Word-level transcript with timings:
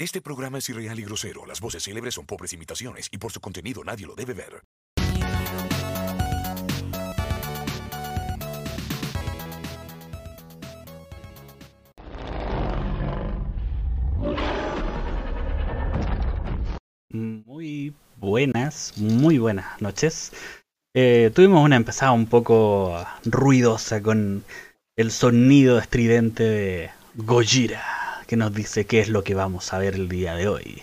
Este 0.00 0.20
programa 0.22 0.58
es 0.58 0.68
irreal 0.68 0.96
y 1.00 1.02
grosero. 1.02 1.44
Las 1.44 1.60
voces 1.60 1.82
célebres 1.82 2.14
son 2.14 2.24
pobres 2.24 2.52
imitaciones 2.52 3.08
y 3.10 3.18
por 3.18 3.32
su 3.32 3.40
contenido 3.40 3.82
nadie 3.82 4.06
lo 4.06 4.14
debe 4.14 4.32
ver. 4.32 4.62
Muy 17.10 17.92
buenas, 18.18 18.92
muy 18.98 19.38
buenas 19.38 19.82
noches. 19.82 20.32
Eh, 20.94 21.32
tuvimos 21.34 21.64
una 21.64 21.74
empezada 21.74 22.12
un 22.12 22.26
poco 22.26 23.04
ruidosa 23.24 24.00
con 24.00 24.44
el 24.94 25.10
sonido 25.10 25.80
estridente 25.80 26.44
de 26.44 26.90
Gojira, 27.16 28.07
que 28.28 28.36
nos 28.36 28.52
dice 28.52 28.84
qué 28.84 29.00
es 29.00 29.08
lo 29.08 29.24
que 29.24 29.34
vamos 29.34 29.72
a 29.72 29.78
ver 29.78 29.94
el 29.94 30.08
día 30.08 30.34
de 30.34 30.48
hoy. 30.48 30.82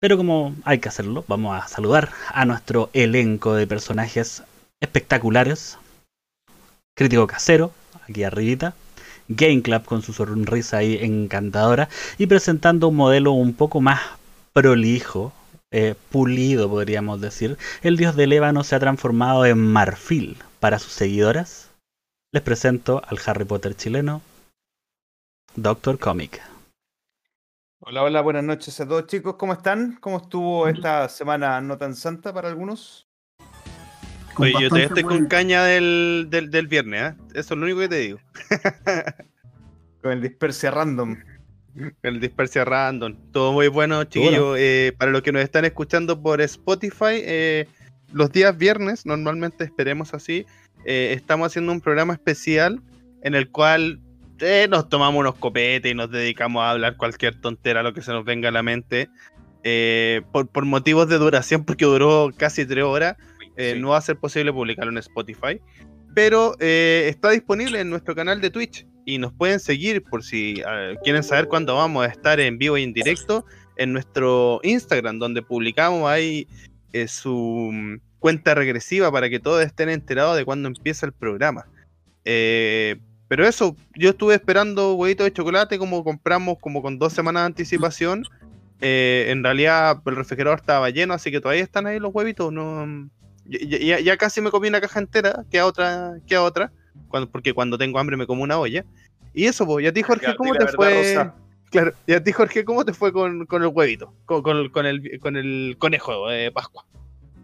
Pero 0.00 0.16
como 0.16 0.56
hay 0.64 0.78
que 0.78 0.88
hacerlo, 0.88 1.22
vamos 1.28 1.62
a 1.62 1.68
saludar 1.68 2.10
a 2.28 2.46
nuestro 2.46 2.88
elenco 2.94 3.54
de 3.54 3.66
personajes 3.66 4.42
espectaculares. 4.80 5.78
Crítico 6.96 7.26
casero, 7.26 7.72
aquí 8.08 8.24
arribita. 8.24 8.74
Game 9.28 9.60
Club 9.60 9.84
con 9.84 10.02
su 10.02 10.14
sonrisa 10.14 10.78
ahí 10.78 10.98
encantadora 11.02 11.90
y 12.16 12.26
presentando 12.26 12.88
un 12.88 12.96
modelo 12.96 13.32
un 13.32 13.52
poco 13.52 13.82
más 13.82 14.00
prolijo, 14.54 15.34
eh, 15.72 15.94
pulido 16.10 16.70
podríamos 16.70 17.20
decir, 17.20 17.58
el 17.82 17.98
dios 17.98 18.16
del 18.16 18.32
ébano 18.32 18.64
se 18.64 18.76
ha 18.76 18.80
transformado 18.80 19.44
en 19.44 19.58
marfil 19.58 20.38
para 20.60 20.78
sus 20.78 20.92
seguidoras. 20.92 21.68
Les 22.32 22.42
presento 22.42 23.02
al 23.06 23.18
Harry 23.26 23.44
Potter 23.44 23.76
chileno, 23.76 24.22
Doctor 25.56 25.98
Comic. 25.98 26.42
Hola, 27.80 28.02
hola, 28.02 28.20
buenas 28.20 28.44
noches 28.44 28.78
a 28.80 28.86
todos 28.86 29.06
chicos, 29.06 29.36
¿cómo 29.38 29.54
están? 29.54 29.96
¿Cómo 30.00 30.18
estuvo 30.18 30.68
esta 30.68 31.08
semana 31.08 31.60
no 31.62 31.78
tan 31.78 31.94
santa 31.94 32.32
para 32.32 32.48
algunos? 32.48 33.08
Oye, 34.36 34.52
yo 34.60 34.68
todavía 34.68 34.88
estoy 34.88 35.02
con 35.04 35.26
caña 35.26 35.64
del, 35.64 36.26
del, 36.28 36.50
del 36.50 36.66
viernes, 36.66 37.12
¿eh? 37.12 37.16
Eso 37.34 37.54
es 37.54 37.58
lo 37.58 37.64
único 37.64 37.80
que 37.80 37.88
te 37.88 37.98
digo. 38.00 38.18
con 40.02 40.12
el 40.12 40.20
dispersia 40.20 40.70
random. 40.70 41.16
El 42.02 42.20
dispersia 42.20 42.64
random. 42.66 43.16
Todo 43.32 43.52
muy 43.52 43.68
bueno, 43.68 44.04
chiquillos. 44.04 44.56
Eh, 44.58 44.92
para 44.98 45.10
los 45.10 45.22
que 45.22 45.32
nos 45.32 45.42
están 45.42 45.64
escuchando 45.64 46.20
por 46.20 46.42
Spotify, 46.42 47.22
eh, 47.22 47.66
los 48.12 48.30
días 48.30 48.56
viernes, 48.58 49.06
normalmente 49.06 49.64
esperemos 49.64 50.12
así, 50.12 50.44
eh, 50.84 51.14
estamos 51.16 51.46
haciendo 51.46 51.72
un 51.72 51.80
programa 51.80 52.12
especial 52.12 52.82
en 53.22 53.34
el 53.34 53.50
cual 53.50 54.00
eh, 54.40 54.66
nos 54.68 54.88
tomamos 54.88 55.20
unos 55.20 55.34
copetes 55.36 55.90
y 55.90 55.94
nos 55.94 56.10
dedicamos 56.10 56.62
a 56.62 56.70
hablar 56.70 56.96
cualquier 56.96 57.40
tontera, 57.40 57.82
lo 57.82 57.94
que 57.94 58.02
se 58.02 58.12
nos 58.12 58.24
venga 58.24 58.48
a 58.48 58.52
la 58.52 58.62
mente. 58.62 59.08
Eh, 59.62 60.22
por, 60.32 60.48
por, 60.48 60.64
motivos 60.64 61.08
de 61.08 61.18
duración, 61.18 61.64
porque 61.64 61.84
duró 61.84 62.30
casi 62.36 62.64
tres 62.64 62.84
horas, 62.84 63.16
eh, 63.56 63.72
sí. 63.74 63.80
no 63.80 63.88
va 63.90 63.98
a 63.98 64.02
ser 64.02 64.16
posible 64.16 64.52
publicarlo 64.52 64.92
en 64.92 64.98
Spotify. 64.98 65.60
Pero 66.14 66.56
está 66.58 67.30
disponible 67.30 67.80
en 67.80 67.90
nuestro 67.90 68.14
canal 68.14 68.40
de 68.40 68.48
Twitch 68.48 68.86
y 69.06 69.18
nos 69.18 69.32
pueden 69.32 69.60
seguir 69.60 70.02
por 70.02 70.22
si 70.24 70.62
uh, 70.62 70.96
quieren 71.02 71.22
saber 71.22 71.46
cuándo 71.46 71.76
vamos 71.76 72.04
a 72.04 72.10
estar 72.10 72.40
en 72.40 72.58
vivo 72.58 72.76
y 72.76 72.82
en 72.82 72.92
directo 72.92 73.46
en 73.76 73.92
nuestro 73.92 74.60
Instagram, 74.62 75.18
donde 75.18 75.42
publicamos 75.42 76.10
ahí 76.10 76.48
eh, 76.92 77.06
su 77.08 77.70
mm, 77.72 78.00
cuenta 78.18 78.54
regresiva 78.54 79.12
para 79.12 79.30
que 79.30 79.38
todos 79.38 79.64
estén 79.64 79.88
enterados 79.88 80.36
de 80.36 80.44
cuándo 80.44 80.68
empieza 80.68 81.06
el 81.06 81.12
programa. 81.12 81.66
Eh, 82.24 82.96
pero 83.28 83.46
eso, 83.46 83.76
yo 83.94 84.10
estuve 84.10 84.34
esperando 84.34 84.94
huevitos 84.94 85.24
de 85.24 85.32
chocolate 85.32 85.78
como 85.78 86.04
compramos 86.04 86.58
como 86.60 86.82
con 86.82 86.98
dos 86.98 87.12
semanas 87.12 87.42
de 87.42 87.46
anticipación. 87.46 88.24
Eh, 88.80 89.26
en 89.28 89.42
realidad 89.42 90.02
el 90.04 90.16
refrigerador 90.16 90.58
estaba 90.58 90.90
lleno, 90.90 91.14
así 91.14 91.30
que 91.30 91.40
todavía 91.40 91.62
están 91.62 91.86
ahí 91.86 91.98
los 91.98 92.14
huevitos. 92.14 92.52
No, 92.52 93.08
ya, 93.46 93.78
ya, 93.78 94.00
ya 94.00 94.16
casi 94.16 94.40
me 94.40 94.50
comí 94.50 94.68
una 94.68 94.80
caja 94.80 95.00
entera, 95.00 95.44
que 95.50 95.58
a 95.58 95.66
otra, 95.66 96.14
que 96.26 96.36
a 96.36 96.42
otra 96.42 96.72
cuando, 97.08 97.30
porque 97.30 97.52
cuando 97.54 97.78
tengo 97.78 97.98
hambre 97.98 98.16
me 98.16 98.26
como 98.26 98.42
una 98.42 98.58
olla. 98.58 98.84
Y 99.34 99.44
eso, 99.44 99.66
pues, 99.66 99.84
y 99.84 99.88
a 99.88 99.92
ti, 99.92 100.02
Jorge, 100.02 100.34
¿cómo 100.36 100.54
te 100.54 100.66
fue? 100.68 100.94
Rosa. 100.94 101.34
Claro, 101.70 101.92
y 102.06 102.12
a 102.12 102.22
ti, 102.22 102.32
Jorge, 102.32 102.64
¿cómo 102.64 102.84
te 102.84 102.94
fue 102.94 103.12
con, 103.12 103.44
con 103.46 103.62
el 103.62 103.68
huevito? 103.68 104.14
Con, 104.24 104.42
con, 104.42 104.68
con, 104.70 104.86
el, 104.86 105.18
con 105.20 105.36
el 105.36 105.76
conejo 105.78 106.28
de 106.28 106.50
Pascua. 106.52 106.86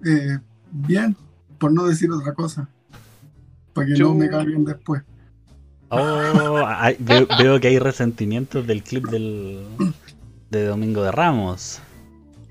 Eh, 0.07 0.39
bien, 0.71 1.17
por 1.59 1.73
no 1.73 1.87
decir 1.87 2.11
otra 2.11 2.33
cosa. 2.33 2.69
Para 3.75 3.89
que 3.89 3.97
Yo... 3.97 4.09
no 4.09 4.15
me 4.15 4.31
carguen 4.31 4.65
después. 4.65 5.03
Oh, 5.95 6.65
hay, 6.67 6.97
veo, 6.99 7.27
veo, 7.39 7.61
que 7.61 7.69
hay 7.69 7.79
resentimientos 7.79 8.67
del 8.67 8.83
clip 8.83 9.09
del, 9.09 9.61
de 10.51 10.65
Domingo 10.65 11.03
de 11.03 11.13
Ramos. 11.13 11.81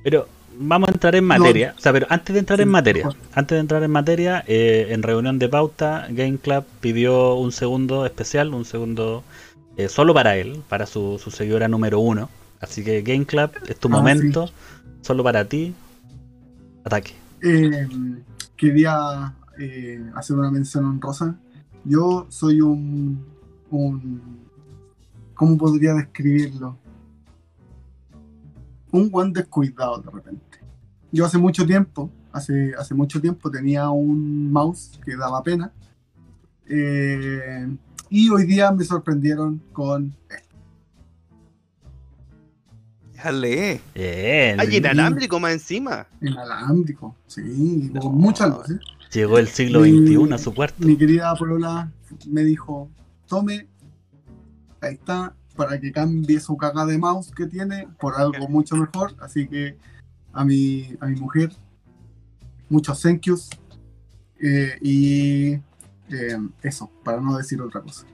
Pero 0.03 0.28
vamos 0.59 0.90
a 0.90 0.91
entrar 0.91 1.16
en 1.16 1.24
materia. 1.24 1.74
O 1.75 1.81
sea, 1.81 1.91
pero 1.91 2.06
antes 2.12 2.34
de 2.34 2.40
entrar 2.40 2.62
en 2.62 2.69
materia, 2.69 3.09
antes 3.34 3.56
de 3.56 3.59
entrar 3.59 3.81
en 3.81 3.90
materia, 3.90 4.44
eh, 4.46 4.90
en 4.90 5.02
reunión 5.02 5.40
de 5.40 5.50
pauta, 5.50 6.06
Game 6.12 6.38
Club 6.38 6.66
pidió 6.81 7.34
un 7.34 7.52
segundo 7.52 8.06
especial, 8.06 8.53
un 8.53 8.63
segundo 8.63 9.24
eh, 9.75 9.90
solo 9.90 10.13
para 10.13 10.35
él, 10.38 10.62
para 10.69 10.85
su, 10.85 11.19
su, 11.22 11.31
seguidora 11.31 11.68
número 11.68 12.00
uno. 12.00 12.29
Así 12.59 12.84
que 12.84 13.02
Game 13.02 13.25
Club, 13.25 13.50
es 13.68 13.79
tu 13.79 13.88
ah, 13.88 13.91
momento, 13.91 14.47
sí. 14.47 14.53
solo 15.02 15.23
para 15.23 15.46
ti. 15.46 15.73
Ataque. 16.84 17.16
Eh, 17.41 17.88
quería 18.56 19.34
hacer 20.13 20.38
una 20.38 20.52
mención 20.52 20.85
honrosa. 20.85 21.35
Yo 21.85 22.27
soy 22.29 22.61
un, 22.61 23.25
un. 23.69 24.21
¿Cómo 25.33 25.57
podría 25.57 25.93
describirlo? 25.93 26.77
un 28.91 29.09
buen 29.09 29.33
descuidado 29.33 30.01
de 30.01 30.11
repente. 30.11 30.59
Yo 31.11 31.25
hace 31.25 31.37
mucho 31.37 31.65
tiempo, 31.65 32.09
hace, 32.31 32.73
hace 32.77 32.93
mucho 32.93 33.19
tiempo 33.19 33.49
tenía 33.49 33.89
un 33.89 34.51
mouse 34.51 34.99
que 35.03 35.15
daba 35.15 35.43
pena. 35.43 35.71
Eh, 36.67 37.67
y 38.09 38.29
hoy 38.29 38.45
día 38.45 38.71
me 38.71 38.83
sorprendieron 38.83 39.61
con 39.71 40.15
esto. 40.29 40.55
Déjale. 43.13 43.81
Bien. 43.93 44.59
Hay 44.59 44.77
inalámbrico 44.77 45.39
más 45.39 45.53
encima. 45.53 46.07
Inalámbrico, 46.21 47.15
sí, 47.27 47.91
no. 47.93 48.01
con 48.01 48.17
mucha 48.17 48.47
luz. 48.47 48.69
¿eh? 48.69 48.79
Llegó 49.11 49.38
el 49.38 49.47
siglo 49.47 49.81
XXI 49.81 50.33
a 50.33 50.38
su 50.38 50.53
cuarto. 50.53 50.85
Mi 50.85 50.97
querida 50.97 51.33
Polola 51.35 51.91
me 52.27 52.44
dijo, 52.44 52.89
tome, 53.27 53.67
ahí 54.79 54.94
está, 54.94 55.35
para 55.55 55.79
que 55.79 55.91
cambie 55.91 56.39
su 56.39 56.55
caga 56.55 56.85
de 56.85 56.97
mouse 56.97 57.31
que 57.31 57.45
tiene 57.45 57.88
por 57.99 58.16
algo 58.16 58.47
mucho 58.47 58.75
mejor. 58.77 59.13
Así 59.19 59.47
que 59.47 59.77
a 60.31 60.45
mi, 60.45 60.95
a 61.01 61.07
mi 61.07 61.19
mujer, 61.19 61.51
muchos 62.69 63.01
thank 63.01 63.22
yous. 63.22 63.49
Eh, 64.41 64.77
y 64.81 65.51
eh, 65.53 66.38
eso, 66.63 66.89
para 67.03 67.19
no 67.19 67.38
decir 67.38 67.61
otra 67.61 67.81
cosa. 67.81 68.05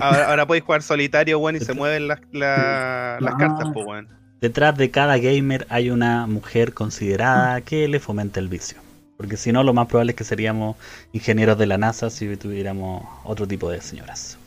Ahora, 0.00 0.30
ahora 0.30 0.46
podéis 0.46 0.64
jugar 0.64 0.82
solitario, 0.82 1.38
bueno, 1.38 1.58
y 1.58 1.60
se 1.60 1.74
mueven 1.74 2.08
las, 2.08 2.20
la, 2.32 3.18
las 3.20 3.34
cartas, 3.36 3.70
pues, 3.72 3.84
bueno. 3.84 4.08
Detrás 4.40 4.76
de 4.76 4.90
cada 4.90 5.18
gamer 5.18 5.66
hay 5.70 5.90
una 5.90 6.26
mujer 6.26 6.72
considerada 6.74 7.60
que 7.60 7.88
le 7.88 8.00
fomenta 8.00 8.40
el 8.40 8.48
vicio. 8.48 8.78
Porque 9.16 9.36
si 9.36 9.52
no, 9.52 9.62
lo 9.62 9.72
más 9.72 9.86
probable 9.86 10.12
es 10.12 10.16
que 10.16 10.24
seríamos 10.24 10.76
ingenieros 11.12 11.58
de 11.58 11.66
la 11.66 11.78
NASA 11.78 12.10
si 12.10 12.36
tuviéramos 12.36 13.02
otro 13.24 13.46
tipo 13.46 13.70
de 13.70 13.80
señoras. 13.80 14.38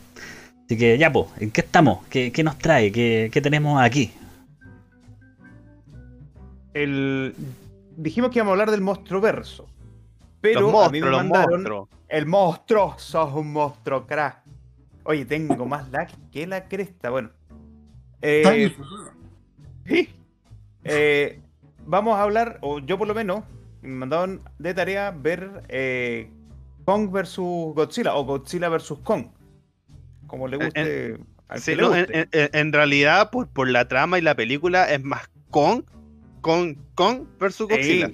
Así 0.66 0.78
que 0.78 0.98
ya, 0.98 1.12
pues, 1.12 1.28
¿en 1.40 1.50
qué 1.50 1.62
estamos? 1.62 2.06
¿Qué, 2.10 2.32
qué 2.32 2.44
nos 2.44 2.58
trae? 2.60 2.92
¿Qué, 2.92 3.30
¿Qué, 3.32 3.42
tenemos 3.42 3.82
aquí? 3.82 4.12
El... 6.74 7.34
Dijimos 7.98 8.30
que 8.30 8.38
íbamos 8.38 8.52
a 8.52 8.54
hablar 8.54 8.72
del 8.72 8.82
monstruo 8.82 9.20
verso. 9.20 9.68
Pero 10.42 10.62
los 10.62 10.72
monstruos, 10.72 10.88
a 10.88 10.92
mí 10.92 11.02
me 11.02 11.10
mandaron 11.10 11.64
monstruos. 11.64 11.90
el 12.08 12.26
monstruo, 12.28 12.96
sos 12.98 13.34
un 13.34 13.52
monstruo, 13.52 14.06
crack. 14.06 14.44
Oye, 15.04 15.26
tengo 15.26 15.66
más 15.66 15.90
lag 15.90 16.08
que 16.32 16.46
la 16.46 16.68
cresta. 16.68 17.10
Bueno. 17.10 17.32
Eh, 18.22 18.72
¿sí? 19.86 20.10
eh, 20.84 21.42
vamos 21.86 22.18
a 22.18 22.22
hablar, 22.22 22.60
o 22.62 22.80
yo 22.80 22.98
por 22.98 23.08
lo 23.08 23.16
menos, 23.16 23.44
me 23.82 23.90
mandaron 23.90 24.42
de 24.60 24.74
tarea 24.74 25.12
ver 25.12 25.64
eh, 25.70 26.30
Kong 26.86 27.12
versus 27.12 27.74
Godzilla 27.76 28.16
o 28.16 28.26
Godzilla 28.26 28.70
versus 28.70 29.00
Kong 29.00 29.28
como 30.30 30.48
le 30.48 30.58
guste. 30.58 31.08
En, 31.08 31.28
sí, 31.60 31.76
le 31.76 31.84
guste. 31.84 32.20
En, 32.20 32.30
en, 32.32 32.50
en, 32.54 32.72
realidad, 32.72 33.30
por, 33.32 33.50
por 33.50 33.70
la 33.70 33.90
trama 33.90 34.18
y 34.18 34.22
la 34.22 34.36
película, 34.36 34.90
es 34.90 35.04
más 35.04 35.30
Kong, 35.50 35.84
Kong, 36.40 36.78
Kong 36.96 37.26
versus 37.38 37.68
Godzilla. 37.68 38.08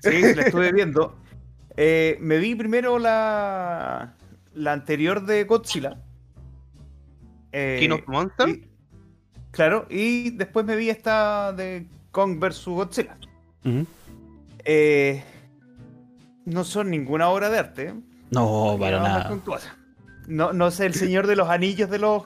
Sí, 0.00 0.10
sí 0.22 0.34
la 0.34 0.42
estuve 0.42 0.70
viendo. 0.72 1.16
Eh, 1.76 2.18
me 2.20 2.38
vi 2.38 2.54
primero 2.54 2.98
la, 3.00 4.14
la 4.54 4.72
anterior 4.72 5.24
de 5.26 5.44
Godzilla. 5.44 5.98
Eh, 7.50 7.78
King 7.80 7.90
of 7.90 8.06
Monsters. 8.06 8.52
Y, 8.52 8.68
claro, 9.50 9.86
y 9.90 10.30
después 10.30 10.64
me 10.64 10.76
vi 10.76 10.90
esta 10.90 11.52
de 11.52 11.88
Kong 12.12 12.38
versus 12.38 12.74
Godzilla. 12.74 13.16
Uh 13.64 13.68
-huh. 13.68 13.86
Eh, 14.64 15.22
no 16.44 16.64
son 16.64 16.90
ninguna 16.90 17.28
obra 17.28 17.50
de 17.50 17.58
arte. 17.58 17.94
No, 18.30 18.76
para 18.78 19.00
nada. 19.00 19.40
No, 20.26 20.52
no 20.52 20.70
sé, 20.70 20.86
el 20.86 20.94
señor 20.94 21.26
de 21.26 21.36
los 21.36 21.48
anillos 21.48 21.90
de 21.90 21.98
los. 21.98 22.24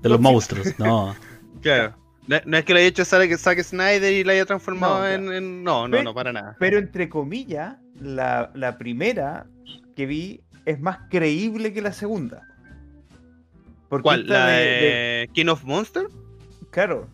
De 0.00 0.08
los 0.08 0.20
monstruos, 0.20 0.78
no. 0.78 1.14
claro. 1.62 1.96
No, 2.26 2.56
es 2.56 2.64
que 2.64 2.72
lo 2.72 2.78
haya 2.78 2.88
hecho 2.88 3.04
Zack, 3.04 3.36
Zack 3.36 3.62
Snyder 3.62 4.12
y 4.12 4.22
la 4.22 4.32
haya 4.32 4.46
transformado 4.46 5.06
en, 5.08 5.64
No, 5.64 5.88
no, 5.88 6.02
no, 6.02 6.14
para 6.14 6.32
nada. 6.32 6.56
Pero 6.58 6.78
entre 6.78 7.08
comillas, 7.08 7.76
la, 8.00 8.52
la 8.54 8.78
primera 8.78 9.46
que 9.96 10.06
vi 10.06 10.40
es 10.64 10.80
más 10.80 10.98
creíble 11.10 11.72
que 11.72 11.82
la 11.82 11.92
segunda. 11.92 12.46
¿Cuál? 13.88 14.26
¿La 14.26 14.46
de, 14.46 15.28
King 15.34 15.48
of 15.48 15.64
Monsters? 15.64 16.12
Claro. 16.70 17.08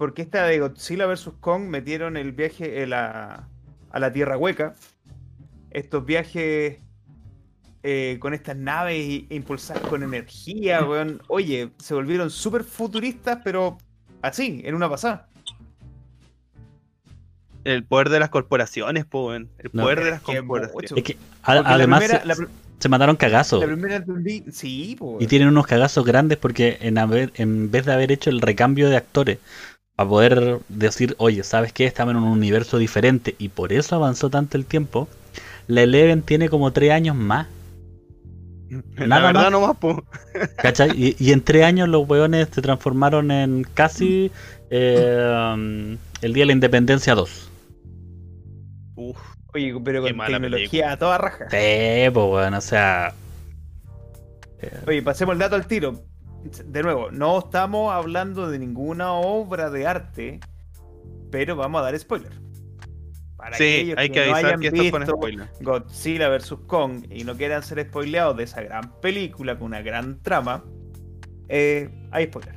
Porque 0.00 0.22
esta 0.22 0.46
de 0.46 0.58
Godzilla 0.60 1.04
vs. 1.04 1.28
Kong 1.40 1.64
metieron 1.64 2.16
el 2.16 2.32
viaje 2.32 2.84
a 2.94 3.46
la 3.98 4.12
Tierra 4.14 4.38
Hueca. 4.38 4.72
Estos 5.70 6.06
viajes 6.06 6.78
eh, 7.82 8.16
con 8.18 8.32
estas 8.32 8.56
naves 8.56 9.24
impulsadas 9.28 9.82
con 9.82 10.02
energía, 10.02 10.82
weón. 10.86 11.20
Oye, 11.28 11.72
se 11.76 11.92
volvieron 11.92 12.30
súper 12.30 12.64
futuristas, 12.64 13.40
pero 13.44 13.76
así, 14.22 14.62
en 14.64 14.74
una 14.74 14.88
pasada. 14.88 15.28
El 17.64 17.84
poder 17.84 18.08
de 18.08 18.20
las 18.20 18.30
corporaciones, 18.30 19.04
po, 19.04 19.34
El 19.34 19.48
poder 19.70 20.02
de 20.02 20.12
las 20.12 20.22
corporaciones. 20.22 20.92
Es 20.96 21.02
que, 21.02 21.18
además, 21.42 22.04
se, 22.78 22.88
mandaron 22.88 23.16
cagazos. 23.16 23.62
sí, 24.50 24.96
Y 25.18 25.26
tienen 25.26 25.48
unos 25.48 25.66
cagazos 25.66 26.06
grandes 26.06 26.38
porque 26.38 26.78
en, 26.80 26.96
en 26.96 27.70
vez 27.70 27.84
de 27.84 27.92
haber 27.92 28.12
hecho 28.12 28.30
el 28.30 28.40
recambio 28.40 28.88
de 28.88 28.96
actores 28.96 29.38
a 30.00 30.08
poder 30.08 30.60
decir, 30.70 31.14
oye, 31.18 31.44
¿sabes 31.44 31.74
qué? 31.74 31.84
Estamos 31.84 32.12
en 32.12 32.22
un 32.22 32.28
universo 32.28 32.78
diferente 32.78 33.34
y 33.38 33.50
por 33.50 33.70
eso 33.70 33.96
avanzó 33.96 34.30
tanto 34.30 34.56
el 34.56 34.64
tiempo. 34.64 35.08
La 35.66 35.82
Eleven 35.82 36.22
tiene 36.22 36.48
como 36.48 36.72
tres 36.72 36.92
años 36.92 37.14
más. 37.14 37.48
La 38.96 39.20
verdad 39.20 39.50
no 39.50 39.60
más, 39.60 39.76
po. 39.76 40.02
¿Cachai? 40.56 41.14
Y, 41.18 41.32
en 41.32 41.42
tres 41.42 41.64
años 41.64 41.88
los 41.88 42.08
weones 42.08 42.48
se 42.50 42.62
transformaron 42.62 43.30
en 43.30 43.64
casi 43.74 44.30
eh, 44.70 45.98
el 46.22 46.32
Día 46.32 46.42
de 46.42 46.46
la 46.46 46.52
Independencia 46.52 47.14
2. 47.14 47.50
Uf. 48.96 49.18
Oye, 49.52 49.74
pero 49.84 50.00
con 50.00 50.16
tecnología 50.16 50.92
a 50.92 50.96
toda 50.96 51.18
raja. 51.18 51.44
Sí, 51.50 52.10
pues 52.10 52.26
bueno, 52.26 52.56
o 52.56 52.62
sea... 52.62 53.12
Eh, 54.62 54.80
Oye, 54.86 55.02
pasemos 55.02 55.34
el 55.34 55.40
dato 55.40 55.56
al 55.56 55.66
tiro 55.66 56.09
de 56.42 56.82
nuevo, 56.82 57.10
no 57.10 57.38
estamos 57.38 57.92
hablando 57.92 58.50
de 58.50 58.58
ninguna 58.58 59.12
obra 59.12 59.70
de 59.70 59.86
arte, 59.86 60.40
pero 61.30 61.56
vamos 61.56 61.80
a 61.80 61.84
dar 61.84 61.98
spoiler. 61.98 62.32
Para 63.36 63.56
sí, 63.56 63.94
hay 63.96 64.10
que, 64.10 64.22
avisar 64.22 64.58
que 64.58 64.68
esto 64.68 64.90
con 64.90 65.06
spoiler. 65.06 65.48
Godzilla 65.60 66.28
vs. 66.28 66.54
Kong 66.66 67.06
y 67.10 67.24
no 67.24 67.36
quieran 67.36 67.62
ser 67.62 67.86
spoileados 67.86 68.36
de 68.36 68.44
esa 68.44 68.62
gran 68.62 69.00
película 69.00 69.58
con 69.58 69.68
una 69.68 69.82
gran 69.82 70.20
trama, 70.22 70.64
eh, 71.48 71.90
hay 72.10 72.26
spoiler. 72.26 72.54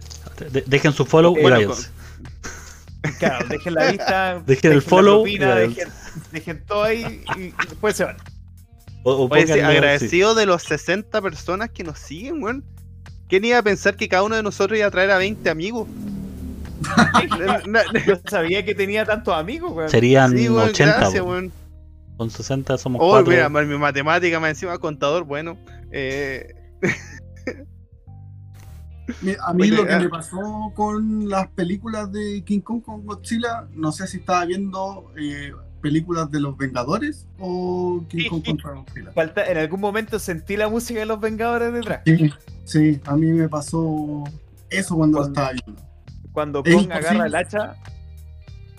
dejen 0.66 0.92
su 0.94 1.06
follow 1.06 1.38
y 1.38 1.44
váyanse. 1.44 1.90
Claro, 3.20 3.48
dejen 3.48 3.74
la 3.74 3.92
vista, 3.92 4.44
dejen, 4.46 4.72
el 4.72 4.82
follow, 4.82 5.26
dejen, 6.32 6.66
todo 6.66 6.84
ahí 6.84 7.24
y, 7.38 7.52
después 7.68 7.98
se 7.98 8.06
van. 8.06 8.18
O, 9.04 9.28
agradecido 9.34 10.36
de 10.36 10.46
los 10.46 10.64
60 10.64 11.22
personas 11.22 11.70
que 11.72 11.84
nos 11.84 12.00
siguen, 12.00 12.42
weón. 12.42 12.73
¿Quién 13.34 13.46
iba 13.46 13.58
a 13.58 13.64
pensar 13.64 13.96
que 13.96 14.08
cada 14.08 14.22
uno 14.22 14.36
de 14.36 14.44
nosotros 14.44 14.78
iba 14.78 14.86
a 14.86 14.92
traer 14.92 15.10
a 15.10 15.18
20 15.18 15.50
amigos? 15.50 15.88
Yo 18.06 18.20
sabía 18.30 18.64
que 18.64 18.76
tenía 18.76 19.06
tantos 19.06 19.34
amigos, 19.34 19.72
weón. 19.72 19.90
Serían 19.90 20.38
80, 20.38 21.10
Con 22.16 22.30
60 22.30 22.78
somos 22.78 23.02
oh, 23.04 23.10
cuatro. 23.10 23.32
mira, 23.32 23.50
mi 23.50 23.76
matemática 23.76 24.40
me 24.40 24.50
encima 24.50 24.78
contador, 24.78 25.24
bueno. 25.24 25.58
Eh... 25.92 26.54
A 29.42 29.54
mí 29.56 29.68
lo 29.70 29.88
que 29.88 29.96
me 29.98 30.10
pasó 30.10 30.72
con 30.76 31.28
las 31.28 31.48
películas 31.48 32.12
de 32.12 32.44
King 32.46 32.60
Kong 32.60 32.84
con 32.84 33.04
Godzilla, 33.04 33.68
no 33.72 33.92
sé 33.92 34.06
si 34.06 34.18
estaba 34.18 34.46
viendo 34.46 35.12
eh, 35.18 35.54
películas 35.84 36.32
de 36.32 36.40
los 36.40 36.58
Vengadores 36.58 37.28
o 37.38 38.04
King 38.08 38.30
Kong 38.30 38.44
contra 38.44 38.72
Godzilla. 38.72 39.12
Falta, 39.12 39.46
en 39.46 39.58
algún 39.58 39.82
momento 39.82 40.18
sentí 40.18 40.56
la 40.56 40.70
música 40.70 41.02
de 41.02 41.06
los 41.06 41.20
Vengadores 41.20 41.74
detrás. 41.74 42.02
Sí, 42.64 43.02
a 43.06 43.16
mí 43.16 43.28
me 43.28 43.50
pasó 43.50 44.24
eso 44.70 44.96
cuando, 44.96 45.20
lo 45.20 45.26
estaba 45.26 45.52
viendo. 45.52 45.84
Cuando 46.32 46.64
Kong 46.64 46.92
agarra 46.92 47.26
el 47.28 47.36
hacha. 47.36 47.76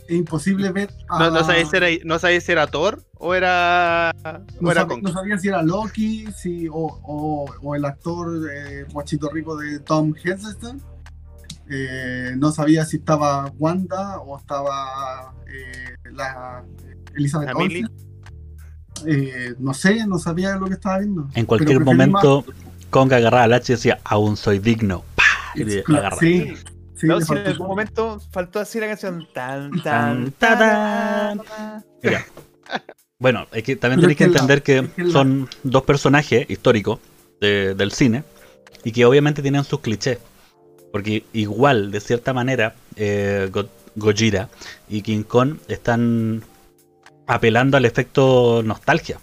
Es 0.09 0.17
imposible 0.17 0.73
ver. 0.73 0.91
A... 1.09 1.31
No, 1.31 1.45
sabía 1.45 1.67
si 1.67 1.77
era, 1.77 1.87
no 2.05 2.19
si 2.19 2.53
era 2.53 2.67
Thor 2.67 3.05
o 3.19 3.35
era. 3.35 4.15
No, 4.61 4.71
era 4.71 4.87
no 4.87 5.13
sabía 5.13 5.39
si 5.39 5.49
era 5.49 5.63
Loki 5.63 6.27
si, 6.37 6.69
o, 6.69 6.75
o, 6.75 7.47
o 7.63 7.75
el 7.75 7.85
actor 7.85 8.51
eh, 8.51 8.87
guachito 8.93 9.31
rico 9.31 9.57
de 9.57 9.79
Tom 9.81 10.15
Hiddleston. 10.17 10.83
Eh, 11.71 12.35
no 12.37 12.53
sabía 12.53 12.85
si 12.85 12.99
estaba 12.99 13.51
Wanda 13.59 14.19
o 14.19 14.37
estaba 14.39 15.35
eh, 15.47 15.95
la 16.13 16.63
Elizabeth 17.17 17.55
Olsen. 17.55 17.89
Eh, 19.07 19.55
no 19.59 19.75
sé, 19.75 20.07
no 20.07 20.19
sabía 20.19 20.57
lo 20.57 20.67
que 20.67 20.75
estaba 20.75 20.99
viendo. 20.99 21.29
En 21.35 21.47
cualquier 21.47 21.81
momento, 21.81 22.45
Kong 22.91 23.13
agarraba 23.13 23.45
al 23.45 23.53
hacha 23.53 23.73
y 23.73 23.77
decía, 23.77 23.99
aún 24.05 24.37
soy 24.37 24.59
digno. 24.59 25.05
Y 25.55 25.65
sí, 25.65 26.55
sí, 26.95 27.07
no, 27.07 27.21
si 27.21 27.33
en 27.33 27.47
algún 27.47 27.69
momento 27.69 28.21
faltó 28.33 28.61
así 28.61 28.81
la 28.81 28.89
canción 28.89 29.27
tan 29.33 29.83
tan 29.83 30.33
tan, 30.33 31.41
Mira. 32.03 32.25
Bueno, 33.19 33.47
es 33.53 33.63
que 33.63 33.77
también 33.77 34.01
tenéis 34.01 34.19
que 34.19 34.25
entender 34.25 34.63
que 34.63 34.89
son 35.13 35.49
dos 35.63 35.83
personajes 35.85 36.49
históricos 36.51 36.99
del 37.41 37.93
cine 37.93 38.25
y 38.85 38.93
que 38.93 39.05
obviamente 39.05 39.43
tienen 39.43 39.65
sus 39.65 39.81
clichés. 39.81 40.19
Porque 40.93 41.25
igual, 41.33 41.91
de 41.91 42.01
cierta 42.01 42.33
manera, 42.33 42.75
eh, 42.97 43.51
Gojira 43.97 44.49
y 44.89 45.03
King 45.03 45.23
Kong 45.23 45.57
están 45.69 46.43
apelando 47.27 47.77
al 47.77 47.85
efecto 47.85 48.63
nostalgia. 48.65 49.19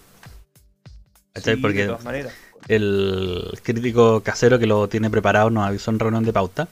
Sí, 1.36 1.56
Porque 1.56 1.81
de 1.81 1.88
todas 1.88 2.03
maneras 2.03 2.33
el 2.68 3.59
crítico 3.63 4.21
casero 4.21 4.59
que 4.59 4.68
lo 4.68 4.88
tiene 4.88 5.09
preparado 5.09 5.50
nos 5.50 5.68
avisó 5.68 5.92
en 5.92 6.00
reunión 6.00 6.24
de 6.24 6.33
pauta. 6.33 6.68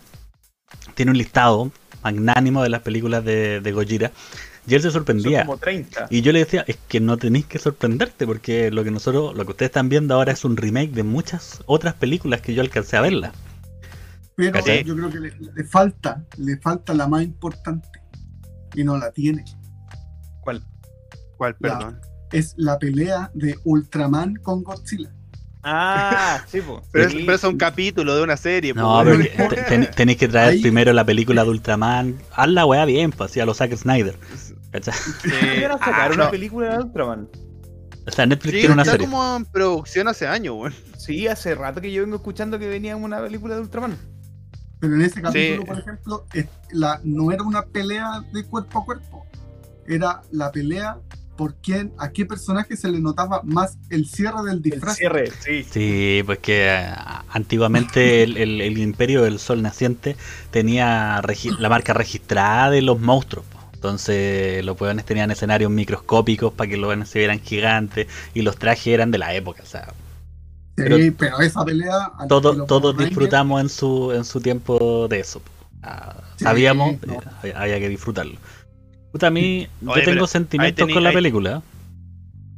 Tiene 0.95 1.11
un 1.11 1.17
listado 1.17 1.71
magnánimo 2.03 2.63
de 2.63 2.69
las 2.69 2.81
películas 2.81 3.23
de, 3.25 3.61
de 3.61 3.71
Gojira. 3.71 4.11
Y 4.67 4.75
él 4.75 4.81
se 4.81 4.91
sorprendía. 4.91 5.47
Y 6.09 6.21
yo 6.21 6.31
le 6.31 6.39
decía, 6.39 6.63
es 6.67 6.77
que 6.87 6.99
no 6.99 7.17
tenéis 7.17 7.45
que 7.45 7.57
sorprenderte, 7.57 8.27
porque 8.27 8.69
lo 8.69 8.83
que 8.83 8.91
nosotros, 8.91 9.35
lo 9.35 9.45
que 9.45 9.51
ustedes 9.51 9.69
están 9.69 9.89
viendo 9.89 10.13
ahora 10.13 10.33
es 10.33 10.45
un 10.45 10.57
remake 10.57 10.91
de 10.91 11.03
muchas 11.03 11.63
otras 11.65 11.95
películas 11.95 12.41
que 12.41 12.53
yo 12.53 12.61
alcancé 12.61 12.97
a 12.97 13.01
verla. 13.01 13.33
Pero 14.35 14.59
yo 14.83 14.95
creo 14.95 15.09
que 15.09 15.19
le, 15.19 15.63
falta, 15.65 16.23
le 16.37 16.57
falta 16.57 16.93
la 16.93 17.07
más 17.07 17.23
importante. 17.23 17.89
Y 18.75 18.83
no 18.83 18.97
la 18.97 19.11
tiene. 19.11 19.43
¿Cuál? 20.41 20.63
¿Cuál, 21.39 21.55
perdón? 21.55 22.01
es 22.33 22.53
la 22.57 22.77
pelea 22.77 23.31
de 23.33 23.57
Ultraman 23.63 24.35
con 24.35 24.61
Godzilla. 24.61 25.09
Ah, 25.63 26.43
sí, 26.47 26.59
pues. 26.59 26.81
Pero, 26.91 27.33
es, 27.33 27.43
un 27.45 27.57
capítulo 27.57 28.13
de 28.13 28.23
una 28.23 28.35
serie. 28.35 28.73
No, 28.73 29.01
pero 29.05 29.17
tenéis 29.95 30.17
que 30.17 30.27
traer 30.27 30.59
primero 30.59 30.91
la 30.91 31.05
película 31.05 31.45
de 31.45 31.49
Ultraman. 31.49 32.17
Haz 32.35 32.49
la 32.49 32.65
weá 32.65 32.83
bien, 32.83 33.11
pues, 33.11 33.31
así 33.31 33.39
a 33.39 33.45
los 33.45 33.57
Zack 33.57 33.73
Snyder. 33.73 34.17
¿Cachai? 34.71 34.93
sacar 35.79 36.11
una 36.11 36.29
película 36.29 36.73
de 36.73 36.83
Ultraman. 36.83 37.29
O 38.05 38.11
sea, 38.11 38.25
Netflix 38.25 38.59
tiene 38.59 38.73
una 38.73 38.83
serie. 38.83 39.07
como 39.07 39.37
en 39.37 39.45
producción 39.45 40.09
hace 40.09 40.27
años, 40.27 40.55
weón. 40.57 40.73
Sí, 40.97 41.25
hace 41.27 41.55
rato 41.55 41.79
que 41.79 41.89
yo 41.89 42.01
vengo 42.01 42.17
escuchando 42.17 42.59
que 42.59 42.67
venía 42.67 42.97
una 42.97 43.21
película 43.21 43.55
de 43.55 43.61
Ultraman. 43.61 43.97
Pero 44.81 44.95
en 44.95 45.01
ese 45.01 45.21
capítulo, 45.21 45.65
por 45.65 45.79
ejemplo, 45.79 46.25
la, 46.71 46.99
no 47.05 47.31
era 47.31 47.43
una 47.43 47.63
pelea 47.63 48.23
de 48.33 48.43
cuerpo 48.45 48.79
a 48.79 48.85
cuerpo. 48.85 49.25
Era 49.87 50.21
la 50.31 50.51
pelea 50.51 50.97
por 51.39 51.55
quién, 51.55 51.93
a 51.97 52.11
qué 52.11 52.25
personaje 52.25 52.75
se 52.75 52.89
le 52.89 52.99
notaba 52.99 53.39
más 53.45 53.77
el 53.89 54.05
cierre 54.09 54.43
del 54.43 54.61
disfraz. 54.61 54.97
cierre, 54.97 55.31
sí. 55.39 55.63
Sí, 55.63 56.21
pues 56.25 56.39
que 56.39 56.67
eh, 56.67 56.93
antiguamente 57.29 58.23
el, 58.43 58.77
Imperio 58.77 59.21
del 59.21 59.39
Sol 59.39 59.61
Naciente 59.61 60.17
tenía 60.51 61.21
la 61.57 61.69
marca 61.69 61.93
registrada 61.93 62.69
de 62.71 62.81
los 62.81 62.99
monstruos. 62.99 63.45
Entonces 63.73 64.65
los 64.65 64.79
hueones 64.81 65.05
tenían 65.05 65.31
escenarios 65.31 65.71
microscópicos 65.71 66.51
para 66.51 66.69
que 66.69 66.75
los 66.75 66.89
hueones 66.89 67.07
se 67.07 67.19
vieran 67.19 67.39
gigantes 67.39 68.07
y 68.33 68.41
los 68.41 68.57
trajes 68.57 68.87
eran 68.87 69.09
de 69.09 69.19
la 69.19 69.33
época, 69.33 69.63
o 69.63 69.65
sea. 69.65 69.93
Sí, 70.75 71.11
pero, 71.11 71.39
esa 71.39 71.63
pelea. 71.63 72.11
todos 72.27 72.97
disfrutamos 72.97 73.61
en 73.61 73.69
su, 73.69 74.11
en 74.11 74.25
su 74.25 74.41
tiempo 74.41 75.07
de 75.07 75.21
eso. 75.21 75.41
Ah, 75.83 76.17
sabíamos, 76.35 76.95
eh, 77.43 77.53
había 77.55 77.79
que 77.79 77.87
disfrutarlo. 77.87 78.37
Puta, 79.11 79.27
a 79.27 79.31
mí, 79.31 79.67
yo 79.81 79.93
tengo 80.03 80.27
sentimientos 80.27 80.91
con 80.91 81.03
la 81.03 81.11
película. 81.11 81.63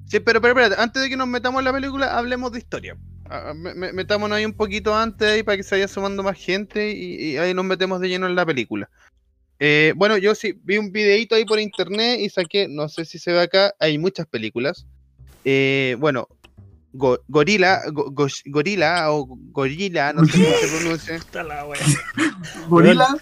Sí, 0.08 0.20
pero, 0.20 0.41
pero, 0.41 0.53
pero, 0.53 0.75
antes 0.77 1.01
de 1.01 1.10
que 1.10 1.15
nos 1.15 1.27
metamos 1.27 1.60
en 1.60 1.65
la 1.65 1.74
película, 1.74 2.17
hablemos 2.17 2.51
de 2.51 2.60
historia. 2.60 2.98
Ah, 3.29 3.53
metámonos 3.55 4.38
ahí 4.38 4.46
un 4.46 4.53
poquito 4.53 4.93
antes 4.93 5.25
ahí 5.25 5.43
para 5.43 5.55
que 5.55 5.63
se 5.63 5.75
vaya 5.75 5.88
sumando 5.88 6.22
más 6.22 6.38
gente 6.38 6.91
y, 6.91 7.38
ahí 7.38 7.53
nos 7.53 7.63
metemos 7.63 8.01
de 8.01 8.10
lleno 8.10 8.27
en 8.27 8.36
la 8.36 8.46
película. 8.46 8.89
Eh, 9.60 9.93
bueno, 9.96 10.17
yo 10.17 10.36
sí 10.36 10.60
vi 10.63 10.77
un 10.77 10.91
videito 10.91 11.36
ahí 11.36 11.46
por 11.46 11.60
internet 11.60 12.20
y 12.20 12.29
saqué, 12.29 12.67
no 12.67 12.89
sé 12.89 13.05
si 13.05 13.20
se 13.20 13.31
ve 13.31 13.39
acá, 13.39 13.74
hay 13.79 13.98
muchas 13.98 14.27
películas. 14.27 14.86
Eh, 15.46 15.96
bueno, 16.00 16.27
Gorila, 16.93 17.81
Gorila 18.48 19.12
o 19.13 19.25
Gorila, 19.53 20.12
no 20.12 20.25
sé 20.25 20.43
cómo 20.43 20.55
se 20.58 20.67
pronuncia. 20.77 21.20
Gorila 22.67 23.15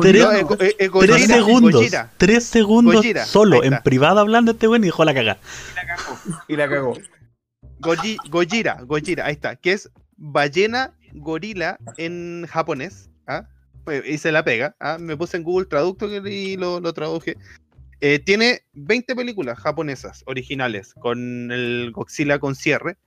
tres, 0.00 1.26
segundos. 1.26 1.86
Tres 2.16 2.44
segundos 2.44 3.04
solo 3.26 3.62
en 3.62 3.78
privado 3.82 4.20
hablando 4.20 4.52
este 4.52 4.68
weón 4.68 4.84
y 4.84 4.86
dejó 4.86 5.04
la 5.04 5.14
cagada. 5.14 5.38
Y 6.48 6.56
la 6.56 6.68
cagó. 6.68 6.96
Gojira, 7.80 8.78
Gojira, 8.82 9.26
ahí 9.26 9.32
está. 9.32 9.56
Que 9.56 9.72
es 9.72 9.90
ballena 10.16 10.94
gorila 11.14 11.78
en 11.96 12.46
japonés. 12.48 13.10
¿ah? 13.26 13.46
Pues, 13.84 14.06
y 14.06 14.18
se 14.18 14.32
la 14.32 14.44
pega. 14.44 14.74
¿ah? 14.80 14.98
Me 14.98 15.16
puse 15.16 15.36
en 15.36 15.42
Google 15.42 15.66
Traductor 15.66 16.26
y 16.26 16.56
lo, 16.56 16.80
lo 16.80 16.92
traduje. 16.92 17.36
Eh, 18.00 18.18
tiene 18.18 18.62
20 18.74 19.14
películas 19.14 19.58
japonesas 19.58 20.22
originales 20.26 20.94
con 20.94 21.50
el 21.50 21.90
Godzilla 21.92 22.38
con 22.38 22.54
cierre. 22.54 22.98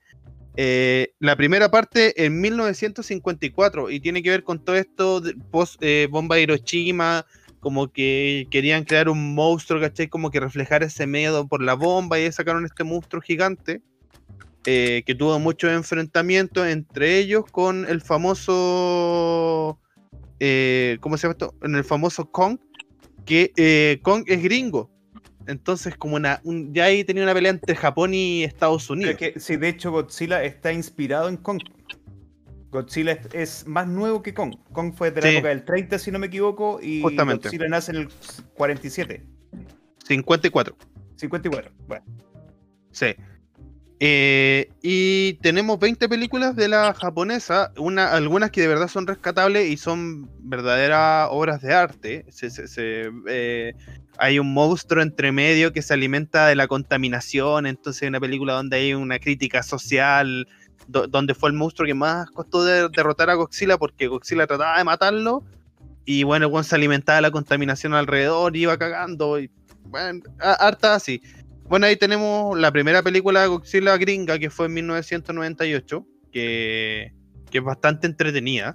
Eh, 0.60 1.14
la 1.20 1.36
primera 1.36 1.70
parte 1.70 2.24
en 2.24 2.40
1954 2.40 3.90
y 3.90 4.00
tiene 4.00 4.24
que 4.24 4.30
ver 4.30 4.42
con 4.42 4.64
todo 4.64 4.74
esto 4.74 5.22
post 5.52 5.80
eh, 5.80 6.08
bomba 6.10 6.34
de 6.34 6.42
Hiroshima, 6.42 7.24
como 7.60 7.92
que 7.92 8.48
querían 8.50 8.82
crear 8.82 9.08
un 9.08 9.36
monstruo, 9.36 9.80
¿cachai? 9.80 10.08
Como 10.08 10.32
que 10.32 10.40
reflejar 10.40 10.82
ese 10.82 11.06
miedo 11.06 11.46
por 11.46 11.62
la 11.62 11.74
bomba 11.74 12.18
y 12.18 12.32
sacaron 12.32 12.64
este 12.64 12.82
monstruo 12.82 13.22
gigante 13.22 13.82
que 14.64 15.16
tuvo 15.18 15.38
muchos 15.38 15.70
enfrentamientos 15.70 16.66
entre 16.66 17.18
ellos 17.18 17.44
con 17.50 17.88
el 17.88 18.02
famoso, 18.02 19.78
¿cómo 21.00 21.16
se 21.16 21.22
llama 21.22 21.32
esto? 21.32 21.54
En 21.62 21.74
el 21.74 21.84
famoso 21.84 22.30
Kong, 22.30 22.58
que 23.28 23.52
eh, 23.56 24.00
Kong 24.02 24.24
es 24.26 24.42
gringo. 24.42 24.90
Entonces, 25.48 25.96
como 25.96 26.16
una. 26.16 26.42
ya 26.44 26.84
ahí 26.84 27.04
tenía 27.04 27.22
una 27.22 27.32
pelea 27.32 27.50
entre 27.50 27.74
Japón 27.74 28.12
y 28.12 28.44
Estados 28.44 28.88
Unidos. 28.90 29.16
Que, 29.16 29.40
sí, 29.40 29.56
de 29.56 29.70
hecho, 29.70 29.90
Godzilla 29.90 30.44
está 30.44 30.72
inspirado 30.72 31.28
en 31.28 31.38
Kong. 31.38 31.60
Godzilla 32.70 33.18
es, 33.32 33.66
más 33.66 33.88
nuevo 33.88 34.22
que 34.22 34.34
Kong. 34.34 34.56
Kong 34.72 34.92
fue 34.94 35.10
de 35.10 35.22
la 35.22 35.30
época 35.30 35.48
del 35.48 35.64
30, 35.64 35.98
si 35.98 36.10
no 36.10 36.18
me 36.18 36.26
equivoco, 36.26 36.80
y 36.82 37.00
Godzilla 37.00 37.66
nace 37.66 37.92
en 37.92 37.96
el 37.96 38.08
47. 38.54 39.22
54. 40.06 40.76
54, 41.16 41.72
bueno. 41.86 42.04
Sí. 42.92 43.16
Eh, 44.00 44.70
y 44.82 45.34
tenemos 45.34 45.78
20 45.78 46.08
películas 46.08 46.54
de 46.54 46.68
la 46.68 46.94
japonesa, 46.94 47.72
una, 47.78 48.12
algunas 48.12 48.50
que 48.50 48.60
de 48.60 48.68
verdad 48.68 48.86
son 48.86 49.06
rescatables 49.06 49.68
y 49.68 49.76
son 49.76 50.30
verdaderas 50.40 51.28
obras 51.32 51.62
de 51.62 51.74
arte. 51.74 52.26
Eh, 52.76 53.72
hay 54.18 54.38
un 54.38 54.52
monstruo 54.52 55.02
entre 55.02 55.32
medio 55.32 55.72
que 55.72 55.82
se 55.82 55.94
alimenta 55.94 56.46
de 56.46 56.56
la 56.56 56.66
contaminación, 56.66 57.66
entonces 57.66 58.02
hay 58.02 58.08
una 58.08 58.20
película 58.20 58.54
donde 58.54 58.76
hay 58.76 58.94
una 58.94 59.18
crítica 59.18 59.62
social, 59.62 60.46
donde 60.86 61.34
fue 61.34 61.50
el 61.50 61.56
monstruo 61.56 61.86
que 61.86 61.94
más 61.94 62.30
costó 62.30 62.64
derrotar 62.64 63.30
a 63.30 63.34
Godzilla 63.34 63.78
porque 63.78 64.08
Godzilla 64.08 64.46
trataba 64.46 64.78
de 64.78 64.84
matarlo 64.84 65.44
y 66.10 66.22
bueno, 66.22 66.50
el 66.56 66.64
se 66.64 66.74
alimentaba 66.74 67.16
de 67.16 67.22
la 67.22 67.30
contaminación 67.30 67.92
alrededor 67.92 68.56
y 68.56 68.62
iba 68.62 68.78
cagando. 68.78 69.38
Y, 69.38 69.50
bueno, 69.84 70.22
harta 70.40 70.94
así. 70.94 71.20
Bueno, 71.64 71.84
ahí 71.84 71.96
tenemos 71.96 72.58
la 72.58 72.72
primera 72.72 73.02
película 73.02 73.42
de 73.42 73.48
Godzilla 73.48 73.94
gringa 73.98 74.38
que 74.38 74.48
fue 74.48 74.66
en 74.66 74.72
1998, 74.72 76.06
que, 76.32 77.12
que 77.50 77.58
es 77.58 77.64
bastante 77.64 78.06
entretenida. 78.06 78.74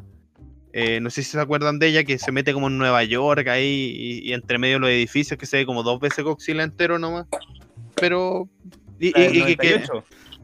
Eh, 0.75 0.99
no 0.99 1.11
sé 1.11 1.21
si 1.21 1.29
se 1.29 1.39
acuerdan 1.39 1.77
de 1.77 1.87
ella, 1.87 2.03
que 2.03 2.17
se 2.17 2.31
mete 2.31 2.51
como 2.51 2.67
en 2.67 2.79
Nueva 2.79 3.03
York 3.03 3.47
ahí 3.47 4.21
y, 4.23 4.33
entre 4.33 4.57
medio 4.57 4.75
de 4.75 4.79
los 4.79 4.89
edificios, 4.89 5.37
que 5.37 5.45
se 5.45 5.57
ve 5.57 5.65
como 5.67 5.83
dos 5.83 5.99
veces 5.99 6.25
Godzilla 6.25 6.63
entero 6.63 6.97
nomás. 6.97 7.27
Pero. 7.95 8.49
Y, 8.99 9.11
la, 9.11 9.49
y, 9.49 9.55
que, 9.55 9.83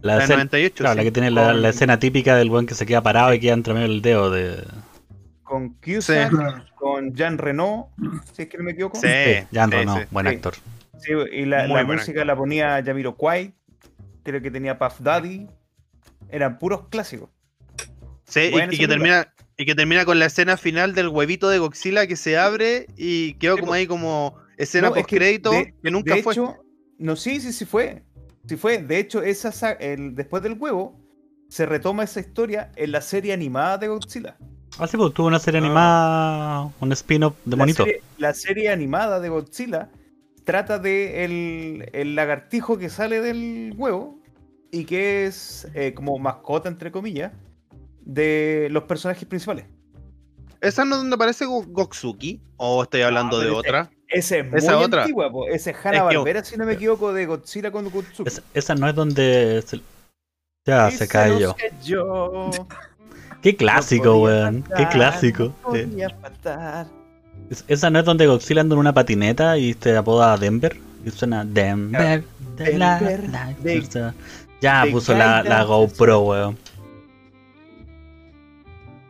la, 0.01 0.17
la 0.17 0.27
98. 0.27 0.75
Claro, 0.75 0.95
la 0.95 1.03
que 1.03 1.11
tiene 1.11 1.31
la, 1.31 1.69
escena 1.69 1.97
típica 1.97 2.35
del 2.35 2.49
buen 2.49 2.67
que 2.67 2.75
se 2.75 2.85
queda 2.85 3.01
parado 3.01 3.33
y 3.33 3.39
queda 3.39 3.53
entre 3.53 3.73
medio 3.73 3.87
del 3.87 4.01
dedo 4.03 4.29
de. 4.29 4.63
Con 5.41 5.69
Cusack, 5.83 6.75
con 6.75 7.15
Jean 7.15 7.39
Renault, 7.39 7.87
si 8.33 8.43
es 8.43 8.49
que 8.49 8.57
no 8.59 8.63
me 8.63 8.71
equivoco. 8.71 8.99
Sí, 8.99 9.07
Jean 9.51 9.71
Renault, 9.71 10.11
buen 10.11 10.27
actor. 10.27 10.53
Sí, 10.99 11.13
y 11.31 11.45
la, 11.45 11.65
música 11.85 12.23
la 12.23 12.35
ponía 12.35 12.79
Yamiro 12.81 13.15
Kwai, 13.15 13.55
creo 14.21 14.41
que 14.41 14.51
tenía 14.51 14.77
Puff 14.77 14.99
Daddy, 14.99 15.47
eran 16.29 16.59
puros 16.59 16.87
clásicos. 16.89 17.29
Sí, 18.25 18.51
y, 18.53 18.77
que 18.77 18.87
termina, 18.87 19.33
y 19.59 19.65
que 19.65 19.75
termina 19.75 20.05
con 20.05 20.17
la 20.19 20.25
escena 20.25 20.55
final 20.55 20.95
del 20.95 21.09
huevito 21.09 21.49
de 21.49 21.59
Godzilla 21.59 22.07
que 22.07 22.15
se 22.15 22.37
abre 22.37 22.87
y 22.95 23.33
quedó 23.33 23.57
como 23.57 23.73
ahí 23.73 23.87
como 23.87 24.35
escena 24.57 24.89
post 24.89 25.09
crédito 25.09 25.51
que, 25.51 25.91
nunca 25.91 26.15
fue. 26.23 26.33
no, 26.97 27.15
sí, 27.17 27.41
sí, 27.41 27.51
sí 27.51 27.65
fue. 27.65 28.01
Sí 28.47 28.55
fue. 28.55 28.77
De 28.77 28.97
hecho, 28.97 29.21
esa, 29.21 29.71
el, 29.73 30.15
después 30.15 30.41
del 30.43 30.53
huevo, 30.53 30.97
se 31.49 31.65
retoma 31.65 32.05
esa 32.05 32.21
historia 32.21 32.71
en 32.77 32.93
la 32.93 33.01
serie 33.01 33.33
animada 33.33 33.77
de 33.77 33.89
Godzilla. 33.89 34.37
Ah, 34.77 34.87
sí, 34.87 34.95
pues 34.95 35.13
tuvo 35.13 35.27
una 35.27 35.39
serie 35.39 35.59
ah. 35.59 35.65
animada, 35.65 36.73
un 36.79 36.91
spin-off 36.93 37.35
de 37.43 37.55
monito. 37.57 37.85
la 38.17 38.33
serie 38.33 38.69
animada 38.69 39.19
de 39.19 39.27
Godzilla 39.27 39.89
trata 40.45 40.79
de 40.79 41.83
el, 41.91 42.15
lagartijo 42.15 42.77
que 42.77 42.87
sale 42.87 43.19
del 43.19 43.73
huevo 43.75 44.21
y 44.71 44.85
que 44.85 45.25
es 45.25 45.67
eh, 45.73 45.93
como 45.93 46.17
mascota, 46.17 46.69
entre 46.69 46.93
comillas, 46.93 47.33
de 48.09 48.67
los 48.71 48.83
personajes 48.83 49.25
principales. 49.27 49.65
¿Esa 50.61 50.83
no 50.83 50.95
es 50.95 51.01
donde 51.01 51.15
aparece 51.15 51.45
Goksuki? 51.45 52.41
¿O 52.57 52.83
estoy 52.83 53.01
hablando 53.01 53.39
de 53.39 53.49
otra? 53.49 53.89
Ese 54.07 54.39
es 54.39 54.49
muy 54.49 54.57
¿Esa 54.57 54.77
otra? 54.77 55.03
antigua, 55.03 55.31
ese 55.51 55.71
es 55.71 55.77
Hanna 55.85 56.03
Barbera, 56.03 56.43
si 56.43 56.57
no 56.57 56.65
me 56.65 56.73
equivoco, 56.73 57.13
de 57.13 57.27
Godzilla 57.27 57.71
con 57.71 57.89
Goksuki. 57.89 58.31
Esa, 58.53 58.75
no 58.75 58.89
es 58.89 58.95
donde. 58.95 59.63
Ya 60.65 60.91
se 60.91 61.07
cayó. 61.07 61.55
Qué 63.41 63.55
clásico, 63.55 64.21
weón. 64.21 64.65
Qué 64.75 64.87
clásico. 64.89 65.53
¿Esa 67.67 67.89
no 67.89 67.99
es 67.99 68.05
donde 68.05 68.27
Godzilla 68.27 68.61
anda 68.61 68.73
en 68.73 68.79
una 68.79 68.93
patineta 68.93 69.57
y 69.57 69.75
te 69.75 69.95
apoda 69.95 70.35
Denver? 70.37 70.75
Y 71.05 71.11
suena 71.11 71.45
Denver. 71.45 72.23
Denver, 72.57 73.23
ya 74.59 74.85
puso 74.91 75.13
la, 75.13 75.41
la 75.43 75.63
GoPro, 75.63 76.19
weón. 76.21 76.57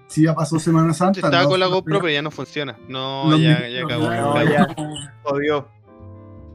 Sí, 0.10 0.24
ya 0.24 0.34
pasó 0.34 0.60
Semana 0.60 0.92
Santa. 0.94 1.20
Estaba 1.20 1.46
con 1.46 1.60
la 1.60 1.68
GoPro, 1.68 2.00
pero 2.00 2.12
ya 2.12 2.24
no 2.24 2.32
funciona. 2.32 2.75
No, 2.88 3.38
ya, 3.38 3.68
ya 3.70 3.84
acabó. 3.84 4.10
No, 4.10 4.44
ya. 4.44 4.68
Jodió. 5.24 5.68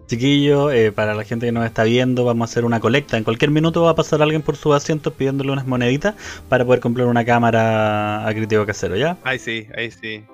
Chiquillo, 0.06 0.70
eh, 0.72 0.90
para 0.90 1.14
la 1.14 1.22
gente 1.24 1.46
que 1.46 1.52
nos 1.52 1.64
está 1.64 1.84
viendo, 1.84 2.24
vamos 2.24 2.50
a 2.50 2.50
hacer 2.50 2.64
una 2.64 2.80
colecta. 2.80 3.16
En 3.16 3.22
cualquier 3.22 3.52
minuto 3.52 3.82
va 3.82 3.90
a 3.90 3.94
pasar 3.94 4.20
alguien 4.20 4.42
por 4.42 4.56
su 4.56 4.74
asiento 4.74 5.12
pidiéndole 5.12 5.52
unas 5.52 5.66
moneditas 5.66 6.16
para 6.48 6.64
poder 6.64 6.80
comprar 6.80 7.06
una 7.06 7.24
cámara 7.24 8.26
a 8.26 8.34
crítico 8.34 8.66
casero, 8.66 8.96
¿ya? 8.96 9.16
Ahí 9.22 9.38
sí, 9.38 9.68
ahí 9.76 9.90
sí. 9.90 10.24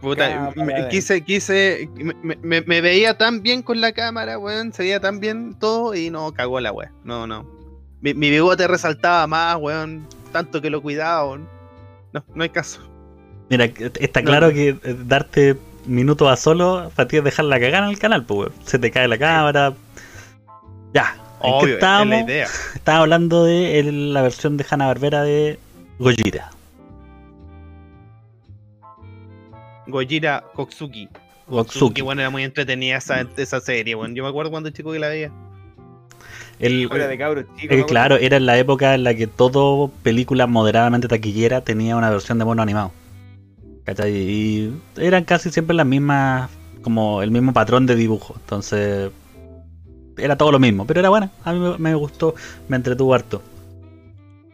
Puta, 0.00 0.52
me, 0.56 0.88
quise, 0.88 1.20
quise, 1.22 1.90
me, 2.42 2.80
veía 2.80 3.18
tan 3.18 3.42
bien 3.42 3.62
con 3.62 3.80
la 3.82 3.92
cámara, 3.92 4.38
weón, 4.38 4.72
se 4.72 4.84
veía 4.84 5.00
tan 5.00 5.20
bien 5.20 5.58
todo 5.58 5.94
y 5.94 6.08
no 6.08 6.32
cagó 6.32 6.60
la 6.60 6.72
weón. 6.72 6.92
No, 7.04 7.26
no. 7.26 7.44
Mi, 8.00 8.14
mi 8.14 8.30
bigote 8.30 8.66
resaltaba 8.66 9.26
más, 9.26 9.56
weón, 9.60 10.06
tanto 10.34 10.60
que 10.60 10.68
lo 10.68 10.82
cuidaba, 10.82 11.38
No, 12.12 12.24
no 12.34 12.42
hay 12.42 12.48
caso. 12.48 12.80
Mira, 13.50 13.66
está 14.00 14.20
claro 14.20 14.52
que 14.52 14.70
eh, 14.70 14.96
darte 15.06 15.56
minutos 15.86 16.28
a 16.28 16.36
solo 16.36 16.90
para 16.96 17.06
ti 17.06 17.18
es 17.18 17.24
dejar 17.24 17.44
la 17.44 17.60
cagada 17.60 17.84
en 17.84 17.90
el 17.90 18.00
canal, 18.00 18.24
pues. 18.24 18.50
Se 18.64 18.80
te 18.80 18.90
cae 18.90 19.06
la 19.06 19.16
cámara. 19.16 19.74
Ya. 20.92 21.16
Obvio, 21.38 21.74
estábamos? 21.74 22.16
la 22.16 22.22
idea. 22.22 22.48
Estaba 22.74 22.98
hablando 22.98 23.44
de 23.44 23.80
la 23.84 24.22
versión 24.22 24.56
de 24.56 24.66
Hanna 24.68 24.86
Barbera 24.86 25.22
de 25.22 25.56
Gojira. 26.00 26.50
Gojira 29.86 30.42
Koksuki. 30.52 31.08
Koksuki, 31.48 32.02
bueno, 32.02 32.22
era 32.22 32.30
muy 32.30 32.42
entretenida 32.42 32.96
esa, 32.96 33.24
esa 33.36 33.60
serie, 33.60 33.94
bueno. 33.94 34.16
Yo 34.16 34.24
me 34.24 34.30
acuerdo 34.30 34.50
cuando 34.50 34.70
chico 34.70 34.90
que 34.90 34.98
la 34.98 35.08
veía. 35.08 35.30
El, 36.58 36.88
de 36.88 37.84
claro, 37.86 38.16
era 38.16 38.36
en 38.36 38.46
la 38.46 38.58
época 38.58 38.94
en 38.94 39.04
la 39.04 39.14
que 39.14 39.26
todo 39.26 39.90
película 40.02 40.46
moderadamente 40.46 41.08
taquillera 41.08 41.62
tenía 41.62 41.96
una 41.96 42.10
versión 42.10 42.38
de 42.38 42.44
mono 42.44 42.62
animado. 42.62 42.92
¿Cachai? 43.84 44.12
Y 44.12 44.72
eran 44.96 45.24
casi 45.24 45.50
siempre 45.50 45.74
las 45.74 45.86
mismas, 45.86 46.50
como 46.82 47.22
el 47.22 47.30
mismo 47.30 47.52
patrón 47.52 47.86
de 47.86 47.96
dibujo. 47.96 48.34
Entonces, 48.38 49.10
era 50.16 50.36
todo 50.36 50.52
lo 50.52 50.58
mismo, 50.58 50.86
pero 50.86 51.00
era 51.00 51.08
buena. 51.08 51.30
A 51.44 51.52
mí 51.52 51.74
me, 51.78 51.94
gustó, 51.94 52.34
me 52.68 52.76
entretuvo 52.76 53.14
harto. 53.14 53.42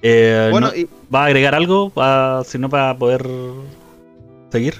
Eh, 0.02 0.48
bueno, 0.50 0.70
¿Va 1.14 1.24
a 1.24 1.26
agregar 1.26 1.54
algo? 1.54 1.92
si 2.44 2.58
no, 2.58 2.68
para 2.68 2.96
poder 2.96 3.26
seguir. 4.50 4.74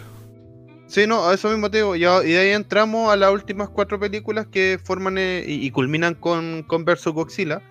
Sí, 0.90 1.06
no, 1.06 1.28
a 1.28 1.35
eso 1.35 1.49
mismo 1.49 1.70
te 1.70 1.78
digo. 1.78 1.94
y 1.94 2.00
de 2.00 2.38
ahí 2.38 2.49
entramos 2.49 3.12
a 3.12 3.16
las 3.16 3.32
últimas 3.32 3.68
cuatro 3.68 4.00
películas 4.00 4.49
que 4.49 4.80
forman 4.82 5.18
eh, 5.18 5.44
y, 5.47 5.70
culminan 5.70 6.16
con, 6.16 6.64
con 6.64 6.85
Versus 6.85 7.14
Godzilla. 7.14 7.62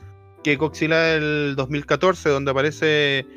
Que 0.41 0.55
Godzilla 0.55 0.97
del 0.97 1.55
2014, 1.57 2.29
donde 2.29 2.51
aparece 2.51 3.27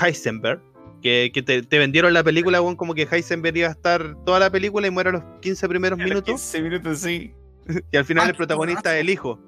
Heisenberg. 0.00 0.62
Que, 1.02 1.32
te, 1.44 1.78
vendieron 1.78 2.12
la 2.12 2.22
película, 2.22 2.60
como 2.76 2.94
que 2.94 3.08
Heisenberg 3.10 3.56
iba 3.56 3.68
a 3.68 3.72
estar 3.72 4.16
toda 4.24 4.38
la 4.38 4.50
película 4.50 4.86
y 4.86 4.92
muere 4.92 5.10
a 5.10 5.12
los 5.14 5.24
15 5.40 5.68
primeros 5.68 5.98
minutos. 5.98 6.26
15 6.26 6.62
minutos, 6.62 6.98
sí. 7.00 7.34
Y 7.90 7.96
al 7.96 8.04
final 8.04 8.28
el 8.28 8.36
protagonista 8.36 8.94
es 8.94 9.00
el 9.00 9.10
hijo. 9.10 9.40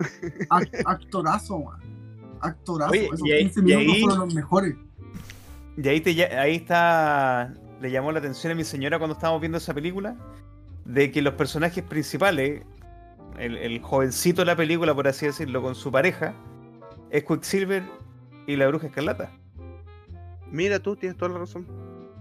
Actorazo, 0.85 1.61
man. 1.61 1.81
Actorazo. 2.41 2.93
Esos 2.93 3.23
15 3.23 3.63
minutos 3.63 4.01
fueron 4.01 4.19
los 4.19 4.35
mejores. 4.35 4.75
Y 5.77 5.89
ahí, 5.89 6.01
te, 6.01 6.25
ahí 6.37 6.57
está 6.57 7.55
le 7.81 7.91
llamó 7.91 8.13
la 8.13 8.19
atención 8.19 8.53
a 8.53 8.55
mi 8.55 8.65
señora 8.65 8.99
cuando 8.99 9.15
estábamos 9.15 9.41
viendo 9.41 9.59
esa 9.59 9.75
película, 9.75 10.17
de 10.85 11.11
que 11.11 11.23
los 11.23 11.35
personajes 11.35 11.83
principales, 11.85 12.63
el, 13.39 13.81
jovencito 13.81 14.43
de 14.43 14.47
la 14.47 14.57
película, 14.57 14.95
por 14.95 15.09
así 15.09 15.27
decirlo, 15.27 15.63
con 15.63 15.75
su 15.75 15.91
pareja, 15.91 16.35
es 17.11 17.25
Quicksilver 17.25 17.83
y 18.47 18.57
la 18.57 18.69
bruja 18.69 18.87
escarlata. 18.87 19.31
Mira, 20.51 20.79
tú 20.79 20.97
tienes 20.97 21.19
toda 21.19 21.33
la 21.33 21.39
razón. 21.39 21.67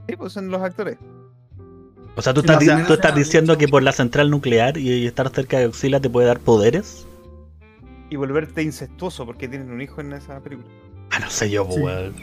Sí, 0.07 0.15
pues 0.15 0.33
son 0.33 0.50
los 0.50 0.62
actores. 0.62 0.97
O 2.15 2.21
sea, 2.21 2.33
tú, 2.33 2.39
estás, 2.39 2.59
tú 2.88 2.93
estás 2.93 3.13
diciendo 3.13 3.57
que 3.57 3.67
por 3.67 3.83
la 3.83 3.91
central 3.91 4.29
nuclear 4.29 4.77
y 4.77 5.05
estar 5.05 5.29
cerca 5.29 5.59
de 5.59 5.67
Oxila 5.67 6.00
te 6.00 6.09
puede 6.09 6.27
dar 6.27 6.39
poderes. 6.39 7.05
Y 8.09 8.15
volverte 8.15 8.62
incestuoso 8.63 9.25
porque 9.25 9.47
tienen 9.47 9.69
un 9.69 9.81
hijo 9.81 10.00
en 10.00 10.13
esa 10.13 10.39
película. 10.39 10.69
Ah, 11.12 11.19
no 11.19 11.29
sé 11.29 11.50
yo, 11.50 11.67
pues, 11.67 12.13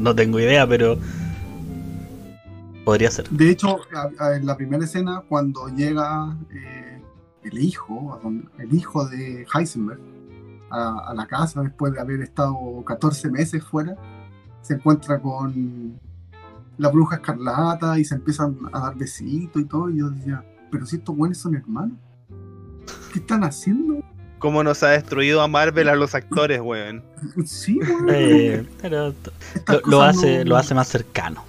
no, 0.00 0.14
tengo 0.14 0.40
idea, 0.40 0.66
pero 0.66 0.98
podría 2.84 3.10
ser. 3.10 3.28
De 3.30 3.50
hecho, 3.50 3.80
en 4.34 4.46
la 4.46 4.56
primera 4.56 4.84
escena, 4.84 5.22
cuando 5.28 5.68
llega 5.68 6.36
eh, 6.50 7.02
el 7.42 7.58
hijo, 7.58 8.20
el 8.58 8.74
hijo 8.74 9.06
de 9.06 9.46
Heisenberg, 9.54 10.00
a, 10.72 11.12
la 11.14 11.26
casa 11.26 11.62
después 11.62 11.92
de 11.92 12.00
haber 12.00 12.22
estado 12.22 12.82
14 12.86 13.30
meses 13.30 13.62
fuera, 13.62 13.96
se 14.62 14.74
encuentra 14.74 15.20
con 15.20 16.00
la 16.78 16.88
bruja 16.88 17.16
escarlata 17.16 17.98
y 17.98 18.04
se 18.04 18.14
empiezan 18.14 18.56
a 18.72 18.80
dar 18.80 18.96
besitos 18.96 19.60
y 19.60 19.64
todo. 19.66 19.90
Y 19.90 19.98
yo 19.98 20.10
decía, 20.10 20.44
pero 20.70 20.86
si 20.86 20.96
estos 20.96 21.16
buenos 21.16 21.38
son 21.38 21.54
hermanos, 21.54 21.98
¿qué 23.12 23.18
están 23.18 23.44
haciendo? 23.44 24.02
¿Cómo 24.38 24.64
nos 24.64 24.82
ha 24.82 24.88
destruido 24.88 25.40
a 25.40 25.46
Marvel 25.46 25.88
a 25.88 25.94
los 25.94 26.14
actores, 26.14 26.60
weón? 26.60 27.04
Sí, 27.44 27.78
weón. 27.78 28.06
Eh, 28.08 28.66
pero 28.80 29.14
lo, 29.84 30.02
hace, 30.02 30.44
lo 30.44 30.56
hace 30.56 30.74
más 30.74 30.88
cercano. 30.88 31.44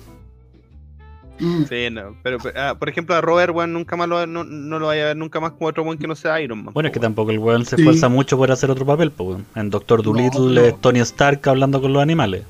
Mm. 1.43 1.65
Sí, 1.65 1.89
no. 1.91 2.15
Pero, 2.23 2.37
ah, 2.55 2.75
por 2.79 2.87
ejemplo, 2.87 3.15
a 3.15 3.21
Robert, 3.21 3.53
weón, 3.53 3.73
nunca 3.73 3.97
más 3.97 4.07
lo, 4.07 4.25
no, 4.25 4.43
lo 4.43 4.87
vaya 4.87 5.03
a 5.03 5.07
ver 5.07 5.17
nunca 5.17 5.41
más 5.41 5.51
como 5.51 5.67
otro 5.67 5.83
weón 5.83 5.97
que 5.97 6.07
no 6.07 6.15
sea 6.15 6.39
Iron 6.39 6.63
Man. 6.63 6.73
Bueno, 6.73 6.87
es 6.87 6.93
que 6.93 7.01
tampoco 7.01 7.31
el 7.31 7.39
weón 7.39 7.65
se 7.65 7.75
esfuerza 7.75 8.07
mucho 8.07 8.37
por 8.37 8.49
hacer 8.49 8.71
otro 8.71 8.85
papel, 8.85 9.11
pues, 9.11 9.39
En 9.55 9.69
Doctor 9.69 10.01
Dolittle 10.01 10.69
es 10.69 10.79
Tony 10.79 10.99
Stark 11.01 11.41
hablando 11.49 11.81
con 11.81 11.91
los 11.91 12.01
animales. 12.01 12.43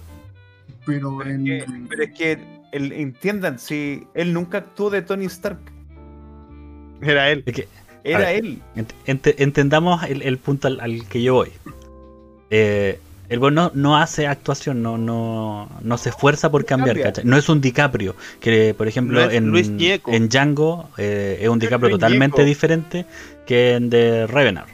Pero, 0.86 1.18
pero 1.90 2.04
es 2.04 2.12
que, 2.12 2.38
entiendan, 2.72 3.58
si 3.58 4.04
él 4.14 4.32
nunca 4.32 4.60
actuó 4.60 4.92
de 4.92 5.02
Tony 5.02 5.26
Stark. 5.26 5.60
Era 7.02 7.32
él. 7.32 7.44
Es 7.48 7.56
que, 7.56 7.68
era 8.04 8.32
él. 8.32 8.62
entendamos 9.06 10.04
el, 10.04 10.38
punto 10.38 10.68
al, 10.68 11.08
que 11.08 11.24
yo 11.24 11.34
voy. 11.34 11.50
Eh, 12.52 13.00
el 13.30 13.40
bueno 13.40 13.72
no, 13.74 13.98
hace 13.98 14.28
actuación, 14.28 14.82
no, 14.84 14.98
no, 14.98 15.70
no 15.82 15.98
se 15.98 16.10
esfuerza 16.10 16.52
por 16.52 16.66
cambiar, 16.66 17.00
¿cachai? 17.00 17.26
No 17.26 17.38
es 17.38 17.50
un 17.50 17.62
DiCaprio, 17.62 18.16
que 18.40 18.74
por 18.74 18.88
ejemplo 18.88 19.30
en, 19.30 19.56
en 19.56 20.30
Django 20.30 20.90
eh, 20.98 21.40
es 21.42 21.50
un 21.50 21.60
DiCaprio 21.60 21.92
totalmente 21.92 22.44
diferente 22.44 23.06
que 23.46 23.74
en 23.74 23.90
The 23.90 24.28
Revenant. 24.28 24.68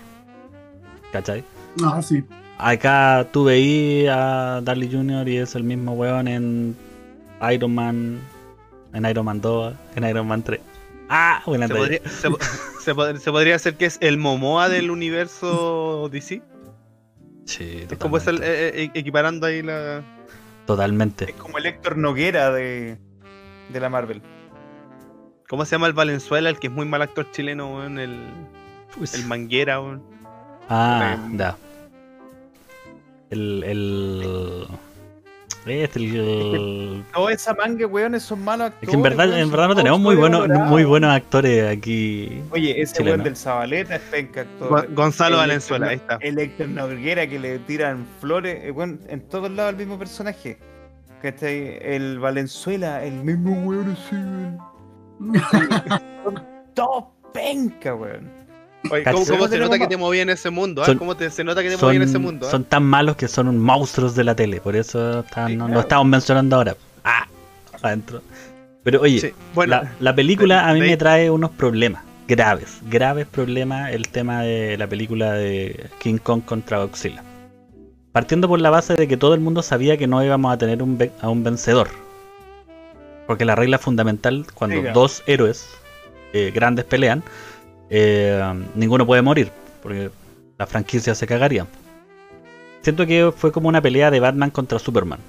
¿Cachai? 1.11 1.43
Ah, 1.83 2.01
sí. 2.01 2.23
Acá 2.57 3.27
tú 3.31 3.45
veías 3.45 4.17
a 4.17 4.61
Darley 4.61 4.91
Jr. 4.91 5.27
y 5.29 5.37
es 5.37 5.55
el 5.55 5.63
mismo 5.63 5.93
weón 5.93 6.27
en 6.27 6.75
Iron 7.51 7.73
Man, 7.73 8.19
en 8.93 9.05
Iron 9.05 9.25
Man 9.25 9.41
2, 9.41 9.73
en 9.95 10.03
Iron 10.03 10.27
Man 10.27 10.43
3. 10.43 10.59
Ah, 11.09 11.41
buena 11.45 11.67
¿Se 11.67 11.73
podría, 11.73 12.01
se, 13.19 13.31
podría 13.31 13.55
hacer 13.55 13.75
que 13.75 13.85
es 13.85 13.97
el 14.01 14.17
Momoa 14.17 14.69
del 14.69 14.91
universo 14.91 16.09
DC? 16.11 16.41
Sí, 17.49 17.87
Es 17.89 17.97
como 17.97 18.17
es 18.17 18.27
el, 18.27 18.43
eh, 18.43 18.83
eh, 18.83 18.91
equiparando 18.93 19.47
ahí 19.47 19.63
la. 19.63 20.03
Totalmente. 20.67 21.31
Es 21.31 21.35
como 21.35 21.57
el 21.57 21.65
Héctor 21.65 21.97
Noguera 21.97 22.51
de, 22.51 22.99
de 23.69 23.79
la 23.79 23.89
Marvel. 23.89 24.21
¿Cómo 25.47 25.65
se 25.65 25.71
llama 25.71 25.87
el 25.87 25.93
Valenzuela, 25.93 26.47
el 26.49 26.59
que 26.59 26.67
es 26.67 26.73
muy 26.73 26.85
mal 26.85 27.01
actor 27.01 27.31
chileno, 27.31 27.83
El, 27.83 28.21
el 29.13 29.25
Manguera, 29.25 29.79
Ah, 30.69 31.17
da. 31.31 31.57
El, 33.31 33.63
el, 33.63 34.67
este, 35.65 37.03
Toda 37.13 37.31
esa 37.31 37.53
manga, 37.53 37.85
weones, 37.85 38.23
son 38.23 38.43
malos 38.43 38.67
actores. 38.67 38.83
Es 38.83 38.89
que 38.89 38.95
en 38.95 39.03
verdad, 39.03 39.39
en 39.39 39.51
verdad 39.51 39.67
no 39.69 39.75
tenemos 39.75 39.99
muy 39.99 40.15
buenos, 40.15 40.47
muy 40.47 40.83
buenos 40.83 41.11
actores 41.11 41.77
aquí. 41.77 42.41
Oye, 42.51 42.81
ese 42.81 43.03
weón 43.03 43.23
del 43.23 43.35
Zabaleta 43.35 43.95
es 43.95 44.01
penca 44.03 44.41
actor. 44.41 44.93
Gonzalo 44.93 45.37
Valenzuela, 45.37 45.89
ahí 45.89 45.95
está. 45.97 46.17
El 46.21 46.39
Héctor 46.39 46.69
Noguera 46.69 47.27
que 47.27 47.39
le 47.39 47.59
tiran 47.59 48.05
flores. 48.19 48.59
Eh, 48.63 48.73
en 49.07 49.21
todos 49.29 49.51
lados 49.51 49.71
el 49.71 49.77
mismo 49.77 49.99
personaje. 49.99 50.57
El 51.21 52.19
Valenzuela, 52.19 53.03
el 53.03 53.23
mismo 53.23 53.51
weón 53.63 53.97
Son 56.23 56.45
todos 56.73 57.05
penca, 57.33 57.93
weón. 57.93 58.38
¿Cómo, 58.89 59.47
se 59.47 59.59
nota 59.59 59.79
que 59.79 59.87
te 59.87 59.97
moví 59.97 60.19
en 60.19 60.29
ese 60.29 60.49
mundo? 60.49 60.83
Ah? 60.85 60.95
¿Cómo 60.97 61.15
se 61.15 61.43
nota 61.43 61.63
que 61.63 61.69
te 61.69 61.77
moví 61.77 61.95
en 61.95 62.01
ese 62.01 62.17
mundo? 62.17 62.47
Ah? 62.47 62.51
Son 62.51 62.63
tan 62.63 62.83
malos 62.83 63.15
que 63.15 63.27
son 63.27 63.57
monstruos 63.57 64.15
de 64.15 64.23
la 64.23 64.35
tele, 64.35 64.61
por 64.61 64.75
eso 64.75 65.23
no, 65.55 65.79
estamos 65.79 66.07
mencionando 66.07 66.55
ahora. 66.55 66.75
Ah, 67.03 67.27
adentro. 67.81 68.21
Pero 68.83 69.01
oye, 69.01 69.33
la, 69.99 70.15
película 70.15 70.67
a 70.67 70.73
mí 70.73 70.81
me 70.81 70.97
trae 70.97 71.29
unos 71.29 71.51
problemas 71.51 72.03
graves, 72.27 72.79
graves 72.89 73.27
problemas 73.27 73.91
el 73.91 74.07
tema 74.07 74.43
de 74.43 74.77
la 74.77 74.87
película 74.87 75.33
de 75.33 75.89
King 75.99 76.17
Kong 76.17 76.43
contra 76.45 76.77
Godzilla. 76.79 77.23
Partiendo 78.11 78.47
por 78.47 78.59
la 78.59 78.69
base 78.69 78.95
de 78.95 79.07
que 79.07 79.17
todo 79.17 79.33
el 79.33 79.39
mundo 79.39 79.61
sabía 79.61 79.97
que 79.97 80.07
no 80.07 80.23
íbamos 80.23 80.53
a 80.53 80.57
tener 80.57 80.81
un 80.81 80.97
a 81.21 81.29
un 81.29 81.43
vencedor. 81.43 81.89
Porque 83.27 83.45
la 83.45 83.55
regla 83.55 83.77
fundamental, 83.77 84.45
cuando 84.55 84.81
dos 84.93 85.23
héroes 85.27 85.69
eh, 86.33 86.51
grandes 86.53 86.85
pelean, 86.85 87.23
eh, 87.89 88.41
ninguno 88.75 89.05
puede 89.05 89.21
morir, 89.21 89.51
porque 89.81 90.11
la 90.57 90.67
franquicia 90.67 91.15
se 91.15 91.25
cagaría. 91.27 91.65
Siento 92.81 93.05
que 93.05 93.31
fue 93.35 93.51
como 93.51 93.69
una 93.69 93.81
pelea 93.81 94.11
de 94.11 94.19
Batman 94.19 94.51
contra 94.51 94.79
Superman. 94.79 95.19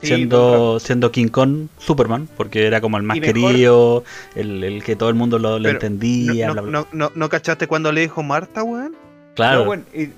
siendo, 0.00 0.78
siendo 0.78 1.10
King 1.10 1.28
Kong 1.28 1.68
Superman, 1.78 2.28
porque 2.36 2.66
era 2.66 2.80
como 2.80 2.96
el 2.96 3.02
más 3.02 3.20
querido, 3.20 4.04
el, 4.34 4.82
que 4.84 4.96
todo 4.96 5.08
el 5.08 5.14
mundo 5.14 5.38
lo, 5.38 5.56
entendía. 5.68 6.52
No, 6.52 6.86
no, 6.92 7.12
no, 7.14 7.28
cachaste 7.28 7.66
cuando 7.66 7.92
le 7.92 8.02
dijo 8.02 8.22
Marta, 8.22 8.62
weón? 8.62 8.96
Claro. 9.34 9.64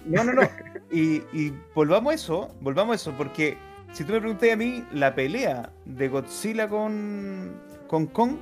No, 0.07 0.25
no, 0.25 0.33
no. 0.33 0.43
y, 0.91 1.23
y, 1.33 1.53
volvamos 1.75 2.13
a 2.13 2.15
eso, 2.15 2.49
volvamos 2.61 2.93
a 2.93 2.97
eso, 2.97 3.13
porque 3.17 3.57
si 3.93 4.05
tú 4.05 4.13
me 4.13 4.21
preguntas 4.21 4.51
a 4.53 4.57
mí, 4.57 4.85
la 4.93 5.15
pelea 5.15 5.71
de 5.85 6.09
Godzilla 6.09 6.69
con, 6.69 7.53
con 7.87 8.07
Kong 8.07 8.37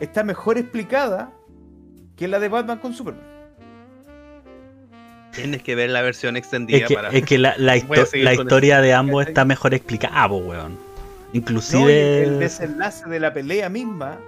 está 0.00 0.22
mejor 0.24 0.58
explicada 0.58 1.32
que 2.20 2.28
la 2.28 2.38
de 2.38 2.50
Batman 2.50 2.78
con 2.78 2.92
Superman. 2.92 3.24
Tienes 5.32 5.62
que 5.62 5.74
ver 5.74 5.88
la 5.88 6.02
versión 6.02 6.36
extendida 6.36 6.80
es 6.80 6.88
que, 6.88 6.94
para. 6.94 7.08
Es 7.08 7.24
que 7.24 7.38
la, 7.38 7.54
la, 7.56 7.76
historia 8.34 8.82
de 8.82 8.92
ambos 8.92 9.26
está 9.26 9.46
mejor 9.46 9.72
explicada, 9.72 10.26
weón. 10.26 10.78
Inclusive. 11.32 12.24
el 12.24 12.38
desenlace 12.38 13.08
de 13.08 13.20
la 13.20 13.32
pelea 13.32 13.70
misma 13.70 14.18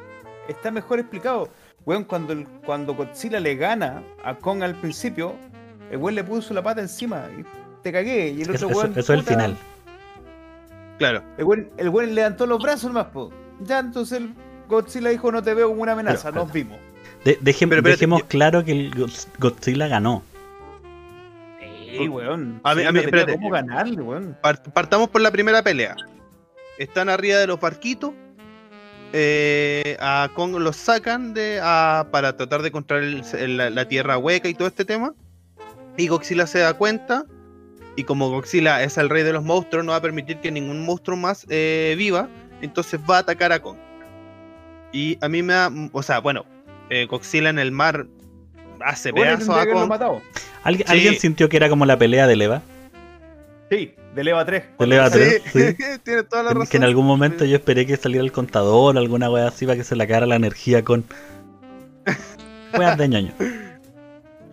está 0.48 0.70
mejor 0.70 1.00
explicado. 1.00 1.50
Weón, 1.85 2.05
cuando, 2.05 2.33
el, 2.33 2.46
cuando 2.64 2.94
Godzilla 2.94 3.40
le 3.40 3.57
gana 3.57 4.02
a 4.24 4.37
Kong 4.37 4.62
al 4.62 4.74
principio, 4.76 5.35
el 5.90 5.98
weón 5.98 6.14
le 6.14 6.24
puso 6.24 6.55
la 6.55 6.62
pata 6.62 6.81
encima 6.81 7.26
y 7.38 7.44
te 7.83 7.92
cagué. 7.92 8.31
Y 8.31 8.42
el 8.42 8.52
otro 8.52 8.68
eso, 8.68 8.78
weón, 8.78 8.92
eso, 8.96 9.12
es 9.12 9.18
el 9.18 9.26
final. 9.26 9.57
Claro. 10.96 11.22
El 11.37 11.44
weón, 11.44 11.70
el 11.76 11.90
weón 11.90 12.14
levantó 12.14 12.46
los 12.46 12.62
brazos 12.62 12.90
más, 12.90 13.09
po. 13.09 13.31
Ya 13.61 13.81
entonces 13.81 14.16
el 14.18 14.33
Godzilla 14.66 15.11
dijo: 15.11 15.31
No 15.31 15.42
te 15.42 15.52
veo 15.52 15.68
como 15.68 15.83
una 15.83 15.92
amenaza, 15.92 16.31
nos 16.31 16.50
vimos 16.50 16.78
dejemos 17.40 18.22
claro 18.24 18.64
que 18.64 18.72
el 18.72 19.11
Godzilla 19.38 19.88
ganó. 19.88 20.22
Sí, 21.92 22.08
weón. 22.08 22.61
A 22.64 22.74
mí, 22.74 22.85
¿Cómo 23.32 23.50
ganarle, 23.50 24.00
weón? 24.00 24.37
Partamos 24.74 25.11
por 25.11 25.20
la 25.20 25.30
primera 25.30 25.62
pelea. 25.62 25.94
Están 26.78 27.08
arriba 27.08 27.38
de 27.38 27.46
los 27.46 27.61
barquitos. 27.61 28.12
Eh, 29.12 29.98
a 30.00 30.30
Kong 30.35 30.56
los 30.56 30.76
sacan 30.76 31.35
de, 31.35 31.61
para 32.11 32.35
tratar 32.37 32.62
de 32.62 32.72
controlar 32.72 33.22
la, 33.46 33.88
tierra 33.88 34.16
hueca 34.16 34.48
y 34.48 34.54
todo 34.54 34.68
este 34.68 34.87
tema. 34.87 35.14
Y 35.98 36.08
Godzilla 36.08 36.46
se 36.46 36.61
da 36.61 36.74
cuenta. 36.74 37.26
Y 37.94 38.04
como 38.04 38.30
Godzilla 38.30 38.82
es 38.82 38.96
el 38.96 39.11
rey 39.11 39.22
de 39.22 39.35
los 39.35 39.44
monstruos, 39.44 39.85
no 39.85 39.92
va 39.92 39.98
a 39.98 40.02
permitir 40.02 40.38
que 40.38 40.50
ningún 40.50 40.87
monstruo 40.87 41.16
más 41.16 41.46
eh, 41.50 41.94
viva. 41.98 42.28
Entonces 42.62 42.98
va 43.08 43.16
a 43.18 43.20
atacar 43.20 43.52
a 43.52 43.61
Kong. 43.61 43.76
Y 44.92 45.18
a 45.20 45.28
mí 45.28 45.42
me 45.42 45.52
da. 45.52 45.70
O 45.92 46.02
sea, 46.02 46.20
bueno, 46.20 46.46
eh, 46.92 47.07
Godzilla 47.07 47.48
en 47.48 47.59
el 47.59 47.72
mar 47.72 48.07
hace 48.85 49.12
pedazos 49.12 49.48
a 49.48 49.62
¿Alguien, 50.62 50.90
¿Alguien 50.90 51.18
sintió 51.18 51.48
que 51.48 51.57
era 51.57 51.68
como 51.68 51.87
la 51.87 51.98
pelea 51.98 52.26
de 52.26 52.37
Leva? 52.37 52.62
Sí, 53.70 53.94
de 54.14 54.24
Leva 54.24 54.44
3. 54.44 54.62
De 54.78 54.87
Leva 54.87 55.11
3, 55.11 55.42
sí. 55.52 55.76
Tiene 56.05 56.22
toda 56.24 56.42
la 56.42 56.50
razón. 56.50 56.66
Que 56.66 56.76
en 56.76 56.85
algún 56.85 57.07
momento 57.07 57.46
yo 57.46 57.57
esperé 57.57 57.87
que 57.87 57.96
saliera 57.96 58.22
el 58.22 58.31
contador, 58.31 58.98
alguna 58.98 59.31
wea 59.31 59.48
así, 59.48 59.64
para 59.64 59.78
que 59.78 59.85
se 59.85 59.96
la 59.96 60.07
cara 60.07 60.26
la 60.26 60.37
energía 60.37 60.85
con. 60.85 61.05
Weas 62.78 62.98
de 62.98 63.09
ñoño. 63.09 63.33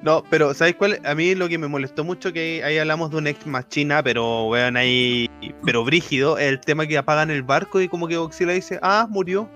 No, 0.02 0.24
pero 0.30 0.54
¿sabes 0.54 0.76
cuál? 0.76 1.02
A 1.04 1.14
mí 1.16 1.36
lo 1.36 1.50
que 1.50 1.58
me 1.58 1.68
molestó 1.68 2.06
mucho 2.06 2.32
que 2.32 2.64
ahí 2.64 2.78
hablamos 2.78 3.12
de 3.12 3.18
un 3.18 3.28
ex 3.28 3.46
machina, 3.46 4.02
pero 4.02 4.48
weón 4.48 4.78
ahí, 4.78 5.30
pero 5.66 5.84
brígido, 5.84 6.38
el 6.38 6.62
tema 6.62 6.88
que 6.88 6.98
apagan 6.98 7.30
el 7.30 7.44
barco 7.44 7.82
y 7.82 7.90
como 7.90 8.08
que 8.08 8.16
Godzilla 8.16 8.54
dice, 8.54 8.80
ah, 8.82 9.08
murió. 9.10 9.50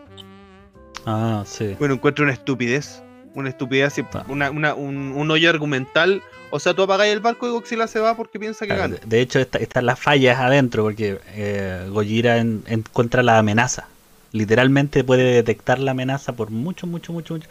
Ah, 1.06 1.44
sí. 1.46 1.76
Bueno, 1.80 1.96
encuentro 1.96 2.24
una 2.24 2.34
estupidez. 2.34 3.04
Una 3.36 3.50
estupidez, 3.50 3.96
ah. 4.14 4.26
una, 4.28 4.52
una, 4.52 4.74
un, 4.76 5.14
un, 5.14 5.32
hoyo 5.32 5.50
argumental. 5.50 6.22
O 6.52 6.60
sea, 6.60 6.74
tú 6.74 6.84
apagas 6.84 7.08
el 7.08 7.20
barco 7.20 7.48
y 7.48 7.50
Godzilla 7.50 7.88
se 7.88 8.00
va 8.00 8.16
porque 8.16 8.40
piensa 8.40 8.68
que 8.68 8.76
gana. 8.76 8.98
De 9.06 9.22
hecho, 9.22 9.40
están 9.40 9.86
las 9.88 10.00
fallas 10.00 10.40
adentro 10.40 10.84
porque 10.84 11.20
eh, 11.34 11.88
Gojira 11.90 12.38
encuentra 12.38 13.24
la 13.24 13.40
amenaza. 13.40 13.88
Literalmente 14.32 15.04
puede 15.04 15.24
detectar 15.24 15.80
la 15.80 15.92
amenaza 15.92 16.34
por 16.34 16.52
mucho, 16.52 16.86
mucho, 16.86 17.12
mucho, 17.12 17.34
mucho. 17.34 17.50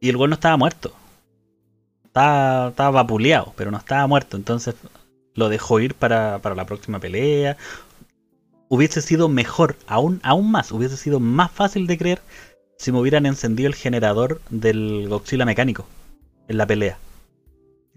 Y 0.00 0.08
el 0.08 0.16
güey 0.16 0.28
no 0.28 0.34
estaba 0.34 0.56
muerto 0.56 0.94
estaba, 2.14 2.68
estaba 2.68 2.90
vapuleado, 2.90 3.52
pero 3.56 3.72
no 3.72 3.78
estaba 3.78 4.06
muerto. 4.06 4.36
Entonces 4.36 4.76
lo 5.34 5.48
dejó 5.48 5.80
ir 5.80 5.94
para, 5.94 6.38
la 6.38 6.66
próxima 6.66 7.00
pelea. 7.00 7.56
Hubiese 8.68 9.02
sido 9.02 9.28
mejor, 9.28 9.76
aún, 9.86 10.20
aún 10.22 10.50
más, 10.50 10.70
hubiese 10.72 10.96
sido 10.96 11.20
más 11.20 11.50
fácil 11.50 11.86
de 11.86 11.98
creer 11.98 12.22
si 12.76 12.92
me 12.92 12.98
hubieran 13.00 13.26
encendido 13.26 13.68
el 13.68 13.74
generador 13.74 14.40
del 14.50 15.08
Godzilla 15.08 15.44
mecánico 15.44 15.86
en 16.48 16.58
la 16.58 16.66
pelea. 16.66 16.98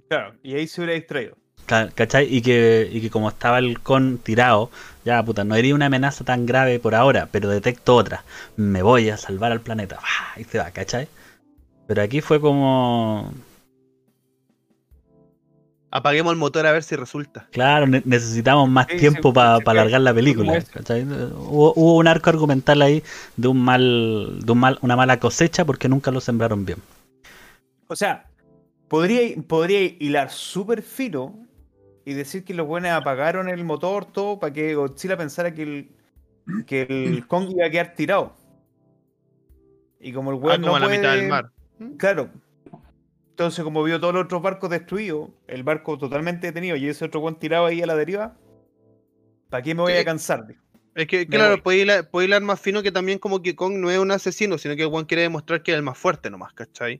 Claro, 0.07 0.35
y 0.43 0.55
ahí 0.55 0.67
se 0.67 0.81
hubiera 0.81 0.93
distraído. 0.93 1.35
¿Cachai? 1.65 2.33
Y 2.33 2.41
que, 2.41 2.87
y 2.89 3.01
que 3.01 3.09
como 3.09 3.27
estaba 3.27 3.59
el 3.59 3.81
con 3.81 4.19
tirado, 4.19 4.71
ya 5.03 5.21
puta, 5.21 5.43
no 5.43 5.55
sería 5.55 5.75
una 5.75 5.87
amenaza 5.87 6.23
tan 6.23 6.45
grave 6.45 6.79
por 6.79 6.95
ahora, 6.95 7.27
pero 7.29 7.49
detecto 7.49 7.95
otra. 7.95 8.23
Me 8.55 8.81
voy 8.81 9.09
a 9.09 9.17
salvar 9.17 9.51
al 9.51 9.59
planeta. 9.59 9.99
Y 10.37 10.45
se 10.45 10.59
va, 10.59 10.71
¿cachai? 10.71 11.09
Pero 11.85 12.01
aquí 12.01 12.21
fue 12.21 12.39
como 12.39 13.33
apaguemos 15.91 16.31
el 16.31 16.37
motor 16.37 16.65
a 16.65 16.71
ver 16.71 16.83
si 16.83 16.95
resulta. 16.95 17.47
Claro, 17.51 17.87
necesitamos 17.87 18.69
más 18.69 18.87
tiempo 18.87 19.33
para 19.33 19.57
alargar 19.57 20.01
la 20.01 20.13
película. 20.13 20.63
Hubo, 21.37 21.95
un 21.95 22.07
arco 22.07 22.29
argumental 22.29 22.81
ahí 22.81 23.03
de 23.35 23.47
un 23.47 23.61
mal, 23.61 24.39
de 24.43 24.51
un 24.51 24.59
mal, 24.59 24.79
una 24.81 24.95
mala 24.95 25.19
cosecha 25.19 25.65
porque 25.65 25.89
nunca 25.89 26.11
lo 26.11 26.21
sembraron 26.21 26.65
bien. 26.65 26.79
O 27.87 27.95
sea, 27.95 28.25
podría, 28.87 29.35
podría 29.47 29.81
hilar 29.99 30.29
súper 30.29 30.81
fino 30.81 31.47
y 32.05 32.13
decir 32.13 32.43
que 32.43 32.53
los 32.53 32.67
buenos 32.67 32.91
apagaron 32.91 33.49
el 33.49 33.63
motor 33.63 34.05
todo 34.05 34.39
para 34.39 34.53
que 34.53 34.75
Godzilla 34.75 35.17
pensara 35.17 35.53
que 35.53 35.63
el, 35.63 35.89
que 36.65 36.83
el 36.83 37.27
Kong 37.27 37.49
iba 37.51 37.65
a 37.65 37.69
quedar 37.69 37.93
tirado. 37.95 38.33
Y 39.99 40.13
como 40.13 40.31
el 40.31 40.37
weón 40.37 40.63
ah, 40.63 40.67
como 40.67 40.79
la 40.79 40.87
mitad 40.89 41.15
del 41.15 41.27
mar. 41.27 41.51
Claro, 41.97 42.29
entonces, 43.37 43.63
como 43.63 43.83
vio 43.83 43.99
todos 43.99 44.15
los 44.15 44.23
otros 44.23 44.41
barcos 44.41 44.71
destruidos, 44.71 45.29
el 45.45 45.61
barco 45.61 45.95
totalmente 45.95 46.47
detenido 46.47 46.75
y 46.75 46.87
ese 46.87 47.05
otro 47.05 47.19
buen 47.19 47.35
tirado 47.35 47.67
ahí 47.67 47.83
a 47.83 47.85
la 47.85 47.95
deriva, 47.95 48.35
¿para 49.51 49.61
qué 49.61 49.75
me 49.75 49.83
voy 49.83 49.93
a 49.93 50.03
cansar? 50.03 50.47
Es 50.95 51.05
que, 51.05 51.27
claro, 51.27 51.61
puede 51.61 51.77
hilar, 51.77 52.41
más 52.41 52.59
fino 52.59 52.81
que 52.81 52.91
también 52.91 53.19
como 53.19 53.43
que 53.43 53.55
Kong 53.55 53.75
no 53.75 53.91
es 53.91 53.99
un 53.99 54.09
asesino, 54.09 54.57
sino 54.57 54.75
que 54.75 54.85
Juan 54.85 55.05
quiere 55.05 55.21
demostrar 55.21 55.61
que 55.61 55.71
es 55.71 55.77
el 55.77 55.83
más 55.83 55.99
fuerte 55.99 56.31
nomás, 56.31 56.51
¿cachai? 56.53 56.99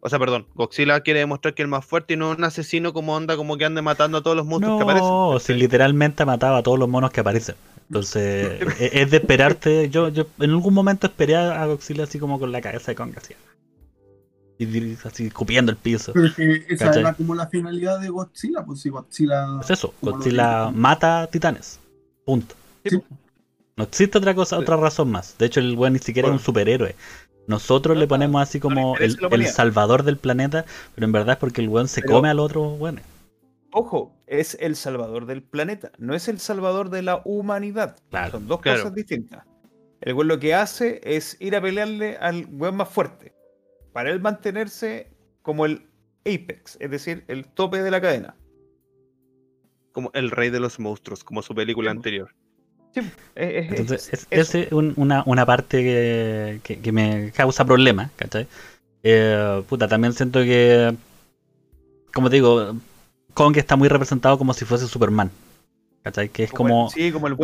O 0.00 0.08
sea, 0.08 0.18
perdón, 0.18 0.46
Godzilla 0.54 0.98
quiere 1.00 1.20
demostrar 1.20 1.52
que 1.52 1.60
es 1.60 1.64
el 1.64 1.70
más 1.70 1.84
fuerte 1.84 2.14
y 2.14 2.16
no 2.16 2.30
un 2.30 2.42
asesino 2.42 2.94
como 2.94 3.14
onda, 3.14 3.36
como 3.36 3.58
que 3.58 3.66
ande 3.66 3.82
matando 3.82 4.16
a 4.16 4.22
todos 4.22 4.38
los 4.38 4.46
monstruos 4.46 4.78
que 4.78 4.84
aparecen. 4.84 5.08
No, 5.10 5.38
si 5.40 5.52
literalmente 5.52 6.24
mataba 6.24 6.56
a 6.56 6.62
todos 6.62 6.78
los 6.78 6.88
monos 6.88 7.10
que 7.10 7.20
aparecen. 7.20 7.56
Entonces, 7.86 8.60
e, 8.80 9.02
es 9.02 9.10
de 9.10 9.18
esperarte. 9.18 9.90
Yo, 9.90 10.08
yo 10.08 10.26
en 10.38 10.52
algún 10.52 10.72
momento 10.72 11.06
esperé 11.06 11.36
a 11.36 11.66
Godzilla 11.66 12.04
así 12.04 12.18
como 12.18 12.40
con 12.40 12.50
la 12.50 12.62
cabeza 12.62 12.92
de 12.92 12.94
Kong, 12.94 13.12
así 13.14 13.34
y 14.64 14.98
así 15.04 15.26
escupiendo 15.26 15.72
el 15.72 15.78
piso. 15.78 16.12
Pero 16.12 16.34
que 16.34 16.66
esa 16.68 16.92
era 16.92 17.14
como 17.14 17.34
la 17.34 17.46
finalidad 17.48 17.98
de 17.98 18.10
Godzilla, 18.10 18.64
pues 18.64 18.80
si 18.80 18.90
Godzilla. 18.90 19.58
Es 19.60 19.70
eso, 19.70 19.94
Godzilla 20.02 20.70
mata 20.70 21.26
titanes. 21.28 21.80
Punto. 22.26 22.54
No 23.76 23.84
existe 23.84 24.18
otra 24.18 24.34
cosa, 24.34 24.58
otra 24.58 24.76
razón 24.76 25.10
más. 25.10 25.38
De 25.38 25.46
hecho, 25.46 25.60
el 25.60 25.76
weón 25.76 25.94
ni 25.94 25.98
siquiera 25.98 26.28
es 26.28 26.32
un 26.32 26.38
superhéroe. 26.38 26.94
Nosotros 27.46 27.96
le 27.96 28.06
ponemos 28.06 28.42
así 28.42 28.60
como 28.60 28.96
el, 28.98 29.46
salvador 29.46 30.02
del 30.02 30.18
planeta, 30.18 30.66
pero 30.94 31.06
en 31.06 31.12
verdad 31.12 31.32
es 31.32 31.38
porque 31.38 31.62
el 31.62 31.68
weón 31.68 31.88
se 31.88 32.02
come 32.02 32.28
al 32.28 32.38
otro 32.38 32.74
weón. 32.74 33.00
Ojo, 33.72 34.12
es 34.26 34.58
el 34.60 34.76
salvador 34.76 35.26
del 35.26 35.42
planeta, 35.42 35.92
no 35.96 36.14
es 36.14 36.28
el 36.28 36.38
salvador 36.38 36.90
de 36.90 37.02
la 37.02 37.22
humanidad. 37.24 37.96
Son 38.30 38.46
dos 38.46 38.60
cosas 38.60 38.94
distintas. 38.94 39.44
El 40.02 40.14
weón 40.14 40.28
lo 40.28 40.38
que 40.38 40.54
hace 40.54 41.00
es 41.02 41.38
ir 41.40 41.56
a 41.56 41.62
pelearle 41.62 42.18
al 42.18 42.46
weón 42.50 42.76
más 42.76 42.88
fuerte 42.88 43.39
para 43.92 44.10
él 44.10 44.20
mantenerse 44.20 45.08
como 45.42 45.66
el 45.66 45.86
apex, 46.20 46.76
es 46.80 46.90
decir, 46.90 47.24
el 47.28 47.46
tope 47.46 47.82
de 47.82 47.90
la 47.90 48.00
cadena. 48.00 48.34
Como 49.92 50.10
el 50.14 50.30
rey 50.30 50.50
de 50.50 50.60
los 50.60 50.78
monstruos, 50.78 51.24
como 51.24 51.42
su 51.42 51.54
película 51.54 51.90
anterior. 51.90 52.34
Sí, 52.94 53.00
Entonces, 53.36 54.26
es, 54.30 54.54
es 54.54 54.72
una, 54.72 55.22
una, 55.24 55.46
parte 55.46 56.60
que, 56.62 56.92
me 56.92 57.30
causa 57.32 57.64
problemas, 57.64 58.10
¿cachai? 58.16 58.48
Eh, 59.02 59.62
puta, 59.68 59.86
también 59.86 60.12
siento 60.12 60.40
que, 60.40 60.94
como 62.12 62.28
te 62.30 62.36
digo, 62.36 62.74
Kong 63.34 63.56
está 63.56 63.76
muy 63.76 63.88
representado 63.88 64.38
como 64.38 64.54
si 64.54 64.64
fuese 64.64 64.88
Superman. 64.88 65.30
¿Cachai? 66.02 66.30
Que 66.30 66.44
es 66.44 66.52
como, 66.52 66.90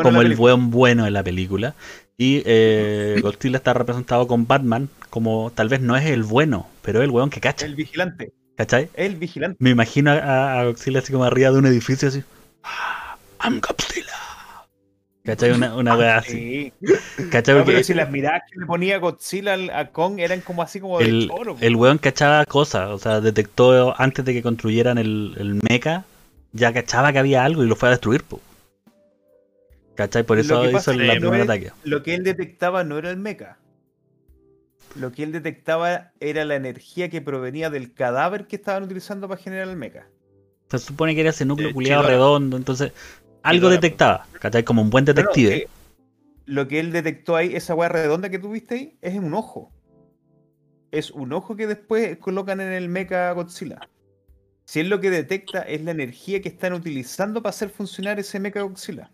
como 0.03 0.23
el, 0.23 0.35
buen 0.35 0.71
bueno 0.71 1.05
de 1.05 1.11
la 1.11 1.23
película. 1.23 1.75
Y 2.17 2.43
eh, 2.47 3.19
Godzilla 3.21 3.59
está 3.59 3.75
representado 3.75 4.27
con 4.27 4.47
Batman 4.47 4.89
como 5.11 5.53
tal 5.55 5.69
vez 5.69 5.81
no 5.81 5.97
es 5.97 6.07
el 6.07 6.23
bueno, 6.23 6.67
pero 6.83 7.01
es 7.01 7.05
el 7.05 7.11
weón 7.11 7.29
que 7.29 7.41
cacha. 7.41 7.67
El 7.67 7.75
vigilante. 7.75 8.33
¿Cachai? 8.57 8.89
El 8.95 9.17
vigilante. 9.17 9.59
Me 9.61 9.71
imagino 9.71 10.11
a, 10.11 10.65
Godzilla 10.65 11.01
así 11.01 11.13
como 11.13 11.25
arriba 11.25 11.51
de 11.51 11.59
un 11.59 11.67
edificio 11.67 12.09
así. 12.09 12.25
Ah, 12.63 13.19
I'm 13.45 13.61
Godzilla. 13.61 14.15
¿Cachai? 15.27 15.53
Una, 15.53 15.75
una 15.75 15.97
wea 15.97 16.17
así. 16.19 16.73
¿Cachai? 17.31 17.63
pero 17.67 17.83
si 17.83 17.93
las 17.93 18.11
miradas 18.11 18.45
que 18.51 18.61
le 18.61 18.65
ponía 18.65 18.99
Godzilla 18.99 19.57
a 19.79 19.89
Kong 19.89 20.19
eran 20.21 20.41
como 20.41 20.63
así 20.63 20.81
como 20.81 21.01
el, 21.01 21.29
de 21.29 21.67
El 21.67 21.77
weón 21.77 21.99
cachaba 21.99 22.47
cosas, 22.47 22.89
o 22.89 22.99
sea, 22.99 23.21
detectó 23.21 23.95
antes 24.01 24.25
de 24.25 24.33
que 24.33 24.43
construyeran 24.43 24.97
el, 24.97 25.35
el 25.37 25.61
mecha, 25.69 26.05
ya 26.57 26.73
cachaba 26.73 27.13
que 27.13 27.19
había 27.19 27.45
algo 27.45 27.63
y 27.63 27.67
lo 27.67 27.77
fue 27.77 27.89
a 27.89 27.93
destruir, 27.93 28.25
po. 28.25 28.41
¿Cachai? 29.95 30.25
Por 30.25 30.39
eso 30.39 30.69
hizo 30.71 30.91
el 30.91 31.19
primer 31.19 31.43
ataque. 31.43 31.73
Lo 31.85 32.03
que 32.03 32.15
él 32.15 32.23
detectaba 32.23 32.85
no 32.85 32.99
era 32.99 33.11
el 33.11 33.17
mecha. 33.17 33.59
Lo 34.95 35.13
que 35.13 35.23
él 35.23 35.33
detectaba 35.33 36.13
era 36.21 36.45
la 36.45 36.55
energía 36.55 37.09
que 37.09 37.21
provenía 37.21 37.71
del 37.71 37.93
cadáver 37.93 38.47
que 38.47 38.57
estaban 38.57 38.83
utilizando 38.83 39.29
para 39.29 39.41
generar 39.41 39.69
el 39.69 39.77
mecha. 39.77 40.07
Se 40.71 40.79
supone 40.79 41.15
que 41.15 41.21
era 41.21 41.31
ese 41.31 41.45
núcleo 41.45 41.73
culiado 41.73 42.03
redondo, 42.03 42.57
entonces 42.57 42.93
algo 43.43 43.69
detectaba, 43.69 44.27
¿cachai? 44.41 44.65
Como 44.65 44.83
un 44.83 44.91
buen 44.91 45.05
detective. 45.05 45.55
Eh, 45.55 45.69
lo 46.47 46.67
que 46.69 46.81
él 46.81 46.93
detectó 46.93 47.37
ahí, 47.37 47.55
esa 47.55 47.75
weá 47.75 47.89
redonda 47.89 48.29
que 48.29 48.39
tuviste 48.39 48.75
ahí, 48.75 48.99
es 49.01 49.15
un 49.15 49.35
ojo. 49.35 49.71
Es 50.91 51.11
un 51.11 51.33
ojo 51.33 51.57
que 51.57 51.67
después 51.67 52.17
colocan 52.19 52.61
en 52.61 52.73
el 52.73 52.89
mecha 52.89 53.33
Godzilla. 53.33 53.81
Si 54.67 54.81
él 54.81 54.91
lo 54.91 55.01
que 55.01 55.09
detecta 55.11 55.63
es 55.63 55.83
la 55.83 55.93
energía 55.93 56.43
que 56.43 56.51
están 56.51 56.75
utilizando 56.75 57.41
para 57.43 57.51
hacer 57.51 57.71
funcionar 57.71 58.21
ese 58.21 58.39
mecha 58.39 58.61
Godzilla 58.61 59.11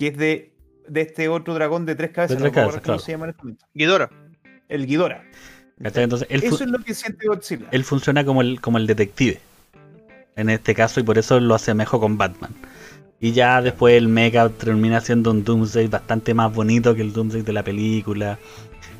que 0.00 0.06
es 0.06 0.16
de, 0.16 0.52
de 0.88 1.02
este 1.02 1.28
otro 1.28 1.52
dragón 1.52 1.84
de 1.84 1.94
tres 1.94 2.10
cabezas. 2.10 2.42
De 2.42 2.50
tres 2.50 2.80
¿Cómo 2.82 2.98
se 2.98 3.12
llama 3.12 3.26
en 3.26 3.30
este 3.32 3.42
momento? 3.42 3.66
Ghidorah. 3.74 4.10
El 4.70 4.86
Ghidorah. 4.86 5.22
Entonces, 5.78 6.26
eso 6.30 6.64
es 6.64 6.70
lo 6.70 6.78
que 6.78 6.94
siente 6.94 7.26
Godzilla. 7.26 7.66
Él 7.70 7.84
funciona 7.84 8.24
como 8.24 8.40
el, 8.40 8.62
como 8.62 8.78
el 8.78 8.86
detective. 8.86 9.38
En 10.36 10.48
este 10.48 10.74
caso, 10.74 11.00
y 11.00 11.02
por 11.02 11.18
eso 11.18 11.38
lo 11.38 11.54
hace 11.54 11.74
mejor 11.74 12.00
con 12.00 12.16
Batman. 12.16 12.50
Y 13.20 13.32
ya 13.32 13.60
después 13.60 13.94
el 13.94 14.08
Mecha 14.08 14.48
termina 14.48 15.02
siendo 15.02 15.32
un 15.32 15.44
Doomsday 15.44 15.88
bastante 15.88 16.32
más 16.32 16.50
bonito 16.54 16.94
que 16.94 17.02
el 17.02 17.12
Doomsday 17.12 17.42
de 17.42 17.52
la 17.52 17.62
película. 17.62 18.38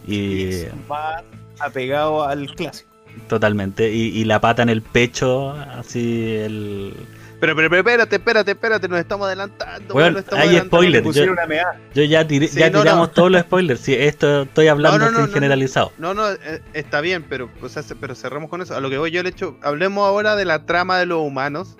Y, 0.06 0.64
más 0.86 1.22
apegado 1.60 2.24
al 2.24 2.54
clásico. 2.54 2.89
Totalmente. 3.28 3.92
Y, 3.92 4.08
y, 4.08 4.24
la 4.24 4.40
pata 4.40 4.62
en 4.62 4.68
el 4.68 4.82
pecho, 4.82 5.52
así 5.52 6.36
el 6.36 6.94
pero, 7.40 7.56
pero, 7.56 7.70
pero, 7.70 7.80
espérate, 7.80 8.16
espérate, 8.16 8.50
espérate, 8.50 8.88
nos 8.88 9.00
estamos 9.00 9.26
adelantando. 9.26 9.94
Bueno, 9.94 10.20
hay 10.32 10.58
spoilers. 10.58 11.14
Yo, 11.94 12.04
ya, 12.04 12.22
ya 12.22 12.70
tiramos 12.70 13.12
todos 13.12 13.30
los 13.30 13.40
spoilers. 13.40 13.80
Si 13.80 13.94
esto 13.94 14.42
estoy 14.42 14.68
hablando 14.68 15.08
sin 15.08 15.32
generalizado. 15.32 15.90
No, 15.96 16.12
no, 16.12 16.30
eh, 16.30 16.60
está 16.74 17.00
bien, 17.00 17.24
pero, 17.28 17.50
o 17.62 17.68
sea, 17.70 17.82
pero 17.98 18.14
cerramos 18.14 18.50
con 18.50 18.60
eso. 18.60 18.76
A 18.76 18.80
lo 18.80 18.90
que 18.90 18.98
voy 18.98 19.10
yo 19.10 19.22
le 19.22 19.30
hecho, 19.30 19.56
hablemos 19.62 20.06
ahora 20.06 20.36
de 20.36 20.44
la 20.44 20.66
trama 20.66 20.98
de 20.98 21.06
los 21.06 21.20
humanos. 21.20 21.78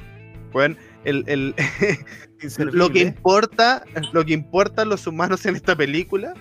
Bueno, 0.51 0.77
el, 1.05 1.25
el 1.27 1.55
lo 2.73 2.91
que 2.91 3.01
importa, 3.01 3.85
lo 4.13 4.25
que 4.25 4.33
importan 4.33 4.89
los 4.89 5.07
humanos 5.07 5.45
en 5.45 5.57
esta 5.57 5.77
película. 5.77 6.33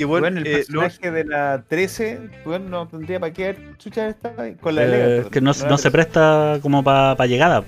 Que 0.00 0.06
bueno, 0.06 0.28
el 0.28 0.46
eh, 0.46 0.52
personaje 0.52 1.10
de 1.10 1.24
la 1.26 1.62
13, 1.68 2.30
bueno, 2.46 2.70
no 2.70 2.88
tendría 2.88 3.20
para 3.20 3.34
qué 3.34 3.54
chucha 3.76 4.08
esta 4.08 4.32
con 4.58 4.74
la 4.74 4.82
eh, 4.86 5.26
Que 5.30 5.42
no, 5.42 5.52
no, 5.68 5.76
se 5.76 5.90
presta 5.90 6.58
como 6.62 6.82
para 6.82 7.26
llegada. 7.26 7.64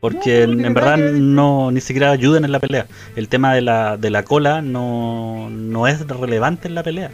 Porque 0.00 0.44
en, 0.44 0.72
verdad 0.72 0.96
no 0.96 1.70
ni 1.70 1.82
siquiera 1.82 2.10
ayudan 2.10 2.46
en 2.46 2.52
la 2.52 2.58
pelea. 2.58 2.86
El 3.16 3.28
tema 3.28 3.52
de 3.54 3.60
la, 3.60 3.98
de 3.98 4.08
la 4.08 4.22
cola 4.22 4.62
no, 4.62 5.50
no 5.50 5.86
es 5.86 6.08
relevante 6.08 6.68
en 6.68 6.74
la 6.74 6.82
pelea. 6.82 7.10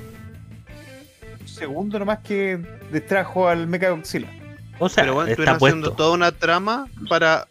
Un 1.40 1.48
segundo 1.48 1.98
nomás 1.98 2.20
que 2.20 2.60
distrajo 2.92 3.48
al 3.48 3.66
Mecha 3.66 3.90
Godzilla. 3.90 4.28
O 4.78 4.88
sea, 4.88 5.02
Pero 5.02 5.14
bueno, 5.14 5.32
está 5.32 5.50
haciendo 5.50 5.94
toda 5.94 6.14
una 6.14 6.30
trama 6.30 6.86
para 7.08 7.48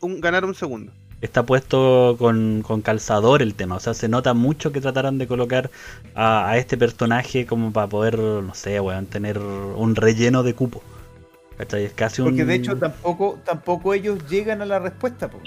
ganar 0.00 0.46
un 0.46 0.54
segundo. 0.54 0.92
Está 1.24 1.42
puesto 1.44 2.16
con, 2.18 2.62
calzador 2.82 3.40
el 3.40 3.54
tema, 3.54 3.76
o 3.76 3.80
sea, 3.80 3.94
se 3.94 4.10
nota 4.10 4.34
mucho 4.34 4.72
que 4.72 4.82
trataron 4.82 5.16
de 5.16 5.26
colocar 5.26 5.70
a, 6.14 6.58
este 6.58 6.76
personaje 6.76 7.46
como 7.46 7.72
para 7.72 7.86
poder, 7.88 8.18
no 8.18 8.54
sé, 8.54 8.78
weón, 8.78 9.06
tener 9.06 9.38
un 9.38 9.96
relleno 9.96 10.42
de 10.42 10.52
cupo. 10.54 10.82
Es 11.58 11.94
casi 11.94 12.20
Porque 12.20 12.44
de 12.44 12.56
hecho 12.56 12.76
tampoco, 12.76 13.38
tampoco 13.42 13.94
ellos 13.94 14.18
llegan 14.28 14.60
a 14.60 14.66
la 14.66 14.78
respuesta, 14.78 15.30
po. 15.30 15.38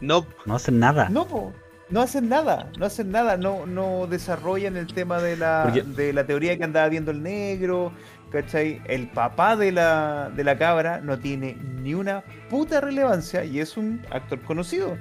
No. 0.00 0.24
No 0.46 0.56
hacen 0.56 0.78
nada. 0.78 1.10
No, 1.10 1.28
po 1.28 1.52
no 1.88 2.00
hacen 2.00 2.28
nada, 2.28 2.70
no 2.78 2.86
hacen 2.86 3.12
nada, 3.12 3.36
no, 3.36 3.66
no 3.66 4.06
desarrollan 4.08 4.76
el 4.76 4.86
tema 4.92 5.20
de 5.20 5.36
la, 5.36 5.70
de 5.70 6.12
la 6.12 6.26
teoría 6.26 6.56
que 6.58 6.64
andaba 6.64 6.88
viendo 6.88 7.12
el 7.12 7.22
negro, 7.22 7.92
¿cachai? 8.30 8.80
El 8.86 9.08
papá 9.08 9.56
de 9.56 9.72
la, 9.72 10.30
de 10.34 10.44
la 10.44 10.58
cabra 10.58 11.00
no 11.00 11.18
tiene 11.18 11.56
ni 11.82 11.94
una 11.94 12.22
puta 12.50 12.80
relevancia 12.80 13.44
y 13.44 13.60
es 13.60 13.76
un 13.76 14.00
actor 14.10 14.40
conocido. 14.42 14.96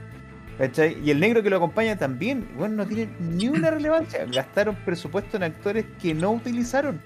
¿Cachai? 0.58 0.98
Y 1.04 1.12
el 1.12 1.20
negro 1.20 1.44
que 1.44 1.50
lo 1.50 1.58
acompaña 1.58 1.98
también, 1.98 2.48
bueno, 2.58 2.76
no 2.76 2.86
tiene 2.86 3.14
ni 3.20 3.50
una 3.50 3.72
relevancia. 3.72 4.26
Gastaron 4.34 4.76
presupuesto 4.86 5.38
en 5.38 5.44
actores 5.44 5.86
que 6.02 6.14
no 6.14 6.32
utilizaron. 6.32 7.02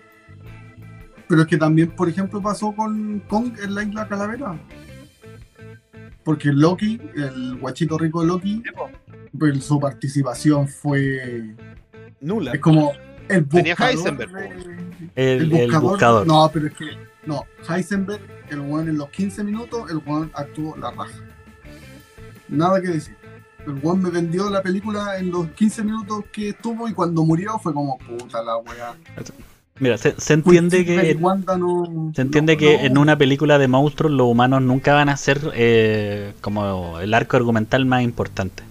Pero 1.27 1.41
es 1.41 1.47
que 1.47 1.57
también, 1.57 1.91
por 1.91 2.09
ejemplo, 2.09 2.41
pasó 2.41 2.75
con 2.75 3.19
Kong 3.27 3.53
en 3.63 3.75
la 3.75 3.83
isla 3.83 4.07
Calavera. 4.07 4.59
Porque 6.23 6.49
Loki, 6.51 6.99
el 7.15 7.57
guachito 7.57 7.97
rico 7.97 8.21
de 8.21 8.27
Loki, 8.27 8.63
pues, 9.37 9.63
su 9.63 9.79
participación 9.79 10.67
fue 10.67 11.55
nula. 12.19 12.53
Es 12.53 12.59
como 12.59 12.91
el 13.29 13.43
buscador. 13.43 13.89
Heisenberg. 13.89 14.31
el, 15.15 15.71
buscador, 15.79 16.27
No, 16.27 16.49
pero 16.53 16.67
es 16.67 16.73
que 16.73 16.85
no, 17.25 17.45
Heisenberg, 17.67 18.21
el 18.49 18.59
one 18.59 18.91
en 18.91 18.97
los 18.97 19.09
15 19.09 19.43
minutos, 19.43 19.89
el 19.89 20.01
one 20.05 20.29
actuó 20.33 20.75
la 20.77 20.91
raja. 20.91 21.19
Nada 22.47 22.81
que 22.81 22.87
decir. 22.89 23.15
El 23.65 23.79
one 23.83 24.03
me 24.03 24.09
vendió 24.09 24.49
la 24.49 24.61
película 24.61 25.17
en 25.19 25.31
los 25.31 25.47
15 25.51 25.83
minutos 25.83 26.23
que 26.31 26.49
estuvo 26.49 26.87
y 26.87 26.93
cuando 26.93 27.23
murió 27.23 27.59
fue 27.59 27.73
como 27.73 27.97
puta 27.97 28.41
la 28.41 28.57
weá. 28.57 28.95
Mira, 29.79 29.97
se, 29.97 30.09
entiende 30.33 30.85
que 30.85 31.17
se 32.13 32.21
entiende 32.21 32.57
que 32.57 32.85
en 32.85 32.97
una 32.97 33.17
película 33.17 33.57
de 33.57 33.67
monstruos 33.67 34.11
los 34.11 34.27
humanos 34.27 34.61
nunca 34.61 34.93
van 34.93 35.07
a 35.07 35.15
ser 35.15 35.39
eh, 35.53 36.33
como 36.41 36.99
el 36.99 37.13
arco 37.13 37.37
argumental 37.37 37.85
más 37.85 38.03
importante 38.03 38.63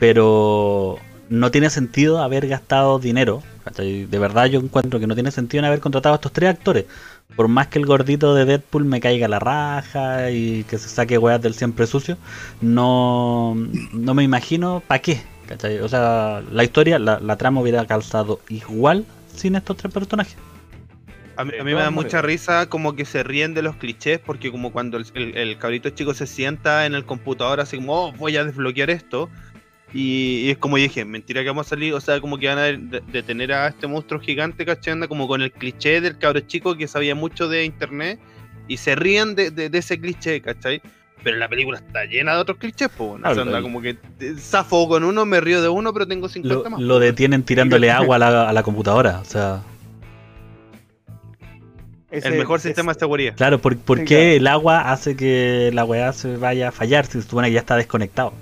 pero 0.00 0.98
no 1.30 1.52
tiene 1.52 1.70
sentido 1.70 2.18
haber 2.22 2.48
gastado 2.48 2.98
dinero. 2.98 3.42
De 3.76 4.18
verdad 4.18 4.46
yo 4.46 4.58
encuentro 4.58 4.98
que 4.98 5.06
no 5.06 5.14
tiene 5.14 5.30
sentido 5.30 5.60
en 5.60 5.64
haber 5.64 5.78
contratado 5.78 6.14
a 6.14 6.16
estos 6.16 6.32
tres 6.32 6.50
actores. 6.50 6.86
Por 7.36 7.46
más 7.46 7.68
que 7.68 7.78
el 7.78 7.86
gordito 7.86 8.34
de 8.34 8.44
Deadpool 8.44 8.84
me 8.84 9.00
caiga 9.00 9.28
la 9.28 9.38
raja 9.38 10.32
y 10.32 10.64
que 10.64 10.76
se 10.76 10.88
saque 10.88 11.18
weas 11.18 11.40
del 11.40 11.54
siempre 11.54 11.86
sucio, 11.86 12.18
no, 12.60 13.54
no 13.92 14.14
me 14.14 14.24
imagino 14.24 14.82
para 14.86 15.00
qué. 15.00 15.22
O 15.82 15.88
sea, 15.88 16.42
la 16.50 16.64
historia, 16.64 16.98
la, 16.98 17.36
trama 17.36 17.60
hubiera 17.60 17.86
causado 17.86 18.40
igual 18.48 19.06
sin 19.32 19.54
estos 19.54 19.76
tres 19.76 19.94
personajes. 19.94 20.36
A 21.36 21.44
mí, 21.44 21.52
me 21.62 21.74
da 21.74 21.90
mucha 21.90 22.20
risa 22.20 22.68
como 22.68 22.96
que 22.96 23.04
se 23.04 23.22
ríen 23.22 23.54
de 23.54 23.62
los 23.62 23.76
clichés 23.76 24.18
porque 24.18 24.50
como 24.50 24.72
cuando 24.72 24.98
el, 24.98 25.06
el 25.14 25.58
cabrito 25.58 25.90
chico 25.90 26.12
se 26.12 26.26
sienta 26.26 26.86
en 26.86 26.94
el 26.94 27.06
computador 27.06 27.60
así 27.60 27.76
como, 27.76 28.08
oh, 28.08 28.12
voy 28.12 28.36
a 28.36 28.44
desbloquear 28.44 28.90
esto 28.90 29.30
y, 29.92 30.50
es 30.50 30.58
como 30.58 30.76
dije, 30.76 31.04
mentira 31.04 31.42
que 31.42 31.48
vamos 31.48 31.66
a 31.66 31.70
salir, 31.70 31.94
o 31.94 32.00
sea, 32.00 32.20
como 32.20 32.38
que 32.38 32.46
van 32.46 32.58
a 32.58 33.00
detener 33.12 33.52
a 33.52 33.68
este 33.68 33.86
monstruo 33.86 34.20
gigante, 34.20 34.64
¿cachai? 34.64 34.98
como 35.08 35.26
con 35.26 35.42
el 35.42 35.50
cliché 35.50 36.00
del 36.00 36.16
cabro 36.18 36.40
chico 36.40 36.76
que 36.76 36.86
sabía 36.86 37.14
mucho 37.14 37.48
de 37.48 37.64
internet 37.64 38.20
y 38.68 38.76
se 38.76 38.94
ríen 38.94 39.34
de, 39.34 39.70
ese 39.72 40.00
cliché, 40.00 40.40
¿cachai? 40.40 40.80
Pero 41.24 41.36
la 41.36 41.48
película 41.48 41.78
está 41.78 42.04
llena 42.04 42.34
de 42.34 42.40
otros 42.40 42.58
clichés, 42.58 42.88
pues, 42.96 43.20
o 43.22 43.34
sea, 43.34 43.62
como 43.62 43.82
que 43.82 43.96
zafo 44.38 44.88
con 44.88 45.02
uno, 45.04 45.26
me 45.26 45.40
río 45.40 45.60
de 45.60 45.68
uno, 45.68 45.92
pero 45.92 46.06
tengo 46.06 46.28
50 46.28 46.54
lo, 46.54 46.70
más. 46.70 46.80
Lo 46.80 46.98
detienen 46.98 47.42
tirándole 47.42 47.90
agua 47.90 48.16
a 48.16 48.52
la, 48.52 48.62
computadora, 48.62 49.18
o 49.18 49.24
sea. 49.24 49.62
el 52.12 52.38
mejor 52.38 52.60
sistema 52.60 52.94
de 52.94 53.00
seguridad. 53.00 53.34
Claro, 53.36 53.58
¿por, 53.60 54.04
qué 54.04 54.36
el 54.36 54.46
agua 54.46 54.92
hace 54.92 55.16
que 55.16 55.70
la 55.74 55.84
weá 55.84 56.12
se 56.12 56.36
vaya 56.36 56.68
a 56.68 56.72
fallar 56.72 57.06
si 57.06 57.20
se 57.20 57.22
supone 57.22 57.48
que 57.48 57.54
ya 57.54 57.60
está 57.60 57.76
desconectado? 57.76 58.32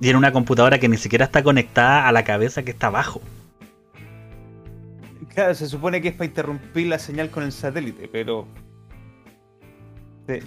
Y 0.00 0.10
en 0.10 0.16
una 0.16 0.32
computadora 0.32 0.78
que 0.78 0.88
ni 0.88 0.96
siquiera 0.96 1.24
está 1.24 1.42
conectada 1.42 2.06
a 2.06 2.12
la 2.12 2.24
cabeza 2.24 2.62
que 2.62 2.70
está 2.70 2.88
abajo. 2.88 3.20
Claro, 5.34 5.54
se 5.54 5.68
supone 5.68 6.00
que 6.00 6.08
es 6.08 6.14
para 6.14 6.26
interrumpir 6.26 6.86
la 6.86 6.98
señal 6.98 7.30
con 7.30 7.42
el 7.42 7.52
satélite, 7.52 8.08
pero. 8.08 8.46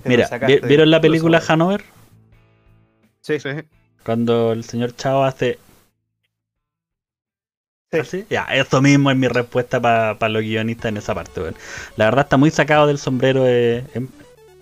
Mira, 0.05 0.29
¿vieron 0.63 0.91
la 0.91 1.01
película 1.01 1.41
Hanover? 1.47 1.83
Sí. 3.21 3.39
sí. 3.39 3.49
Cuando 4.03 4.51
el 4.51 4.63
señor 4.63 4.95
Chao 4.95 5.23
hace. 5.23 5.59
Sí. 8.03 8.25
Ya, 8.29 8.43
eso 8.45 8.81
mismo 8.81 9.11
es 9.11 9.17
mi 9.17 9.27
respuesta 9.27 9.81
para 9.81 10.29
los 10.29 10.41
guionistas 10.41 10.89
en 10.89 10.97
esa 10.97 11.13
parte, 11.13 11.41
La 11.97 12.05
verdad 12.05 12.23
está 12.23 12.37
muy 12.37 12.49
sacado 12.49 12.87
del 12.87 12.97
sombrero 12.97 13.43
eh, 13.45 13.83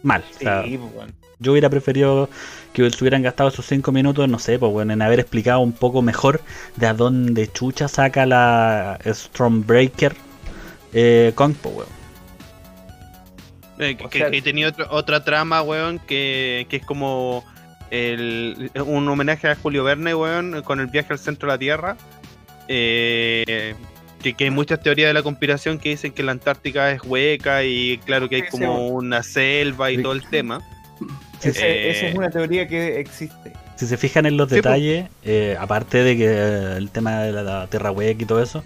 mal. 0.02 0.24
Sí, 0.32 0.46
pues, 0.78 1.12
yo 1.38 1.52
hubiera 1.52 1.70
preferido 1.70 2.30
que 2.74 2.90
se 2.90 3.04
hubieran 3.04 3.22
gastado 3.22 3.50
esos 3.50 3.66
5 3.66 3.92
minutos, 3.92 4.30
no 4.30 4.40
sé, 4.40 4.60
pues 4.60 4.72
bueno, 4.72 4.94
en 4.94 5.02
haber 5.02 5.20
explicado 5.20 5.60
un 5.60 5.74
poco 5.74 6.02
mejor 6.02 6.42
de 6.76 6.88
a 6.88 6.94
dónde 6.94 7.52
Chucha 7.52 7.88
saca 7.88 8.26
la 8.26 9.00
Stormbreaker 9.06 10.16
eh, 10.94 11.32
Kong, 11.36 11.56
pues 11.62 11.76
weón. 11.76 12.00
Eh, 13.80 13.98
que, 14.10 14.42
tenía 14.42 14.74
otra 14.90 15.24
trama, 15.24 15.62
weón, 15.62 16.00
que, 16.00 16.68
que 16.70 16.78
es 16.78 16.86
como 16.86 17.46
el, 17.92 18.72
un 18.86 19.08
homenaje 19.08 19.48
a 19.48 19.56
Julio 19.56 19.84
Verne, 19.84 20.14
weón, 20.14 20.62
con 20.64 20.80
el 20.80 20.88
viaje 20.88 21.14
al 21.14 21.20
centro 21.20 21.48
de 21.48 21.54
la 21.54 21.58
Tierra. 21.60 21.98
Eh, 22.68 23.76
que, 24.22 24.34
que, 24.34 24.44
hay 24.44 24.50
muchas 24.50 24.82
teorías 24.82 25.10
de 25.10 25.14
la 25.14 25.24
conspiración 25.24 25.80
que 25.80 25.90
dicen 25.90 26.12
que 26.12 26.24
la 26.24 26.34
Antártica 26.34 26.92
es 26.92 27.02
hueca 27.04 27.64
y 27.64 28.00
claro 28.00 28.28
que 28.28 28.36
hay 28.36 28.48
como 28.50 28.90
una 28.90 29.24
selva 29.24 29.92
y 29.92 30.02
todo 30.02 30.12
el 30.12 30.28
tema. 30.30 30.62
Esa 31.42 31.66
es 31.66 32.16
una 32.16 32.30
teoría 32.30 32.68
que 32.68 33.00
existe. 33.00 33.54
Si 33.76 33.88
se 33.88 33.96
fijan 33.96 34.26
en 34.26 34.36
los 34.36 34.50
detalles, 34.50 35.08
eh, 35.24 35.56
aparte 35.58 36.04
de 36.04 36.18
que 36.18 36.26
eh, 36.26 36.78
el 36.78 36.90
tema 36.90 37.22
de 37.22 37.32
la, 37.32 37.68
Tierra 37.68 37.92
hueca 37.92 38.24
y 38.24 38.26
todo 38.26 38.44
eso, 38.44 38.64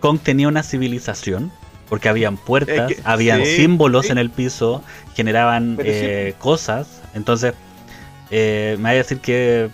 Kong 0.00 0.18
tenía 0.22 0.48
una 0.48 0.62
civilización, 0.62 1.52
porque 1.88 2.08
habían 2.08 2.38
puertas, 2.38 2.92
habían 3.04 3.44
símbolos 3.44 4.08
en 4.08 4.16
el 4.16 4.30
piso, 4.30 4.82
generaban 5.14 5.78
eh, 5.84 6.34
cosas. 6.38 7.02
Entonces, 7.14 7.52
me 8.30 8.76
va 8.76 8.88
a 8.88 8.94
decir 8.94 9.18
que. 9.18 9.68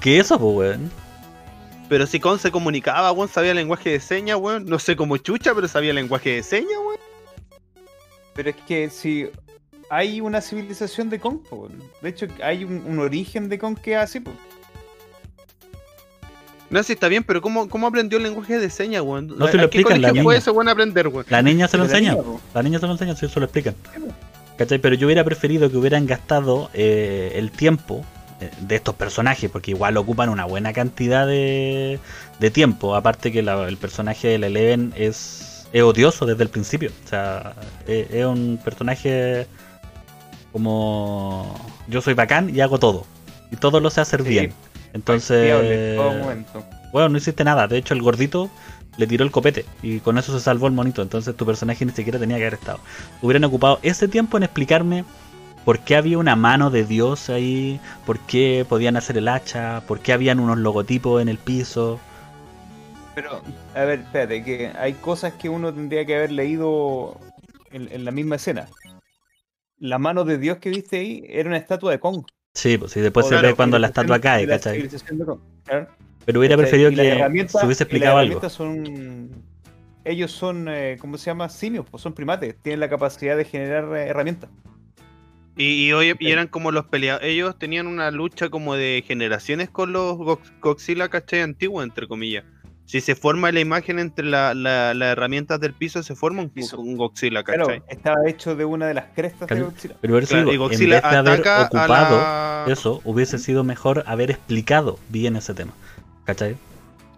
que, 0.00 0.18
eso, 0.18 0.40
pues, 0.40 0.56
weón. 0.56 0.90
Pero 1.88 2.06
si 2.08 2.18
Kong 2.18 2.40
se 2.40 2.50
comunicaba, 2.50 3.12
weón, 3.12 3.28
sabía 3.28 3.54
lenguaje 3.54 3.90
de 3.90 4.00
señas, 4.00 4.38
weón. 4.38 4.64
No 4.66 4.80
sé 4.80 4.96
cómo 4.96 5.18
chucha, 5.18 5.54
pero 5.54 5.68
sabía 5.68 5.92
lenguaje 5.92 6.30
de 6.30 6.42
señas, 6.42 6.78
weón. 6.84 6.95
Pero 8.36 8.50
es 8.50 8.56
que 8.68 8.90
si 8.90 9.28
hay 9.88 10.20
una 10.20 10.40
civilización 10.42 11.08
de 11.08 11.18
Kong, 11.18 11.40
de 12.02 12.08
hecho 12.08 12.26
hay 12.42 12.64
un, 12.64 12.98
origen 12.98 13.48
de 13.48 13.58
Kong 13.58 13.78
que 13.78 13.92
es 13.92 13.98
así, 13.98 14.20
pues. 14.20 14.36
No, 16.68 16.82
sí, 16.82 16.94
está 16.94 17.08
bien, 17.08 17.22
pero 17.22 17.40
¿cómo, 17.40 17.68
cómo 17.68 17.86
aprendió 17.86 18.18
el 18.18 18.24
lenguaje 18.24 18.58
de 18.58 18.68
señas, 18.68 19.02
weón? 19.02 19.28
No 19.38 19.46
se 19.46 19.56
lo 19.56 19.64
explican, 19.64 20.02
la 20.02 20.10
niña. 20.10 20.24
puede 20.24 20.38
ese 20.38 20.50
weón 20.50 20.68
aprender, 20.68 21.08
weón? 21.08 21.24
La 21.30 21.40
niña 21.40 21.66
se 21.68 21.78
lo 21.78 21.84
enseña, 21.84 22.16
la 22.52 22.62
niña 22.62 22.78
se 22.78 22.86
lo 22.86 22.92
enseña, 22.92 23.16
sí, 23.16 23.28
se 23.28 23.40
lo 23.40 23.46
explican. 23.46 23.74
¿Cachai? 24.58 24.78
Pero 24.78 24.96
yo 24.96 25.06
hubiera 25.06 25.22
preferido 25.22 25.70
que 25.70 25.76
hubieran 25.76 26.06
gastado 26.06 26.70
eh, 26.74 27.32
el 27.36 27.50
tiempo 27.50 28.04
eh, 28.40 28.50
de 28.60 28.76
estos 28.76 28.94
personajes, 28.96 29.48
porque 29.50 29.70
igual 29.70 29.96
ocupan 29.96 30.28
una 30.28 30.44
buena 30.44 30.72
cantidad 30.72 31.26
de, 31.26 32.00
de 32.40 32.50
tiempo, 32.50 32.96
aparte 32.96 33.30
que 33.30 33.38
el 33.38 33.76
personaje 33.76 34.28
de 34.28 34.38
la 34.38 34.48
Eleven 34.48 34.92
es 34.96 35.45
es 35.76 35.82
odioso 35.82 36.24
desde 36.24 36.42
el 36.42 36.48
principio. 36.48 36.90
O 37.04 37.08
sea, 37.08 37.54
es, 37.86 38.24
un 38.24 38.58
personaje 38.64 39.46
como 40.50 41.54
yo 41.86 42.00
soy 42.00 42.14
bacán 42.14 42.54
y 42.54 42.60
hago 42.60 42.78
todo. 42.78 43.04
Y 43.50 43.56
todo 43.56 43.78
lo 43.80 43.90
sé 43.90 44.00
hacer 44.00 44.22
bien. 44.22 44.54
Entonces, 44.94 45.98
bueno, 46.92 47.10
no 47.10 47.18
hiciste 47.18 47.44
nada. 47.44 47.68
De 47.68 47.76
hecho, 47.76 47.92
el 47.92 48.00
gordito 48.00 48.48
le 48.96 49.06
tiró 49.06 49.22
el 49.22 49.30
copete 49.30 49.66
y 49.82 50.00
con 50.00 50.16
eso 50.16 50.32
se 50.32 50.42
salvó 50.42 50.66
el 50.66 50.72
monito. 50.72 51.02
Entonces, 51.02 51.36
tu 51.36 51.44
personaje 51.44 51.84
ni 51.84 51.92
siquiera 51.92 52.18
tenía 52.18 52.38
que 52.38 52.44
haber 52.44 52.54
estado. 52.54 52.78
Hubieran 53.20 53.44
ocupado 53.44 53.78
ese 53.82 54.08
tiempo 54.08 54.38
en 54.38 54.44
explicarme 54.44 55.04
por 55.66 55.80
qué 55.80 55.96
había 55.96 56.16
una 56.16 56.36
mano 56.36 56.70
de 56.70 56.84
Dios 56.84 57.28
ahí, 57.28 57.80
por 58.06 58.18
qué 58.20 58.64
podían 58.66 58.96
hacer 58.96 59.18
el 59.18 59.28
hacha, 59.28 59.82
por 59.86 60.00
qué 60.00 60.14
habían 60.14 60.40
unos 60.40 60.56
logotipos 60.56 61.20
en 61.20 61.28
el 61.28 61.36
piso. 61.36 62.00
Pero, 63.16 63.40
a 63.74 63.84
ver, 63.84 64.00
espérate, 64.00 64.44
que 64.44 64.70
hay 64.78 64.92
cosas 64.92 65.32
que 65.32 65.48
uno 65.48 65.72
tendría 65.72 66.04
que 66.04 66.14
haber 66.14 66.32
leído 66.32 67.18
en, 67.72 68.04
la 68.04 68.10
misma 68.10 68.36
escena. 68.36 68.68
La 69.78 69.98
mano 69.98 70.24
de 70.24 70.36
Dios 70.36 70.58
que 70.58 70.68
viste 70.68 70.98
ahí 70.98 71.24
era 71.26 71.48
una 71.48 71.56
estatua 71.56 71.92
de 71.92 71.98
Kong. 71.98 72.26
Sí, 72.52 72.76
pues 72.76 72.92
sí, 72.92 73.00
después 73.00 73.26
se 73.26 73.40
ve 73.40 73.54
cuando 73.54 73.78
la 73.78 73.86
estatua 73.86 74.20
cae, 74.20 74.46
¿cachai? 74.46 74.86
Pero 76.26 76.38
hubiera 76.38 76.58
preferido 76.58 76.90
que 76.90 77.48
se 77.48 77.64
hubiese 77.64 77.84
explicado 77.84 78.18
algo. 78.18 78.48
Son 78.50 79.30
ellos 80.04 80.30
son, 80.30 80.68
eh, 80.68 80.98
¿cómo 81.00 81.16
se 81.16 81.30
llama? 81.30 81.48
Simios, 81.48 81.86
pues 81.90 82.02
son 82.02 82.12
primates, 82.12 82.54
tienen 82.62 82.80
la 82.80 82.88
capacidad 82.90 83.34
de 83.34 83.46
generar 83.46 83.84
eh, 83.96 84.08
herramientas. 84.08 84.50
Y, 85.56 85.90
hoy, 85.92 86.14
y 86.18 86.30
eran 86.30 86.48
como 86.48 86.70
los 86.70 86.84
peleadores, 86.84 87.30
ellos 87.30 87.58
tenían 87.58 87.86
una 87.86 88.10
lucha 88.10 88.50
como 88.50 88.74
de 88.74 89.02
generaciones 89.06 89.70
con 89.70 89.92
los 89.92 90.18
Godzilla, 90.60 91.08
¿cachai? 91.08 91.40
Antiguos, 91.40 91.82
entre 91.82 92.06
comillas. 92.06 92.44
Si 92.86 93.00
se 93.00 93.16
forma 93.16 93.50
la 93.50 93.58
imagen 93.58 93.98
entre 93.98 94.26
las 94.26 94.54
herramientas 94.54 95.58
del 95.60 95.74
piso, 95.74 96.04
se 96.04 96.14
forma 96.14 96.42
un, 96.42 96.96
Godzilla, 96.96 97.42
¿cachai? 97.42 97.64
Claro, 97.64 97.84
estaba 97.88 98.16
hecho 98.28 98.54
de 98.54 98.64
una 98.64 98.86
de 98.86 98.94
las 98.94 99.06
crestas 99.14 99.48
de 99.48 99.60
Godzilla. 99.60 99.96
Pero 100.00 100.18
y 100.52 100.56
Godzilla 100.56 100.98
en 100.98 101.02
vez 101.02 101.10
de 101.10 101.16
haber 101.16 101.40
ocupado 101.66 102.70
eso, 102.70 103.00
hubiese 103.04 103.38
sido 103.38 103.64
mejor 103.64 104.04
haber 104.06 104.30
explicado 104.30 105.00
bien 105.08 105.34
ese 105.34 105.52
tema, 105.52 105.72
¿cachai? 106.24 106.56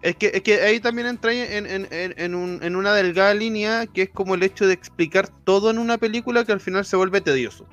Es 0.00 0.16
que, 0.16 0.30
es 0.32 0.42
que 0.42 0.62
ahí 0.62 0.80
también 0.80 1.08
entra 1.08 1.32
en, 1.34 1.66
en, 1.66 1.88
en, 1.90 2.34
un, 2.34 2.60
en, 2.62 2.76
una 2.76 2.94
delgada 2.94 3.34
línea 3.34 3.86
que 3.86 4.02
es 4.02 4.10
como 4.10 4.36
el 4.36 4.42
hecho 4.44 4.66
de 4.66 4.72
explicar 4.72 5.28
todo 5.44 5.70
en 5.70 5.78
una 5.78 5.98
película 5.98 6.44
que 6.44 6.52
al 6.52 6.60
final 6.60 6.86
se 6.86 6.96
vuelve 6.96 7.20
tedioso. 7.20 7.66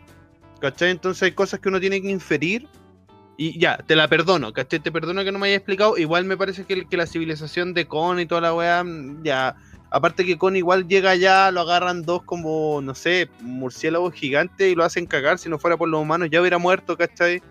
¿Cachai? 0.60 0.90
Entonces 0.90 1.24
hay 1.24 1.32
cosas 1.32 1.60
que 1.62 1.70
uno 1.70 1.80
tiene 1.80 2.02
que 2.02 2.10
inferir 2.10 2.68
y 3.38 3.60
ya, 3.60 3.78
te 3.78 3.96
la 3.96 4.08
perdono, 4.08 4.54
¿cachai? 4.54 4.80
Te 4.80 4.92
perdono 4.92 5.24
que 5.24 5.32
no 5.32 5.40
me 5.40 5.48
haya 5.48 5.58
explicado. 5.58 5.98
Igual 5.98 6.26
me 6.26 6.38
parece 6.38 6.64
que, 6.66 6.86
que 6.86 6.98
la 6.98 7.06
civilización 7.06 7.74
de 7.74 7.86
Con 7.86 8.20
y 8.20 8.26
toda 8.26 8.42
la 8.42 8.54
weá, 8.54 8.84
mm, 8.84 9.24
ya. 9.24 9.56
Aparte 9.92 10.26
que 10.26 10.38
Con 10.38 10.56
igual 10.56 10.88
llega 10.88 11.12
allá, 11.12 11.52
lo 11.52 11.62
agarran 11.62 12.04
dos 12.04 12.24
como, 12.24 12.82
no 12.82 12.96
sé, 12.96 13.30
murciélagos 13.42 14.14
gigantes 14.14 14.72
y 14.72 14.76
lo 14.76 14.84
hacen 14.84 15.06
cagar. 15.06 15.38
Si 15.38 15.50
no 15.50 15.60
fuera 15.60 15.78
por 15.78 15.90
los 15.90 16.02
humanos, 16.02 16.30
ya 16.32 16.40
hubiera 16.40 16.58
muerto, 16.58 16.98
¿cachai? 16.98 17.42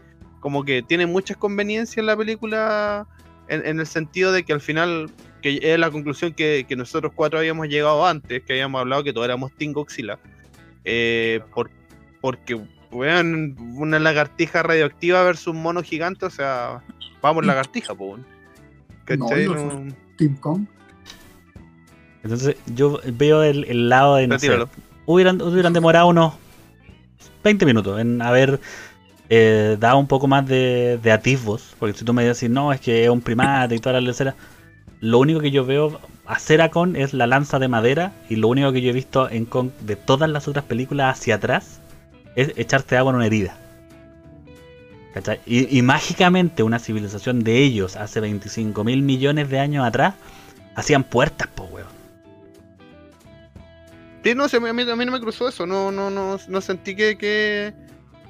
Como 0.41 0.65
que 0.65 0.83
tiene 0.83 1.07
muchas 1.07 1.37
conveniencias 1.37 1.99
en 1.99 2.07
la 2.07 2.17
película, 2.17 3.07
en, 3.49 3.79
el 3.81 3.87
sentido 3.87 4.33
de 4.33 4.43
que 4.43 4.53
al 4.53 4.61
final, 4.61 5.11
que 5.43 5.59
es 5.63 5.79
la 5.79 5.91
conclusión 5.91 6.33
que, 6.33 6.67
nosotros 6.77 7.13
cuatro 7.15 7.39
habíamos 7.39 7.69
llegado 7.69 8.07
antes, 8.07 8.43
que 8.43 8.55
habíamos 8.55 8.81
hablado 8.81 9.05
que 9.05 9.13
todos 9.13 9.27
éramos 9.27 9.53
Team 9.57 9.73
Godzilla. 9.73 10.19
Eh, 10.85 11.41
por, 11.55 11.71
porque 12.21 12.61
weón, 12.95 13.57
una 13.77 13.99
lagartija 13.99 14.63
radioactiva 14.63 15.23
versus 15.25 15.49
un 15.49 15.63
mono 15.63 15.83
gigante, 15.83 16.27
o 16.27 16.31
sea, 16.31 16.83
vamos 17.21 17.45
lagartija, 17.45 17.95
pues. 17.95 18.21
Team 20.17 20.37
Kong. 20.37 20.67
Entonces, 22.23 22.57
yo 22.75 23.01
veo 23.13 23.43
el, 23.43 23.89
lado 23.89 24.17
de. 24.17 24.27
No 24.27 24.37
hubieran, 25.07 25.43
hubieran 25.43 25.73
demorado 25.73 26.07
unos 26.07 26.35
20 27.43 27.67
minutos 27.67 28.01
en 28.01 28.23
haber 28.23 28.61
eh, 29.29 29.77
dado 29.79 29.99
un 29.99 30.07
poco 30.07 30.27
más 30.27 30.47
de, 30.47 30.99
de, 31.03 31.13
atisbos. 31.13 31.75
Porque 31.79 31.99
si 31.99 32.05
tú 32.05 32.15
me 32.15 32.27
dices, 32.27 32.49
no, 32.49 32.73
es 32.73 32.81
que 32.81 33.05
es 33.05 33.11
un 33.11 33.21
primate 33.21 33.75
y 33.75 33.79
toda 33.79 33.95
la 33.95 34.01
lecera. 34.01 34.35
Lo 35.01 35.19
único 35.19 35.41
que 35.41 35.51
yo 35.51 35.67
veo 35.67 36.01
hacer 36.25 36.63
a 36.63 36.71
Kong 36.71 36.97
es 36.97 37.13
la 37.13 37.27
lanza 37.27 37.59
de 37.59 37.69
madera. 37.69 38.13
Y 38.31 38.37
lo 38.37 38.49
único 38.49 38.73
que 38.73 38.81
yo 38.81 38.89
he 38.89 38.95
visto 38.95 39.29
en 39.29 39.45
Kong 39.45 39.71
de 39.83 39.97
todas 39.97 40.31
las 40.31 40.49
otras 40.49 40.65
películas 40.65 41.19
hacia 41.19 41.35
atrás 41.35 41.83
es 42.37 42.53
echarte 42.57 42.97
agua 42.97 43.11
en 43.11 43.17
una 43.17 43.27
herida. 43.27 43.57
Y, 45.47 45.81
mágicamente 45.83 46.65
una 46.65 46.81
civilización 46.81 47.45
de 47.45 47.59
ellos 47.59 47.95
hace 47.95 48.19
25 48.19 48.83
mil 48.83 49.03
millones 49.03 49.49
de 49.49 49.61
años 49.61 49.87
atrás 49.87 50.15
hacían 50.75 51.05
puertas, 51.05 51.47
po, 51.49 51.65
weón. 51.65 51.87
Sí, 54.25 54.35
no, 54.35 54.45
a 54.45 54.73
mí, 54.73 54.91
a 54.91 54.97
mí 54.97 55.05
no 55.05 55.13
me 55.13 55.21
cruzó 55.21 55.49
eso, 55.49 55.67
no, 55.67 55.93
no, 55.93 56.11
no, 56.11 56.39
no 56.49 56.61
sentí 56.61 56.97
que, 56.97 57.17
que, 57.17 57.73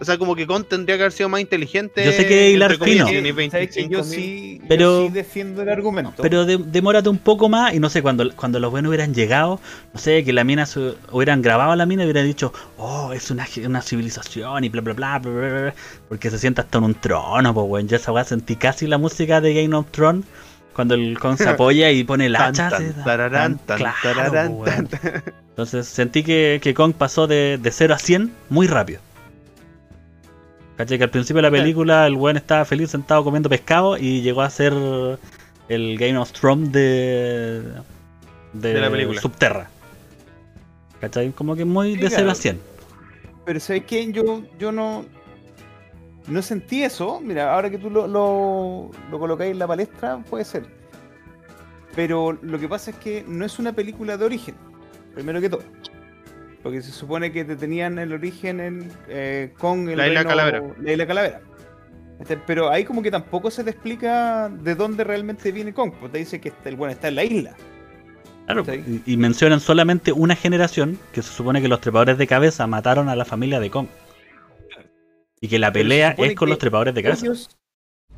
o 0.00 0.04
sea, 0.04 0.18
como 0.18 0.34
que 0.34 0.46
Con 0.46 0.64
tendría 0.64 0.96
que 0.96 1.04
haber 1.04 1.12
sido 1.12 1.28
más 1.28 1.40
inteligente. 1.40 2.04
Yo 2.04 2.12
sé 2.12 2.26
que 2.26 2.50
hilar 2.50 2.76
fino. 2.76 3.08
yo 3.08 4.04
sí, 4.04 4.60
pero, 4.68 5.08
defiendo 5.08 5.62
el 5.62 5.68
argumento. 5.68 6.22
Pero 6.22 6.44
demórate 6.44 7.08
un 7.08 7.18
poco 7.18 7.48
más 7.48 7.74
y 7.74 7.80
no 7.80 7.88
sé, 7.88 8.02
cuando, 8.02 8.34
cuando 8.34 8.58
los 8.58 8.70
buenos 8.70 8.90
hubieran 8.90 9.14
llegado, 9.14 9.60
no 9.92 10.00
sé, 10.00 10.24
que 10.24 10.32
la 10.32 10.44
mina 10.44 10.66
hubieran 11.12 11.42
grabado 11.42 11.74
la 11.76 11.86
mina 11.86 12.02
y 12.02 12.06
hubieran 12.06 12.26
dicho, 12.26 12.52
oh, 12.76 13.12
es 13.12 13.30
una, 13.30 13.46
una 13.64 13.82
civilización 13.82 14.64
y 14.64 14.68
bla, 14.68 14.80
bla, 14.82 14.94
bla, 14.94 15.18
bla, 15.18 15.30
bla, 15.30 15.74
porque 16.08 16.30
se 16.30 16.38
sienta 16.38 16.62
hasta 16.62 16.78
en 16.78 16.84
un 16.84 16.94
trono, 16.94 17.54
pues, 17.54 17.66
bueno. 17.66 17.88
Yo 17.88 17.96
esa 17.96 18.12
weá 18.12 18.24
sentí 18.24 18.56
casi 18.56 18.86
la 18.86 18.98
música 18.98 19.40
de 19.40 19.54
Game 19.54 19.74
of 19.76 19.86
Thrones 19.90 20.24
cuando 20.74 20.94
el 20.94 21.18
Con 21.18 21.38
se 21.38 21.48
apoya 21.50 21.90
y 21.90 22.02
pone 22.04 22.26
el 22.26 22.36
hacha. 22.36 22.70
Entonces 25.50 25.86
sentí 25.86 26.24
que, 26.24 26.58
que 26.60 26.74
Kong 26.74 26.94
pasó 26.98 27.26
de, 27.26 27.58
de 27.62 27.70
0 27.70 27.94
a 27.94 27.98
100 27.98 28.32
muy 28.48 28.66
rápido. 28.66 29.00
¿Cachai? 30.76 30.98
Que 30.98 31.04
al 31.04 31.10
principio 31.10 31.42
de 31.42 31.50
la 31.50 31.50
película 31.50 32.06
el 32.06 32.14
weón 32.14 32.36
estaba 32.36 32.64
feliz 32.64 32.90
sentado 32.90 33.22
comiendo 33.22 33.48
pescado 33.48 33.96
y 33.96 34.22
llegó 34.22 34.42
a 34.42 34.50
ser 34.50 34.72
el 35.68 35.98
Game 35.98 36.18
of 36.18 36.32
Thrones 36.32 36.72
de, 36.72 37.62
de, 38.52 38.74
la 38.74 38.90
película. 38.90 39.20
Subterra. 39.20 39.68
¿Cachai? 41.00 41.30
Como 41.30 41.54
que 41.54 41.64
muy 41.64 41.96
de 41.96 42.10
0 42.10 42.30
a 42.30 42.34
100. 42.34 42.60
Pero 43.44 43.60
¿sabes 43.60 43.84
qué? 43.84 44.10
Yo, 44.10 44.42
yo 44.58 44.72
no, 44.72 45.04
no 46.26 46.42
sentí 46.42 46.82
eso. 46.82 47.20
Mira, 47.20 47.54
ahora 47.54 47.70
que 47.70 47.78
tú 47.78 47.90
lo, 47.90 48.06
lo, 48.06 48.90
lo 49.10 49.18
colocáis 49.18 49.52
en 49.52 49.58
la 49.58 49.66
palestra, 49.66 50.18
puede 50.28 50.44
ser. 50.44 50.66
Pero 51.94 52.36
lo 52.42 52.58
que 52.58 52.68
pasa 52.68 52.90
es 52.90 52.96
que 52.96 53.24
no 53.28 53.44
es 53.44 53.58
una 53.58 53.72
película 53.72 54.16
de 54.16 54.24
origen, 54.24 54.56
primero 55.14 55.40
que 55.40 55.48
todo. 55.48 55.62
Porque 56.64 56.80
se 56.80 56.92
supone 56.92 57.30
que 57.30 57.44
te 57.44 57.56
tenían 57.56 57.98
el 57.98 58.14
origen 58.14 58.58
en, 58.58 58.90
eh, 59.06 59.52
con 59.58 59.86
el 59.90 59.98
la 59.98 60.08
isla 60.08 60.24
Calavera. 60.24 60.62
La 60.80 60.92
isla 60.92 61.06
Calavera. 61.06 61.42
Este, 62.18 62.38
pero 62.38 62.70
ahí 62.70 62.84
como 62.84 63.02
que 63.02 63.10
tampoco 63.10 63.50
se 63.50 63.62
te 63.62 63.70
explica 63.70 64.48
de 64.48 64.74
dónde 64.74 65.04
realmente 65.04 65.52
viene 65.52 65.74
Kong. 65.74 65.92
Pues 66.00 66.10
te 66.10 66.18
dice 66.18 66.40
que 66.40 66.54
el 66.64 66.76
bueno 66.76 66.92
está 66.92 67.08
en 67.08 67.16
la 67.16 67.24
isla. 67.24 67.54
Claro, 68.46 68.64
y, 69.04 69.16
mencionan 69.18 69.60
solamente 69.60 70.10
una 70.12 70.36
generación 70.36 70.98
que 71.12 71.20
se 71.20 71.30
supone 71.30 71.60
que 71.60 71.68
los 71.68 71.82
trepadores 71.82 72.16
de 72.16 72.26
cabeza 72.26 72.66
mataron 72.66 73.10
a 73.10 73.16
la 73.16 73.26
familia 73.26 73.60
de 73.60 73.68
Kong. 73.70 73.88
Y 75.42 75.48
que 75.48 75.58
la 75.58 75.70
pelea 75.70 76.14
es 76.16 76.34
con 76.34 76.48
los 76.48 76.58
trepadores 76.58 76.94
de 76.94 77.02
cabeza. 77.02 77.26
Ellos, 77.26 77.58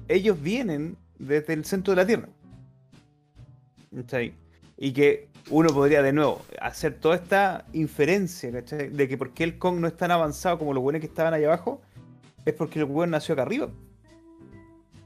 ellos 0.07 0.41
vienen 0.41 0.97
desde 1.19 1.53
el 1.53 1.65
centro 1.65 1.97
de 1.97 1.97
la 1.97 2.07
Tierra. 2.07 2.29
Y 4.77 4.93
que 4.93 5.29
uno 5.51 5.71
podría 5.71 6.03
de 6.03 6.13
nuevo 6.13 6.43
hacer 6.61 6.95
toda 6.95 7.17
esta 7.17 7.65
inferencia, 7.73 8.51
¿cachai? 8.51 8.89
De 8.89 9.09
que 9.09 9.17
por 9.17 9.33
qué 9.33 9.45
el 9.45 9.59
Kong 9.59 9.79
no 9.79 9.87
es 9.87 9.97
tan 9.97 10.11
avanzado 10.11 10.59
como 10.59 10.75
los 10.75 10.83
buenos 10.83 11.01
que 11.01 11.07
estaban 11.07 11.35
allá 11.35 11.47
abajo, 11.47 11.81
es 12.45 12.55
porque 12.55 12.81
el 12.81 12.87
weón 12.87 13.11
nació 13.11 13.35
acá 13.35 13.43
arriba. 13.43 13.69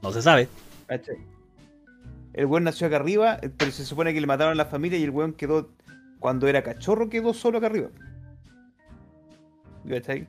No 0.01 0.11
se 0.11 0.21
sabe. 0.21 0.47
¿cachai? 0.87 1.17
El 2.33 2.45
weón 2.45 2.63
nació 2.63 2.87
acá 2.87 2.95
arriba, 2.95 3.39
pero 3.57 3.71
se 3.71 3.85
supone 3.85 4.13
que 4.13 4.21
le 4.21 4.27
mataron 4.27 4.53
a 4.53 4.55
la 4.55 4.65
familia 4.65 4.97
y 4.97 5.03
el 5.03 5.11
weón 5.11 5.33
quedó, 5.33 5.69
cuando 6.19 6.47
era 6.47 6.63
cachorro, 6.63 7.09
quedó 7.09 7.33
solo 7.33 7.59
acá 7.59 7.67
arriba. 7.67 7.89
¿Cachai? 9.87 10.27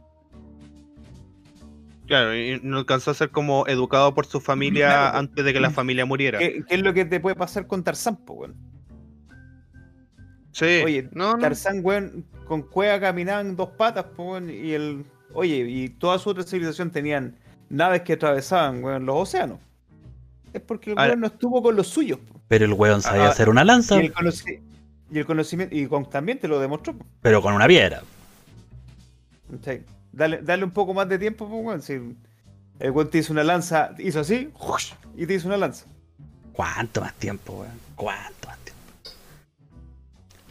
Claro, 2.07 2.37
y 2.37 2.61
no 2.63 2.79
alcanzó 2.79 3.13
a 3.13 3.15
ser 3.15 3.31
como 3.31 3.67
educado 3.67 4.15
por 4.15 4.27
su 4.27 4.41
familia 4.41 5.17
antes 5.17 5.43
de 5.43 5.53
que 5.53 5.61
la 5.61 5.71
familia 5.71 6.05
muriera. 6.05 6.39
¿Qué, 6.39 6.63
es 6.69 6.83
lo 6.83 6.93
que 6.93 7.07
te 7.07 7.21
puede 7.21 7.37
pasar 7.37 7.67
con 7.67 7.83
Tarzán, 7.83 8.19
weón? 8.27 8.72
Sí. 10.53 10.83
Oye, 10.85 11.09
no, 11.13 11.37
Tarzán, 11.39 11.81
weón, 11.83 12.25
con 12.47 12.63
cueva 12.63 13.01
caminaban 13.01 13.57
dos 13.57 13.71
patas, 13.71 14.07
weón, 14.17 14.51
y 14.51 14.73
el. 14.73 15.05
Oye, 15.35 15.57
y 15.69 15.89
toda 15.89 16.19
su 16.19 16.31
otra 16.31 16.45
civilización 16.45 16.91
tenían 16.91 17.37
naves 17.71 18.03
que 18.03 18.13
atravesaban, 18.13 18.85
weón, 18.85 19.07
los 19.07 19.17
océanos. 19.17 19.59
Es 20.53 20.61
porque 20.61 20.91
el 20.91 20.97
weón 20.97 21.21
no 21.21 21.27
estuvo 21.29 21.63
con 21.63 21.75
los 21.75 21.89
suyos. 21.89 22.19
Pero 22.49 22.67
el 22.67 22.75
weón 22.75 23.01
sabía 23.01 23.27
ah, 23.27 23.31
hacer 23.31 23.49
una 23.49 23.65
lanza. 23.65 24.01
Y 24.03 24.07
el, 24.07 25.25
conocimiento. 25.27 25.75
Y 25.75 25.87
con, 25.87 26.09
también 26.09 26.39
te 26.39 26.49
lo 26.49 26.61
demostró. 26.61 26.95
Pero 27.23 27.41
con 27.41 27.55
una 27.55 27.67
piedra. 27.67 28.03
Dale, 30.13 30.43
dale 30.43 30.65
un 30.65 30.71
poco 30.71 30.93
más 30.93 31.09
de 31.09 31.19
tiempo, 31.19 31.47
weón. 31.47 31.81
Si 31.81 31.95
el 32.79 32.91
weón 32.91 33.09
te 33.09 33.19
hizo 33.19 33.33
una 33.33 33.45
lanza, 33.45 33.95
hizo 33.99 34.21
así, 34.21 34.51
y 35.17 35.27
te 35.27 35.35
hizo 35.35 35.49
una 35.49 35.57
lanza. 35.57 35.87
¿Cuánto 36.53 37.01
más 37.01 37.15
tiempo, 37.15 37.61
weón? 37.61 37.79
¿Cuánto 37.97 38.49
más 38.49 38.59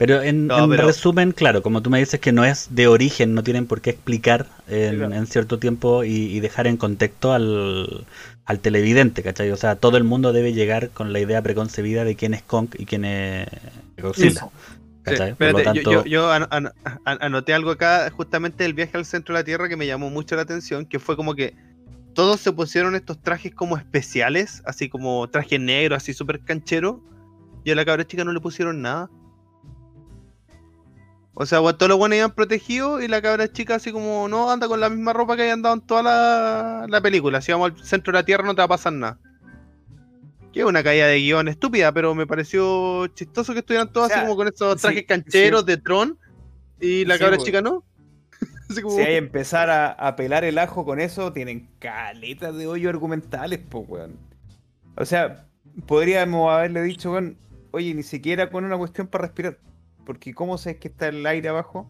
pero 0.02 0.24
en, 0.24 0.50
resumen, 0.50 1.32
claro, 1.32 1.62
como 1.62 1.84
tú 1.84 1.92
me 1.92 2.00
dices 2.00 2.20
que 2.20 2.32
no 2.32 2.44
es 2.44 2.70
de 2.72 2.88
origen, 2.88 3.36
no 3.36 3.44
tienen 3.44 3.68
por 3.68 3.82
qué 3.82 3.92
explicar 3.92 4.48
en, 4.68 5.28
cierto 5.28 5.60
tiempo 5.60 6.04
y, 6.04 6.40
dejar 6.40 6.66
en 6.66 6.76
contexto 6.76 7.34
al, 7.34 8.08
televidente, 8.62 9.22
¿cachai? 9.22 9.52
O 9.52 9.58
sea, 9.58 9.76
todo 9.76 9.98
el 9.98 10.04
mundo 10.04 10.34
debe 10.34 10.54
llegar 10.54 10.90
con 10.90 11.14
la 11.14 11.20
idea 11.20 11.44
preconcebida 11.44 12.04
de 12.04 12.16
quién 12.16 12.34
es 12.34 12.42
Kong 12.42 12.70
y 12.80 12.88
quién 12.88 13.06
es 13.06 13.48
Godzilla. 14.02 14.50
yo, 16.08 16.32
anoté 17.06 17.54
algo 17.54 17.70
acá, 17.70 18.10
justamente 18.10 18.64
del 18.64 18.74
viaje 18.74 18.98
al 18.98 19.06
centro 19.06 19.36
de 19.36 19.42
la 19.42 19.44
Tierra, 19.44 19.70
que 19.70 19.78
me 19.78 19.86
llamó 19.86 20.10
mucho 20.10 20.36
la 20.36 20.42
atención, 20.42 20.88
que 20.88 20.98
fue 20.98 21.16
como 21.16 21.36
que 21.36 21.54
todos 22.16 22.40
se 22.40 22.52
pusieron 22.52 22.96
estos 22.96 23.22
trajes 23.22 23.54
como 23.54 23.78
especiales, 23.78 24.64
así 24.66 24.90
como 24.90 25.30
traje 25.30 25.60
negro, 25.60 25.96
así 25.96 26.12
súper 26.12 26.40
canchero, 26.40 27.04
y 27.64 27.70
a 27.70 27.76
la 27.76 27.86
cabra 27.86 28.08
chica 28.08 28.24
no 28.24 28.34
le 28.34 28.40
pusieron 28.40 28.82
nada. 28.82 29.12
O 31.34 31.46
sea, 31.46 31.60
todos 31.60 31.88
los 31.88 31.98
buenos 31.98 32.18
iban 32.18 32.32
protegidos 32.32 33.02
y 33.02 33.08
la 33.08 33.22
cabra 33.22 33.52
chica 33.52 33.76
así 33.76 33.92
como, 33.92 34.28
no, 34.28 34.52
anda 34.52 34.68
con 34.68 34.80
la 34.80 34.90
misma 34.90 35.14
ropa 35.14 35.36
que 35.36 35.44
había 35.44 35.54
andado 35.54 35.76
en 35.76 35.82
toda 35.82 36.88
la, 36.88 37.02
película. 37.02 37.42
Si 37.42 37.52
vamos 37.52 37.72
al 37.72 37.84
centro 37.84 38.12
de 38.12 38.20
la 38.20 38.26
Tierra 38.26 38.44
no 38.44 38.54
te 38.54 38.60
va 38.60 38.66
a 38.66 38.70
pasar 38.70 38.94
nada. 38.94 39.18
que 40.52 40.60
es 40.60 40.66
una 40.66 40.84
caída 40.84 41.08
de 41.08 41.20
guion 41.20 41.48
estúpida, 41.48 41.94
pero 41.94 42.14
me 42.16 42.28
pareció 42.28 43.08
chistoso 43.08 43.54
que 43.54 43.60
estuvieran 43.60 43.92
todos 43.94 44.12
así 44.12 44.20
como 44.20 44.36
con 44.36 44.50
esos 44.50 44.82
trajes 44.82 45.06
cancheros 45.08 45.66
de 45.66 45.78
Tron 45.78 46.18
y 46.82 47.06
la 47.06 47.18
cabra 47.18 47.38
chica 47.38 47.62
no. 47.62 47.84
Si 48.72 49.02
hay 49.02 49.16
empezar 49.16 49.70
a, 49.70 50.16
pelar 50.16 50.46
el 50.46 50.58
ajo 50.58 50.86
con 50.86 51.02
eso, 51.02 51.34
tienen 51.34 51.68
caletas 51.80 52.56
de 52.56 52.68
hoyo 52.68 52.90
argumentales, 52.90 53.60
pues, 53.70 53.84
weón. 53.86 54.18
O 54.96 55.04
sea, 55.04 55.46
podríamos 55.88 56.50
haberle 56.50 56.82
dicho, 56.84 57.12
weón, 57.12 57.38
oye, 57.72 57.94
ni 57.94 58.04
siquiera 58.04 58.50
con 58.50 58.64
una 58.64 58.78
cuestión 58.78 59.08
para 59.08 59.26
respirar. 59.26 59.58
Porque 60.06 60.34
¿cómo 60.34 60.58
sabes 60.58 60.80
que 60.80 60.88
está 60.88 61.08
el 61.08 61.26
aire 61.26 61.50
abajo? 61.50 61.90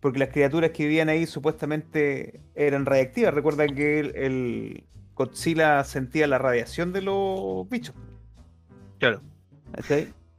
Porque 0.00 0.18
las 0.18 0.30
criaturas 0.30 0.70
que 0.70 0.84
vivían 0.84 1.08
ahí 1.08 1.26
supuestamente 1.26 2.40
eran 2.54 2.86
radiactivas. 2.86 3.32
Recuerda 3.34 3.66
que 3.66 4.00
el, 4.00 4.84
Godzilla 5.14 5.84
sentía 5.84 6.26
la 6.26 6.38
radiación 6.38 6.92
de 6.92 7.02
los 7.02 7.68
bichos. 7.68 7.94
Claro. 8.98 9.20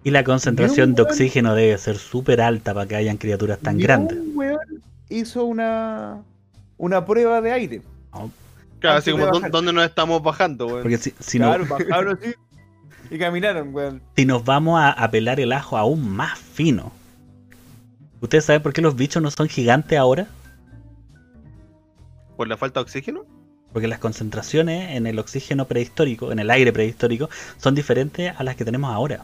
Y 0.04 0.12
la 0.12 0.24
concentración 0.24 0.96
de 0.96 1.04
oxígeno 1.04 1.56
debe 1.56 1.78
ser 1.78 1.98
súper 1.98 2.42
alta 2.42 2.74
para 2.74 2.88
que 2.88 2.96
hayan 2.96 3.18
criaturas 3.18 3.60
tan 3.60 3.78
grandes. 3.78 4.18
Un 4.18 4.32
weón 4.36 4.84
hizo 5.10 5.46
una, 5.46 6.24
una 6.78 7.06
prueba 7.06 7.40
de 7.42 7.52
aire. 7.52 7.82
Claro, 8.80 8.98
así 8.98 9.12
como 9.12 9.28
¿dónde 9.50 9.72
nos 9.72 9.86
estamos 9.86 10.22
bajando, 10.22 10.68
weón. 10.68 10.82
Porque 10.82 10.98
si, 10.98 11.40
no... 11.40 11.58
bajaron 11.66 12.18
así 12.22 12.34
y 13.14 13.20
caminaron, 13.20 13.74
weón. 13.76 14.01
Si 14.16 14.26
nos 14.26 14.43
vamos 14.43 14.80
a, 14.80 14.91
a 14.91 15.11
pelar 15.11 15.39
el 15.39 15.51
ajo 15.51 15.78
aún 15.78 16.09
más 16.09 16.39
fino. 16.39 16.91
¿Ustedes 18.22 18.45
saben 18.45 18.64
por 18.64 18.74
qué 18.74 18.82
los 18.82 18.95
bichos 18.95 19.22
no 19.22 19.30
son 19.30 19.47
gigantes 19.47 19.99
ahora? 19.99 20.28
¿Por 22.36 22.47
la 22.47 22.57
falta 22.57 22.80
de 22.80 22.86
oxígeno? 22.86 23.24
Porque 23.72 23.88
las 23.88 23.99
concentraciones 23.99 24.95
en 24.95 25.05
el 25.05 25.20
oxígeno 25.20 25.66
prehistórico, 25.66 26.32
en 26.32 26.39
el 26.39 26.49
aire 26.49 26.74
prehistórico, 26.74 27.30
son 27.57 27.76
diferentes 27.76 28.34
a 28.36 28.43
las 28.43 28.55
que 28.55 28.66
tenemos 28.66 28.91
ahora. 28.91 29.24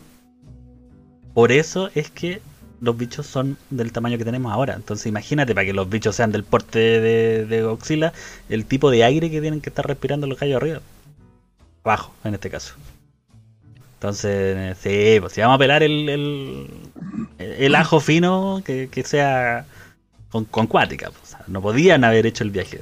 Por 1.34 1.52
eso 1.52 1.90
es 1.96 2.12
que 2.12 2.42
los 2.82 2.96
bichos 2.96 3.26
son 3.26 3.58
del 3.72 3.92
tamaño 3.92 4.20
que 4.20 4.26
tenemos 4.26 4.54
ahora. 4.54 4.76
Entonces 4.76 5.08
imagínate, 5.08 5.56
para 5.56 5.66
que 5.66 5.74
los 5.74 5.90
bichos 5.90 6.16
sean 6.16 6.32
del 6.32 6.44
porte 6.44 6.78
de, 6.78 7.46
de 7.48 7.64
Godzilla, 7.64 8.14
el 8.50 8.66
tipo 8.66 8.92
de 8.92 9.04
aire 9.04 9.32
que 9.32 9.42
tienen 9.42 9.62
que 9.62 9.70
estar 9.70 9.88
respirando 9.88 10.28
los 10.28 10.40
gallos 10.40 10.58
arriba. 10.58 10.82
Abajo, 11.84 12.14
en 12.24 12.36
este 12.36 12.52
caso. 12.52 12.76
Entonces, 14.00 14.78
sí, 14.78 15.18
pues 15.20 15.34
si 15.34 15.42
vamos 15.42 15.56
a 15.56 15.60
pelar 15.60 15.84
el, 15.84 16.70
el, 17.38 17.76
ajo 17.76 18.00
fino, 18.00 18.64
que, 18.64 19.04
sea 19.06 19.66
con, 20.32 20.46
con 20.46 20.68
cuática. 20.68 21.12
Pues, 21.12 21.36
no 21.48 21.62
podían 21.62 22.06
haber 22.06 22.26
hecho 22.26 22.46
el 22.46 22.52
viaje. 22.52 22.80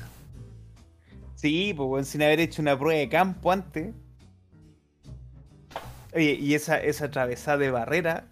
Sí, 1.34 1.74
pues 1.76 2.08
sin 2.08 2.22
haber 2.22 2.40
hecho 2.40 2.62
una 2.62 2.78
prueba 2.78 3.00
de 3.00 3.10
campo 3.10 3.52
antes. 3.52 3.96
Oye, 6.14 6.38
y 6.40 6.54
esa, 6.54 6.78
esa 6.78 7.06
atravesada 7.06 7.58
de 7.58 7.72
barrera, 7.72 8.26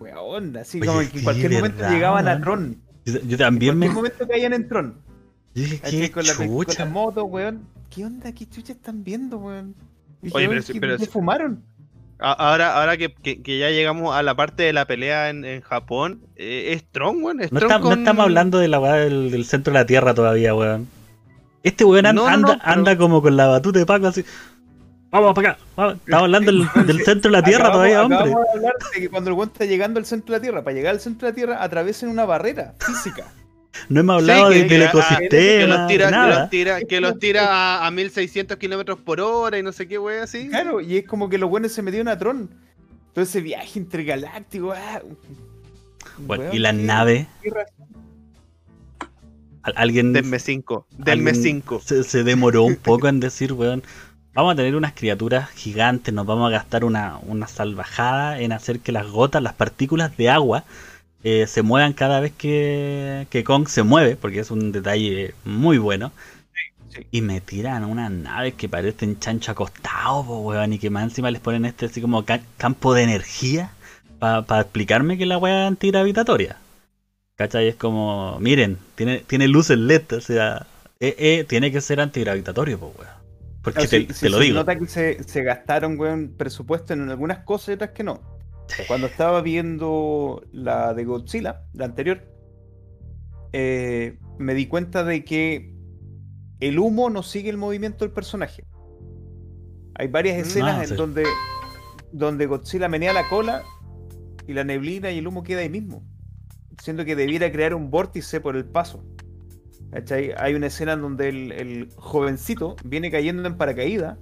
weón, 0.00 0.56
así 0.56 0.80
como 0.80 0.98
que 0.98 1.18
en 1.18 1.22
cualquier 1.22 1.52
momento 1.52 1.88
llegaban 1.88 2.26
a 2.26 2.40
Tron. 2.40 2.82
Yo, 3.04 3.38
también 3.38 3.74
en 3.74 3.78
cualquier 3.78 3.94
momento 3.94 4.26
caían 4.26 4.54
en 4.54 4.66
Tron. 4.66 4.96
¿qué 5.54 6.10
con, 6.10 6.26
la, 6.26 6.34
con 6.34 6.66
la 6.76 6.84
moto, 6.86 7.24
weón. 7.26 7.60
¿Qué 7.90 8.04
onda? 8.04 8.32
¿Qué 8.32 8.44
chucha 8.48 8.72
están 8.72 9.04
viendo, 9.04 9.38
weón? 9.38 9.76
Oye, 10.32 10.48
pero, 10.48 10.62
pero, 10.80 10.98
fumaron? 11.06 11.62
Ahora, 12.20 12.74
ahora 12.76 12.96
que, 12.96 13.14
que, 13.14 13.58
ya 13.58 13.70
llegamos 13.70 14.14
a 14.14 14.24
la 14.24 14.34
parte 14.34 14.64
de 14.64 14.72
la 14.72 14.86
pelea 14.86 15.30
en, 15.30 15.44
en 15.44 15.60
Japón, 15.60 16.26
eh, 16.34 16.72
¿es 16.72 16.84
Tron, 16.90 17.22
weón? 17.22 17.36
no, 17.50 17.60
no, 17.60 17.92
estamos 17.92 18.24
hablando 18.24 18.58
de 18.58 18.66
la 18.66 18.80
del, 18.96 19.30
del 19.30 19.44
centro 19.44 19.72
de 19.72 19.78
la 19.78 19.86
Tierra 19.86 20.14
todavía, 20.14 20.52
weón. 20.52 20.88
Este 21.62 21.84
weón 21.84 22.06
anda, 22.06 22.58
anda 22.62 22.98
como 22.98 23.22
con 23.22 23.36
la 23.36 23.46
batuta 23.46 23.78
de 23.78 23.86
Paco 23.86 24.08
así. 24.08 24.24
Vamos 25.10 25.34
para 25.34 25.50
acá. 25.50 25.58
Estamos 25.94 26.24
hablando 26.24 26.52
del, 26.84 27.04
centro 27.04 27.30
de 27.30 27.36
la 27.36 27.42
Tierra 27.42 27.70
todavía, 27.70 28.02
hombre. 28.02 28.18
Vamos 28.18 28.46
a 28.48 28.56
hablar 28.56 28.74
de 28.94 29.00
que 29.00 29.08
cuando 29.08 29.30
el 29.30 29.36
weón 29.36 29.50
está 29.52 29.64
llegando 29.64 30.00
al 30.00 30.06
centro 30.06 30.32
de 30.32 30.38
la 30.38 30.42
Tierra, 30.42 30.64
para 30.64 30.74
llegar 30.74 30.94
al 30.94 31.00
centro 31.00 31.26
de 31.26 31.32
la 31.32 31.36
Tierra, 31.36 31.62
atraviesen 31.62 32.08
una 32.08 32.24
barrera 32.24 32.74
física. 32.80 33.26
No 33.88 34.00
hemos 34.00 34.16
hablado 34.16 34.50
del 34.50 34.82
ecosistema. 34.82 35.28
Que 35.28 35.66
los 35.66 35.86
tira, 35.86 36.10
nada. 36.10 36.28
Que 36.28 36.40
los 36.40 36.50
tira, 36.50 36.80
que 36.82 37.00
los 37.00 37.18
tira 37.18 37.86
a, 37.86 37.90
1600 37.90 38.56
kilómetros 38.56 38.98
por 38.98 39.20
hora 39.20 39.58
y 39.58 39.62
no 39.62 39.72
sé 39.72 39.86
qué, 39.86 39.98
wey, 39.98 40.18
así. 40.18 40.48
Claro, 40.48 40.80
y 40.80 40.96
es 40.96 41.06
como 41.06 41.28
que 41.28 41.38
los 41.38 41.48
buenos 41.48 41.72
se 41.72 41.82
metieron 41.82 42.08
a 42.08 42.18
Tron. 42.18 42.50
Todo 43.14 43.24
ese 43.24 43.40
viaje 43.40 43.78
intergaláctico. 43.78 44.72
Ah, 44.72 45.02
bueno, 46.18 46.44
y 46.52 46.58
la 46.58 46.72
nave 46.72 47.28
alguien. 49.76 50.12
Denme 50.12 50.38
5. 50.38 50.86
Denme 50.98 51.34
5. 51.34 51.80
Se, 51.80 52.24
demoró 52.24 52.64
un 52.64 52.76
poco 52.76 53.08
en 53.08 53.20
decir, 53.20 53.52
weón. 53.52 53.82
Vamos 54.34 54.52
a 54.52 54.56
tener 54.56 54.76
unas 54.76 54.92
criaturas 54.92 55.50
gigantes, 55.50 56.14
nos 56.14 56.24
vamos 56.24 56.46
a 56.48 56.52
gastar 56.52 56.84
una, 56.84 57.18
salvajada 57.48 58.38
en 58.38 58.52
hacer 58.52 58.78
que 58.78 58.92
las 58.92 59.08
gotas, 59.08 59.42
las 59.42 59.54
partículas 59.54 60.16
de 60.16 60.30
agua, 60.30 60.64
eh, 61.24 61.46
se 61.46 61.62
muevan 61.62 61.92
cada 61.92 62.20
vez 62.20 62.32
que, 62.32 63.26
que 63.30 63.44
Kong 63.44 63.68
se 63.68 63.82
mueve, 63.82 64.16
porque 64.16 64.40
es 64.40 64.50
un 64.50 64.72
detalle 64.72 65.34
muy 65.44 65.78
bueno. 65.78 66.12
Y 67.10 67.20
me 67.20 67.40
tiran 67.40 67.84
una 67.84 68.08
nave 68.08 68.52
que 68.52 68.68
parecen 68.68 69.20
chancho 69.20 69.52
acostado, 69.52 70.22
weón, 70.40 70.72
y 70.72 70.78
que 70.78 70.90
más 70.90 71.04
encima 71.04 71.30
les 71.30 71.40
ponen 71.40 71.64
este 71.64 71.86
así 71.86 72.00
como 72.00 72.24
campo 72.56 72.94
de 72.94 73.02
energía 73.02 73.72
para 74.18 74.60
explicarme 74.60 75.16
que 75.16 75.26
la 75.26 75.38
weá 75.38 75.62
es 75.62 75.68
antigravitatoria. 75.68 76.56
¿Cachai? 77.36 77.68
Es 77.68 77.76
como, 77.76 78.36
miren, 78.40 78.78
tiene, 78.96 79.18
tiene 79.20 79.46
luces 79.46 79.78
LED, 79.78 80.12
o 80.12 80.20
sea, 80.20 80.66
eh, 80.98 81.14
eh, 81.18 81.44
tiene 81.48 81.70
que 81.70 81.80
ser 81.80 82.00
antigravitatorio, 82.00 82.80
pues, 82.80 82.92
weón. 82.98 83.18
Porque 83.62 83.86
te, 83.86 84.28
lo 84.28 84.38
digo. 84.38 84.54
nota 84.54 84.76
que 84.76 84.86
se, 84.86 85.42
gastaron, 85.42 85.98
weón, 85.98 86.34
presupuesto 86.36 86.94
en 86.94 87.08
algunas 87.08 87.40
cosas 87.40 87.68
y 87.68 87.72
otras 87.72 87.90
que 87.90 88.02
no. 88.02 88.37
Cuando 88.86 89.06
estaba 89.06 89.40
viendo 89.40 90.42
la 90.52 90.94
de 90.94 91.04
Godzilla, 91.04 91.62
la 91.72 91.86
anterior, 91.86 92.22
eh, 93.52 94.18
me 94.38 94.54
di 94.54 94.66
cuenta 94.66 95.04
de 95.04 95.24
que 95.24 95.74
el 96.60 96.78
humo 96.78 97.10
no 97.10 97.22
sigue 97.22 97.50
el 97.50 97.56
movimiento 97.56 98.04
del 98.04 98.12
personaje. 98.12 98.64
Hay 99.94 100.08
varias 100.08 100.36
mm, 100.36 100.40
escenas 100.40 100.78
ah, 100.78 100.84
en 100.84 100.96
donde, 100.96 101.24
donde 102.12 102.46
Godzilla 102.46 102.88
menea 102.88 103.12
la 103.12 103.28
cola 103.28 103.62
y 104.46 104.52
la 104.52 104.64
neblina 104.64 105.10
y 105.10 105.18
el 105.18 105.26
humo 105.26 105.42
queda 105.42 105.60
ahí 105.60 105.70
mismo 105.70 106.02
siento 106.82 107.04
que 107.04 107.16
debiera 107.16 107.50
crear 107.50 107.74
un 107.74 107.90
vórtice 107.90 108.40
por 108.40 108.56
el 108.56 108.64
paso. 108.64 109.04
Hay 110.36 110.54
una 110.54 110.66
escena 110.66 110.92
en 110.92 111.02
donde 111.02 111.28
el, 111.28 111.88
jovencito 111.96 112.76
viene 112.84 113.10
cayendo 113.10 113.46
en 113.46 113.56
paracaídas 113.56 114.18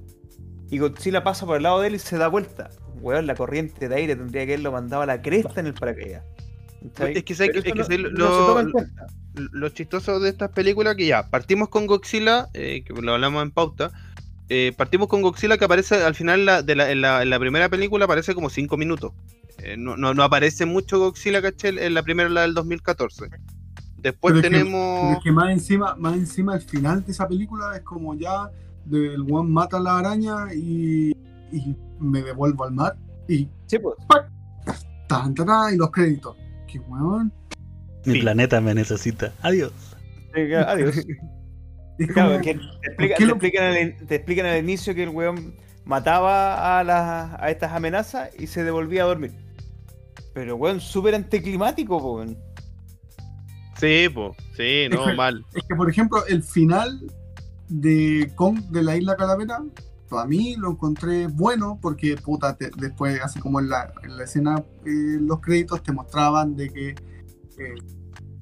y 0.71 0.79
Godzilla 0.79 1.23
pasa 1.23 1.47
por 1.47 1.57
el 1.57 1.63
lado 1.63 1.81
de 1.81 1.89
él 1.89 1.95
y 1.95 1.99
se 1.99 2.19
da 2.19 2.29
vuelta. 2.29 2.71
Weón, 3.01 3.27
la 3.27 3.35
corriente 3.35 3.89
de 3.89 3.95
aire 3.95 4.17
tendría 4.17 4.47
que 4.47 4.55
haberlo 4.55 4.73
mandado 4.73 5.03
a 5.03 5.07
la 5.07 5.23
cresta 5.23 5.61
en 5.61 5.67
el 5.67 5.75
paracaídas. 5.75 6.25
Es 6.99 7.25
que, 7.25 7.35
sé, 7.35 7.51
que, 7.51 7.63
lo, 7.63 8.63
lo, 9.35 9.69
chistoso 9.71 10.21
de 10.21 10.29
estas 10.29 10.51
películas 10.51 10.95
que 10.95 11.07
ya 11.07 11.29
partimos 11.29 11.69
con 11.69 11.87
Godzilla, 11.87 12.47
eh, 12.55 12.85
que 12.85 12.93
lo 12.95 13.15
hablamos 13.15 13.43
en 13.43 13.51
pauta. 13.51 13.91
Eh, 14.49 14.73
partimos 14.77 15.09
con 15.09 15.23
Godzilla 15.23 15.59
que 15.59 15.65
aparece 15.65 15.97
al 16.05 16.15
final 16.15 16.65
de 16.65 16.77
la, 16.77 16.91
en, 16.91 17.01
la, 17.01 17.39
primera 17.41 17.69
película, 17.69 18.05
aparece 18.05 18.35
como 18.35 18.51
5 18.51 18.77
minutos. 18.77 19.13
Eh, 19.59 19.77
no, 19.77 19.97
no, 19.97 20.23
aparece 20.23 20.65
mucho 20.65 20.99
Godzilla, 20.99 21.43
¿cachai? 21.43 21.77
En 21.79 21.95
la 21.95 22.03
primera, 22.03 22.29
la 22.29 22.43
del 22.43 22.55
2014. 22.55 23.31
Después 23.99 24.41
tenemos. 24.41 25.19
que 25.25 25.33
más 25.33 25.51
encima, 25.51 25.97
más 25.97 26.15
encima, 26.15 26.55
el 26.55 26.63
final 26.63 27.05
de 27.05 27.11
esa 27.11 27.27
película 27.27 27.75
es 27.75 27.83
como 27.83 28.15
ya 28.15 28.51
del 28.87 29.21
one 29.31 29.51
mata 29.51 29.77
a 29.77 29.81
la 29.81 29.99
araña 29.99 30.53
y, 30.55 31.11
y 31.53 31.77
me 32.01 32.23
devuelvo 32.23 32.65
al 32.65 32.73
mar. 32.73 32.97
Y. 33.29 33.49
Sí, 33.67 33.79
pues. 33.79 33.97
Tan, 35.09 35.35
y 35.73 35.77
los 35.77 35.91
créditos. 35.91 36.37
Qué 36.67 36.79
weón. 36.81 37.33
Mi 38.05 38.21
planeta 38.21 38.61
me 38.61 38.75
necesita. 38.75 39.33
Adiós. 39.43 39.73
adiós. 40.35 40.97
Claro, 42.13 42.43
que 42.43 42.53
te, 42.53 42.61
explican 43.07 44.07
te, 44.07 44.17
explican 44.17 44.45
al, 44.45 44.59
inicio 44.59 44.95
que 44.95 45.05
el 45.05 45.09
weón 45.09 45.55
mataba 45.87 46.79
a, 46.79 46.85
las, 46.85 47.41
a 47.41 47.51
estas 47.51 47.73
amenazas 47.73 48.29
y 48.39 48.49
se 48.49 48.63
devolvía 48.65 49.05
a 49.05 49.07
dormir. 49.07 49.33
Pero, 50.35 50.57
weón, 50.57 50.79
súper 50.79 51.15
anticlimático, 51.15 51.97
weón. 51.97 52.37
Sí, 53.79 54.09
pues, 54.13 54.37
sí, 54.57 54.89
no, 54.91 55.15
mal. 55.15 55.43
Es 55.55 55.63
que, 55.67 55.75
por 55.75 55.89
ejemplo, 55.89 56.27
el 56.27 56.43
final 56.43 57.01
de 57.69 58.33
Kong 58.35 58.61
de 58.71 58.83
la 58.83 58.97
Isla 58.97 59.17
Calavera, 59.17 59.63
a 60.11 60.27
mí 60.27 60.57
lo 60.57 60.71
encontré 60.71 61.27
bueno 61.27 61.79
porque, 61.81 62.17
puta, 62.17 62.57
después, 62.77 63.21
así 63.23 63.41
como 63.41 63.61
en 63.61 63.69
la, 63.69 63.93
en 64.03 64.17
la 64.17 64.25
escena, 64.25 64.63
eh, 64.85 65.19
los 65.21 65.41
créditos 65.41 65.83
te 65.83 65.93
mostraban 65.93 66.55
de 66.55 66.71
que, 66.71 66.89
eh, 66.91 67.75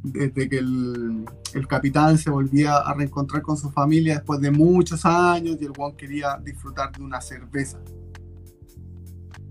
desde 0.03 0.49
que 0.49 0.59
el, 0.59 1.25
el, 1.55 1.67
capitán 1.67 2.19
se 2.19 2.29
volvía 2.29 2.77
a 2.77 2.93
reencontrar 2.93 3.41
con 3.41 3.57
su 3.57 3.71
familia 3.71 4.17
después 4.17 4.41
de 4.41 4.51
muchos 4.51 5.07
años 5.07 5.57
y 5.59 5.65
el 5.65 5.73
Juan 5.75 5.97
quería 5.97 6.39
disfrutar 6.43 6.93
de 6.93 7.03
una 7.03 7.21
cerveza. 7.21 7.81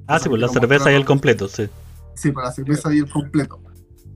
Ah, 0.05 0.19
sí, 0.19 0.29
pues 0.29 0.41
la 0.41 0.49
cerveza 0.49 0.91
y 0.91 0.95
el 0.95 1.05
completo, 1.05 1.47
sí. 1.47 1.67
Sí, 2.15 2.31
para 2.31 2.47
la 2.47 2.53
cerveza 2.53 2.93
y 2.93 2.99
el 2.99 3.09
completo. 3.09 3.59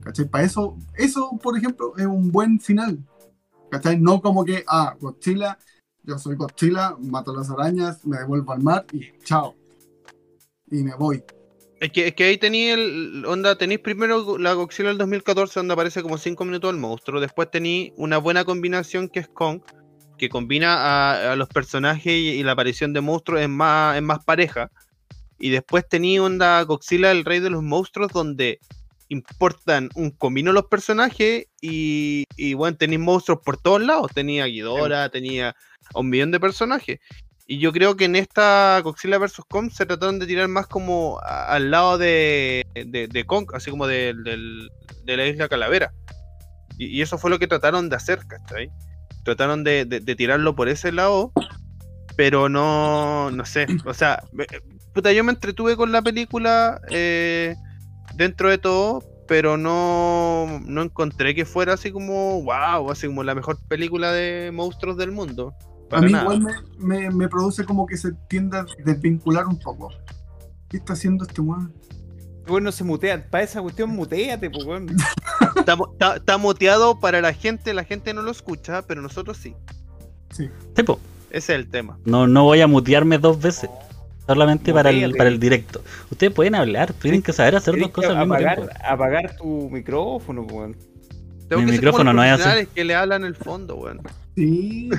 ¿Cachai? 0.00 0.26
Para 0.28 0.44
eso, 0.44 0.76
eso, 0.94 1.38
por 1.42 1.56
ejemplo, 1.56 1.94
es 1.96 2.06
un 2.06 2.30
buen 2.30 2.60
final. 2.60 2.98
¿Cachai? 3.70 3.98
No 3.98 4.20
como 4.20 4.44
que, 4.44 4.64
ah, 4.66 4.96
Godzilla 4.98 5.58
Yo 6.02 6.18
soy 6.18 6.36
Godzilla, 6.36 6.96
mato 6.98 7.34
las 7.34 7.50
arañas, 7.50 8.04
me 8.06 8.18
devuelvo 8.18 8.52
al 8.52 8.62
mar 8.62 8.86
y 8.92 9.12
chao. 9.24 9.54
Y 10.70 10.82
me 10.82 10.94
voy. 10.94 11.22
Es 11.80 11.92
que, 11.92 12.24
ahí 12.24 12.38
tenéis 12.38 12.74
el. 12.74 13.24
Onda, 13.26 13.56
tenéis 13.56 13.80
primero 13.80 14.36
la 14.36 14.52
Godzilla 14.54 14.88
del 14.88 14.98
2014, 14.98 15.60
donde 15.60 15.74
aparece 15.74 16.02
como 16.02 16.18
5 16.18 16.44
minutos 16.44 16.70
el 16.70 16.78
monstruo. 16.78 17.20
Después 17.20 17.50
tenéis 17.50 17.92
una 17.96 18.18
buena 18.18 18.44
combinación 18.44 19.08
que 19.08 19.20
es 19.20 19.28
Kong, 19.28 19.60
que 20.16 20.28
combina 20.28 21.30
a, 21.32 21.36
los 21.36 21.48
personajes 21.48 22.12
y, 22.12 22.42
la 22.42 22.52
aparición 22.52 22.92
de 22.92 23.00
monstruos 23.00 23.42
en 23.42 23.52
más, 23.52 23.96
en 23.96 24.04
más 24.04 24.24
pareja. 24.24 24.70
Y 25.38 25.50
después 25.50 25.88
tenéis 25.88 26.18
onda 26.20 26.60
Godzilla, 26.62 27.12
el 27.12 27.24
rey 27.24 27.38
de 27.38 27.50
los 27.50 27.62
monstruos, 27.62 28.12
donde 28.12 28.58
importan 29.08 29.90
un 29.94 30.10
comino 30.10 30.52
los 30.52 30.66
personajes 30.66 31.46
y, 31.60 32.24
y 32.36 32.54
bueno, 32.54 32.76
tenéis 32.76 33.00
monstruos 33.00 33.40
por 33.44 33.56
todos 33.56 33.82
lados. 33.82 34.10
Tenía 34.14 34.46
Ghidorah, 34.46 35.08
tenía 35.08 35.54
un 35.94 36.08
millón 36.10 36.30
de 36.30 36.40
personajes. 36.40 37.00
Y 37.50 37.58
yo 37.60 37.72
creo 37.72 37.96
que 37.96 38.04
en 38.04 38.14
esta 38.14 38.78
Godzilla 38.84 39.16
vs. 39.16 39.40
Kong 39.48 39.70
se 39.72 39.86
trataron 39.86 40.18
de 40.18 40.26
tirar 40.26 40.48
más 40.48 40.66
como 40.66 41.18
al 41.22 41.70
lado 41.70 41.96
de, 41.96 42.66
de, 42.74 43.24
Kong, 43.24 43.48
así 43.54 43.70
como 43.70 43.86
de, 43.86 44.14
de, 45.04 45.16
la 45.16 45.26
isla 45.26 45.48
Calavera. 45.48 45.94
Y, 46.76 47.00
eso 47.00 47.16
fue 47.16 47.30
lo 47.30 47.38
que 47.38 47.46
trataron 47.46 47.88
de 47.88 47.96
hacer, 47.96 48.20
¿cachai? 48.26 48.70
Trataron 49.24 49.64
de, 49.64 49.86
tirarlo 50.14 50.54
por 50.54 50.68
ese 50.68 50.92
lado, 50.92 51.32
pero 52.16 52.50
no, 52.50 53.30
no 53.30 53.46
sé, 53.46 53.66
o 53.86 53.94
sea, 53.94 54.22
puta, 54.92 55.12
yo 55.12 55.24
me 55.24 55.32
entretuve 55.32 55.74
con 55.74 55.90
la 55.90 56.02
película 56.02 56.82
eh, 56.90 57.54
dentro 58.18 58.50
de 58.50 58.58
todo, 58.58 59.02
pero 59.26 59.56
no, 59.56 60.60
no 60.66 60.82
encontré 60.82 61.34
que 61.34 61.46
fuera 61.46 61.72
así 61.72 61.90
como, 61.90 62.42
wow, 62.42 62.90
así 62.90 63.06
como 63.06 63.24
la 63.24 63.34
mejor 63.34 63.58
película 63.68 64.12
de 64.12 64.50
monstruos 64.52 64.98
del 64.98 65.12
mundo 65.12 65.54
a 65.90 66.00
mí 66.00 66.12
igual 66.12 66.40
me, 66.78 67.10
me, 67.10 67.28
produce 67.28 67.64
como 67.64 67.86
que 67.86 67.96
se 67.96 68.12
tiende 68.28 68.58
a 68.58 68.66
desvincular 68.84 69.46
un 69.46 69.58
poco. 69.58 69.90
¿Qué 70.68 70.76
está 70.76 70.92
haciendo 70.92 71.24
este 71.24 71.40
weón? 71.40 71.72
Bueno, 72.46 72.72
se 72.72 72.84
mutea. 72.84 73.28
Para 73.30 73.44
esa 73.44 73.62
cuestión, 73.62 73.90
muteate, 73.90 74.50
pues, 74.50 74.64
weón. 74.64 74.88
está, 76.16 76.38
muteado 76.38 77.00
para 77.00 77.20
la 77.20 77.32
gente, 77.32 77.72
la 77.72 77.84
gente 77.84 78.12
no 78.12 78.22
lo 78.22 78.30
escucha, 78.30 78.82
pero 78.82 79.00
nosotros 79.00 79.36
sí. 79.38 79.54
Sí. 80.30 80.50
Tipo. 80.74 81.00
Ese 81.30 81.52
es 81.54 81.60
el 81.60 81.70
tema. 81.70 81.98
No, 82.04 82.26
no 82.26 82.44
voy 82.44 82.60
a 82.60 82.66
mutearme 82.66 83.18
dos 83.18 83.40
veces. 83.40 83.68
Solamente 84.28 84.74
para 84.74 84.90
el, 84.90 85.14
para 85.14 85.30
el 85.30 85.40
directo. 85.40 85.82
Ustedes 86.10 86.34
pueden 86.34 86.54
hablar, 86.54 86.92
tienen 86.92 87.22
que 87.22 87.32
saber 87.32 87.56
hacer 87.56 87.78
dos 87.78 87.88
cosas 87.88 88.10
al 88.10 88.28
mismo 88.28 88.36
tiempo. 88.36 88.66
Apagar 88.84 89.34
tu 89.38 89.70
micrófono, 89.70 90.42
weón. 90.42 90.76
Mi 91.50 91.64
micrófono 91.64 92.12
no 92.12 92.22
es 92.22 92.38
así. 92.38 92.66
que 92.66 92.84
le 92.84 92.94
hablan 92.94 93.22
en 93.22 93.28
el 93.28 93.34
fondo, 93.34 93.76
weón. 93.76 94.02
Sí. 94.36 94.90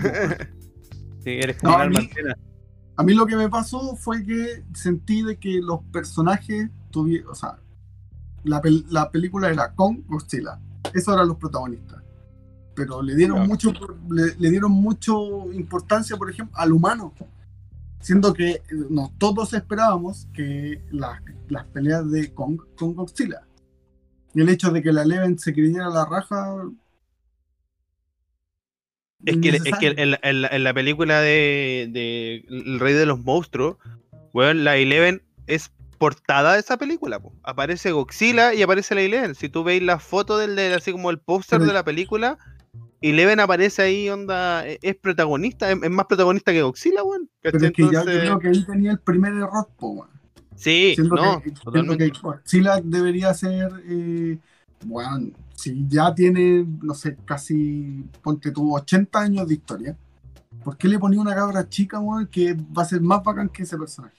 a, 2.95 3.03
mí, 3.03 3.13
lo 3.13 3.27
que 3.27 3.35
me 3.35 3.49
pasó 3.49 3.95
fue 3.95 4.25
que 4.25 4.63
sentí 4.73 5.21
de 5.21 5.37
que 5.37 5.59
los 5.61 5.81
personajes 5.93 6.69
tuvieron, 6.89 7.29
o 7.29 7.35
sea, 7.35 7.59
la, 8.43 9.11
película 9.11 9.49
era 9.51 9.73
con 9.75 10.03
Godzilla, 10.07 10.59
esos 10.91 11.13
eran 11.13 11.27
los 11.27 11.37
protagonistas. 11.37 12.01
Pero 12.75 13.03
le 13.03 13.15
dieron 13.15 13.47
mucho, 13.47 13.71
le, 14.09 14.49
dieron 14.49 14.71
mucho 14.71 15.51
importancia, 15.53 16.17
por 16.17 16.31
ejemplo, 16.31 16.57
al 16.57 16.71
humano. 16.71 17.13
Siendo 17.99 18.33
que 18.33 18.61
no, 18.89 19.13
todos 19.17 19.53
esperábamos 19.53 20.27
que 20.33 20.81
las, 20.91 21.21
las 21.49 21.65
peleas 21.65 22.09
de 22.09 22.33
Kong 22.33 22.59
con 22.75 22.95
Godzilla. 22.95 23.41
Y 24.33 24.41
el 24.41 24.49
hecho 24.49 24.71
de 24.71 24.81
que 24.81 24.93
la 24.93 25.05
Leven 25.05 25.37
se 25.37 25.53
creyera 25.53 25.89
la 25.89 26.05
raja 26.05 26.63
es 29.25 29.37
que, 29.37 29.49
es 29.49 29.77
que 29.79 29.95
en, 29.97 30.63
la 30.63 30.73
película 30.73 31.19
de, 31.19 32.43
El 32.47 32.79
Rey 32.79 32.93
de 32.93 33.05
los 33.05 33.19
Monstruos, 33.19 33.77
bueno, 34.33 34.61
la 34.61 34.77
Eleven 34.77 35.21
es 35.47 35.71
portada 35.97 36.53
de 36.53 36.59
esa 36.59 36.77
película. 36.77 37.21
Aparece 37.43 37.91
Godzilla 37.91 38.53
y 38.53 38.61
aparece 38.61 38.95
la 38.95 39.01
Eleven. 39.01 39.35
Si 39.35 39.49
tú 39.49 39.63
veis 39.63 39.83
la 39.83 39.99
foto 39.99 40.37
del, 40.37 40.57
así 40.73 40.91
como 40.93 41.09
el 41.09 41.19
póster 41.19 41.59
de 41.59 41.73
la 41.73 41.83
película, 41.83 42.37
Eleven 43.01 43.39
aparece 43.39 43.81
ahí, 43.81 44.09
onda, 44.09 44.67
e, 44.67 44.79
es 44.81 44.95
protagonista, 44.95 45.71
es, 45.71 45.89
más 45.89 46.05
protagonista 46.05 46.51
que 46.51 46.61
Godzilla, 46.61 47.03
weón. 47.03 47.29
Pero 47.41 47.57
es 47.57 47.71
que 47.71 47.89
ya 47.91 48.03
creo 48.03 48.39
que 48.39 48.49
ahí 48.49 48.65
tenía 48.65 48.91
el 48.91 48.99
primer 48.99 49.33
error, 49.33 49.67
po, 49.77 50.07
Sí, 50.55 50.95
no, 50.97 51.41
que, 51.97 52.11
Godzilla 52.21 52.81
debería 52.83 53.33
ser, 53.33 53.71
eh, 53.87 54.37
bueno, 54.85 55.29
si 55.55 55.85
ya 55.87 56.13
tiene, 56.13 56.65
no 56.81 56.93
sé, 56.93 57.17
casi, 57.23 58.05
ponte 58.21 58.51
tuvo 58.51 58.75
80 58.75 59.19
años 59.19 59.47
de 59.47 59.53
historia, 59.53 59.97
¿por 60.63 60.75
qué 60.75 60.89
le 60.89 60.99
ponía 60.99 61.21
una 61.21 61.33
cabra 61.33 61.67
chica, 61.69 61.99
weón, 61.99 62.27
que 62.27 62.53
va 62.53 62.83
a 62.83 62.85
ser 62.85 62.99
más 62.99 63.23
bacán 63.23 63.47
que 63.47 63.63
ese 63.63 63.77
personaje? 63.77 64.18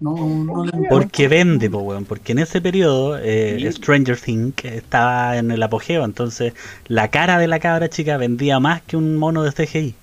No, 0.00 0.14
no 0.16 0.64
Porque 0.88 1.28
vende, 1.28 1.68
weón. 1.68 2.04
Porque 2.04 2.32
en 2.32 2.38
ese 2.38 2.60
periodo 2.60 3.18
eh, 3.18 3.70
Stranger 3.72 4.18
Things 4.18 4.64
estaba 4.64 5.36
en 5.36 5.50
el 5.50 5.62
apogeo. 5.62 6.04
Entonces 6.04 6.54
la 6.88 7.08
cara 7.08 7.38
de 7.38 7.46
la 7.46 7.60
cabra 7.60 7.88
chica 7.88 8.16
vendía 8.16 8.60
más 8.60 8.82
que 8.82 8.96
un 8.96 9.16
mono 9.16 9.42
de 9.42 9.52
CGI. 9.52 9.94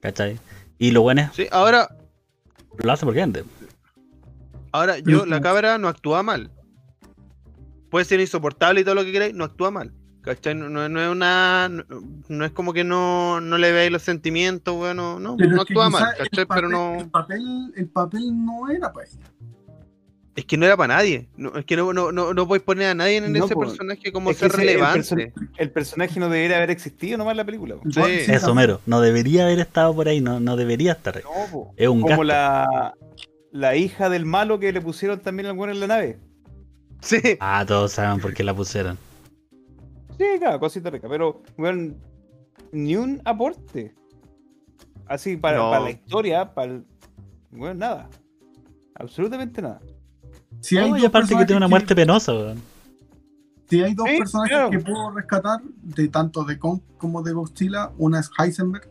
¿Cachai? 0.00 0.38
Y 0.78 0.92
lo 0.92 1.02
bueno 1.02 1.22
es. 1.22 1.30
Sí, 1.34 1.46
ahora. 1.50 1.88
Lo 2.78 2.92
hace 2.92 3.04
porque 3.04 3.20
vende. 3.20 3.44
Ahora, 4.72 4.98
yo, 4.98 5.26
la 5.26 5.40
cabra 5.40 5.76
no 5.76 5.88
actúa 5.88 6.22
mal 6.22 6.50
puede 7.92 8.06
ser 8.06 8.20
insoportable 8.20 8.80
y 8.80 8.84
todo 8.84 8.94
lo 8.94 9.04
que 9.04 9.12
queráis, 9.12 9.34
no 9.34 9.44
actúa 9.44 9.70
mal. 9.70 9.92
¿Cachai? 10.22 10.54
No, 10.54 10.84
es 10.84 11.08
una. 11.10 11.68
No, 12.28 12.44
es 12.44 12.52
como 12.52 12.72
que 12.72 12.84
no, 12.84 13.40
no 13.40 13.58
le 13.58 13.72
veáis 13.72 13.90
los 13.90 14.02
sentimientos, 14.02 14.74
bueno, 14.74 15.18
no, 15.18 15.36
no 15.36 15.62
actúa 15.62 15.90
mal, 15.90 16.14
¿cachai? 16.16 16.46
pero 16.46 16.68
no. 16.68 17.00
El 17.00 17.10
papel, 17.10 17.72
el 17.76 17.88
papel 17.88 18.44
no 18.44 18.68
era 18.70 18.92
para 18.92 19.06
ella. 19.06 19.18
Es 20.34 20.46
que 20.46 20.56
no 20.56 20.64
era 20.64 20.76
para 20.76 20.94
nadie. 20.94 21.28
es 21.56 21.64
que 21.66 21.76
no, 21.76 21.92
no, 21.92 22.10
no, 22.10 22.32
no 22.32 22.48
podéis 22.48 22.62
poner 22.62 22.88
a 22.88 22.94
nadie 22.94 23.18
en 23.18 23.36
ese 23.36 23.54
personaje 23.54 24.12
como 24.12 24.32
ser 24.32 24.52
relevante. 24.52 25.32
El, 25.58 25.70
personaje 25.70 26.18
no 26.18 26.30
debería 26.30 26.56
haber 26.56 26.70
existido 26.70 27.18
nomás 27.18 27.32
en 27.32 27.36
la 27.38 27.44
película. 27.44 27.76
Sí. 27.90 28.00
Eso, 28.28 28.54
mero. 28.54 28.80
No 28.86 29.00
debería 29.02 29.44
haber 29.44 29.58
estado 29.58 29.94
por 29.94 30.08
ahí. 30.08 30.22
No, 30.22 30.40
no 30.40 30.56
debería 30.56 30.92
estar 30.92 31.18
ahí. 31.18 31.24
es 31.76 31.88
un 31.88 32.00
Como 32.00 32.24
la, 32.24 32.94
la 33.50 33.76
hija 33.76 34.08
del 34.08 34.24
malo 34.24 34.58
que 34.58 34.72
le 34.72 34.80
pusieron 34.80 35.20
también 35.20 35.48
al 35.48 35.52
bueno 35.54 35.74
en 35.74 35.80
la 35.80 35.86
nave. 35.86 36.18
Sí. 37.02 37.20
Ah, 37.40 37.64
todos 37.66 37.92
saben 37.92 38.20
por 38.20 38.32
qué 38.32 38.42
la 38.42 38.54
pusieron. 38.54 38.96
Sí, 40.18 40.24
claro, 40.38 40.60
cosita 40.60 40.90
rica, 40.90 41.08
pero, 41.08 41.42
bueno, 41.56 41.94
ni 42.72 42.96
un 42.96 43.20
aporte. 43.24 43.94
Así, 45.06 45.36
para, 45.36 45.80
la 45.80 45.90
historia, 45.90 46.54
para 46.54 46.72
el... 46.72 46.84
Bueno, 47.50 47.74
nada. 47.74 48.08
Absolutamente 48.94 49.60
nada. 49.60 49.80
Si 50.60 50.78
hay 50.78 50.90
no, 50.90 51.06
aparte 51.06 51.36
que 51.36 51.44
tiene 51.44 51.58
una 51.58 51.68
muerte 51.68 51.94
penosa, 51.94 52.32
weón. 52.32 52.62
Si 53.68 53.82
hay 53.82 53.94
dos 53.94 54.06
personajes 54.06 54.70
que 54.70 54.80
puedo 54.80 55.10
rescatar, 55.12 55.60
de 55.82 56.08
tanto 56.08 56.44
de 56.44 56.58
Kong 56.58 56.80
como 56.98 57.22
de 57.22 57.32
Godzilla, 57.32 57.90
una 57.96 58.20
es 58.20 58.30
Heisenberg, 58.38 58.88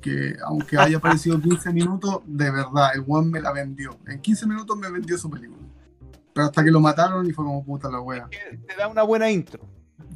que 0.00 0.34
aunque 0.44 0.76
haya 0.76 0.98
aparecido 0.98 1.40
15 1.40 1.72
minutos, 1.72 2.20
de 2.26 2.50
verdad, 2.50 2.90
el 2.94 3.04
one 3.06 3.30
me 3.30 3.40
la 3.40 3.52
vendió. 3.52 3.96
En 4.06 4.20
15 4.20 4.46
minutos 4.46 4.76
me 4.76 4.90
vendió 4.90 5.16
su 5.16 5.30
película. 5.30 5.62
Pero 6.32 6.46
hasta 6.46 6.64
que 6.64 6.70
lo 6.70 6.80
mataron 6.80 7.24
y 7.26 7.32
fue 7.32 7.44
como 7.44 7.64
puta 7.64 7.88
la 7.88 8.00
wea. 8.00 8.28
Te 8.28 8.74
da 8.76 8.88
una 8.88 9.04
buena 9.04 9.30
intro. 9.30 9.60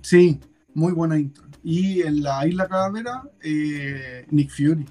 Sí, 0.03 0.41
muy 0.75 0.93
buena 0.93 1.19
intro. 1.19 1.45
Y 1.63 2.03
en 2.03 2.23
la 2.23 2.47
Isla 2.47 2.69
Calavera, 2.69 3.23
eh, 3.43 4.27
Nick 4.31 4.51
Fury. 4.51 4.87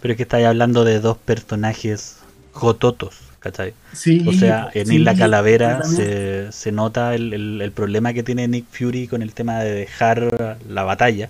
Pero 0.00 0.12
es 0.12 0.16
que 0.16 0.22
estáis 0.22 0.46
hablando 0.46 0.84
de 0.84 1.00
dos 1.00 1.18
personajes 1.18 2.18
jototos, 2.52 3.18
¿cachai? 3.38 3.74
Sí. 3.92 4.24
O 4.26 4.32
sea, 4.32 4.70
en 4.74 4.90
Isla 4.90 5.14
Calavera 5.14 5.82
se, 5.84 6.50
se, 6.50 6.72
nota 6.72 7.14
el, 7.14 7.60
el, 7.60 7.72
problema 7.72 8.12
que 8.12 8.22
tiene 8.22 8.48
Nick 8.48 8.66
Fury 8.70 9.06
con 9.06 9.22
el 9.22 9.34
tema 9.34 9.60
de 9.60 9.72
dejar 9.72 10.58
la 10.68 10.82
batalla. 10.82 11.28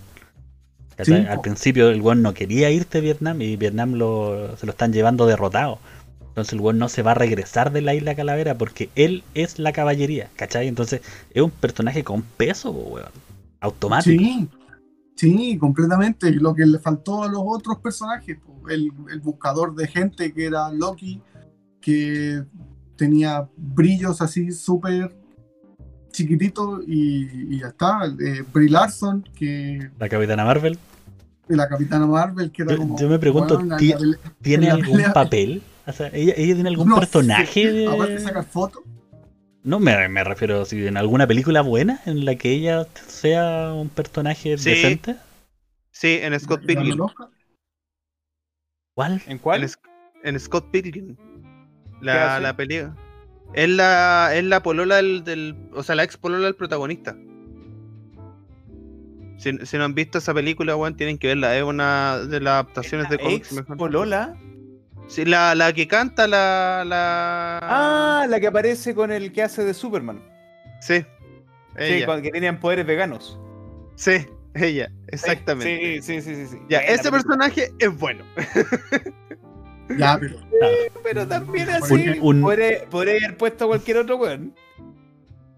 Al 1.09 1.41
principio 1.41 1.91
el 1.91 2.01
weón 2.01 2.23
no 2.23 2.35
quería 2.35 2.71
irte 2.71 2.99
a 2.99 3.01
Vietnam 3.01 3.41
y 3.41 3.57
Vietnam 3.57 3.95
lo, 3.95 4.57
se 4.57 4.67
lo 4.67 4.73
están 4.73 4.93
llevando 4.93 5.27
derrotado. 5.27 5.79
Entonces 6.41 6.55
el 6.55 6.61
weón 6.61 6.79
no 6.79 6.89
se 6.89 7.03
va 7.03 7.11
a 7.11 7.15
regresar 7.15 7.71
de 7.71 7.83
la 7.83 7.95
isla 7.95 8.15
Calavera 8.15 8.57
porque 8.57 8.89
él 8.95 9.25
es 9.35 9.59
la 9.59 9.73
caballería, 9.73 10.31
¿cachai? 10.37 10.69
Entonces 10.69 11.03
es 11.35 11.43
un 11.43 11.51
personaje 11.51 12.03
con 12.03 12.23
peso, 12.23 12.71
weón. 12.71 13.11
Automático. 13.61 14.23
Sí, 14.23 14.49
sí, 15.17 15.59
completamente. 15.59 16.33
Lo 16.33 16.55
que 16.55 16.65
le 16.65 16.79
faltó 16.79 17.25
a 17.25 17.29
los 17.29 17.43
otros 17.45 17.77
personajes, 17.81 18.39
el, 18.71 18.91
buscador 19.23 19.75
de 19.75 19.87
gente 19.87 20.33
que 20.33 20.47
era 20.47 20.73
Loki, 20.73 21.21
que 21.79 22.43
tenía 22.97 23.47
brillos 23.55 24.23
así 24.23 24.51
súper 24.51 25.15
chiquititos 26.13 26.85
y, 26.87 27.59
ya 27.59 27.67
está. 27.67 28.07
Eh, 28.19 28.45
Brie 28.51 28.71
Larson, 28.71 29.29
que... 29.35 29.91
La 29.99 30.09
capitana 30.09 30.47
Marvel. 30.47 30.79
La 31.49 31.69
capitana 31.69 32.07
Marvel, 32.07 32.51
que 32.51 32.63
era 32.63 32.77
yo, 32.77 32.97
Yo 32.97 33.11
me 33.11 33.19
pregunto, 33.19 33.61
¿tiene 34.41 34.71
algún 34.71 35.03
papel? 35.13 35.63
¿ella, 36.13 36.35
tiene 36.35 36.69
algún 36.69 36.95
personaje 36.95 37.73
de... 37.73 38.21
sacar 38.21 38.45
fotos. 38.45 38.83
No, 39.63 39.79
me, 39.79 40.09
me, 40.09 40.25
refiero 40.25 40.65
si 40.65 40.87
en 40.87 40.97
alguna 40.97 41.27
película 41.27 41.61
buena 41.61 42.01
en 42.07 42.25
la 42.25 42.35
que 42.35 42.51
ella 42.51 42.87
sea 43.07 43.73
un 43.75 43.91
personaje 43.91 44.51
decente. 44.51 45.17
Sí, 45.91 46.19
en 46.23 46.39
Scott 46.41 46.65
Pilgrim. 46.65 46.99
¿Cuál? 48.95 49.23
¿En 49.27 49.39
cuál? 49.39 49.69
En, 50.25 50.41
Scott 50.41 50.71
Pilgrim. 50.71 51.17
La, 52.01 52.41
la 52.41 52.57
pelea. 52.57 52.95
Es 53.53 53.69
la, 53.69 54.31
es 54.35 54.45
la 54.45 54.63
polola 54.63 54.97
del, 54.97 55.57
O 55.75 55.83
sea, 55.83 55.95
la 55.95 56.05
ex 56.05 56.17
polola 56.17 56.45
del 56.45 56.55
protagonista. 56.55 57.17
Si, 59.37 59.53
no 59.53 59.85
han 59.85 59.95
visto 59.95 60.19
esa 60.19 60.35
película, 60.35 60.77
weón, 60.77 60.97
tienen 60.97 61.19
que 61.19 61.29
verla. 61.29 61.57
Es 61.57 61.65
una 61.65 62.19
de 62.19 62.41
las 62.41 62.53
adaptaciones 62.53 63.09
de 63.09 63.19
cómics 63.19 63.53
¿Ex 63.53 63.67
polola? 63.77 64.37
Sí, 65.11 65.25
la, 65.25 65.57
la 65.57 65.73
que 65.73 65.89
canta 65.89 66.29
la, 66.29 66.85
la. 66.87 67.59
Ah, 67.63 68.27
la 68.29 68.39
que 68.39 68.47
aparece 68.47 68.95
con 68.95 69.11
el 69.11 69.33
que 69.33 69.43
hace 69.43 69.65
de 69.65 69.75
Superman. 69.75 70.23
Sí. 70.81 71.05
Sí, 71.77 72.05
que 72.23 72.31
tenían 72.31 72.61
poderes 72.61 72.87
veganos. 72.87 73.37
Sí, 73.97 74.25
ella, 74.55 74.93
exactamente. 75.09 76.01
Sí, 76.01 76.21
sí, 76.21 76.23
sí, 76.23 76.37
sí. 76.37 76.47
sí. 76.47 76.59
Ya, 76.69 76.79
ese 76.79 77.11
personaje 77.11 77.73
es 77.81 77.99
bueno. 77.99 78.25
ya, 79.99 80.17
pero. 80.21 80.37
pero 81.03 81.27
también 81.27 81.71
así. 81.71 82.17
Un, 82.21 82.41
Podría, 82.41 82.87
haber 82.93 83.37
puesto 83.37 83.65
a 83.65 83.69
cualquier 83.69 83.97
otro 83.97 84.17
weón. 84.17 84.55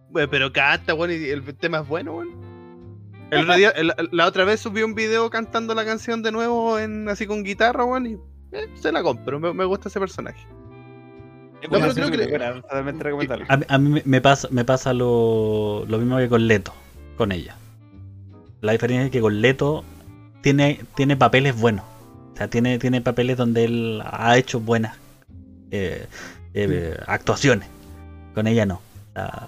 Bueno, 0.09 0.31
pero 0.31 0.51
canta, 0.51 0.95
weón, 0.95 1.11
y 1.11 1.29
el 1.29 1.45
tema 1.59 1.81
es 1.81 1.89
bueno, 1.89 2.17
weón. 2.17 2.41
El 3.31 3.47
la, 4.13 4.27
otra 4.27 4.45
vez 4.45 4.61
subí 4.61 4.83
un 4.83 4.95
video 4.95 5.29
cantando 5.29 5.75
la 5.75 5.85
canción 5.85 6.23
de 6.23 6.33
nuevo 6.33 6.79
en 6.79 7.07
así 7.11 7.27
con 7.27 7.43
guitarra, 7.43 7.85
weón, 7.85 8.07
y 8.07 8.19
eh, 8.53 8.69
se 8.75 8.93
la 8.93 9.03
compro. 9.03 9.41
Me, 9.41 9.53
me 9.53 9.65
gusta 9.65 9.89
ese 9.89 9.99
personaje. 9.99 10.47
No, 11.71 11.79
pero 11.79 11.95
creo 11.95 12.11
que 12.11 12.37
a, 13.49 13.61
a, 13.69 13.79
mí 13.79 14.03
me 14.05 14.21
pasa, 14.21 14.49
me 14.51 14.65
pasa 14.65 14.93
lo, 14.93 15.85
lo 15.87 15.99
mismo 15.99 16.19
que 16.19 16.29
con 16.29 16.49
Leto, 16.49 16.75
con 17.17 17.31
ella. 17.31 17.57
La 18.61 18.73
diferencia 18.73 19.07
es 19.07 19.11
que 19.11 19.21
con 19.21 19.41
Leto 19.41 19.85
tiene, 20.41 20.81
tiene 20.97 21.17
papeles 21.17 21.59
buenos. 21.59 21.85
O 22.35 22.37
sea, 22.37 22.49
tiene, 22.49 22.79
tiene 22.79 23.01
papeles 23.01 23.37
donde 23.37 23.65
él 23.65 24.03
ha 24.05 24.37
hecho 24.37 24.59
buenas 24.59 24.97
eh, 25.71 26.07
eh, 26.55 26.97
actuaciones. 27.07 27.69
Con 28.35 28.47
ella 28.47 28.67
no. 28.67 28.81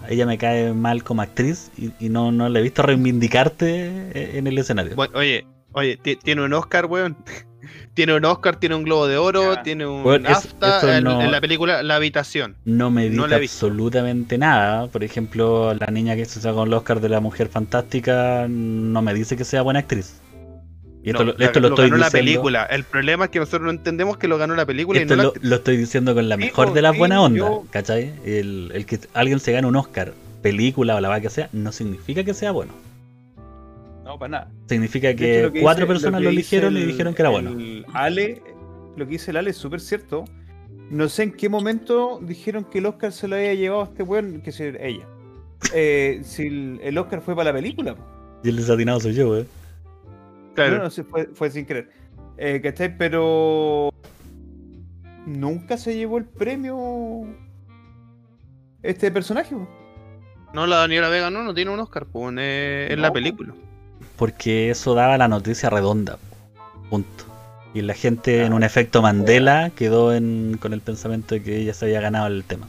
ella 0.09 0.27
me 0.27 0.39
cae 0.39 0.73
mal 0.73 1.03
como 1.03 1.23
actriz 1.23 1.71
y, 1.77 2.09
no, 2.09 2.31
no 2.31 2.49
le 2.49 2.61
he 2.61 2.63
visto 2.63 2.83
reivindicarte 2.83 4.37
en 4.39 4.47
el 4.47 4.59
escenario. 4.59 4.95
oye, 5.15 5.47
oye, 5.73 5.97
tiene 5.97 6.45
un 6.45 6.53
Oscar, 6.53 6.87
weón. 6.87 7.17
Tiene 7.95 8.15
un 8.15 8.25
Oscar, 8.25 8.57
tiene 8.57 8.75
un 8.75 8.85
Globo 8.85 9.07
de 9.07 9.17
Oro, 9.17 9.57
tiene 9.63 9.87
un 9.87 10.27
AFTA 10.27 10.99
en, 10.99 11.31
la 11.31 11.41
película 11.41 11.83
La 11.83 11.97
Habitación. 11.97 12.57
No 12.65 12.91
me 12.91 13.09
dice 13.09 13.35
absolutamente 13.35 14.39
nada. 14.39 14.89
Por 14.89 15.05
ejemplo, 15.05 15.75
la 15.75 15.87
niña 15.87 16.17
que 16.17 16.25
se 16.25 16.41
sacó 16.41 16.65
el 16.65 16.73
Oscar 16.73 17.01
de 17.01 17.09
la 17.09 17.21
Mujer 17.21 17.49
Fantástica 17.49 18.47
no 18.49 19.03
me 19.03 19.15
dice 19.15 19.37
que 19.37 19.45
sea 19.45 19.63
buena 19.63 19.81
actriz. 19.81 20.21
Y 21.03 21.11
esto, 21.11 21.23
lo, 21.23 21.33
estoy 21.33 21.61
ganó 21.61 21.69
diciendo... 21.69 21.97
la 21.99 22.11
película. 22.11 22.65
El 22.65 22.85
problema 22.85 23.27
es 23.27 23.31
que 23.31 23.39
nosotros 23.39 23.63
no 23.63 23.71
entendemos 23.71 24.17
que 24.17 24.27
lo 24.27 24.39
ganó 24.39 24.55
la 24.55 24.65
película. 24.65 24.99
Esto 24.99 25.35
lo, 25.43 25.57
estoy 25.57 25.77
diciendo 25.77 26.15
con 26.15 26.31
la 26.31 26.39
mejor 26.39 26.73
de 26.73 26.81
las 26.81 26.97
buenas 26.97 27.19
ondas, 27.19 27.51
¿cachai? 27.71 28.15
El, 28.25 28.71
el, 28.73 28.87
que 28.87 28.99
alguien 29.13 29.39
se 29.39 29.53
gane 29.53 29.67
un 29.67 29.77
Oscar, 29.77 30.15
película 30.41 30.97
o 30.97 31.01
la 31.01 31.11
va 31.11 31.21
que 31.21 31.29
sea, 31.29 31.51
no 31.53 31.73
significa 31.73 32.25
que 32.25 32.33
sea 32.33 32.53
bueno. 32.53 32.73
No, 34.15 34.19
para 34.19 34.31
nada. 34.31 34.53
Significa 34.69 35.15
que, 35.15 35.51
cuatro 35.61 35.89
personas 35.89 36.23
lo, 36.23 36.29
eligieron 36.29 36.77
y 36.77 36.85
dijeron 36.85 37.15
que 37.15 37.23
era 37.23 37.31
bueno. 37.31 37.57
Ale, 37.93 38.43
lo 38.97 39.05
que 39.07 39.13
dice 39.13 39.33
el 39.33 39.39
Ale 39.39 39.51
es 39.51 39.57
súper 39.57 39.81
cierto. 39.81 40.25
No 40.91 41.09
sé 41.09 41.25
en 41.25 41.33
qué 41.33 41.49
momento 41.49 42.21
dijeron 42.23 42.65
que 42.65 42.79
el 42.79 42.87
Oscar 42.87 43.13
se 43.13 43.27
lo 43.27 43.35
había 43.35 43.55
llevado 43.55 43.83
a 43.83 43.85
este 43.87 44.03
weón, 44.03 44.41
que 44.41 44.51
es 44.51 44.61
ella. 44.61 45.07
Eh, 45.73 46.21
si 46.25 46.47
el, 46.83 46.99
Oscar 46.99 47.23
fue 47.23 47.35
para 47.35 47.51
la 47.51 47.57
película. 47.57 47.97
Y 48.43 48.51
el 48.51 48.57
desatinado 48.57 49.01
soy 49.01 49.15
yo, 49.15 49.39
eh. 49.39 49.47
Claro. 50.55 50.77
No, 50.77 50.85
no, 50.85 50.91
fue, 50.91 51.31
fue 51.33 51.51
sin 51.51 51.65
querer. 51.65 51.91
Eh, 52.37 52.61
¿Cachai? 52.63 52.99
Pero. 52.99 53.91
Nunca 55.25 55.79
se 55.79 55.97
llevó 55.97 56.19
el 56.19 56.27
premio. 56.27 57.27
Este 58.83 59.11
personaje. 59.11 59.57
No, 60.53 60.67
la 60.67 60.77
Daniela 60.77 61.09
Vega 61.09 61.31
no, 61.31 61.43
no 61.43 61.55
tiene 61.55 61.71
un 61.71 61.81
Oscar, 61.81 62.05
pues, 62.13 62.37
en 62.37 63.01
la 63.01 63.11
película 63.11 63.55
porque 64.17 64.71
eso 64.71 64.95
daba 64.95 65.19
la 65.19 65.29
noticia 65.29 65.71
redonda. 65.71 66.19
Punto. 66.91 67.25
Y 67.75 67.83
la 67.83 67.95
gente 67.95 68.45
en 68.45 68.53
un 68.53 68.63
efecto 68.63 69.03
Mandela 69.03 69.71
quedó 69.75 70.09
con 70.61 70.73
el 70.73 70.81
pensamiento 70.81 71.35
de 71.35 71.43
que 71.43 71.57
ella 71.57 71.75
se 71.75 71.87
había 71.87 72.01
ganado 72.01 72.29
el 72.29 72.45
tema. 72.45 72.69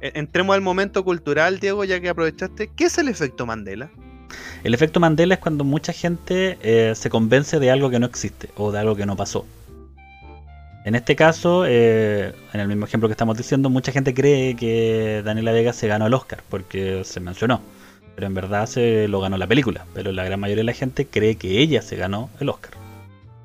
entremos, 0.00 0.56
al, 0.56 0.62
momento 0.62 1.04
cultural, 1.04 1.60
Diego, 1.60 1.84
ya 1.84 2.00
que 2.00 2.08
aprovechaste. 2.08 2.70
¿Qué 2.74 2.84
es 2.84 2.96
el 2.96 3.08
efecto 3.08 3.44
Mandela? 3.44 3.90
El 4.64 4.72
efecto 4.72 5.00
Mandela 5.00 5.34
es 5.34 5.40
cuando 5.40 5.64
mucha 5.64 5.92
gente 5.92 6.56
eh, 6.62 6.94
se 6.94 7.10
convence 7.10 7.58
de 7.58 7.70
algo 7.70 7.90
que 7.90 7.98
no 7.98 8.06
existe 8.06 8.48
o 8.56 8.72
de 8.72 8.78
algo 8.78 8.96
que 8.96 9.04
no 9.04 9.16
pasó. 9.16 9.44
En 10.84 10.96
este 10.96 11.14
caso, 11.14 11.64
eh, 11.66 12.32
en 12.52 12.60
el 12.60 12.66
mismo 12.66 12.86
ejemplo 12.86 13.08
que 13.08 13.12
estamos 13.12 13.36
diciendo, 13.36 13.70
mucha 13.70 13.92
gente 13.92 14.14
cree 14.14 14.56
que 14.56 15.22
Daniela 15.24 15.52
Vega 15.52 15.72
se 15.72 15.86
ganó 15.86 16.06
el 16.06 16.14
Oscar 16.14 16.42
porque 16.48 17.02
se 17.04 17.20
mencionó. 17.20 17.60
Pero 18.14 18.26
en 18.26 18.34
verdad 18.34 18.66
se 18.66 19.08
lo 19.08 19.20
ganó 19.20 19.38
la 19.38 19.46
película. 19.46 19.86
Pero 19.94 20.12
la 20.12 20.24
gran 20.24 20.40
mayoría 20.40 20.62
de 20.62 20.66
la 20.66 20.72
gente 20.72 21.06
cree 21.06 21.36
que 21.36 21.60
ella 21.60 21.82
se 21.82 21.96
ganó 21.96 22.30
el 22.40 22.48
Oscar. 22.48 22.72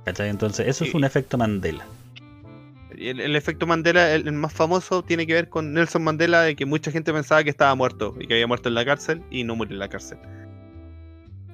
¿Cachai? 0.04 0.30
Entonces, 0.30 0.68
eso 0.68 0.84
es 0.84 0.94
un 0.94 1.04
efecto 1.04 1.38
Mandela. 1.38 1.86
El, 2.98 3.36
efecto 3.36 3.68
Mandela, 3.68 4.12
el, 4.14 4.32
más 4.34 4.52
famoso, 4.52 5.04
tiene 5.04 5.28
que 5.28 5.34
ver 5.34 5.50
con 5.50 5.74
Nelson 5.74 6.04
Mandela, 6.04 6.42
de 6.42 6.56
que 6.56 6.66
mucha 6.66 6.90
gente 6.92 7.14
pensaba 7.14 7.44
que 7.44 7.52
estaba 7.52 7.76
muerto 7.76 8.16
y 8.20 8.26
que 8.26 8.34
había 8.34 8.48
muerto 8.48 8.70
en 8.70 8.76
la 8.76 8.84
cárcel 8.84 9.22
y 9.30 9.44
no 9.44 9.56
murió 9.56 9.74
en 9.74 9.80
la 9.80 9.90
cárcel. 9.90 10.18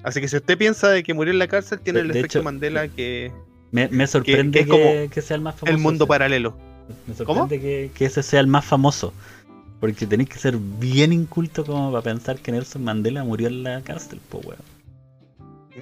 Así 0.03 0.21
que 0.21 0.29
si 0.29 0.37
usted 0.37 0.57
piensa 0.57 0.89
de 0.89 1.03
que 1.03 1.13
murió 1.13 1.33
en 1.33 1.39
la 1.39 1.47
cárcel, 1.47 1.81
tiene 1.81 1.99
el 1.99 2.11
efecto 2.11 2.41
Mandela 2.41 2.87
que 2.87 3.33
me, 3.73 4.07
sorprende 4.07 4.65
que, 5.11 5.21
sea 5.21 5.35
el 5.35 5.41
más 5.41 5.55
famoso. 5.55 5.75
El 5.75 5.81
mundo 5.81 6.05
paralelo. 6.05 6.55
Me 7.07 7.15
sorprende 7.15 7.59
que, 7.93 8.05
ese 8.05 8.21
sea 8.21 8.39
el 8.39 8.47
más 8.47 8.63
famoso. 8.63 9.13
Porque 9.79 10.05
tenéis 10.05 10.29
que 10.29 10.37
ser 10.37 10.55
bien 10.57 11.11
inculto 11.11 11.65
como 11.65 11.91
para 11.91 12.03
pensar 12.03 12.37
que 12.37 12.51
Nelson 12.51 12.83
Mandela 12.83 13.23
murió 13.23 13.47
en 13.47 13.63
la 13.63 13.81
cárcel, 13.81 14.19
pues 14.29 14.45
weón. 14.45 14.61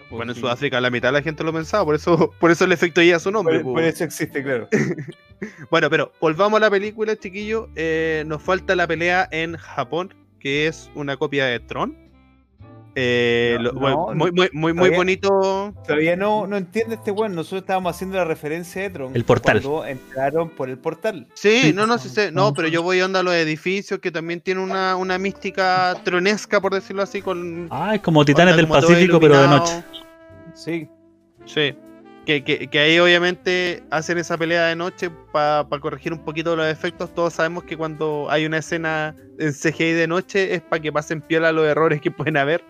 Bueno, 0.10 0.32
en 0.32 0.40
Sudáfrica 0.40 0.80
la 0.80 0.90
mitad 0.90 1.10
de 1.10 1.14
la 1.14 1.22
gente 1.22 1.44
lo 1.44 1.52
pensaba, 1.52 1.84
por 1.84 1.96
eso, 1.96 2.32
por 2.40 2.50
eso 2.50 2.64
el 2.64 2.72
efecto 2.72 3.02
ya 3.02 3.20
su 3.20 3.30
nombre. 3.30 3.60
Por, 3.60 3.84
eso 3.84 4.06
existe, 4.06 4.42
claro. 4.42 4.70
bueno, 5.70 5.90
pero 5.90 6.14
volvamos 6.22 6.58
a 6.58 6.62
la 6.62 6.72
película, 6.72 7.16
chiquillo. 7.18 7.68
Eh, 7.76 8.24
nos 8.26 8.42
falta 8.42 8.74
la 8.76 8.88
pelea 8.88 9.28
en 9.32 9.58
Japón, 9.58 10.14
que 10.40 10.68
es 10.68 10.90
una 10.96 11.18
copia 11.18 11.46
de 11.46 11.60
Tron. 11.60 12.01
Eh, 12.96 13.58
muy, 13.74 14.32
muy, 14.32 14.50
muy, 14.52 14.74
muy 14.74 14.90
bonito. 14.90 15.74
Todavía 15.86 16.16
no, 16.16 16.46
no 16.48 16.58
entiende 16.58 16.96
este 16.96 17.12
weón. 17.12 17.36
Nosotros 17.36 17.62
estábamos 17.62 17.96
haciendo 17.96 18.18
la 18.18 18.26
referencia 18.26 18.82
de 18.82 18.90
Tron. 18.90 19.16
El 19.16 19.24
portal. 19.24 19.62
Cuando 19.62 19.86
entraron 19.86 20.50
por 20.50 20.70
el 20.70 20.78
portal. 20.78 21.28
Sí, 21.34 21.72
no, 21.74 21.88
no, 21.88 21.98
sé, 21.98 22.32
no, 22.32 22.54
pero 22.54 22.68
yo 22.68 22.84
voy 22.84 23.00
a 23.00 23.06
onda 23.06 23.22
a 23.22 23.24
los 23.24 23.34
edificios 23.34 24.00
que 24.00 24.12
también 24.12 24.42
tienen 24.42 24.64
una, 24.64 24.96
una 24.96 25.18
mística 25.18 25.96
tronesca, 26.04 26.60
por 26.60 26.74
decirlo 26.74 27.02
así. 27.04 27.22
con 27.22 27.68
Ah, 27.72 27.96
es 27.96 28.02
como 28.02 28.26
Titanes 28.26 28.56
del 28.56 28.68
Pacífico, 28.68 29.20
pero 29.20 29.42
de 29.42 29.48
noche. 29.48 29.84
Sí. 30.54 30.90
Sí. 31.46 31.76
Que, 32.26 32.44
que, 32.44 32.68
que, 32.68 32.80
ahí 32.80 33.00
obviamente 33.00 33.82
hacen 33.90 34.20
esa 34.20 34.38
pelea 34.38 34.68
de 34.68 34.76
noche 34.76 35.10
para 35.32 35.66
corregir 35.80 36.14
un 36.14 36.20
poquito 36.20 36.56
los 36.56 36.68
efectos. 36.68 37.14
Todos 37.16 37.34
sabemos 37.34 37.64
que 37.64 37.76
cuando 37.76 38.28
hay 38.30 38.46
una 38.46 38.60
escena 38.60 39.16
en 39.40 39.54
CGI 39.54 39.94
de 39.94 40.08
noche 40.08 40.54
es 40.54 40.62
para 40.62 40.82
que 40.82 40.92
pasen 40.92 41.22
piola 41.22 41.52
los 41.52 41.66
errores 41.66 42.00
que 42.00 42.12
pueden 42.12 42.38
haber. 42.38 42.64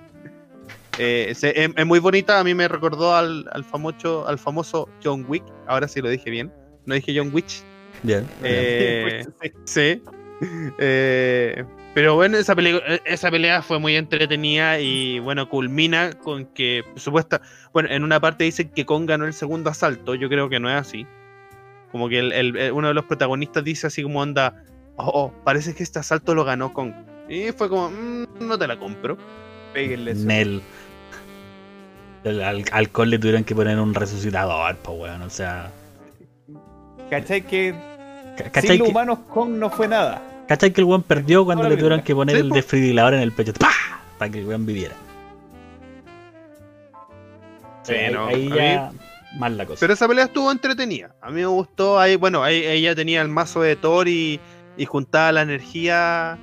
Eh, 0.97 1.33
es, 1.41 1.85
muy 1.85 1.99
bonita, 1.99 2.39
a 2.39 2.43
mí 2.43 2.53
me 2.53 2.67
recordó 2.67 3.15
al, 3.15 3.45
famoso, 3.69 4.27
al 4.27 4.37
famoso 4.37 4.89
John 5.03 5.25
Wick, 5.27 5.43
ahora 5.67 5.87
sí 5.87 6.01
lo 6.01 6.09
dije 6.09 6.29
bien, 6.29 6.51
no 6.85 6.95
dije 6.95 7.13
John 7.17 7.31
Wick. 7.33 7.47
Bien. 8.03 8.27
Eh, 8.43 9.25
sí. 9.65 10.01
Eh, 10.79 11.63
pero 11.93 12.15
bueno, 12.15 12.37
esa 12.37 12.55
pelea, 12.55 12.79
esa 13.05 13.29
pelea 13.29 13.61
fue 13.61 13.79
muy 13.79 13.95
entretenida 13.95 14.79
y 14.79 15.19
bueno, 15.19 15.47
culmina 15.49 16.13
con 16.13 16.45
que, 16.47 16.83
supuesta, 16.95 17.41
bueno, 17.73 17.89
en 17.91 18.03
una 18.03 18.19
parte 18.19 18.43
dicen 18.43 18.69
que 18.69 18.85
Kong 18.85 19.07
ganó 19.07 19.25
el 19.25 19.33
segundo 19.33 19.69
asalto, 19.69 20.15
yo 20.15 20.29
creo 20.29 20.49
que 20.49 20.59
no 20.59 20.69
es 20.69 20.75
así. 20.75 21.05
Como 21.91 22.07
que 22.07 22.19
el, 22.19 22.71
uno 22.73 22.87
de 22.87 22.93
los 22.93 23.05
protagonistas 23.05 23.63
dice 23.63 23.87
así 23.87 24.01
como 24.03 24.21
onda, 24.21 24.63
oh, 24.95 25.11
oh, 25.13 25.43
parece 25.43 25.75
que 25.75 25.83
este 25.83 25.99
asalto 25.99 26.33
lo 26.33 26.45
ganó 26.45 26.73
Kong. 26.73 26.93
Y 27.27 27.51
fue 27.51 27.69
como, 27.69 27.89
mm, 27.89 28.47
no 28.47 28.57
te 28.57 28.67
la 28.67 28.79
compro. 28.79 29.17
Nel. 29.75 30.61
Al 32.23 32.63
alcohol 32.71 33.09
le 33.09 33.17
tuvieron 33.17 33.43
que 33.43 33.55
poner 33.55 33.79
un 33.79 33.93
resucitador, 33.93 34.75
pues 34.77 34.99
weón, 34.99 35.21
o 35.23 35.29
sea. 35.29 35.71
¿Cachai 37.09 37.41
que 37.41 37.75
¿Cachai 38.37 38.77
sin 38.77 38.85
que... 38.85 38.91
humanos 38.91 39.19
Kong 39.29 39.51
no 39.51 39.69
fue 39.69 39.87
nada? 39.87 40.21
¿Cachai 40.47 40.71
que 40.71 40.81
el 40.81 40.85
weón 40.85 41.03
perdió 41.03 41.45
cuando 41.45 41.67
le 41.67 41.75
tuvieron 41.75 42.01
que 42.01 42.13
poner 42.13 42.35
el 42.37 42.49
desfibrilador 42.49 43.15
en 43.15 43.21
el 43.21 43.31
pecho? 43.31 43.53
¡Pah! 43.53 43.69
Para 44.17 44.31
que 44.31 44.39
el 44.39 44.45
weón 44.45 44.65
viviera. 44.65 44.95
Sí, 47.83 47.93
ahí, 47.93 48.49
ya 48.49 48.91
mal 49.37 49.57
la 49.57 49.65
cosa. 49.65 49.79
Pero 49.79 49.93
esa 49.93 50.07
pelea 50.07 50.25
estuvo 50.25 50.51
entretenida. 50.51 51.15
A 51.21 51.29
mí 51.29 51.41
me 51.41 51.47
gustó. 51.47 51.99
Ahí, 51.99 52.15
bueno, 52.15 52.43
ahí 52.43 52.63
ella 52.65 52.95
tenía 52.95 53.21
el 53.21 53.27
mazo 53.27 53.61
de 53.61 53.75
Thor 53.75 54.07
y, 54.07 54.39
y 54.77 54.85
juntaba 54.85 55.31
la 55.31 55.41
energía 55.41 56.37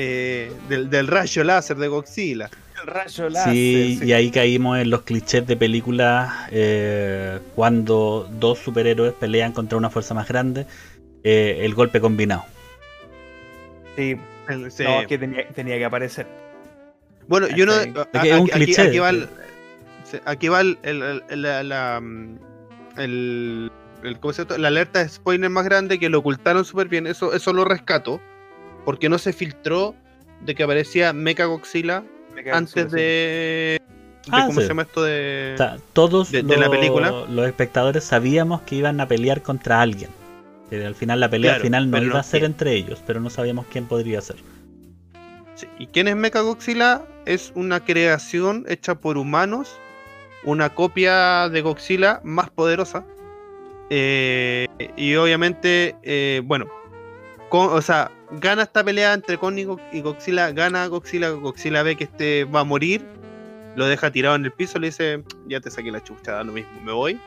eh, 0.00 0.52
del, 0.68 0.88
del 0.90 1.08
rayo 1.08 1.42
láser 1.42 1.76
de 1.76 1.88
Godzilla. 1.88 2.48
rayo 2.86 3.28
láser. 3.28 3.52
Sí, 3.52 3.98
y 4.00 4.12
ahí 4.12 4.30
caímos 4.30 4.78
en 4.78 4.90
los 4.90 5.02
clichés 5.02 5.44
de 5.44 5.56
películas 5.56 6.32
eh, 6.52 7.40
cuando 7.56 8.30
dos 8.38 8.60
superhéroes 8.60 9.12
pelean 9.14 9.50
contra 9.52 9.76
una 9.76 9.90
fuerza 9.90 10.14
más 10.14 10.28
grande, 10.28 10.66
eh, 11.24 11.62
el 11.62 11.74
golpe 11.74 12.00
combinado. 12.00 12.44
Sí, 13.96 14.14
No, 14.48 15.06
que 15.08 15.18
tenía, 15.18 15.78
que 15.78 15.84
aparecer. 15.84 16.28
Bueno, 17.26 17.48
yo 17.48 17.66
no. 17.66 17.72
Aquí, 18.12 18.50
cliché. 18.52 18.82
Aquí, 18.82 18.98
va 19.00 19.10
el, 19.10 19.28
aquí 20.26 20.46
va 20.46 20.60
el, 20.60 20.78
la, 21.28 22.00
el, 22.96 23.70
la 24.58 24.68
alerta 24.68 25.02
de 25.02 25.08
spoiler 25.08 25.50
más 25.50 25.64
grande 25.64 25.98
que 25.98 26.08
lo 26.08 26.20
ocultaron 26.20 26.64
súper 26.64 26.86
bien. 26.86 27.08
Eso, 27.08 27.34
eso 27.34 27.52
lo 27.52 27.64
rescato. 27.64 28.20
Porque 28.88 29.10
no 29.10 29.18
se 29.18 29.34
filtró 29.34 29.94
de 30.40 30.54
que 30.54 30.62
aparecía 30.62 31.12
Mecha 31.12 31.44
Godzilla 31.44 32.04
antes 32.50 32.90
de. 32.90 33.78
Ah, 34.30 34.44
¿Cómo 34.46 34.62
se 34.62 34.66
llama 34.66 34.80
esto 34.80 35.02
de.? 35.02 35.56
todos 35.92 36.32
la 36.32 36.70
película. 36.70 37.26
los 37.28 37.46
espectadores 37.46 38.04
sabíamos 38.04 38.62
que 38.62 38.76
iban 38.76 38.98
a 39.02 39.06
pelear 39.06 39.42
contra 39.42 39.82
alguien. 39.82 40.08
Que 40.70 40.86
al 40.86 40.94
final 40.94 41.20
la 41.20 41.28
pelea 41.28 41.60
final 41.60 41.90
no 41.90 42.02
iba 42.02 42.18
a 42.18 42.22
ser 42.22 42.44
entre 42.44 42.72
ellos, 42.76 43.02
pero 43.06 43.20
no 43.20 43.28
sabíamos 43.28 43.66
quién 43.70 43.84
podría 43.84 44.22
ser. 44.22 44.36
¿Y 45.78 45.88
quién 45.88 46.08
es 46.08 46.16
Mecha 46.16 46.40
Godzilla? 46.40 47.02
Es 47.26 47.52
una 47.54 47.84
creación 47.84 48.64
hecha 48.70 48.94
por 48.94 49.18
humanos, 49.18 49.78
una 50.44 50.74
copia 50.74 51.50
de 51.50 51.60
Godzilla 51.60 52.22
más 52.24 52.48
poderosa. 52.48 53.04
Eh, 53.90 54.66
y 54.96 55.14
obviamente, 55.16 55.94
eh, 56.02 56.40
bueno, 56.42 56.70
o 57.50 57.82
sea, 57.82 58.10
gana 58.32 58.62
esta 58.62 58.84
pelea 58.84 59.14
entre 59.14 59.38
Kong 59.38 59.58
y 59.92 60.00
Godzilla, 60.00 60.52
gana 60.52 60.86
Godzilla, 60.86 61.30
Godzilla 61.30 61.82
ve 61.82 61.96
que 61.96 62.04
este 62.04 62.44
va 62.44 62.60
a 62.60 62.64
morir, 62.64 63.04
lo 63.76 63.86
deja 63.86 64.10
tirado 64.10 64.36
en 64.36 64.44
el 64.44 64.52
piso, 64.52 64.78
le 64.78 64.88
dice, 64.88 65.22
ya 65.46 65.60
te 65.60 65.70
saqué 65.70 65.90
la 65.90 66.02
chucha, 66.02 66.32
da 66.32 66.44
lo 66.44 66.52
mismo, 66.52 66.80
me 66.84 66.92
voy. 66.92 67.20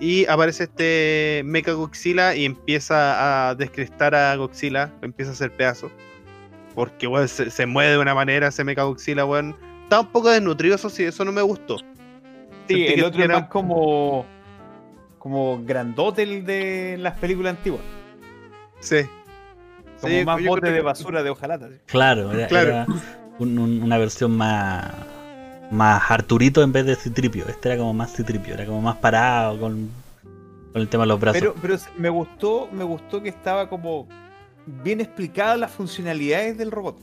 Y 0.00 0.26
aparece 0.26 0.64
este 0.64 1.42
Mecha 1.44 1.72
Godzilla 1.72 2.34
y 2.34 2.44
empieza 2.44 3.50
a 3.50 3.54
descrestar 3.54 4.14
a 4.14 4.34
Godzilla, 4.34 4.92
empieza 5.00 5.30
a 5.30 5.34
hacer 5.34 5.52
pedazos. 5.52 5.92
Porque, 6.74 7.06
weón, 7.06 7.28
se, 7.28 7.66
mueve 7.66 7.92
de 7.92 7.98
una 7.98 8.14
manera 8.14 8.48
ese 8.48 8.64
Mecha 8.64 8.82
Godzilla, 8.82 9.24
weón. 9.24 9.54
Está 9.84 10.00
un 10.00 10.08
poco 10.08 10.30
desnutrido, 10.30 10.74
eso 10.74 10.90
sí, 10.90 11.04
eso 11.04 11.24
no 11.24 11.30
me 11.30 11.42
gustó. 11.42 11.76
Sí, 12.66 12.86
el 12.86 13.04
otro 13.04 13.22
era 13.22 13.40
más 13.40 13.48
como, 13.48 14.26
como 15.18 15.62
grandote 15.64 16.22
el 16.22 16.46
de 16.46 16.96
las 16.98 17.18
películas 17.18 17.56
antiguas. 17.56 17.82
Sí. 18.80 19.02
Como 20.02 20.24
más 20.24 20.44
bote 20.44 20.70
de 20.70 20.82
basura 20.82 21.22
de 21.22 21.30
hojalata. 21.30 21.68
Claro, 21.86 22.32
era, 22.32 22.86
una 23.38 23.98
versión 23.98 24.36
más 24.36 24.92
más 25.70 26.10
Arturito 26.10 26.62
en 26.62 26.70
vez 26.70 26.84
de 26.84 26.96
Citripio. 26.96 27.48
Este 27.48 27.70
era 27.70 27.78
como 27.78 27.94
más 27.94 28.14
Citripio, 28.14 28.54
era 28.54 28.66
como 28.66 28.82
más 28.82 28.96
parado 28.96 29.58
con, 29.58 29.90
el 30.74 30.88
tema 30.88 31.04
de 31.04 31.08
los 31.08 31.20
brazos. 31.20 31.40
Pero, 31.40 31.54
pero 31.60 31.76
me 31.96 32.10
gustó, 32.10 32.68
me 32.70 32.84
gustó 32.84 33.22
que 33.22 33.30
estaba 33.30 33.68
como 33.68 34.06
bien 34.66 35.00
explicadas 35.00 35.58
las 35.58 35.70
funcionalidades 35.70 36.58
del 36.58 36.70
robot. 36.70 36.98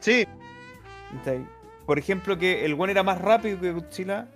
Sí. 0.00 0.26
Por 1.86 1.98
ejemplo, 1.98 2.36
que 2.36 2.64
el 2.64 2.74
One 2.74 2.92
era 2.92 3.02
más 3.02 3.20
rápido 3.20 3.60
que 3.60 3.72
Godzilla 3.72 4.28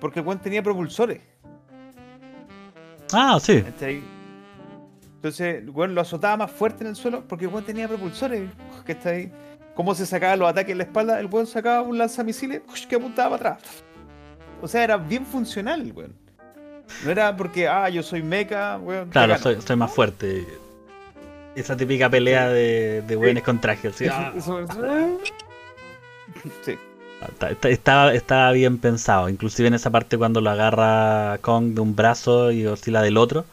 porque 0.00 0.20
el 0.20 0.26
One 0.26 0.40
tenía 0.42 0.62
propulsores. 0.62 1.20
Ah, 3.12 3.38
sí. 3.40 3.62
Entonces, 5.20 5.62
One 5.74 5.92
lo 5.92 6.00
azotaba 6.00 6.38
más 6.38 6.50
fuerte 6.50 6.82
en 6.82 6.88
el 6.88 6.96
suelo 6.96 7.22
porque 7.28 7.44
el 7.44 7.54
One 7.54 7.62
tenía 7.62 7.86
propulsores. 7.86 8.48
Que 8.86 8.92
está 8.92 9.10
ahí 9.10 9.30
cómo 9.74 9.94
se 9.94 10.06
sacaba 10.06 10.36
los 10.36 10.48
ataques 10.48 10.72
en 10.72 10.78
la 10.78 10.84
espalda, 10.84 11.20
el 11.20 11.26
weón 11.26 11.46
sacaba 11.46 11.82
un 11.82 11.98
lanzamisiles 11.98 12.62
que 12.88 12.96
apuntaba 12.96 13.38
para 13.38 13.50
atrás. 13.52 13.82
O 14.60 14.68
sea, 14.68 14.84
era 14.84 14.96
bien 14.96 15.24
funcional 15.24 15.80
el 15.80 15.92
weón. 15.92 16.14
No 17.04 17.10
era 17.10 17.34
porque, 17.36 17.68
ah, 17.68 17.88
yo 17.88 18.02
soy 18.02 18.22
mecha, 18.22 18.78
weón. 18.78 19.08
Claro, 19.10 19.38
soy, 19.38 19.76
más 19.76 19.90
fuerte. 19.90 20.46
Esa 21.54 21.76
típica 21.76 22.10
pelea 22.10 22.48
de, 22.48 23.02
de 23.06 23.16
weones 23.16 23.42
con 23.42 23.60
trajes. 23.60 23.96
¿sí? 23.96 24.06
Ah. 24.10 24.32
sí. 26.62 26.78
Estaba, 27.62 28.12
estaba 28.14 28.52
bien 28.52 28.78
pensado, 28.78 29.28
inclusive 29.28 29.68
en 29.68 29.74
esa 29.74 29.90
parte 29.90 30.16
cuando 30.16 30.40
lo 30.40 30.50
agarra 30.50 31.38
Kong 31.42 31.74
de 31.74 31.80
un 31.80 31.94
brazo 31.94 32.50
y 32.50 32.66
oscila 32.66 33.02
del 33.02 33.18
otro, 33.18 33.44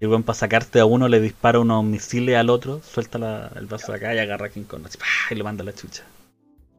y 0.00 0.06
bueno, 0.06 0.24
para 0.24 0.38
sacarte 0.38 0.80
a 0.80 0.84
uno 0.84 1.08
le 1.08 1.20
dispara 1.20 1.58
unos 1.58 1.84
misiles 1.84 2.36
al 2.36 2.50
otro, 2.50 2.82
suelta 2.82 3.50
el 3.56 3.66
brazo 3.66 3.92
de 3.92 3.98
acá 3.98 4.14
y 4.14 4.18
agarra 4.18 4.46
a 4.46 4.48
King 4.50 4.64
Kong 4.64 4.82
y 5.30 5.34
lo 5.34 5.44
manda 5.44 5.62
a 5.62 5.66
la 5.66 5.74
chucha. 5.74 6.02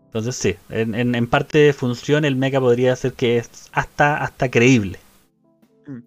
Entonces 0.06 0.36
sí, 0.36 0.56
en, 0.70 0.94
en, 0.94 1.28
parte 1.28 1.58
de 1.58 1.74
función 1.74 2.26
el 2.26 2.36
mecha 2.36 2.60
podría 2.60 2.96
ser 2.96 3.14
que 3.14 3.38
es 3.38 3.70
hasta, 3.72 4.18
hasta 4.18 4.50
creíble. 4.50 5.00
Mm. 5.88 6.00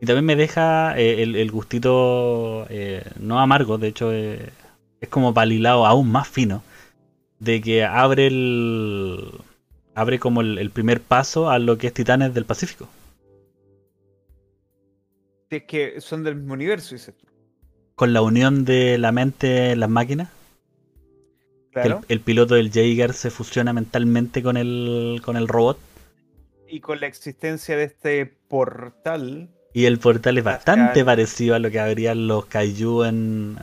Y 0.00 0.06
también 0.06 0.24
me 0.24 0.36
deja 0.36 0.98
eh, 0.98 1.22
el, 1.22 1.50
gustito 1.50 2.66
eh, 2.68 3.04
no 3.20 3.40
amargo, 3.40 3.78
de 3.78 3.88
hecho 3.88 4.12
eh, 4.12 4.50
es 5.00 5.08
como 5.08 5.32
palilado 5.32 5.86
aún 5.86 6.10
más 6.10 6.28
fino, 6.28 6.62
de 7.38 7.60
que 7.60 7.84
abre 7.84 8.26
el 8.26 9.32
abre 9.94 10.18
como 10.18 10.40
el 10.40 10.70
primer 10.70 11.00
paso 11.02 11.50
a 11.50 11.58
lo 11.58 11.78
que 11.78 11.88
es 11.88 11.94
Titanes 11.94 12.34
del 12.34 12.46
Pacífico 12.46 12.88
es 15.56 15.64
que 15.64 16.00
son 16.00 16.24
del 16.24 16.36
mismo 16.36 16.54
universo, 16.54 16.94
dices 16.94 17.14
tú. 17.16 17.26
Con 17.94 18.12
la 18.12 18.22
unión 18.22 18.64
de 18.64 18.98
la 18.98 19.12
mente 19.12 19.72
en 19.72 19.80
las 19.80 19.90
máquinas. 19.90 20.30
Claro. 21.72 22.02
El, 22.08 22.20
piloto 22.20 22.54
del 22.54 22.70
Jaeger 22.70 23.14
se 23.14 23.30
fusiona 23.30 23.72
mentalmente 23.72 24.42
con 24.42 24.56
el, 24.56 25.20
con 25.24 25.36
el 25.36 25.48
robot. 25.48 25.78
Y 26.68 26.80
con 26.80 27.00
la 27.00 27.06
existencia 27.06 27.76
de 27.76 27.84
este 27.84 28.26
portal. 28.26 29.50
Y 29.72 29.86
el 29.86 29.98
portal 29.98 30.36
es 30.36 30.44
bastante 30.44 31.04
parecido 31.04 31.54
a 31.54 31.58
lo 31.58 31.70
que 31.70 31.80
habrían 31.80 32.26
los 32.26 32.44
Kaiju 32.46 33.04
en, 33.04 33.56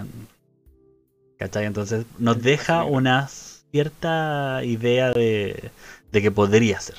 ¿Cachai? 1.40 1.66
Entonces 1.66 2.06
nos 2.18 2.42
deja 2.42 2.84
una 2.84 3.30
cierta 3.30 4.62
idea 4.64 5.14
de, 5.14 5.72
de 6.12 6.22
que 6.22 6.32
podría 6.32 6.82
ser. 6.82 6.98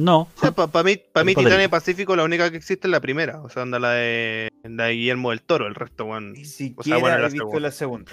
No. 0.00 0.28
Para 0.54 0.82
mí, 0.82 0.98
para 1.12 1.24
mí 1.24 1.34
Titania 1.34 1.68
Pacífico 1.68 2.16
la 2.16 2.24
única 2.24 2.50
que 2.50 2.56
existe 2.56 2.86
es 2.86 2.90
la 2.90 3.00
primera. 3.00 3.42
O 3.42 3.50
sea, 3.50 3.62
anda 3.62 3.78
la 3.78 3.90
de, 3.90 4.50
la 4.62 4.84
de 4.84 4.94
Guillermo 4.94 5.28
del 5.28 5.42
Toro. 5.42 5.66
El 5.66 5.74
resto, 5.74 6.06
bueno. 6.06 6.30
Ni 6.30 6.46
siquiera 6.46 6.80
o 6.80 6.82
sea, 6.84 6.96
bueno, 6.96 7.26
he 7.26 7.30
visto 7.30 7.60
la 7.60 7.70
segunda. 7.70 8.12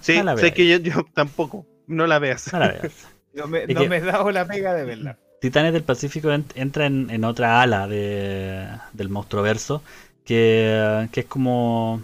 sí, 0.00 0.18
sé 0.38 0.54
que 0.54 0.80
yo, 0.80 1.04
tampoco. 1.12 1.66
No 1.86 2.06
la 2.06 2.18
veas. 2.18 2.50
No 2.54 2.58
la 2.58 2.68
veas. 2.68 3.06
no 3.34 3.46
me, 3.46 3.66
no 3.66 3.84
me 3.86 3.98
he 3.98 4.00
dado 4.00 4.30
la 4.30 4.46
pega 4.46 4.72
de 4.72 4.84
verla. 4.84 5.18
Titanes 5.42 5.74
del 5.74 5.82
Pacífico 5.82 6.30
entra 6.32 6.86
en, 6.86 7.24
otra 7.24 7.60
ala 7.60 7.86
de, 7.86 8.66
del 8.94 9.10
monstruo 9.10 9.42
verso. 9.42 9.82
Que, 10.24 11.06
que 11.12 11.20
es 11.20 11.26
como 11.26 12.02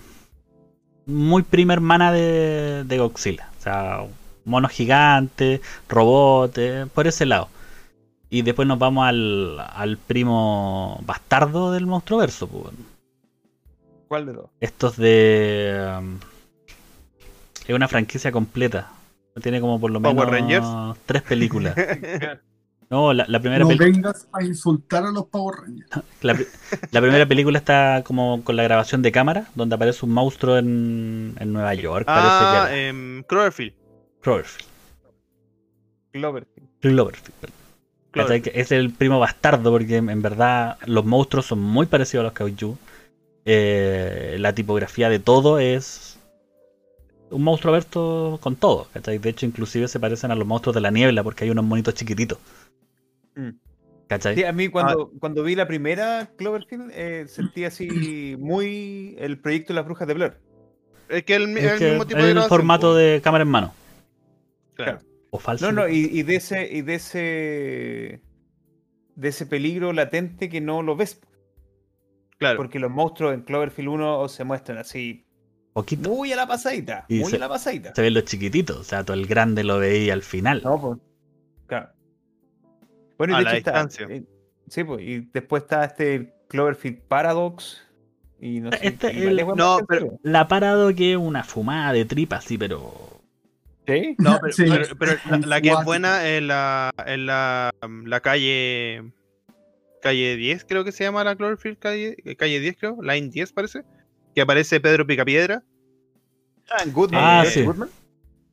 muy 1.06 1.42
prima 1.42 1.72
hermana 1.72 2.12
de, 2.12 2.84
de 2.84 2.98
Godzilla. 2.98 3.48
O 3.58 3.62
sea, 3.62 4.00
mono 4.44 4.68
gigante, 4.68 5.62
robot, 5.88 6.58
eh, 6.58 6.86
por 6.92 7.06
ese 7.06 7.24
lado. 7.24 7.48
Y 8.30 8.42
después 8.42 8.66
nos 8.66 8.78
vamos 8.78 9.06
al, 9.08 9.58
al 9.58 9.98
primo 9.98 11.00
bastardo 11.04 11.72
del 11.72 11.86
monstruo 11.86 12.20
verso. 12.20 12.46
Pues. 12.46 12.72
¿Cuál 14.06 14.26
de 14.26 14.32
dos? 14.34 14.50
Estos 14.60 14.96
de. 14.96 15.98
Um, 15.98 16.18
es 17.66 17.74
una 17.74 17.88
franquicia 17.88 18.30
completa. 18.30 18.92
Tiene 19.42 19.60
como 19.60 19.80
por 19.80 19.90
lo 19.90 20.00
menos 20.00 20.96
tres 21.06 21.22
películas. 21.22 21.74
No, 22.90 23.12
la, 23.12 23.24
primera 23.38 23.64
película. 23.64 23.88
No 23.88 23.94
vengas 23.94 24.28
a 24.32 24.42
insultar 24.42 25.04
a 25.04 25.12
los 25.12 25.26
Power 25.26 25.60
Rangers. 25.60 25.90
La, 26.22 26.36
la, 26.90 27.00
primera 27.00 27.24
película 27.24 27.56
está 27.56 28.02
como 28.04 28.42
con 28.42 28.56
la 28.56 28.64
grabación 28.64 29.00
de 29.00 29.12
cámara, 29.12 29.46
donde 29.54 29.76
aparece 29.76 30.04
un 30.04 30.10
monstruo 30.10 30.58
en, 30.58 31.36
en 31.38 31.52
Nueva 31.52 31.72
York. 31.74 32.06
Ah, 32.08 32.66
en 32.72 33.24
Cloverfield. 33.28 33.74
Cloverfield. 34.20 34.68
Cloverfield. 36.10 36.68
Cloverfield, 36.80 37.52
es 38.14 38.72
el 38.72 38.92
primo 38.92 39.18
bastardo, 39.18 39.70
porque 39.70 39.96
en 39.96 40.22
verdad 40.22 40.78
los 40.86 41.04
monstruos 41.04 41.46
son 41.46 41.60
muy 41.60 41.86
parecidos 41.86 42.22
a 42.22 42.24
los 42.24 42.32
kaiju. 42.32 42.76
Eh, 43.44 44.36
la 44.38 44.54
tipografía 44.54 45.08
de 45.08 45.18
todo 45.18 45.58
es 45.58 46.18
un 47.30 47.42
monstruo 47.42 47.72
abierto 47.72 48.38
con 48.42 48.56
todo. 48.56 48.88
De 48.94 49.28
hecho, 49.28 49.46
inclusive 49.46 49.88
se 49.88 50.00
parecen 50.00 50.30
a 50.30 50.34
los 50.34 50.46
monstruos 50.46 50.74
de 50.74 50.80
la 50.80 50.90
niebla, 50.90 51.22
porque 51.22 51.44
hay 51.44 51.50
unos 51.50 51.64
monitos 51.64 51.94
chiquititos. 51.94 52.38
Mm. 53.34 53.50
¿Cachai? 54.08 54.42
a 54.42 54.52
mí 54.52 54.66
cuando, 54.66 55.12
ah. 55.12 55.16
cuando 55.20 55.44
vi 55.44 55.54
la 55.54 55.68
primera 55.68 56.28
Cloverfield 56.36 56.90
eh, 56.92 57.26
sentí 57.28 57.64
así 57.64 58.36
muy 58.40 59.14
el 59.20 59.38
proyecto 59.38 59.72
de 59.72 59.76
las 59.76 59.84
brujas 59.84 60.08
de 60.08 60.14
Blur. 60.14 60.36
Es 61.08 61.22
que 61.22 61.36
el, 61.36 61.46
mismo 61.46 62.04
tipo 62.06 62.20
de 62.20 62.32
el 62.32 62.42
formato 62.42 62.94
de 62.96 63.20
cámara 63.22 63.42
en 63.42 63.48
mano. 63.48 63.72
claro. 64.74 64.98
No, 65.60 65.72
no, 65.72 65.88
y, 65.88 66.22
de 66.22 66.36
ese, 66.36 66.68
y 66.72 66.82
de 66.82 66.94
ese 66.94 68.20
de 69.14 69.28
ese 69.28 69.46
peligro 69.46 69.92
latente 69.92 70.48
que 70.48 70.60
no 70.60 70.82
lo 70.82 70.96
ves. 70.96 71.20
Claro. 72.38 72.56
Porque 72.56 72.78
los 72.78 72.90
monstruos 72.90 73.34
en 73.34 73.42
Cloverfield 73.42 73.88
1 73.90 74.28
se 74.28 74.44
muestran 74.44 74.78
así 74.78 75.26
Poquito. 75.72 76.10
Muy 76.10 76.32
a 76.32 76.36
la 76.36 76.46
pasadita. 76.46 77.06
muy 77.08 77.32
a 77.32 77.38
la 77.38 77.48
pasadita. 77.48 77.94
Se 77.94 78.02
ven 78.02 78.14
los 78.14 78.24
chiquititos. 78.24 78.76
O 78.76 78.84
sea, 78.84 79.04
todo 79.04 79.16
el 79.16 79.26
grande 79.26 79.62
lo 79.62 79.78
veía 79.78 80.12
al 80.12 80.22
final. 80.22 80.62
No, 80.64 80.80
pues. 80.80 80.98
Claro. 81.66 81.90
Bueno, 83.16 83.34
y 83.34 83.36
a 83.36 83.42
la 83.42 83.52
distancia. 83.54 84.06
Eh, 84.10 84.24
sí, 84.68 84.84
pues. 84.84 85.02
Y 85.02 85.20
después 85.32 85.62
está 85.62 85.84
este 85.84 86.34
Cloverfield 86.48 87.02
Paradox. 87.02 87.86
Y 88.40 88.60
no 88.60 88.72
sé. 88.72 88.88
Este, 88.88 89.44
no, 89.54 89.78
pero 89.86 90.18
la 90.22 90.48
Paradox 90.48 91.00
es 91.00 91.16
una 91.16 91.44
fumada 91.44 91.92
de 91.92 92.04
tripas, 92.04 92.44
sí, 92.44 92.58
pero. 92.58 93.19
¿Sí? 93.96 94.16
No, 94.18 94.38
pero, 94.98 95.16
la, 95.46 95.60
que 95.60 95.70
es 95.70 95.84
buena 95.84 96.26
es 96.26 96.42
la, 96.42 96.90
en 97.06 97.26
la, 97.26 97.70
la 98.04 98.20
calle 98.20 99.12
calle 100.00 100.36
10, 100.36 100.64
creo 100.64 100.84
que 100.84 100.92
se 100.92 101.04
llama 101.04 101.22
la 101.24 101.36
Cloverfield, 101.36 101.78
calle, 101.78 102.16
calle 102.36 102.58
10, 102.60 102.76
creo, 102.78 103.02
Line 103.02 103.28
10 103.28 103.52
parece, 103.52 103.84
que 104.34 104.40
aparece 104.40 104.80
Pedro 104.80 105.06
Picapiedra. 105.06 105.62
Ah, 106.70 106.84
Goodman. 106.86 107.22
Ah, 107.22 107.44
sí. 107.46 107.64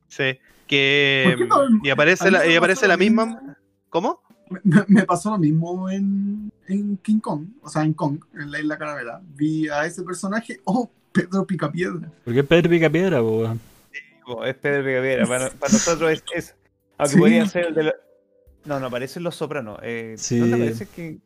Sí, 0.08 0.38
que 0.66 1.36
y 1.82 1.90
aparece 1.90 2.30
la, 2.30 2.46
y 2.46 2.56
aparece 2.56 2.88
la 2.88 2.96
misma. 2.96 3.56
¿Cómo? 3.90 4.22
Me, 4.64 5.02
pasó 5.04 5.30
lo 5.30 5.38
mismo 5.38 5.90
en, 5.90 6.50
en, 6.68 6.96
King 6.98 7.20
Kong, 7.20 7.48
o 7.60 7.68
sea, 7.68 7.82
en 7.84 7.92
Kong, 7.92 8.18
en 8.34 8.50
la 8.50 8.60
isla 8.60 8.78
Caravela. 8.78 9.20
Vi 9.34 9.68
a 9.68 9.84
ese 9.84 10.02
personaje, 10.02 10.60
oh, 10.64 10.90
Pedro 11.12 11.46
Picapiedra. 11.46 12.10
¿Por 12.24 12.34
qué 12.34 12.42
Pedro 12.42 12.70
Picapiedra, 12.70 13.22
weón? 13.22 13.60
Es 14.44 14.54
Pedro 14.56 14.84
Picapiedra. 14.84 15.26
Para, 15.26 15.50
para 15.50 15.72
nosotros 15.72 16.10
es, 16.12 16.24
es 16.34 16.56
aunque 16.98 17.16
podría 17.16 17.46
ser 17.46 17.66
el 17.66 17.74
de 17.74 17.82
la... 17.84 17.94
No, 18.64 18.80
no, 18.80 18.86
aparece 18.86 19.18
en 19.18 19.24
Los 19.24 19.36
Sopranos. 19.36 19.78
Eh, 19.82 20.14
sí. 20.18 20.40
¿No 20.40 20.46
te 20.46 20.62
parece 20.62 20.86
que 20.86 21.18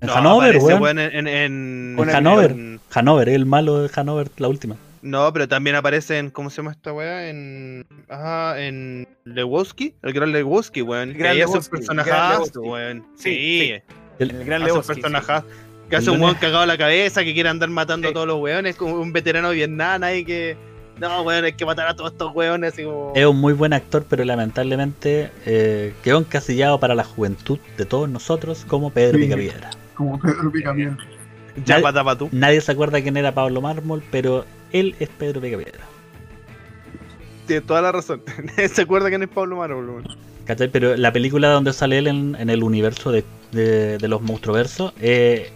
en 0.00 0.10
Hanover, 0.10 0.58
weón. 0.58 0.98
En, 0.98 1.26
en, 1.26 1.96
Hanover. 2.10 2.54
Hanover, 2.92 3.28
el 3.28 3.46
malo 3.46 3.82
de 3.82 3.90
Hanover, 3.94 4.30
la 4.36 4.48
última. 4.48 4.76
No, 5.02 5.32
pero 5.32 5.48
también 5.48 5.76
aparece 5.76 6.18
en. 6.18 6.30
¿Cómo 6.30 6.50
se 6.50 6.58
llama 6.58 6.72
esta 6.72 6.92
weá? 6.92 7.28
En. 7.28 7.86
Ajá, 8.08 8.60
en 8.60 9.08
Lewowski. 9.24 9.94
El 10.02 10.12
gran 10.12 10.32
Lewowski, 10.32 10.82
weón. 10.82 11.14
Que 11.14 11.26
ahí 11.26 11.40
hace 11.40 11.58
un 11.58 11.64
personajazo, 11.64 12.60
weón. 12.60 13.06
Sí. 13.16 13.72
El, 14.18 14.44
gran 14.44 14.64
Lewowski. 14.64 15.00
Que 15.88 15.96
hace 15.96 16.10
un 16.10 16.20
weón 16.20 16.34
cagado 16.34 16.60
a 16.62 16.66
la 16.66 16.76
cabeza, 16.76 17.24
que 17.24 17.32
quiere 17.32 17.48
andar 17.48 17.70
matando 17.70 18.08
a 18.08 18.12
todos 18.12 18.26
los 18.26 18.40
weones, 18.40 18.76
como 18.76 18.96
un 18.96 19.12
veterano 19.12 19.50
de 19.50 19.56
Vietnam 19.56 20.02
ahí 20.02 20.24
que. 20.24 20.56
No, 20.98 21.22
weón, 21.22 21.44
hay 21.44 21.52
que 21.52 21.66
matar 21.66 21.88
a 21.88 21.94
todos 21.94 22.12
estos 22.12 22.34
weones. 22.34 22.74
Es 22.78 23.26
un 23.26 23.36
muy 23.36 23.52
buen 23.52 23.72
actor, 23.72 24.04
pero 24.08 24.24
lamentablemente 24.24 25.30
eh, 25.44 25.92
quedó 26.02 26.18
encasillado 26.18 26.80
para 26.80 26.94
la 26.94 27.04
juventud 27.04 27.58
de 27.76 27.84
todos 27.84 28.08
nosotros 28.08 28.64
como 28.66 28.90
Pedro 28.90 29.18
Picapiedra 29.18 29.70
como 29.96 30.18
Pedro 30.20 30.52
Picapiedra. 30.52 30.98
Ya 31.64 31.80
nadie, 31.80 32.16
tú. 32.16 32.28
nadie 32.32 32.60
se 32.60 32.70
acuerda 32.70 33.00
quién 33.00 33.16
era 33.16 33.32
Pablo 33.32 33.62
Mármol, 33.62 34.02
pero 34.10 34.44
él 34.72 34.94
es 35.00 35.08
Pedro 35.08 35.40
Picapiedra. 35.40 35.80
Tiene 37.46 37.62
toda 37.62 37.80
la 37.80 37.92
razón. 37.92 38.22
se 38.72 38.82
acuerda 38.82 39.08
quién 39.08 39.22
es 39.22 39.28
Pablo 39.28 39.56
Mármol. 39.56 40.04
¿Cachai? 40.44 40.68
Pero 40.68 40.96
la 40.96 41.12
película 41.12 41.48
donde 41.48 41.72
sale 41.72 41.98
él 41.98 42.06
en, 42.06 42.50
el 42.50 42.62
universo 42.62 43.10
de, 43.10 43.24
de, 43.52 44.06
los 44.06 44.20
monstruoversos 44.22 44.92
eh, 45.00 45.50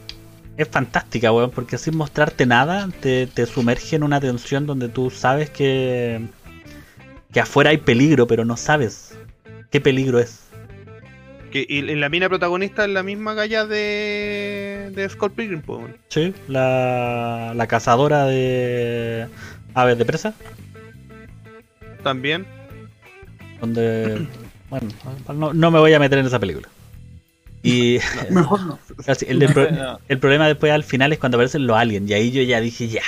es 0.63 0.69
fantástica, 0.69 1.33
weón, 1.33 1.51
porque 1.51 1.79
sin 1.79 1.97
mostrarte 1.97 2.47
nada 2.47 2.89
te, 3.01 3.27
te 3.27 3.47
sumerge 3.47 3.97
en 3.97 4.03
una 4.03 4.21
tensión 4.21 4.67
donde 4.67 4.89
tú 4.89 5.11
sabes 5.11 5.51
que, 5.51 6.27
que 7.33 7.41
afuera 7.41 7.71
hay 7.71 7.79
peligro, 7.79 8.27
pero 8.27 8.45
no 8.45 8.57
sabes 8.57 9.17
qué 9.71 9.81
peligro 9.81 10.19
es. 10.19 10.41
Que, 11.51 11.67
y 11.69 11.83
la 11.83 12.09
mina 12.09 12.29
protagonista 12.29 12.85
es 12.85 12.91
la 12.91 13.03
misma 13.03 13.35
galla 13.35 13.67
de, 13.67 14.93
de 14.95 15.09
Scott 15.09 15.33
Pilgrim, 15.35 15.63
Sí, 16.09 16.33
la, 16.47 17.53
la 17.57 17.67
cazadora 17.67 18.27
de 18.27 19.27
aves 19.75 19.99
de 19.99 20.05
presa. 20.05 20.35
También. 22.05 22.47
Donde. 23.61 24.29
bueno, 24.71 24.89
no, 25.35 25.53
no, 25.53 25.71
me 25.73 25.81
voy 25.81 25.93
a 25.93 25.99
meter 25.99 26.19
en 26.19 26.27
esa 26.27 26.39
película. 26.39 26.69
Y. 27.63 27.99
mejor 28.31 28.61
no. 28.61 28.79
el, 29.27 29.43
el, 30.09 30.19
problema 30.19 30.47
después 30.47 30.73
al 30.73 30.85
final 30.85 31.13
es 31.13 31.19
cuando 31.19 31.37
aparecen 31.37 31.67
los 31.67 31.77
aliens. 31.77 32.09
Y 32.11 32.15
ahí 32.15 32.31
yo 32.31 32.43
ya 32.43 32.61
dije, 32.61 32.89
ya, 32.89 33.03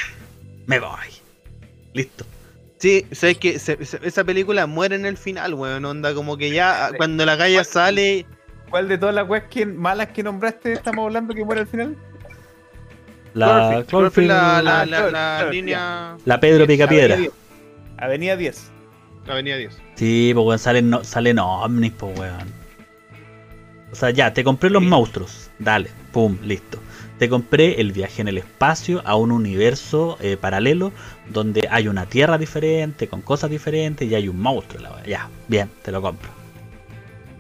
me 0.67 0.79
voy. 0.79 1.09
Listo. 1.95 2.25
Sí, 2.79 3.07
sabes 3.13 3.39
que 3.39 3.55
esa 3.55 4.25
película 4.25 4.67
muere 4.67 4.97
en 4.97 5.07
el 5.07 5.17
final, 5.17 5.55
weón. 5.55 5.85
Onda, 5.85 6.15
como 6.15 6.37
que 6.37 6.51
ya 6.51 6.91
cuando 6.97 7.25
la 7.25 7.39
calle 7.39 7.63
sale. 7.65 8.27
¿Cuál 8.71 8.89
de 8.89 8.99
todas 8.99 9.15
las 9.15 9.29
weas 9.29 9.45
malas 9.77 10.09
que 10.09 10.23
nombraste 10.23 10.73
estamos 10.73 11.05
hablando 11.05 11.35
que 11.35 11.45
muere 11.45 11.61
al 11.61 11.67
final? 11.67 11.97
La 13.35 13.85
Cloverfield, 13.87 14.29
la, 14.29 14.63
la, 14.63 14.85
la, 14.87 15.51
línea. 15.51 16.17
La 16.25 16.41
Pedro 16.41 16.67
Picapiedra. 16.67 17.19
Avenida 17.99 18.37
10. 18.37 18.71
Avenida 19.29 19.57
10. 19.59 19.79
Sí, 19.95 20.33
pues 20.35 20.47
weón, 20.47 20.59
salen, 20.59 20.91
no, 20.91 21.05
salen 21.05 21.39
ovnis, 21.39 21.93
pues 21.93 22.19
weón. 22.19 22.62
O 23.93 23.95
sea, 23.95 24.11
ya, 24.11 24.33
te 24.33 24.43
compré 24.43 24.71
los 24.71 24.83
monstruos. 24.83 25.51
Dale, 25.59 25.91
pum, 26.13 26.39
listo 26.43 26.81
te 27.23 27.29
compré 27.29 27.81
el 27.81 27.93
viaje 27.93 28.21
en 28.21 28.27
el 28.27 28.39
espacio 28.39 29.01
a 29.05 29.15
un 29.15 29.31
universo 29.31 30.19
eh, 30.21 30.37
paralelo 30.37 30.91
donde 31.29 31.69
hay 31.71 31.87
una 31.87 32.07
tierra 32.07 32.37
diferente, 32.37 33.07
con 33.07 33.23
cosas 33.23 33.49
diferentes 33.49 34.11
y 34.11 34.13
hay 34.17 34.27
un 34.27 34.41
monstruo. 34.41 34.83
Ya, 35.07 35.29
bien, 35.47 35.71
te 35.83 35.93
lo 35.93 36.03
compro. 36.03 36.29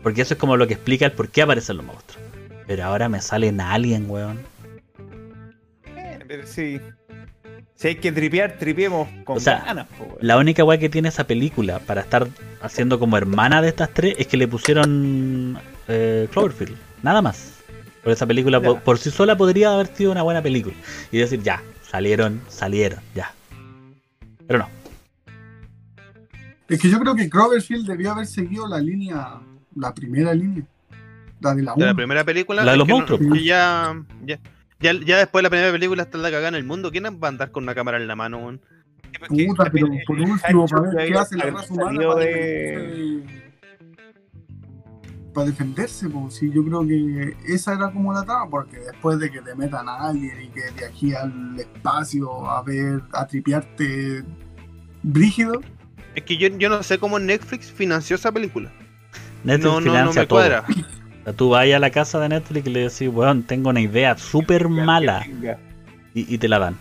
Porque 0.05 0.23
eso 0.23 0.35
es 0.35 0.39
como 0.39 0.57
lo 0.57 0.69
que 0.69 0.75
explica 0.75 1.05
el 1.07 1.11
por 1.11 1.31
qué 1.31 1.43
aparecen 1.43 1.79
los 1.79 1.87
monstruos. 1.87 2.25
Pero 2.69 2.85
ahora 2.85 3.09
me 3.09 3.21
salen 3.21 3.61
alien, 3.61 4.09
weón. 4.09 4.39
Eh, 5.97 6.43
sí. 6.45 6.81
Si 7.75 7.89
hay 7.89 7.97
que 7.97 8.13
tripear, 8.13 8.59
tripiemos 8.59 9.09
con 9.25 9.43
ganas, 9.43 9.89
La 10.21 10.39
única 10.39 10.63
weá 10.63 10.79
que 10.79 10.91
tiene 10.91 11.09
esa 11.09 11.25
película 11.27 11.81
para 11.81 12.03
estar 12.03 12.29
haciendo 12.61 13.01
como 13.01 13.17
hermana 13.17 13.61
de 13.61 13.71
estas 13.71 13.93
tres 13.93 14.15
es 14.17 14.29
que 14.29 14.37
le 14.37 14.47
pusieron 14.47 15.59
eh, 15.93 16.29
Cloverfield. 16.33 16.77
Nada 17.03 17.23
más. 17.23 17.53
Por 18.03 18.13
esa 18.13 18.27
película 18.27 18.61
por, 18.61 18.99
sí 18.99 19.11
sola 19.11 19.37
podría 19.37 19.75
haber 19.75 19.87
sido 19.87 20.11
una 20.11 20.23
buena 20.23 20.43
película. 20.43 20.75
Y 21.13 21.19
decir, 21.19 21.41
ya, 21.43 21.63
salieron, 21.83 22.41
salieron, 22.49 23.01
ya. 23.15 23.33
Pero 24.47 24.61
no. 24.61 24.69
Es 26.69 26.81
que 26.81 26.91
yo 26.91 26.99
creo 26.99 27.15
que 27.15 27.29
Cloverfield 27.29 27.87
debió 27.87 28.13
haber 28.13 28.27
seguido 28.27 28.67
la 28.67 28.79
línea, 28.79 29.41
la 29.77 29.95
primera 29.95 30.35
línea. 30.35 30.65
La 31.41 31.55
de 31.55 31.63
la, 31.63 31.75
de 31.77 31.87
la 31.87 31.95
primera 31.95 32.25
película. 32.25 32.65
La 32.65 32.73
de 32.73 32.79
los 32.79 32.89
monstruos. 32.89 33.21
ya, 33.45 33.95
ya, 34.25 34.39
ya, 34.81 35.19
después 35.19 35.41
de 35.41 35.43
la 35.43 35.51
primera 35.51 35.73
película 35.73 36.03
está 36.03 36.19
la 36.19 36.31
cagada 36.31 36.49
en 36.49 36.55
el 36.55 36.65
mundo. 36.65 36.91
¿Quién 36.91 37.05
va 37.05 37.27
a 37.27 37.29
andar 37.29 37.51
con 37.51 37.65
una 37.65 37.75
cámara 37.75 37.99
en 37.99 38.09
la 38.09 38.17
mano, 38.17 38.41
man? 38.41 38.61
Puta, 39.29 39.71
pero 39.71 39.89
por 40.07 40.19
último, 40.19 40.67
para 40.67 40.91
ver 40.91 41.13
qué 41.13 41.19
hace 41.19 41.37
la 41.37 41.51
raza 41.51 41.73
humana. 41.73 42.15
De 42.15 43.42
para 45.33 45.47
defenderse, 45.47 46.09
pues 46.09 46.35
sí, 46.35 46.51
yo 46.53 46.65
creo 46.65 46.87
que 46.87 47.37
esa 47.47 47.75
era 47.75 47.91
como 47.91 48.13
la 48.13 48.23
trama, 48.23 48.49
porque 48.51 48.79
después 48.79 49.19
de 49.19 49.31
que 49.31 49.41
te 49.41 49.55
metan 49.55 49.89
a 49.89 50.09
alguien 50.09 50.43
y 50.43 50.49
que 50.49 50.63
viajes 50.77 51.15
al 51.15 51.59
espacio 51.59 52.51
a 52.51 52.63
ver, 52.63 53.03
a 53.13 53.27
tripearte 53.27 54.25
brígido. 55.03 55.61
Es 56.15 56.25
que 56.25 56.37
yo, 56.37 56.49
yo 56.49 56.69
no 56.69 56.83
sé 56.83 56.99
cómo 56.99 57.19
Netflix 57.19 57.71
financió 57.71 58.17
esa 58.17 58.31
película. 58.33 58.71
Netflix 59.45 59.65
no, 59.65 59.81
no, 59.81 60.05
no 60.05 60.13
me 60.13 60.27
cuadra. 60.27 60.65
O 60.69 61.25
sea, 61.25 61.33
tú 61.33 61.51
vas 61.51 61.67
a 61.73 61.79
la 61.79 61.91
casa 61.91 62.19
de 62.21 62.29
Netflix 62.29 62.67
y 62.67 62.71
le 62.71 62.81
decís, 62.81 63.09
weón, 63.09 63.45
tengo 63.45 63.71
una 63.71 63.81
idea 63.81 64.17
súper 64.19 64.69
mala. 64.69 65.27
Y, 66.15 66.35
y 66.35 66.39
te 66.39 66.49
la 66.49 66.59
dan. 66.59 66.77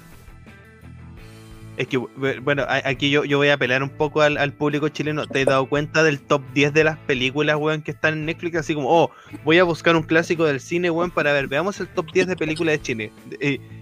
Es 1.82 1.88
que, 1.88 1.98
bueno, 1.98 2.64
aquí 2.68 3.10
yo, 3.10 3.26
yo 3.26 3.40
voy 3.40 3.48
a 3.48 3.56
apelar 3.56 3.82
un 3.82 3.90
poco 3.90 4.22
al, 4.22 4.54
público 4.54 4.88
chileno. 4.90 5.26
¿Te 5.26 5.40
has 5.40 5.46
dado 5.48 5.66
cuenta 5.68 6.04
del 6.04 6.22
top 6.22 6.44
10 6.54 6.74
de 6.74 6.84
las 6.84 7.00
películas, 7.00 7.56
weón, 7.56 7.82
que 7.82 7.90
están 7.90 8.14
en 8.14 8.26
Netflix? 8.28 8.58
Así 8.58 8.76
como, 8.76 8.88
oh, 8.88 9.10
voy 9.44 9.58
a 9.58 9.64
buscar 9.64 9.96
un 9.96 10.04
clásico 10.04 10.46
del 10.46 10.60
cine, 10.60 10.92
weón, 10.92 11.10
para 11.10 11.34
ver, 11.34 11.48
veamos 11.48 11.80
el 11.80 11.88
top 11.88 12.12
10 12.12 12.28
de 12.28 12.36
películas 12.36 12.74
de 12.74 12.82
Chile. 12.84 13.12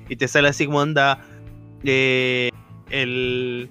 Y, 0.08 0.16
te 0.16 0.30
sale 0.30 0.48
así 0.48 0.66
como 0.66 0.80
anda, 0.80 1.20
eh, 1.84 2.52
el... 2.90 3.70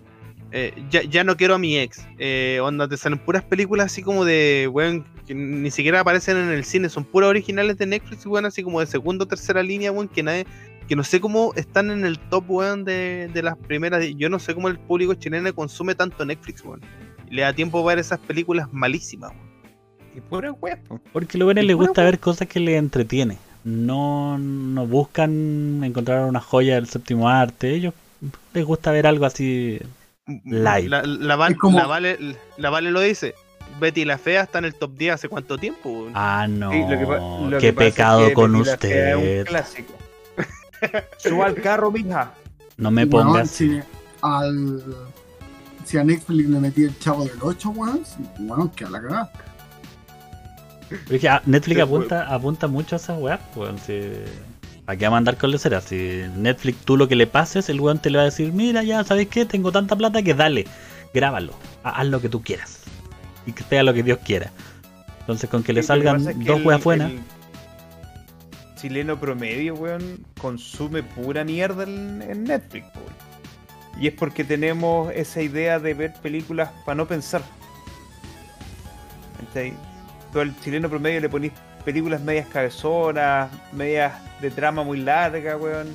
Eh, 0.53 0.75
ya, 0.91 1.25
no 1.25 1.39
quiero 1.39 1.55
a 1.55 1.59
mi 1.59 1.79
ex. 1.79 2.07
Eh, 2.19 2.61
onda, 2.63 2.87
te 2.87 2.99
salen 2.99 3.19
puras 3.19 3.45
películas 3.45 3.87
así 3.87 4.03
como 4.03 4.27
de, 4.27 4.69
weón, 4.71 5.07
que 5.27 5.35
ni 5.35 5.71
siquiera 5.71 6.01
aparecen 6.01 6.37
en 6.37 6.51
el 6.51 6.65
cine, 6.65 6.91
son 6.91 7.05
puras 7.05 7.31
originales 7.31 7.79
de 7.79 7.87
Netflix, 7.87 8.27
weón, 8.27 8.45
así 8.45 8.63
como 8.63 8.81
de 8.81 8.87
segunda 8.87 9.25
o 9.25 9.29
tercera 9.29 9.63
línea, 9.63 9.91
weón, 9.91 10.09
que 10.09 10.23
nadie, 10.23 10.47
que 10.89 10.97
no 10.97 11.05
sé 11.05 11.21
cómo 11.21 11.53
están 11.55 11.91
en 11.91 12.05
el 12.05 12.19
top, 12.19 12.51
weón, 12.51 12.85
de, 12.85 13.31
de 13.33 13.43
las 13.43 13.57
primeras. 13.57 14.05
Yo 14.17 14.29
no 14.31 14.39
sé 14.39 14.55
cómo 14.55 14.69
el 14.69 14.79
público 14.79 15.15
chileno 15.15 15.55
consume 15.55 15.95
tanto 15.95 16.25
Netflix, 16.25 16.65
weón. 16.65 16.81
Le 17.31 17.43
da 17.43 17.53
tiempo 17.53 17.81
a 17.81 17.85
ver 17.85 17.99
esas 17.99 18.19
películas 18.21 18.69
malísimas, 18.73 19.31
weón. 19.31 19.49
Y 20.17 20.21
pura 20.21 20.55
Porque 21.13 21.37
a 21.37 21.39
los 21.39 21.47
buenos 21.47 21.65
les 21.65 21.77
gusta 21.77 22.03
ver 22.03 22.19
cosas 22.19 22.49
que 22.49 22.59
les 22.59 22.77
entretiene. 22.77 23.37
No, 23.63 24.39
no 24.39 24.87
buscan 24.87 25.85
encontrar 25.85 26.25
una 26.25 26.41
joya 26.41 26.77
del 26.77 26.89
séptimo 26.89 27.29
arte. 27.29 27.71
Ellos 27.71 27.93
les 28.55 28.65
gusta 28.65 28.91
ver 28.91 29.07
algo 29.07 29.27
así 29.27 29.79
live. 30.45 30.89
La, 30.89 31.03
la, 31.03 31.37
vale, 31.37 32.19
la 32.57 32.71
Vale 32.71 32.91
lo 32.91 33.01
dice. 33.01 33.35
Betty 33.79 34.05
la 34.05 34.19
Fea 34.19 34.43
está 34.43 34.59
en 34.59 34.65
el 34.65 34.75
top 34.75 34.97
10 34.97 35.15
hace 35.15 35.29
cuánto 35.29 35.59
tiempo. 35.59 36.09
Ah, 36.15 36.47
no. 36.49 36.71
Qué 37.61 37.73
pecado 37.73 38.33
con 38.33 38.57
usted. 38.57 39.47
Suba 41.19 41.47
al 41.47 41.55
carro, 41.57 41.91
mija. 41.91 42.33
No 42.77 42.91
me 42.91 43.07
pongas. 43.07 43.51
si, 43.51 43.81
al. 44.23 44.83
Si 45.85 45.97
a 45.97 46.05
Netflix 46.05 46.49
le 46.49 46.61
metía 46.61 46.87
el 46.89 46.99
chavo 46.99 47.25
del 47.25 47.39
8, 47.41 47.71
weón, 47.71 48.03
bueno, 48.41 48.71
que 48.75 48.85
a 48.85 48.91
la 48.91 49.01
cagada. 49.01 49.33
Que 51.09 51.41
Netflix 51.47 51.81
apunta, 51.81 52.27
apunta 52.33 52.67
mucho 52.67 52.97
a 52.97 52.99
esa 52.99 53.15
weá, 53.15 53.41
weón. 53.57 53.79
Si... 53.79 54.01
¿A 54.87 54.97
qué 54.97 55.05
va 55.05 55.09
a 55.09 55.11
mandar 55.13 55.37
con 55.37 55.51
lecera? 55.51 55.83
Si 55.83 56.23
Netflix 56.37 56.79
tú 56.85 56.97
lo 56.97 57.09
que 57.09 57.17
le 57.17 57.27
pases, 57.27 57.69
el 57.69 57.81
weón 57.81 57.99
te 57.99 58.09
le 58.09 58.17
va 58.17 58.23
a 58.23 58.27
decir, 58.27 58.53
mira 58.53 58.83
ya, 58.83 59.05
¿sabes 59.05 59.29
qué? 59.29 59.45
Tengo 59.45 59.71
tanta 59.71 59.97
plata 59.97 60.23
que 60.23 60.33
dale, 60.33 60.67
grábalo, 61.13 61.53
haz 61.83 62.07
lo 62.07 62.23
que 62.23 62.31
tú 62.31 62.43
quieras. 62.43 62.81
Y 63.45 63.53
que 63.53 63.65
sea 63.65 63.83
lo 63.83 63.93
que 63.93 64.03
Dios 64.03 64.19
quiera. 64.25 64.51
Entonces 65.21 65.51
con 65.51 65.63
que 65.63 65.75
le 65.75 65.83
salgan 65.83 66.25
dos 66.45 66.65
weas 66.65 66.83
buenas. 66.83 67.13
Chileno 68.81 69.19
promedio, 69.19 69.75
weón, 69.75 70.25
consume 70.41 71.03
pura 71.03 71.43
mierda 71.45 71.83
en, 71.83 72.45
Netflix, 72.45 72.87
weón. 72.95 73.29
Y 74.01 74.07
es 74.07 74.15
porque 74.15 74.45
tenemos 74.45 75.13
esa 75.13 75.43
idea 75.43 75.81
de 75.81 75.95
ver 75.95 76.13
películas 76.23 76.71
para 76.85 76.95
no 76.95 77.09
pensar. 77.09 77.43
Todo 80.33 80.43
el 80.43 80.59
chileno 80.61 80.89
promedio 80.89 81.21
le 81.21 81.29
ponís 81.29 81.53
películas 81.85 82.21
medias 82.21 82.47
cabezonas, 82.49 83.51
medias 83.73 84.13
de 84.41 84.51
trama 84.51 84.85
muy 84.85 84.99
larga, 84.99 85.57
weón. 85.57 85.89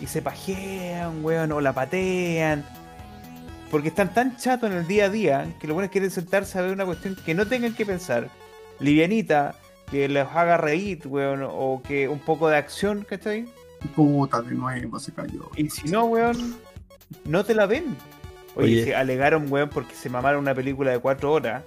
Y 0.00 0.06
se 0.06 0.22
pajean, 0.22 1.24
weón, 1.24 1.52
o 1.52 1.60
la 1.60 1.72
patean. 1.72 2.64
Porque 3.70 3.88
están 3.88 4.12
tan 4.12 4.36
chatos 4.36 4.68
en 4.68 4.78
el 4.78 4.86
día 4.88 5.04
a 5.04 5.10
día 5.10 5.54
que 5.60 5.68
lo 5.68 5.74
bueno 5.74 5.84
es 5.84 5.92
quieren 5.92 6.10
sentarse 6.10 6.58
a 6.58 6.62
ver 6.62 6.72
una 6.72 6.84
cuestión 6.84 7.16
que 7.24 7.34
no 7.34 7.46
tengan 7.46 7.74
que 7.74 7.86
pensar. 7.86 8.28
Livianita, 8.80 9.54
que 9.90 10.08
les 10.08 10.26
haga 10.26 10.56
reír, 10.56 11.00
weón, 11.06 11.40
o 11.42 11.82
que 11.86 12.08
un 12.08 12.20
poco 12.20 12.48
de 12.48 12.56
acción, 12.56 13.04
¿cachai? 13.08 13.46
Puta, 13.96 14.42
de 14.42 14.54
nuevo 14.54 14.98
se 14.98 15.12
cayó. 15.12 15.50
Y 15.56 15.68
si 15.70 15.88
no, 15.88 16.04
weón, 16.04 16.56
no 17.24 17.44
te 17.44 17.54
la 17.54 17.66
ven. 17.66 17.96
Oye, 18.54 18.84
Se 18.84 18.94
alegaron, 18.94 19.50
weón, 19.50 19.68
porque 19.70 19.94
se 19.94 20.10
mamaron 20.10 20.40
una 20.40 20.54
película 20.54 20.90
de 20.90 20.98
cuatro 20.98 21.32
horas 21.32 21.62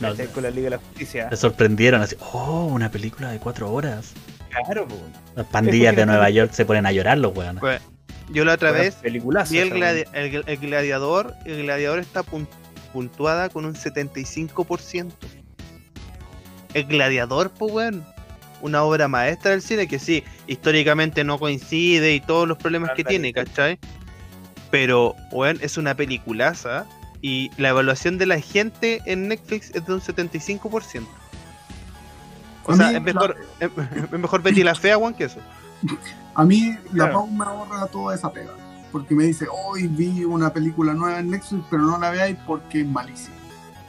no, 0.00 0.14
con 0.32 0.42
la 0.42 0.50
Liga 0.50 0.64
de 0.64 0.70
la 0.70 0.78
Justicia. 0.78 1.28
Se 1.30 1.36
sorprendieron 1.36 2.02
así, 2.02 2.16
oh, 2.32 2.66
una 2.66 2.90
película 2.90 3.30
de 3.30 3.38
cuatro 3.38 3.72
horas. 3.72 4.12
Claro, 4.50 4.86
pues. 4.86 5.00
Las 5.34 5.46
pandillas 5.46 5.96
de 5.96 6.06
Nueva 6.06 6.28
York 6.30 6.52
se 6.52 6.64
ponen 6.66 6.86
a 6.86 6.92
llorar 6.92 7.18
los 7.18 7.36
weones. 7.36 7.60
Pues, 7.60 7.80
yo 8.30 8.44
la 8.44 8.54
otra 8.54 8.72
vez 8.72 9.00
vi 9.02 9.08
el, 9.58 9.70
gladiador, 10.60 11.34
el 11.44 11.62
gladiador 11.62 11.98
está 11.98 12.22
puntuada 12.92 13.48
con 13.48 13.64
un 13.64 13.74
75%. 13.74 15.12
El 16.74 16.84
gladiador, 16.84 17.50
pues 17.50 17.72
weón. 17.72 18.04
Una 18.60 18.84
obra 18.84 19.08
maestra 19.08 19.50
del 19.50 19.62
cine 19.62 19.88
que 19.88 19.98
sí, 19.98 20.22
históricamente 20.46 21.24
no 21.24 21.38
coincide 21.38 22.14
y 22.14 22.20
todos 22.20 22.46
los 22.46 22.58
problemas 22.58 22.90
que 22.94 23.02
tiene, 23.02 23.32
¿cachai? 23.32 23.78
Pero, 24.70 25.16
weón, 25.32 25.58
es 25.60 25.76
una 25.76 25.96
peliculaza 25.96 26.86
y 27.20 27.50
la 27.56 27.70
evaluación 27.70 28.18
de 28.18 28.26
la 28.26 28.40
gente 28.40 29.02
en 29.04 29.28
Netflix 29.28 29.70
es 29.74 29.84
de 29.84 29.94
un 29.94 30.00
75%. 30.00 31.06
O 32.64 32.76
sea, 32.76 32.92
es 32.92 33.02
mejor, 33.02 33.36
es 33.58 34.10
mejor 34.12 34.42
Betty 34.42 34.62
la 34.62 34.76
Fea, 34.76 34.96
Juan, 34.96 35.14
que 35.14 35.24
eso. 35.24 35.40
A 36.34 36.44
mí 36.44 36.76
la 36.92 37.12
Pau 37.12 37.26
me 37.26 37.44
ahorra 37.44 37.86
toda 37.86 38.14
esa 38.14 38.30
pega. 38.32 38.52
Porque 38.90 39.14
me 39.14 39.24
dice, 39.24 39.46
hoy 39.50 39.86
vi 39.86 40.24
una 40.24 40.52
película 40.52 40.92
nueva 40.94 41.18
en 41.18 41.30
Netflix, 41.30 41.64
pero 41.70 41.82
no 41.82 41.98
la 41.98 42.10
veáis 42.10 42.36
porque 42.46 42.80
es 42.80 42.86
malísima. 42.86 43.36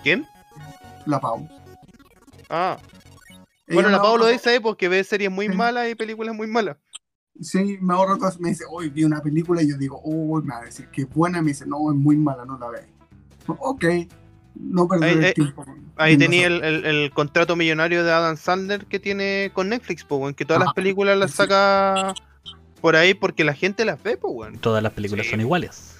¿Quién? 0.01 0.27
La 1.05 1.19
Pau. 1.19 1.47
Ah. 2.55 2.77
bueno, 3.67 3.89
la 3.89 3.99
Pau 3.99 4.15
lo 4.17 4.27
dice 4.27 4.51
ahí 4.51 4.59
porque 4.59 4.87
ve 4.87 5.03
series 5.03 5.31
muy 5.31 5.49
malas 5.49 5.89
y 5.89 5.95
películas 5.95 6.35
muy 6.35 6.45
malas. 6.45 6.77
Sí, 7.41 7.79
me 7.81 7.95
ahorra 7.95 8.17
cosas. 8.17 8.39
Me 8.39 8.49
dice, 8.49 8.63
hoy 8.69 8.89
vi 8.89 9.03
una 9.03 9.21
película 9.21 9.63
y 9.63 9.69
yo 9.69 9.77
digo, 9.77 9.99
oh, 10.03 10.39
me 10.41 10.53
va 10.53 10.59
a 10.59 10.65
decir 10.65 10.87
que 10.89 11.01
es 11.01 11.09
buena. 11.09 11.41
Me 11.41 11.49
dice, 11.49 11.65
no, 11.65 11.91
es 11.91 11.97
muy 11.97 12.15
mala, 12.15 12.45
no 12.45 12.59
la 12.59 12.69
veáis 12.69 12.93
ok, 13.47 13.85
no 14.55 14.87
perder 14.87 15.23
el 15.23 15.33
tiempo. 15.33 15.65
Ahí 15.95 16.17
tenía 16.17 16.47
el, 16.47 17.11
contrato 17.13 17.55
millonario 17.55 18.03
de 18.03 18.11
Adam 18.11 18.37
Sandler 18.37 18.85
que 18.85 18.99
tiene 18.99 19.51
con 19.53 19.69
Netflix, 19.69 20.03
pues, 20.03 20.21
en 20.29 20.33
que 20.33 20.45
todas 20.45 20.63
las 20.63 20.73
películas 20.73 21.17
las 21.17 21.31
saca 21.31 22.13
por 22.81 22.95
ahí 22.95 23.13
porque 23.13 23.43
la 23.43 23.53
gente 23.53 23.85
las 23.85 24.01
ve, 24.01 24.17
pues, 24.17 24.59
Todas 24.59 24.83
las 24.83 24.93
películas 24.93 25.27
son 25.27 25.41
iguales. 25.41 25.92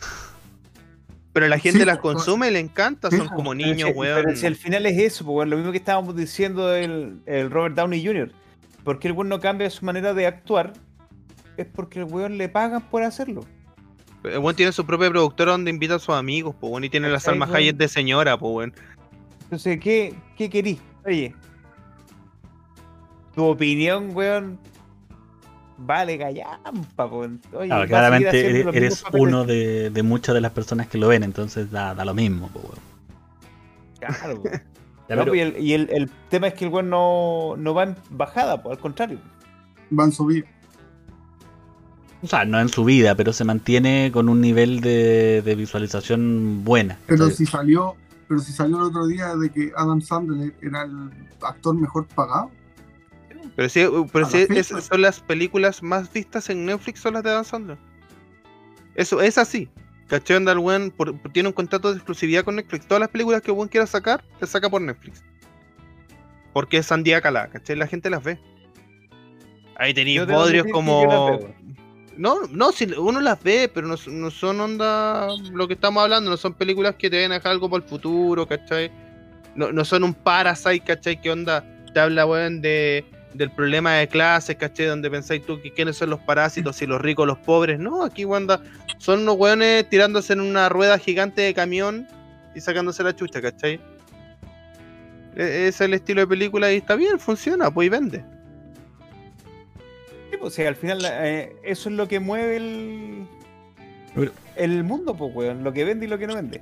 Pero 1.34 1.48
la 1.48 1.58
gente 1.58 1.86
las 1.86 1.98
consume 1.98 2.50
y 2.50 2.52
le 2.52 2.60
encanta, 2.60 3.10
son 3.10 3.28
como 3.28 3.56
niños, 3.56 3.90
weón. 3.96 4.22
Pero 4.24 4.36
si 4.36 4.46
al 4.46 4.56
final 4.56 4.86
es 4.86 5.00
eso, 5.00 5.26
pues, 5.26 5.50
lo 5.50 5.58
mismo 5.58 5.72
que 5.72 5.80
estábamos 5.80 6.16
diciendo 6.16 6.68
del 6.68 7.20
el 7.26 7.50
Robert 7.50 7.76
Downey 7.76 8.06
Jr. 8.06 8.32
Porque 8.84 9.08
el 9.08 9.14
weón 9.14 9.30
no 9.30 9.40
cambia 9.40 9.70
su 9.70 9.84
manera 9.84 10.14
de 10.14 10.28
actuar, 10.28 10.74
es 11.58 11.66
porque 11.66 12.00
el 12.00 12.06
weón 12.06 12.38
le 12.38 12.50
pagan 12.50 12.82
por 12.82 13.02
hacerlo. 13.02 13.46
El 14.24 14.40
buen 14.40 14.56
tiene 14.56 14.72
su 14.72 14.86
propia 14.86 15.10
productora 15.10 15.52
donde 15.54 15.72
invita 15.72 15.96
a 15.96 16.00
sus 16.00 16.16
amigos, 16.16 16.56
pues 16.60 16.70
bueno, 16.70 16.86
y 16.86 16.90
tiene 16.90 17.10
las 17.10 17.28
almas 17.28 17.52
Hayes 17.52 17.78
de 17.78 17.88
señora, 17.88 18.38
pues 18.38 18.52
bueno. 18.52 18.74
Entonces, 19.44 19.80
¿qué, 19.80 20.14
qué 20.38 20.50
querís? 20.50 20.80
Oye, 21.06 21.36
tu 23.36 23.44
opinión, 23.44 24.16
weón, 24.16 24.60
vale 25.78 26.18
gallampa, 26.18 27.10
pues. 27.10 27.32
Oye, 27.54 27.88
claramente 27.88 28.60
eres, 28.76 29.04
uno 29.14 29.46
de, 29.46 29.90
de, 29.90 30.04
muchas 30.04 30.36
de 30.36 30.42
las 30.42 30.52
personas 30.52 30.88
que 30.88 30.98
lo 30.98 31.08
ven, 31.08 31.24
entonces 31.24 31.72
da, 31.72 31.94
da 31.94 32.06
lo 32.06 32.14
mismo, 32.14 32.50
weón. 32.54 32.94
Claro, 35.08 35.34
y, 35.36 35.40
el, 35.40 35.58
y 35.60 35.74
el, 35.74 35.90
el, 35.92 36.10
tema 36.30 36.48
es 36.48 36.54
que 36.54 36.66
el 36.66 36.72
weón 36.72 36.90
no, 36.90 37.56
no 37.58 37.74
va 37.74 37.84
en 37.84 37.96
bajada, 38.10 38.62
pues 38.62 38.76
al 38.78 38.82
contrario. 38.82 39.20
Va 39.98 40.06
en 40.06 40.12
subida. 40.12 40.46
O 42.24 42.28
sea, 42.28 42.46
no 42.46 42.60
en 42.62 42.70
su 42.70 42.86
vida, 42.86 43.16
pero 43.16 43.34
se 43.34 43.44
mantiene 43.44 44.10
con 44.14 44.30
un 44.30 44.40
nivel 44.40 44.80
de, 44.80 45.56
visualización 45.58 46.64
buena. 46.64 46.98
Pero 47.06 47.30
si 47.30 47.46
salió, 47.46 47.96
pero 48.30 48.40
si 48.40 48.54
salió 48.54 48.78
el 48.78 48.84
otro 48.84 49.06
día 49.08 49.36
de 49.36 49.50
que 49.50 49.74
Adam 49.76 50.02
Sandler 50.02 50.54
era 50.62 50.84
el 50.84 51.12
actor 51.42 51.76
mejor 51.76 52.08
pagado. 52.08 52.50
Pero 53.56 53.70
sí, 53.70 53.86
pero 54.12 54.26
sí 54.26 54.48
son 54.64 55.02
las 55.02 55.20
películas 55.20 55.84
más 55.84 56.12
vistas 56.12 56.50
en 56.50 56.66
Netflix 56.66 57.02
son 57.02 57.14
las 57.14 57.24
de 57.24 57.30
Adam 57.30 57.44
Sandler. 57.44 57.78
Eso 58.96 59.22
es 59.22 59.38
así. 59.38 59.70
¿Cachai? 60.08 60.38
Andal 60.38 60.62
tiene 61.32 61.50
un 61.50 61.54
contrato 61.54 61.90
de 61.90 61.96
exclusividad 61.96 62.44
con 62.44 62.56
Netflix. 62.56 62.86
Todas 62.88 63.02
las 63.02 63.10
películas 63.10 63.42
que 63.42 63.52
One 63.52 63.70
quiera 63.70 63.88
sacar, 63.88 64.24
se 64.40 64.48
saca 64.48 64.70
por 64.70 64.82
Netflix. 64.82 65.24
Porque 66.52 66.78
es 66.78 66.86
Sandía 66.86 67.22
Calá, 67.22 67.48
¿cachai? 67.50 67.76
La 67.76 67.88
gente 67.88 68.10
las 68.10 68.24
ve. 68.24 68.38
Ahí 69.76 69.94
tenéis 69.94 70.26
bodrios 70.28 70.68
como. 70.72 71.40
No, 72.16 72.42
no, 72.52 72.72
si 72.72 72.86
uno 72.86 73.22
las 73.22 73.42
ve, 73.42 73.72
pero 73.74 73.88
no, 73.88 73.98
son 73.98 74.60
onda 74.60 75.30
lo 75.52 75.68
que 75.68 75.74
estamos 75.74 76.04
hablando, 76.04 76.30
no 76.30 76.38
son 76.38 76.54
películas 76.54 76.96
que 76.96 77.10
te 77.10 77.18
ven 77.18 77.32
a 77.32 77.36
dejar 77.36 77.54
algo 77.54 77.70
para 77.70 77.84
el 77.84 77.90
futuro, 77.90 78.48
¿cachai? 78.48 78.92
No, 79.56 79.72
no 79.72 79.84
son 79.84 80.04
un 80.04 80.14
Parasite, 80.14 80.82
¿cachai? 80.82 81.20
¿Qué 81.20 81.32
onda? 81.32 81.66
Te 81.92 82.00
habla, 82.00 82.28
weón, 82.28 82.62
de, 82.62 83.04
del 83.34 83.52
problema 83.52 83.94
de 83.94 84.08
clases, 84.08 84.56
¿cachai? 84.56 84.88
Donde 84.88 85.10
pensáis 85.10 85.46
tú 85.46 85.62
que 85.62 85.72
quiénes 85.72 85.98
son 85.98 86.10
los 86.10 86.20
parásitos, 86.20 86.76
si 86.76 86.86
los 86.86 87.02
ricos, 87.02 87.28
los 87.28 87.38
pobres. 87.40 87.80
No, 87.80 88.04
aquí, 88.04 88.26
wanda, 88.26 88.62
son 88.98 89.22
unos 89.22 89.36
weones 89.38 89.90
tirándose 89.90 90.34
en 90.34 90.42
una 90.42 90.70
rueda 90.70 90.98
gigante 90.98 91.42
de 91.42 91.54
camión 91.54 92.08
y 92.56 92.62
sacándose 92.62 93.04
la 93.04 93.16
chucha, 93.16 93.42
¿cachai? 93.42 93.80
E, 95.36 95.68
es 95.68 95.82
el 95.82 95.94
estilo 95.94 96.22
de 96.22 96.28
película 96.28 96.72
y 96.72 96.78
está 96.78 96.96
bien, 96.96 97.20
funciona, 97.20 97.72
pues 97.72 97.88
y 97.88 97.90
vende. 97.90 98.24
O 100.42 100.50
sea, 100.50 100.68
al 100.68 100.76
final 100.76 101.00
eh, 101.06 101.56
eso 101.64 101.90
es 101.90 101.96
lo 101.96 102.08
que 102.08 102.20
mueve 102.20 102.58
el, 102.58 103.28
el 104.56 104.84
mundo, 104.84 105.16
pues, 105.16 105.34
weón. 105.34 105.64
Lo 105.64 105.72
que 105.72 105.86
vende 105.86 106.06
y 106.06 106.10
lo 106.10 106.18
que 106.18 106.28
no 106.28 106.36
vende. 106.36 106.62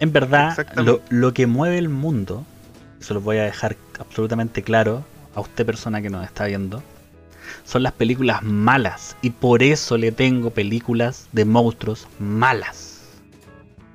En 0.00 0.12
verdad, 0.12 0.66
lo, 0.76 1.00
lo, 1.10 1.32
que 1.32 1.46
mueve 1.46 1.78
el 1.78 1.88
mundo, 1.88 2.44
eso 3.00 3.14
lo 3.14 3.20
voy 3.20 3.36
a 3.36 3.44
dejar 3.44 3.76
absolutamente 4.00 4.62
claro 4.62 5.04
a 5.34 5.40
usted 5.40 5.66
persona 5.66 6.02
que 6.02 6.10
nos 6.10 6.24
está 6.24 6.46
viendo, 6.46 6.82
son 7.64 7.82
las 7.82 7.92
películas 7.92 8.42
malas. 8.42 9.16
Y 9.22 9.30
por 9.30 9.62
eso 9.62 9.96
le 9.96 10.12
tengo 10.12 10.50
películas 10.50 11.28
de 11.32 11.44
monstruos 11.44 12.08
malas. 12.18 13.00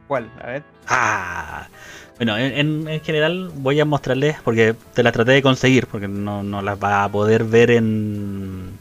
¿Cuál? 0.08 0.32
A 0.42 0.48
ver. 0.48 0.64
Ah. 0.88 1.68
Bueno, 2.18 2.36
en, 2.38 2.88
en, 2.88 3.02
general 3.02 3.52
voy 3.58 3.80
a 3.80 3.86
mostrarles, 3.86 4.38
porque 4.44 4.74
te 4.94 5.04
las 5.04 5.14
traté 5.14 5.34
de 5.34 5.44
conseguir, 5.44 5.86
porque 5.86 6.08
no, 6.08 6.42
no 6.42 6.64
las 6.64 6.82
va 6.82 7.04
a 7.04 7.12
poder 7.12 7.44
ver 7.44 7.70
en, 7.70 8.72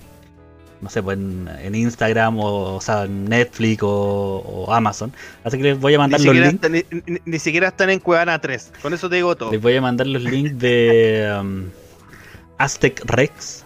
no 0.80 0.88
sé, 0.88 1.02
pues 1.02 1.18
en, 1.18 1.74
Instagram 1.74 2.38
o, 2.38 2.80
sea, 2.80 3.04
en 3.04 3.26
Netflix 3.26 3.82
o, 3.82 4.66
Amazon. 4.70 5.12
Así 5.44 5.58
que 5.58 5.64
les 5.64 5.78
voy 5.78 5.94
a 5.94 5.98
mandar 5.98 6.20
los 6.20 6.34
links. 6.34 6.66
ni, 7.26 7.38
siquiera 7.38 7.68
están 7.68 7.90
en 7.90 8.00
Cuevana 8.00 8.40
3, 8.40 8.72
con 8.80 8.94
eso 8.94 9.08
te 9.10 9.16
digo 9.16 9.36
todo. 9.36 9.50
Les 9.50 9.60
voy 9.60 9.76
a 9.76 9.82
mandar 9.82 10.06
los 10.06 10.22
links 10.22 10.58
de 10.58 11.36
um, 11.38 11.64
Aztec 12.58 13.02
Rex. 13.04 13.64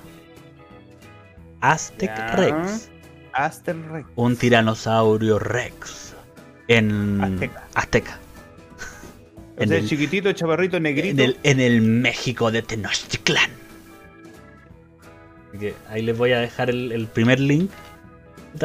Aztec 1.60 2.10
Rex. 2.34 2.88
Aztec 3.32 3.76
Rex. 3.90 4.08
Un 4.16 4.36
tiranosaurio 4.36 5.38
Rex. 5.38 6.14
En 6.68 7.20
Azteca. 7.20 7.68
Azteca. 7.74 8.18
en 9.56 9.72
el 9.72 9.88
chiquitito, 9.88 10.32
chavarrito, 10.32 10.78
negrito. 10.80 11.10
En 11.10 11.20
el, 11.20 11.38
en 11.42 11.60
el 11.60 11.82
México 11.82 12.50
de 12.50 12.62
Tenochtitlan 12.62 13.60
ahí 15.88 16.02
les 16.02 16.16
voy 16.16 16.32
a 16.32 16.40
dejar 16.40 16.70
el, 16.70 17.08
primer 17.12 17.40
link. 17.40 17.70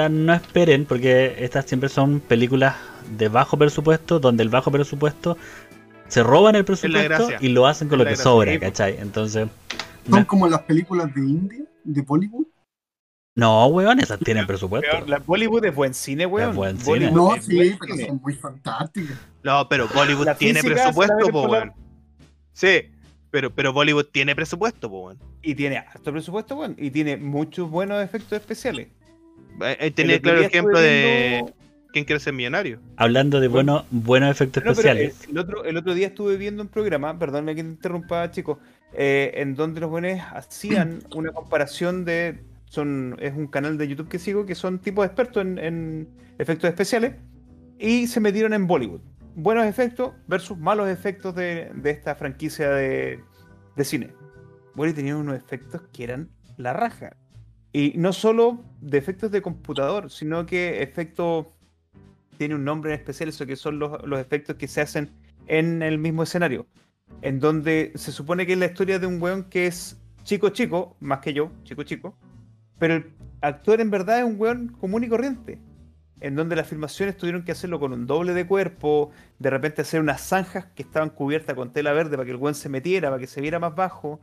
no 0.09 0.33
esperen, 0.33 0.85
porque 0.85 1.35
estas 1.39 1.65
siempre 1.65 1.89
son 1.89 2.19
películas 2.19 2.75
de 3.17 3.27
bajo 3.27 3.57
presupuesto, 3.57 4.19
donde 4.19 4.43
el 4.43 4.49
bajo 4.49 4.71
presupuesto 4.71 5.37
se 6.07 6.23
roban 6.23 6.55
el 6.55 6.65
presupuesto 6.65 7.29
y 7.39 7.49
lo 7.49 7.67
hacen 7.67 7.87
con 7.87 7.99
lo 7.99 8.05
que 8.05 8.15
sobra, 8.15 8.57
¿cachai? 8.59 8.97
Entonces. 8.99 9.47
¿Son 10.09 10.25
como 10.25 10.47
las 10.47 10.61
películas 10.63 11.13
de 11.13 11.21
India, 11.21 11.65
de 11.83 12.01
Bollywood? 12.01 12.47
No, 13.35 13.67
weón, 13.67 13.99
esas 13.99 14.19
tienen 14.19 14.47
presupuesto. 14.47 15.05
la 15.07 15.19
Bollywood 15.19 15.65
es 15.65 15.75
buen 15.75 15.93
cine, 15.93 16.25
weón. 16.25 16.55
buen 16.55 16.77
cine. 16.79 17.11
No, 17.11 17.35
sí, 17.41 17.75
pero 17.79 17.97
son 18.07 18.21
muy 18.21 18.33
fantásticas. 18.33 19.17
No, 19.43 19.67
pero 19.67 19.87
Bollywood 19.93 20.29
tiene 20.37 20.63
presupuesto, 20.63 21.27
weón. 21.27 21.73
Sí, 22.53 22.83
pero, 23.31 23.53
pero 23.53 23.73
Bollywood 23.73 24.05
tiene 24.05 24.35
presupuesto, 24.35 24.87
weón. 24.87 25.19
Y 25.41 25.53
tiene 25.55 25.77
harto 25.77 26.11
presupuesto, 26.11 26.55
weón. 26.55 26.75
Y 26.77 26.91
tiene 26.91 27.17
muchos 27.17 27.69
buenos 27.69 28.01
efectos 28.01 28.39
especiales. 28.39 28.87
Eh, 29.61 29.91
tiene 29.91 30.21
claro 30.21 30.41
ejemplo 30.41 30.79
de 30.79 31.43
¿Quién 31.95 32.03
quiere 32.03 32.19
ser 32.19 32.33
millonario? 32.33 32.81
Hablando 32.97 33.39
de 33.39 33.47
buenos 33.47 33.85
buenos 33.89 34.29
efectos 34.29 34.65
especiales. 34.65 35.15
El, 35.29 35.37
otro, 35.37 35.63
el 35.63 35.77
otro 35.77 35.93
día 35.93 36.07
estuve 36.07 36.35
viendo 36.35 36.61
un 36.61 36.67
programa, 36.67 37.17
perdónme 37.17 37.55
que 37.55 37.63
te 37.63 37.69
interrumpa, 37.69 38.29
chicos, 38.31 38.57
eh, 38.97 39.31
en 39.35 39.55
donde 39.55 39.81
los 39.81 39.89
buenos 39.89 40.21
hacían 40.33 40.99
una 41.13 41.31
comparación 41.33 42.05
de 42.05 42.45
son, 42.65 43.17
es 43.19 43.33
un 43.35 43.47
canal 43.47 43.77
de 43.77 43.87
YouTube 43.87 44.07
que 44.07 44.19
sigo 44.19 44.45
que 44.45 44.55
son 44.55 44.79
tipos 44.79 45.05
expertos 45.05 45.45
en, 45.45 46.09
efectos 46.37 46.69
especiales 46.69 47.15
y 47.77 48.07
se 48.07 48.19
metieron 48.19 48.53
en 48.53 48.67
Bollywood. 48.67 49.01
Buenos 49.35 49.65
efectos 49.65 50.13
versus 50.27 50.57
malos 50.57 50.89
efectos 50.89 51.35
de, 51.35 51.71
esta 51.83 52.15
franquicia 52.15 52.69
de, 52.69 53.21
cine. 53.83 54.13
Bollywood 54.75 54.95
tenía 54.95 55.17
unos 55.17 55.35
efectos 55.35 55.81
que 55.93 56.03
eran 56.03 56.29
la 56.57 56.73
raja. 56.73 57.15
Y 57.73 57.93
no 57.97 58.13
solo 58.13 58.63
de 58.79 58.97
efectos 58.97 59.31
de 59.31 59.41
computador, 59.41 60.09
sino 60.09 60.45
que 60.45 60.81
efectos. 60.81 61.47
Tiene 62.37 62.55
un 62.55 62.65
nombre 62.65 62.93
en 62.93 62.99
especial, 62.99 63.29
eso 63.29 63.45
que 63.45 63.55
son 63.55 63.79
los, 63.79 64.05
los 64.05 64.19
efectos 64.19 64.57
que 64.57 64.67
se 64.67 64.81
hacen 64.81 65.11
en 65.47 65.81
el 65.81 65.97
mismo 65.97 66.23
escenario. 66.23 66.65
En 67.21 67.39
donde 67.39 67.91
se 67.95 68.11
supone 68.11 68.45
que 68.45 68.53
es 68.53 68.59
la 68.59 68.67
historia 68.67 68.99
de 68.99 69.07
un 69.07 69.21
weón 69.21 69.45
que 69.45 69.67
es 69.67 69.97
chico 70.23 70.49
chico, 70.49 70.95
más 70.99 71.19
que 71.19 71.33
yo, 71.33 71.51
chico 71.63 71.83
chico, 71.83 72.17
pero 72.77 72.95
el 72.95 73.13
actor 73.41 73.79
en 73.81 73.91
verdad 73.91 74.19
es 74.19 74.25
un 74.25 74.39
weón 74.39 74.69
común 74.79 75.03
y 75.03 75.09
corriente. 75.09 75.59
En 76.21 76.35
donde 76.35 76.55
las 76.55 76.67
filmaciones 76.67 77.17
tuvieron 77.17 77.43
que 77.43 77.51
hacerlo 77.51 77.79
con 77.79 77.93
un 77.93 78.07
doble 78.07 78.33
de 78.33 78.47
cuerpo, 78.47 79.11
de 79.37 79.49
repente 79.49 79.81
hacer 79.81 79.99
unas 79.99 80.21
zanjas 80.21 80.65
que 80.73 80.81
estaban 80.83 81.09
cubiertas 81.09 81.55
con 81.55 81.71
tela 81.71 81.93
verde 81.93 82.11
para 82.11 82.25
que 82.25 82.31
el 82.31 82.37
weón 82.37 82.55
se 82.55 82.69
metiera, 82.69 83.09
para 83.09 83.19
que 83.19 83.27
se 83.27 83.41
viera 83.41 83.59
más 83.59 83.75
bajo. 83.75 84.19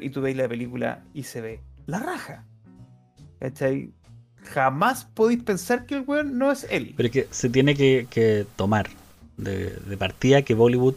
y 0.00 0.10
tú 0.10 0.20
veis 0.20 0.36
la 0.36 0.48
película 0.48 1.04
y 1.14 1.24
se 1.24 1.40
ve 1.40 1.60
la 1.86 1.98
raja. 1.98 2.44
¿Cachai? 3.40 3.92
Jamás 4.42 5.04
podéis 5.04 5.42
pensar 5.42 5.86
que 5.86 5.96
el 5.96 6.04
weón 6.06 6.38
no 6.38 6.52
es 6.52 6.66
él. 6.70 6.94
Pero 6.96 7.10
que 7.10 7.26
se 7.30 7.48
tiene 7.48 7.74
que, 7.74 8.46
tomar 8.56 8.88
de, 9.36 9.96
partida 9.98 10.42
que 10.42 10.54
Bollywood 10.54 10.94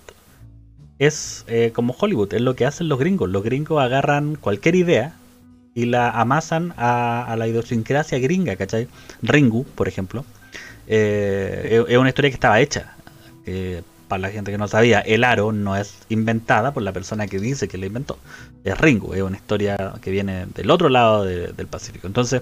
es 0.99 1.45
eh, 1.47 1.71
como 1.73 1.95
Hollywood, 1.97 2.33
es 2.33 2.41
lo 2.41 2.55
que 2.55 2.65
hacen 2.65 2.89
los 2.89 2.99
gringos. 2.99 3.29
Los 3.29 3.43
gringos 3.43 3.81
agarran 3.81 4.35
cualquier 4.35 4.75
idea 4.75 5.15
y 5.73 5.85
la 5.85 6.09
amasan 6.11 6.73
a, 6.77 7.35
la 7.37 7.47
idiosincrasia 7.47 8.19
gringa, 8.19 8.55
¿cachai? 8.55 8.87
Ringu, 9.21 9.63
por 9.63 9.87
ejemplo, 9.87 10.25
eh, 10.87 11.83
es 11.87 11.97
una 11.97 12.09
historia 12.09 12.29
que 12.29 12.35
estaba 12.35 12.59
hecha. 12.59 12.95
para 14.07 14.21
la 14.21 14.29
gente 14.29 14.51
que 14.51 14.57
no 14.57 14.67
sabía, 14.67 14.99
el 15.01 15.23
aro 15.23 15.51
no 15.51 15.75
es 15.75 15.99
inventada 16.09 16.73
por 16.73 16.83
la 16.83 16.91
persona 16.93 17.27
que 17.27 17.39
dice 17.39 17.67
que 17.67 17.77
la 17.77 17.85
inventó. 17.87 18.17
Es 18.63 18.77
Ringu, 18.77 19.13
es 19.13 19.21
una 19.21 19.37
historia 19.37 19.93
que 20.01 20.11
viene 20.11 20.47
del 20.47 20.69
otro 20.71 20.89
lado 20.89 21.23
del 21.23 21.67
Pacífico. 21.67 22.07
Entonces, 22.07 22.41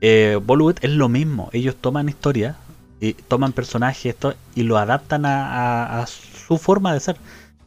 eh, 0.00 0.38
Bollywood 0.42 0.76
es 0.80 0.90
lo 0.90 1.08
mismo. 1.08 1.50
Ellos 1.52 1.76
toman 1.76 2.08
historia 2.08 2.56
y 3.00 3.14
toman 3.14 3.52
personajes 3.52 4.16
y 4.54 4.62
lo 4.62 4.78
adaptan 4.78 5.24
a, 5.26 6.04
su 6.06 6.58
forma 6.58 6.92
de 6.92 7.00
ser. 7.00 7.16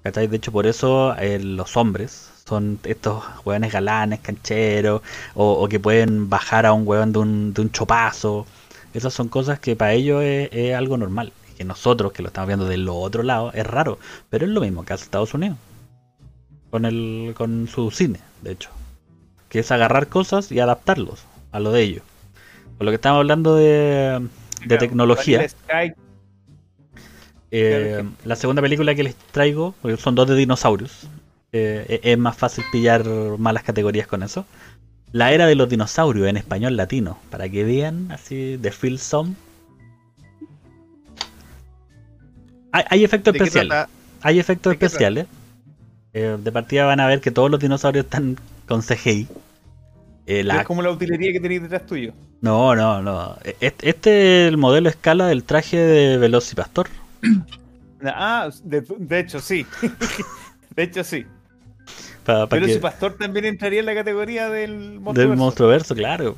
¿Cachai? 0.04 0.28
De 0.28 0.38
hecho, 0.38 0.52
por 0.52 0.68
eso 0.68 1.16
eh, 1.18 1.40
los 1.40 1.78
hombres 1.78 2.30
son 2.48 2.80
estos 2.84 3.24
hueones 3.46 3.72
galanes, 3.72 4.20
cancheros, 4.20 5.02
o, 5.36 5.68
que 5.70 5.80
pueden 5.80 6.30
bajar 6.30 6.66
a 6.66 6.74
un 6.74 6.88
hueón 6.88 7.14
de 7.14 7.20
un, 7.20 7.54
de 7.54 7.62
un 7.62 7.72
chopazo. 7.72 8.46
Esas 8.94 9.14
son 9.14 9.30
cosas 9.30 9.60
que 9.60 9.76
para 9.76 9.94
ellos 9.94 10.22
es, 10.24 10.76
algo 10.76 10.98
normal. 10.98 11.32
Y 11.52 11.54
que 11.54 11.64
nosotros, 11.64 12.12
que 12.12 12.22
lo 12.22 12.28
estamos 12.28 12.48
viendo 12.48 12.66
del 12.66 12.90
otro 12.90 13.24
lado, 13.24 13.52
es 13.54 13.66
raro. 13.66 14.00
Pero 14.30 14.46
es 14.46 14.52
lo 14.52 14.62
mismo 14.62 14.84
que 14.84 14.94
hace 14.94 15.06
Estados 15.06 15.34
Unidos. 15.34 15.58
Con, 16.70 16.86
el, 16.86 17.34
con 17.38 17.68
su 17.68 17.92
cine, 17.92 18.20
de 18.42 18.52
hecho. 18.52 18.70
Que 19.50 19.60
es 19.60 19.72
agarrar 19.72 20.08
cosas 20.08 20.52
y 20.52 20.60
adaptarlos 20.60 21.24
a 21.52 21.60
lo 21.60 21.72
de 21.72 21.84
ellos. 21.84 22.04
Por 22.78 22.86
lo 22.86 22.92
que 22.92 22.96
estamos 22.96 23.20
hablando 23.20 23.56
de, 23.56 24.28
de 24.66 24.78
tecnología. 24.78 25.48
Eh, 27.52 28.04
la 28.24 28.36
segunda 28.36 28.62
película 28.62 28.96
que 28.96 29.04
les 29.04 29.16
traigo, 29.16 29.76
son 29.98 30.16
dos 30.16 30.28
de 30.28 30.36
dinosaurios, 30.36 31.08
eh, 31.52 32.00
es 32.04 32.18
más 32.18 32.38
fácil 32.38 32.64
pillar 32.72 33.06
malas 33.38 33.64
categorías 33.64 34.08
con 34.08 34.24
eso. 34.24 34.46
La 35.12 35.34
era 35.34 35.46
de 35.46 35.56
los 35.56 35.68
dinosaurios 35.68 36.28
en 36.28 36.38
español 36.38 36.78
latino, 36.78 37.18
para 37.30 37.50
que 37.50 37.66
vean 37.66 38.10
así 38.12 38.56
de 38.56 38.72
Phil 38.72 38.98
Some. 38.98 39.36
Hay, 42.72 43.04
efectos 43.04 43.36
especiales. 43.36 43.88
Hay 44.22 44.40
efectos 44.40 44.72
especiales. 44.72 45.28
Eh, 46.14 46.38
de 46.42 46.52
partida 46.52 46.86
van 46.86 47.02
a 47.02 47.08
ver 47.08 47.20
que 47.20 47.32
todos 47.32 47.52
los 47.52 47.60
dinosaurios 47.60 48.06
están 48.06 48.38
con 48.66 48.82
CGI. 48.82 49.28
Eh, 50.26 50.48
es 50.48 50.64
como 50.64 50.82
la 50.82 50.92
utilería 50.92 51.34
que 51.34 51.42
tenéis 51.42 51.64
detrás 51.64 51.86
tuyo. 51.86 52.14
No, 52.40 52.74
no, 52.76 53.02
no. 53.02 53.38
Este, 53.60 53.90
es 53.90 54.48
el 54.48 54.58
modelo 54.58 54.88
escala 54.88 55.28
del 55.28 55.44
traje 55.44 55.78
de 55.78 56.18
Velocipastor. 56.18 56.88
Ah, 58.04 58.50
de 58.64 59.20
hecho, 59.20 59.40
sí. 59.40 59.66
de 60.76 60.84
hecho, 60.84 61.04
sí. 61.04 61.26
pero 62.26 62.68
su 62.68 62.80
pastor 62.80 63.18
también 63.18 63.46
entraría 63.46 63.80
en 63.80 63.86
la 63.86 63.94
categoría 63.94 64.50
del 64.50 65.00
monstruo 65.00 65.28
Del 65.28 65.38
monstruo 65.38 65.70
verso, 65.70 65.96
claro. 65.96 66.36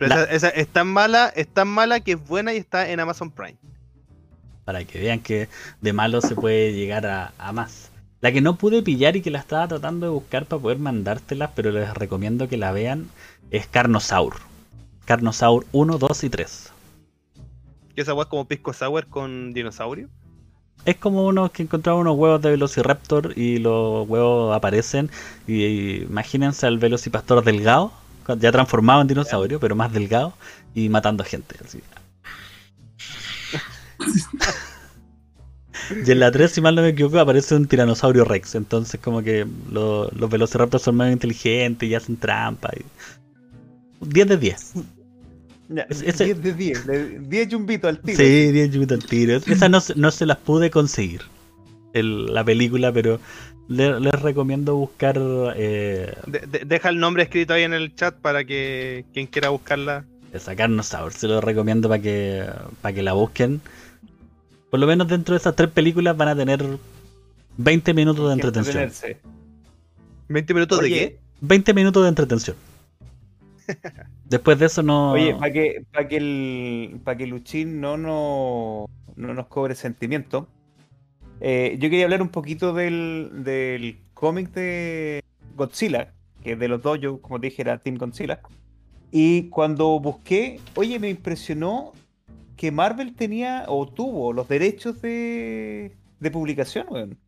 Pero 0.00 0.14
esa, 0.24 0.48
es 0.48 0.66
tan 0.68 0.88
mala, 0.88 1.30
es 1.36 1.46
tan 1.46 1.68
mala 1.68 2.00
que 2.00 2.12
es 2.12 2.26
buena 2.26 2.54
y 2.54 2.56
está 2.56 2.88
en 2.88 3.00
Amazon 3.00 3.30
Prime. 3.30 3.56
Para 4.64 4.82
que 4.84 4.98
vean 4.98 5.20
que 5.20 5.48
de 5.82 5.92
malo 5.92 6.22
se 6.22 6.34
puede 6.34 6.72
llegar 6.72 7.06
a, 7.06 7.52
más. 7.52 7.90
La 8.22 8.32
que 8.32 8.40
no 8.40 8.56
pude 8.56 8.82
pillar 8.82 9.16
y 9.16 9.20
que 9.20 9.30
la 9.30 9.38
estaba 9.38 9.68
tratando 9.68 10.06
de 10.06 10.12
buscar 10.12 10.46
para 10.46 10.62
poder 10.62 10.78
mandártelas, 10.78 11.50
pero 11.54 11.70
les 11.70 11.92
recomiendo 11.92 12.48
que 12.48 12.56
la 12.56 12.72
vean, 12.72 13.08
es 13.50 13.66
Carnosaur. 13.66 14.36
Carnosaur 15.04 15.66
1, 15.72 15.98
2 15.98 16.24
y 16.24 16.30
3. 16.30 16.69
¿Qué 18.00 18.04
esa 18.04 18.18
es 18.18 18.26
como 18.28 18.48
Pisco 18.48 18.72
Sour 18.72 19.08
con 19.08 19.52
dinosaurio? 19.52 20.08
es 20.86 20.96
como 20.96 21.26
uno 21.26 21.52
que 21.52 21.64
encontraba 21.64 21.98
unos 21.98 22.16
huevos 22.16 22.40
de 22.40 22.48
Velociraptor 22.48 23.36
y 23.36 23.58
los 23.58 24.08
huevos 24.08 24.56
aparecen. 24.56 25.10
Y, 25.46 26.04
imagínense 26.04 26.66
al 26.66 26.78
Velocipastor 26.78 27.44
delgado, 27.44 27.92
ya 28.38 28.52
transformado 28.52 29.02
en 29.02 29.08
dinosaurio, 29.08 29.60
pero 29.60 29.76
más 29.76 29.92
delgado, 29.92 30.32
y 30.74 30.88
matando 30.88 31.24
gente. 31.24 31.56
Así. 31.62 31.82
y 36.06 36.10
en 36.10 36.20
la 36.20 36.30
3, 36.30 36.50
si 36.50 36.62
mal 36.62 36.74
no 36.74 36.80
me 36.80 36.88
equivoco, 36.88 37.18
aparece 37.18 37.54
un 37.54 37.66
tiranosaurio 37.66 38.24
Rex. 38.24 38.54
Entonces, 38.54 38.98
como 38.98 39.22
que 39.22 39.46
los 39.70 40.30
Velociraptors 40.30 40.84
son 40.84 40.96
más 40.96 41.12
inteligentes 41.12 41.86
y 41.86 41.94
hacen 41.94 42.16
trampa. 42.16 42.70
Y... 42.74 42.82
10 44.08 44.26
de 44.26 44.36
10. 44.38 44.74
10 45.70 46.42
de 46.42 46.52
10, 46.54 47.28
10 47.28 47.48
yumbitos 47.48 47.88
al 47.88 48.00
tiro. 48.00 48.18
Sí, 48.18 48.52
10 48.52 48.72
yumbitos 48.72 49.00
al 49.00 49.08
tiro. 49.08 49.36
Esa 49.36 49.68
no, 49.68 49.78
no 49.94 50.10
se 50.10 50.26
las 50.26 50.38
pude 50.38 50.68
conseguir, 50.70 51.22
el, 51.92 52.26
la 52.26 52.44
película, 52.44 52.92
pero 52.92 53.20
les, 53.68 54.20
recomiendo 54.20 54.74
buscar... 54.74 55.16
Eh, 55.56 56.12
deja 56.66 56.88
el 56.88 56.98
nombre 56.98 57.22
escrito 57.22 57.54
ahí 57.54 57.62
en 57.62 57.72
el 57.72 57.94
chat 57.94 58.16
para 58.16 58.44
que 58.44 59.04
quien 59.14 59.26
quiera 59.28 59.50
buscarla... 59.50 60.04
Sacarnos 60.36 60.86
sabor, 60.86 61.12
se 61.12 61.28
lo 61.28 61.40
recomiendo 61.40 61.88
para 61.88 62.02
que, 62.02 62.46
para 62.82 62.94
que 62.94 63.02
la 63.02 63.12
busquen. 63.12 63.60
Por 64.70 64.78
lo 64.80 64.86
menos 64.86 65.08
dentro 65.08 65.34
de 65.34 65.38
esas 65.38 65.56
tres 65.56 65.70
películas 65.70 66.16
van 66.16 66.28
a 66.28 66.36
tener 66.36 66.64
20 67.56 67.94
minutos 67.94 68.28
de 68.28 68.34
entretención. 68.34 69.18
¿20 70.28 70.54
minutos 70.54 70.80
de 70.80 70.88
qué? 70.88 71.18
20 71.40 71.74
minutos 71.74 72.02
de 72.02 72.08
entretención. 72.08 72.56
Después 74.30 74.60
de 74.60 74.66
eso 74.66 74.84
no. 74.84 75.10
Oye, 75.10 75.34
para 75.34 75.52
que, 75.52 75.84
para 75.92 76.06
que. 76.06 76.96
Para 77.02 77.18
que 77.18 77.26
Luchín 77.26 77.80
no, 77.80 77.96
no, 77.96 78.86
no 79.16 79.34
nos 79.34 79.46
cobre 79.48 79.74
sentimiento. 79.74 80.46
Eh, 81.40 81.76
yo 81.80 81.90
quería 81.90 82.04
hablar 82.04 82.22
un 82.22 82.28
poquito 82.28 82.72
del, 82.72 83.42
del 83.42 83.98
cómic 84.14 84.52
de 84.52 85.24
Godzilla, 85.56 86.12
que 86.44 86.54
de 86.54 86.68
los 86.68 86.80
dos, 86.80 87.00
yo 87.00 87.20
como 87.20 87.40
te 87.40 87.48
dije, 87.48 87.62
era 87.62 87.78
Team 87.78 87.96
Godzilla. 87.96 88.40
Y 89.10 89.48
cuando 89.48 89.98
busqué, 89.98 90.60
oye, 90.76 91.00
me 91.00 91.10
impresionó 91.10 91.92
que 92.56 92.70
Marvel 92.70 93.16
tenía 93.16 93.64
o 93.66 93.88
tuvo 93.88 94.32
los 94.32 94.46
derechos 94.46 95.02
de, 95.02 95.96
de 96.20 96.30
publicación, 96.30 97.18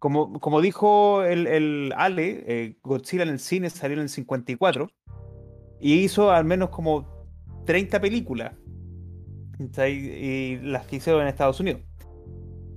Como, 0.00 0.40
como 0.40 0.60
dijo 0.60 1.22
el, 1.22 1.46
el 1.46 1.92
Ale, 1.96 2.44
eh, 2.48 2.76
Godzilla 2.82 3.22
en 3.22 3.28
el 3.28 3.38
cine 3.38 3.70
salió 3.70 3.98
en 3.98 4.02
el 4.02 4.08
54 4.08 4.90
Y 5.80 5.94
hizo 5.94 6.30
al 6.30 6.44
menos 6.44 6.70
como 6.70 7.06
30 7.64 8.00
películas. 8.00 8.52
Y 9.58 10.56
las 10.56 10.86
que 10.86 10.96
hicieron 10.96 11.22
en 11.22 11.28
Estados 11.28 11.60
Unidos. 11.60 11.80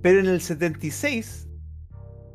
Pero 0.02 0.20
en 0.20 0.26
el 0.26 0.40
76, 0.40 1.48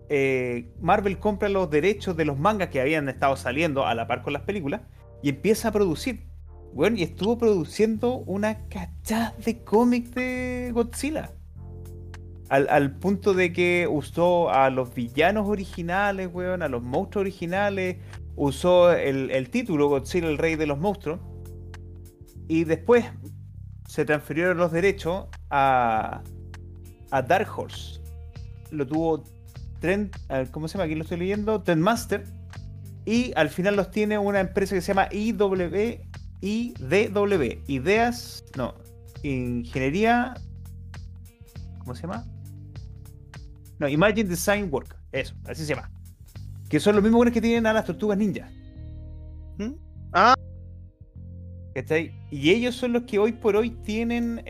eh, 0.09 0.71
Marvel 0.79 1.17
compra 1.17 1.49
los 1.49 1.69
derechos 1.69 2.15
de 2.15 2.25
los 2.25 2.37
mangas 2.37 2.69
que 2.69 2.79
habían 2.79 3.09
estado 3.09 3.35
saliendo 3.35 3.87
a 3.87 3.95
la 3.95 4.07
par 4.07 4.21
con 4.21 4.33
las 4.33 4.43
películas 4.43 4.81
y 5.23 5.29
empieza 5.29 5.69
a 5.69 5.71
producir. 5.71 6.27
Bueno, 6.73 6.97
y 6.97 7.03
estuvo 7.03 7.37
produciendo 7.37 8.17
una 8.17 8.67
cachada 8.67 9.33
de 9.43 9.63
cómics 9.63 10.13
de 10.13 10.71
Godzilla. 10.73 11.31
Al, 12.49 12.97
punto 12.97 13.33
de 13.33 13.51
que 13.51 13.87
usó 13.89 14.51
a 14.51 14.69
los 14.69 14.93
villanos 14.93 15.47
originales, 15.47 16.29
weón, 16.31 16.61
a 16.61 16.67
los 16.67 16.83
monstruos 16.83 17.21
originales, 17.21 17.97
usó 18.35 18.91
el, 18.91 19.49
título 19.49 19.87
Godzilla, 19.89 20.27
el 20.27 20.37
rey 20.37 20.55
de 20.55 20.65
los 20.65 20.77
monstruos, 20.77 21.19
y 22.47 22.63
después 22.63 23.05
se 23.87 24.05
transfirieron 24.05 24.57
los 24.57 24.71
derechos 24.71 25.25
a, 25.49 26.21
a 27.11 27.21
Dark 27.21 27.47
Horse. 27.55 28.01
Lo 28.71 28.85
tuvo 28.85 29.23
Trent, 29.79 30.15
¿cómo 30.51 30.67
se 30.67 30.73
llama? 30.73 30.85
Aquí 30.85 30.95
lo 30.95 31.03
estoy 31.03 31.17
leyendo, 31.17 31.63
Master 31.77 32.23
y 33.05 33.31
al 33.35 33.49
final 33.49 33.75
los 33.75 33.91
tiene 33.91 34.17
una 34.17 34.39
empresa 34.39 34.73
que 34.75 34.81
se 34.81 34.87
llama 34.93 35.07
IW, 35.11 35.99
IDW, 36.41 37.61
Ideas, 37.67 38.43
no, 38.57 38.73
Ingeniería, 39.21 40.33
¿cómo 41.79 41.95
se 41.95 42.01
llama? 42.01 42.25
No, 43.77 43.87
Imagine 43.87 44.29
Design 44.29 44.69
Work. 44.71 44.95
Eso, 45.11 45.35
así 45.45 45.65
se 45.65 45.75
llama. 45.75 45.91
Que 46.69 46.79
son 46.79 46.95
los 46.95 47.03
mismos 47.03 47.29
que 47.31 47.41
tienen 47.41 47.65
a 47.67 47.73
las 47.73 47.85
tortugas 47.85 48.17
ninja. 48.17 48.49
¿Mm? 49.57 49.73
Ah. 50.13 50.35
Y 52.31 52.51
ellos 52.51 52.75
son 52.75 52.93
los 52.93 53.03
que 53.03 53.19
hoy 53.19 53.33
por 53.33 53.57
hoy 53.57 53.69
tienen 53.69 54.41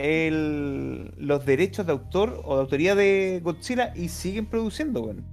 los 1.18 1.46
derechos 1.46 1.86
de 1.88 1.92
autor 1.92 2.42
o 2.46 2.56
de 2.56 2.62
autoría 2.62 2.94
de 2.94 3.42
Godzilla 3.44 3.94
y 3.96 4.10
siguen 4.10 4.46
produciendo, 4.46 5.02
weón. 5.02 5.26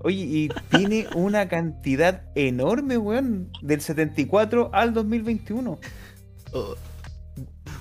Oye, 0.00 0.16
y 0.16 0.48
tiene 0.70 1.06
una 1.14 1.48
cantidad 1.48 2.24
enorme, 2.34 2.98
weón, 2.98 3.52
del 3.62 3.80
74 3.80 4.70
al 4.72 4.94
2021. 4.94 5.78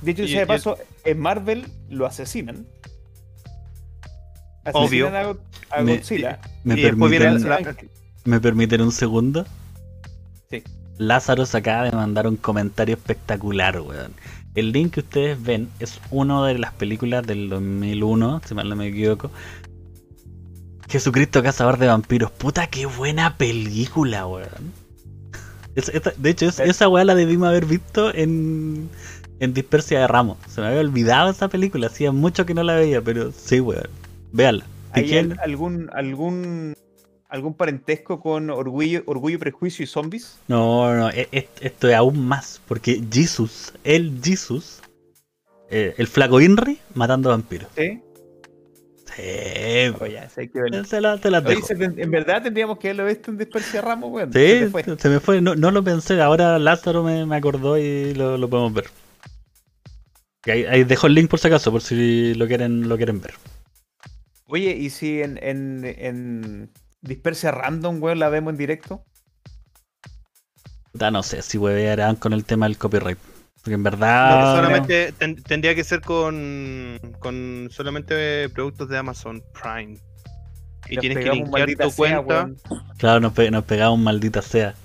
De 0.03 0.11
hecho, 0.11 0.27
si 0.27 0.35
de 0.35 0.45
paso, 0.45 0.77
en 1.03 1.19
Marvel 1.19 1.65
lo 1.89 2.05
asesinan. 2.05 2.67
Obvio. 4.73 5.11
A, 5.69 5.81
Godzilla. 5.81 6.39
Me, 6.63 6.77
permiten, 8.39 8.81
un 8.81 8.91
segundo? 8.91 9.45
Sí. 10.49 10.63
Lázaro 10.97 11.45
se 11.45 11.57
acaba 11.57 11.83
de 11.83 11.91
mandar 11.91 12.27
un 12.27 12.37
comentario 12.37 12.95
espectacular, 12.95 13.79
weón. 13.79 14.13
El 14.55 14.71
link 14.71 14.93
que 14.93 15.01
ustedes 15.01 15.41
ven 15.41 15.69
es 15.79 15.99
una 16.11 16.45
de 16.47 16.57
las 16.57 16.73
películas 16.73 17.27
del 17.27 17.49
2001, 17.49 18.41
si 18.45 18.55
mal 18.55 18.69
no 18.69 18.75
me 18.75 18.87
equivoco. 18.87 19.29
Jesucristo 20.87 21.43
Cazador 21.43 21.77
de 21.77 21.87
Vampiros. 21.87 22.31
Puta, 22.31 22.67
qué 22.67 22.85
buena 22.85 23.37
película, 23.37 24.25
weón. 24.25 24.73
de 26.17 26.29
hecho, 26.29 26.47
esa 26.47 26.87
weá 26.87 27.03
la 27.03 27.15
debimos 27.15 27.49
haber 27.49 27.65
visto 27.65 28.13
en, 28.13 28.89
en 29.39 29.53
Dispersia 29.53 29.99
de 29.99 30.07
Ramos. 30.07 30.37
Se 30.47 30.61
me 30.61 30.67
había 30.67 30.79
olvidado 30.79 31.29
esa 31.29 31.49
película. 31.49 31.87
Hacía 31.87 32.11
mucho 32.11 32.45
que 32.45 32.53
no 32.53 32.63
la 32.63 32.75
veía, 32.75 33.01
pero 33.01 33.31
sí, 33.31 33.59
weón. 33.59 33.89
Véanla. 34.35 34.65
¿Hay 34.91 35.15
algún, 35.41 35.89
algún, 35.93 36.73
algún 37.29 37.53
parentesco 37.53 38.19
con 38.19 38.49
Orgullo, 38.49 39.01
Orgullo, 39.05 39.39
Prejuicio 39.39 39.83
y 39.83 39.87
Zombies? 39.87 40.37
No, 40.49 40.93
no, 40.93 41.09
e, 41.09 41.29
e, 41.31 41.47
esto 41.61 41.87
es 41.87 41.95
aún 41.95 42.27
más, 42.27 42.61
porque 42.67 43.01
Jesus, 43.09 43.73
el 43.85 44.19
Jesus, 44.21 44.81
eh, 45.69 45.95
el 45.97 46.07
flaco 46.07 46.41
Inri 46.41 46.79
matando 46.95 47.29
vampiros. 47.29 47.69
¿Sí? 47.77 48.01
Sí, 49.15 49.93
pues 49.97 50.11
ya, 50.11 50.27
Se 50.27 50.99
la, 50.99 51.17
te 51.17 51.31
la 51.31 51.37
en 51.37 52.11
verdad 52.11 52.43
tendríamos 52.43 52.77
que 52.77 52.89
haberlo 52.89 53.05
visto 53.05 53.31
en 53.31 53.37
Dispersia 53.37 53.79
Ramos, 53.81 54.11
weón. 54.11 54.33
Sí, 54.33 54.67
se, 54.97 55.09
me 55.09 55.21
fue, 55.21 55.39
no, 55.39 55.55
no, 55.55 55.71
lo 55.71 55.81
pensé, 55.81 56.19
ahora 56.21 56.59
Lázaro 56.59 57.03
me, 57.03 57.25
me 57.25 57.37
acordó 57.37 57.77
y 57.77 58.13
lo, 58.13 58.37
lo 58.37 58.49
podemos 58.49 58.73
ver. 58.73 58.85
Ahí, 60.45 60.65
ahí, 60.65 60.83
dejo 60.83 61.07
el 61.07 61.13
link 61.13 61.29
por 61.29 61.39
si 61.39 61.47
acaso, 61.47 61.71
por 61.71 61.81
si 61.81 62.33
lo 62.33 62.47
quieren, 62.47 62.89
lo 62.89 62.97
quieren 62.97 63.21
ver. 63.21 63.35
Oye, 64.47 64.75
¿y 64.75 64.89
si 64.89 65.21
en, 65.21 65.39
en, 65.41 65.83
en 65.83 66.71
Dispersia 67.01 67.51
Random, 67.51 68.01
weón, 68.01 68.19
la 68.19 68.29
vemos 68.29 68.51
en 68.51 68.57
directo? 68.57 69.03
no 70.93 71.23
sé 71.23 71.41
si 71.41 71.57
huevearán 71.57 72.15
con 72.15 72.33
el 72.33 72.45
tema 72.45 72.67
del 72.67 72.77
copyright. 72.77 73.17
Porque 73.55 73.73
en 73.73 73.83
verdad. 73.83 74.55
solamente 74.55 75.11
tendría 75.47 75.73
que 75.73 75.83
ser 75.83 76.01
con, 76.01 76.99
con 77.19 77.67
solamente 77.71 78.47
productos 78.49 78.89
de 78.89 78.97
Amazon 78.97 79.43
Prime. 79.59 79.97
Y 80.87 80.97
tienes 80.97 81.23
que 81.23 81.31
limpiar 81.31 81.69
tu 81.75 81.91
cuenta. 81.91 82.49
claro, 82.97 83.19
nos, 83.19 83.33
pe 83.33 83.49
nos 83.49 83.63
pegamos 83.63 83.97
maldita 83.97 84.43
sea. 84.43 84.75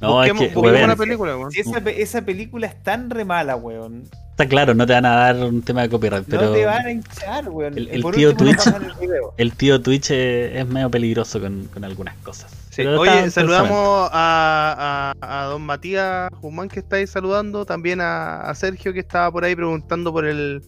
No, 0.00 0.24
es 0.24 0.32
que, 0.32 0.56
una 0.56 0.96
película, 0.96 1.36
weón. 1.36 1.52
esa, 1.54 1.78
esa, 1.90 2.22
película 2.22 2.66
es 2.66 2.82
tan 2.82 3.10
re 3.10 3.26
mala, 3.26 3.56
weón. 3.56 4.08
Está 4.32 4.48
claro, 4.48 4.72
no 4.74 4.86
te 4.86 4.94
van 4.94 5.04
a 5.04 5.14
dar 5.14 5.36
un 5.36 5.60
tema 5.60 5.82
de 5.82 5.90
copyright, 5.90 6.24
pero. 6.26 6.46
No 6.46 6.52
te 6.52 6.64
van 6.64 6.86
a 6.86 6.90
hinchar, 6.90 7.48
weón. 7.50 7.76
El, 7.76 8.02
tío 8.12 8.34
Twitch, 8.34 8.62
el, 9.36 9.52
tío 9.52 9.82
Twitch 9.82 10.10
es 10.10 10.66
medio 10.66 10.90
peligroso 10.90 11.38
con, 11.38 11.66
con 11.66 11.84
algunas 11.84 12.16
cosas. 12.18 12.50
Oye, 12.78 13.30
saludamos 13.30 14.08
a, 14.10 15.12
a, 15.20 15.44
don 15.44 15.60
Matías 15.60 16.30
Guzmán 16.40 16.70
que 16.70 16.80
está 16.80 16.96
ahí 16.96 17.06
saludando, 17.06 17.66
también 17.66 18.00
a, 18.00 18.50
Sergio 18.54 18.94
que 18.94 19.00
estaba 19.00 19.30
por 19.30 19.44
ahí 19.44 19.54
preguntando 19.54 20.10
por 20.10 20.24
el, 20.24 20.62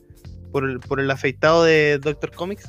por 0.52 0.68
el, 0.68 0.80
por 0.80 1.00
el 1.00 1.10
afeitado 1.10 1.64
de 1.64 1.98
Doctor 1.98 2.32
Comics. 2.32 2.68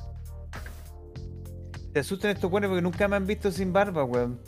Te 1.92 2.00
asustan 2.00 2.32
estos 2.32 2.50
buenos 2.50 2.70
porque 2.70 2.82
nunca 2.82 3.10
me 3.10 3.18
han 3.18 3.28
visto 3.28 3.52
sin 3.52 3.74
barba, 3.74 4.06
weón. 4.06 4.40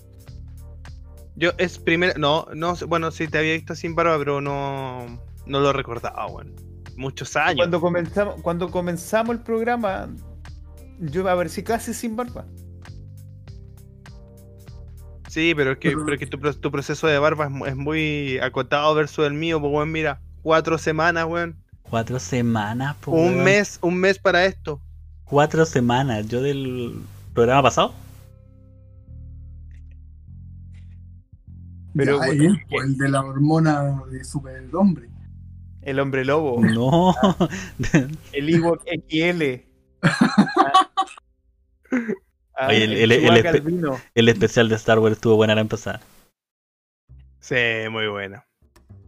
Yo 1.35 1.51
es 1.57 1.77
primera, 1.77 2.13
no, 2.17 2.47
no, 2.53 2.75
bueno, 2.87 3.11
sí 3.11 3.27
te 3.27 3.37
había 3.37 3.53
visto 3.53 3.75
sin 3.75 3.93
barba, 3.93 4.17
pero 4.17 4.39
no, 4.39 5.21
no 5.47 5.59
lo 5.59 5.73
recordaba, 5.73 6.27
weón. 6.27 6.53
Muchos 6.95 7.35
años. 7.35 7.57
Cuando 7.57 7.79
comenzamos, 7.79 8.41
cuando 8.41 8.71
comenzamos 8.71 9.35
el 9.35 9.41
programa, 9.43 10.09
yo 10.99 11.27
a 11.27 11.35
ver 11.35 11.49
si 11.49 11.63
casi 11.63 11.93
sin 11.93 12.15
barba. 12.15 12.45
Sí, 15.27 15.53
pero 15.55 15.73
es 15.73 15.77
que, 15.77 15.91
pero 15.91 16.17
que 16.17 16.25
tu, 16.25 16.71
proceso 16.71 17.05
de 17.05 17.19
barba 17.19 17.51
es, 17.67 17.75
muy 17.75 18.39
acotado 18.39 18.95
versus 18.95 19.27
el 19.27 19.33
mío, 19.33 19.59
pues 19.59 19.71
weón, 19.71 19.91
mira, 19.91 20.21
cuatro 20.41 20.77
semanas, 20.77 21.25
weón. 21.25 21.55
Cuatro 21.83 22.19
semanas, 22.19 22.95
pues. 23.01 23.17
Un 23.17 23.43
mes, 23.43 23.77
un 23.81 23.97
mes 23.97 24.17
para 24.17 24.45
esto. 24.45 24.81
Cuatro 25.25 25.65
semanas, 25.65 26.27
yo 26.27 26.41
del 26.41 27.01
programa 27.33 27.63
pasado. 27.63 27.93
Pero 31.93 32.23
el 32.23 32.97
de 32.97 33.09
la 33.09 33.21
hormona 33.21 34.03
de 34.09 34.23
superhombre. 34.23 35.09
El 35.87 36.01
hombre 36.01 36.25
lobo. 36.25 36.59
No. 36.59 37.15
el 38.33 38.49
Ivo 38.49 38.77
XL. 38.77 39.43
Ah, 42.53 42.67
Oye, 42.67 42.83
el, 42.83 43.11
el, 43.13 44.27
especial 44.27 44.67
de 44.67 44.75
Star 44.75 44.99
Wars 44.99 45.15
estuvo 45.15 45.37
buena 45.37 45.55
la 45.55 45.61
empezada. 45.61 46.01
Sí, 47.39 47.55
muy 47.89 48.07
buena. 48.07 48.45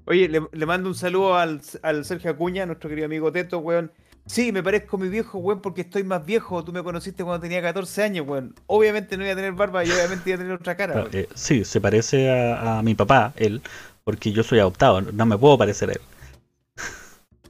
Oye, 0.06 0.30
le, 0.30 0.66
mando 0.66 0.88
un 0.88 0.96
saludo 0.96 1.36
al, 1.36 1.62
Sergio 2.06 2.32
Acuña, 2.32 2.66
nuestro 2.66 2.90
querido 2.90 3.08
amigo 3.08 3.30
Teto, 3.30 3.60
weón. 3.60 3.92
Sí, 4.26 4.54
me 4.54 4.64
parezco 4.64 4.98
mi 4.98 5.10
viejo, 5.10 5.38
weón, 5.40 5.60
porque 5.62 5.82
estoy 5.82 6.06
más 6.06 6.26
viejo. 6.26 6.64
Tú 6.64 6.72
me 6.72 6.82
conociste 6.82 7.26
cuando 7.26 7.42
tenía 7.42 7.62
14 7.62 8.04
años, 8.04 8.26
weón. 8.26 8.56
Obviamente 8.68 9.18
no 9.18 9.26
iba 9.26 9.34
a 9.34 9.36
tener 9.36 9.52
barba 9.52 9.84
y 9.84 9.92
obviamente 9.92 10.30
iba 10.30 10.36
a 10.36 10.40
tener 10.40 10.54
otra 10.54 10.78
cara. 10.78 11.08
Eh, 11.12 11.28
sí, 11.36 11.66
se 11.66 11.82
parece 11.82 12.32
a, 12.32 12.82
mi 12.84 12.96
papá, 12.96 13.34
él, 13.36 13.62
porque 14.06 14.32
yo 14.32 14.44
soy 14.44 14.60
adoptado, 14.60 15.02
no 15.02 15.26
me 15.26 15.38
puedo 15.38 15.58
parecer 15.58 15.90
a 15.90 15.92
él. 15.92 16.02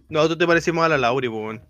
No, 0.09 0.27
tú 0.27 0.37
te 0.37 0.47
parecimos 0.47 0.83
a 0.83 0.89
la 0.89 0.97
Lauri, 0.97 1.27
weón. 1.27 1.61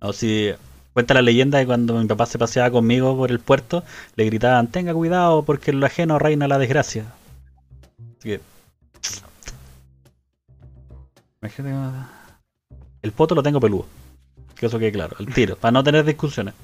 No, 0.00 0.12
sí, 0.12 0.52
Cuenta 0.98 1.14
la 1.14 1.22
leyenda 1.22 1.58
de 1.58 1.66
cuando 1.66 1.94
mi 1.94 2.06
papá 2.08 2.26
se 2.26 2.38
paseaba 2.38 2.72
conmigo 2.72 3.16
por 3.16 3.30
el 3.30 3.38
puerto, 3.38 3.84
le 4.16 4.24
gritaban, 4.24 4.66
tenga 4.66 4.92
cuidado 4.92 5.44
porque 5.44 5.70
en 5.70 5.78
lo 5.78 5.86
ajeno 5.86 6.18
reina 6.18 6.48
la 6.48 6.58
desgracia. 6.58 7.04
Así 8.18 8.30
que... 8.30 8.40
El 13.00 13.12
poto 13.12 13.36
lo 13.36 13.44
tengo 13.44 13.60
peludo. 13.60 13.86
Que 14.56 14.66
eso 14.66 14.80
quede 14.80 14.90
claro, 14.90 15.14
el 15.20 15.32
tiro, 15.32 15.54
para 15.54 15.70
no 15.70 15.84
tener 15.84 16.04
discusiones. 16.04 16.54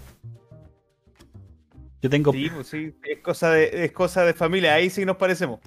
Yo 2.02 2.10
tengo... 2.10 2.32
Sí, 2.32 2.50
pues 2.52 2.66
sí, 2.66 2.92
es 3.04 3.20
cosa 3.20 3.50
de, 3.50 3.84
es 3.84 3.92
cosa 3.92 4.24
de 4.24 4.34
familia, 4.34 4.74
ahí 4.74 4.90
sí 4.90 5.04
nos 5.04 5.16
parecemos. 5.16 5.60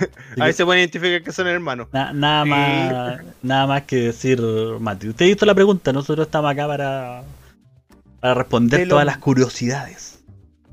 Ahí 0.40 0.52
se 0.52 0.64
puede 0.64 0.80
identificar 0.80 1.22
que 1.22 1.32
son 1.32 1.46
hermanos. 1.46 1.88
nada 1.92 2.44
más 2.44 3.20
nada 3.42 3.66
más 3.66 3.82
que 3.82 3.96
decir, 3.96 4.40
Mati. 4.80 5.08
Usted 5.08 5.26
hizo 5.26 5.46
la 5.46 5.54
pregunta, 5.54 5.92
nosotros 5.92 6.26
estamos 6.26 6.50
acá 6.50 6.66
para 6.66 7.24
para 8.20 8.34
responder 8.34 8.88
todas 8.88 9.04
las 9.04 9.18
curiosidades. 9.18 10.22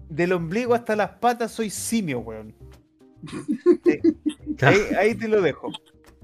Del 0.07 0.33
ombligo 0.33 0.75
hasta 0.75 0.95
las 0.95 1.09
patas 1.11 1.51
soy 1.51 1.69
simio, 1.69 2.19
weón. 2.19 2.53
ahí, 4.97 5.15
te 5.15 5.27
lo 5.27 5.41
dejo. 5.41 5.71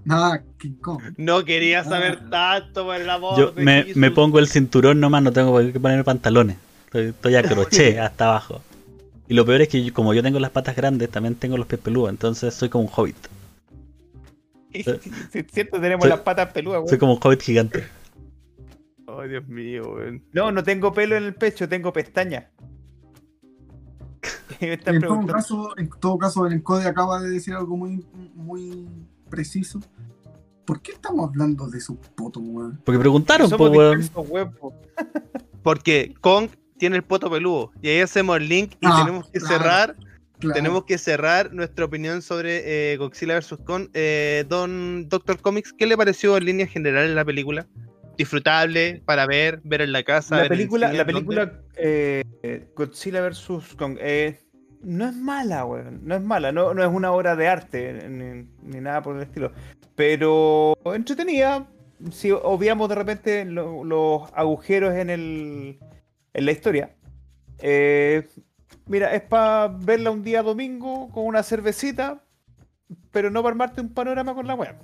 Ah, 0.08 0.40
King 0.60 0.76
Kong. 0.82 1.02
No 1.18 1.44
quería 1.44 1.84
saber 1.84 2.20
ah. 2.26 2.30
tanto 2.30 2.86
por 2.86 2.96
el 2.96 3.10
amor. 3.10 3.40
Yo 3.40 3.54
me, 3.56 3.86
me, 3.96 4.12
pongo 4.12 4.38
el 4.40 4.48
cinturón 4.48 5.00
nomás, 5.00 5.24
no 5.24 5.34
tengo 5.34 5.58
que 5.58 5.80
poner 5.80 6.04
pantalones. 6.04 6.58
Estoy, 6.94 7.36
a 7.36 7.44
crochet 7.44 7.98
hasta 8.00 8.26
abajo. 8.26 8.62
Y 9.28 9.34
lo 9.34 9.46
peor 9.46 9.62
es 9.62 9.70
que 9.70 9.92
como 9.92 10.14
yo 10.14 10.22
tengo 10.22 10.40
las 10.40 10.52
patas 10.52 10.76
grandes, 10.76 11.10
también 11.10 11.36
tengo 11.36 11.58
los 11.58 11.68
pies 11.68 11.82
peludos, 11.82 12.10
entonces 12.10 12.54
soy 12.54 12.70
como 12.70 12.86
un 12.86 12.90
hobbit. 12.96 13.16
Es 14.72 14.86
cierto, 15.52 15.80
tenemos 15.80 16.08
las 16.08 16.20
patas 16.20 16.52
peludas, 16.52 16.88
Soy 16.90 16.98
como 16.98 17.14
un 17.14 17.20
hobbit 17.24 17.42
gigante. 17.42 17.86
Ay, 19.08 19.30
Dios 19.30 19.48
mío, 19.48 19.94
güey. 19.94 20.22
No, 20.34 20.52
no 20.52 20.64
tengo 20.64 20.94
pelo 20.94 21.16
en 21.16 21.24
el 21.24 21.36
pecho, 21.36 21.70
tengo 21.70 21.94
pestañas. 21.94 22.46
en, 24.60 25.02
todo 25.02 25.26
caso, 25.26 25.78
en 25.78 25.90
todo 25.90 26.18
caso, 26.18 26.46
el 26.46 26.54
encode 26.54 26.88
acaba 26.88 27.22
de 27.22 27.30
decir 27.30 27.54
algo 27.54 27.78
muy, 27.78 28.06
muy 28.36 28.88
preciso. 29.30 29.80
¿Por 30.66 30.82
qué 30.82 30.94
estamos 30.94 31.30
hablando 31.30 31.70
de 31.70 31.80
su 31.80 31.98
poto, 31.98 32.40
weón? 32.40 32.82
Porque 32.84 33.00
preguntaron, 33.00 33.50
po, 33.52 33.70
weón. 33.70 34.10
Porque 35.62 36.14
Kong 36.22 36.50
tiene 36.78 36.98
el 36.98 37.04
poto 37.04 37.30
peludo. 37.30 37.72
Y 37.82 37.90
ahí 37.90 38.02
hacemos 38.02 38.38
el 38.38 38.48
link 38.48 38.74
y 38.82 38.88
ah, 38.88 39.04
tenemos 39.04 39.30
que 39.30 39.40
cerrar. 39.40 39.96
Tenemos 40.54 40.84
que 40.84 40.98
cerrar 40.98 41.54
nuestra 41.54 41.86
opinión 41.86 42.22
sobre 42.22 42.92
eh, 42.92 42.98
Godzilla 42.98 43.40
vs. 43.40 43.58
Kong. 43.66 43.88
Eh, 43.94 44.44
don 44.48 45.08
Doctor 45.08 45.40
Comics, 45.40 45.72
¿qué 45.74 45.88
le 45.88 45.96
pareció 45.96 46.36
en 46.38 46.46
línea 46.46 46.68
general 46.68 47.06
en 47.06 47.16
la 47.16 47.24
película? 47.24 47.66
Disfrutable 48.18 49.02
para 49.06 49.26
ver, 49.26 49.62
ver 49.64 49.82
en 49.82 49.94
la 49.94 50.04
casa. 50.04 50.44
La 50.44 50.50
película, 50.50 50.92
la 50.92 51.06
película 51.06 51.62
eh, 51.78 52.24
Godzilla 52.76 53.22
vs. 53.22 53.76
Kong 53.78 53.98
no 54.86 55.08
es 55.08 55.16
mala, 55.16 55.66
weón. 55.66 56.02
No 56.04 56.16
es 56.16 56.22
mala, 56.22 56.52
no, 56.52 56.74
no 56.74 56.84
es 56.84 56.90
una 56.90 57.12
obra 57.12 57.36
de 57.36 57.48
arte 57.48 58.08
ni, 58.08 58.80
nada 58.80 59.02
por 59.02 59.16
el 59.18 59.24
estilo. 59.24 59.52
Pero 59.96 60.78
entretenida. 60.86 61.68
Si 62.12 62.30
obviamos 62.30 62.90
de 62.90 62.96
repente 62.96 63.46
los 63.46 64.30
agujeros 64.34 64.94
en, 64.96 65.10
el, 65.10 65.80
en 66.36 66.46
la 66.46 66.52
historia. 66.52 66.92
Eh, 67.60 68.28
mira, 68.86 69.16
es 69.16 69.22
para 69.22 69.68
verla 69.68 70.12
un 70.12 70.22
día 70.22 70.44
domingo 70.44 71.10
con 71.10 71.26
una 71.26 71.42
cervecita, 71.42 72.22
pero 73.12 73.32
no 73.32 73.42
para 73.42 73.54
armarte 73.54 73.82
un 73.82 73.90
panorama 73.90 74.36
con 74.36 74.46
la 74.46 74.56
weá. 74.56 74.78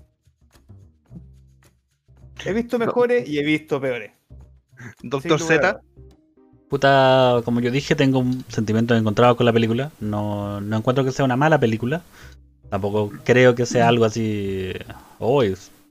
He 2.45 2.53
visto 2.53 2.80
mejores 2.80 3.28
y 3.30 3.38
he 3.38 3.44
visto 3.44 3.80
peores. 3.80 4.11
Doctor 5.03 5.40
Z. 5.40 5.82
Puta, 6.69 7.41
como 7.44 7.60
yo 7.60 7.69
dije, 7.69 7.95
tengo 7.95 8.19
un 8.19 8.44
sentimiento 8.48 8.95
encontrado 8.95 9.36
con 9.36 9.45
la 9.45 9.53
película. 9.53 9.91
No, 9.99 10.57
encuentro 10.60 11.03
que 11.03 11.11
sea 11.11 11.26
una 11.26 11.36
mala 11.36 11.60
película. 11.60 12.02
Tampoco 12.69 13.11
creo 13.26 13.53
que 13.53 13.65
sea 13.65 13.90
algo 13.90 14.06
así. 14.06 14.72
Oh, 15.19 15.44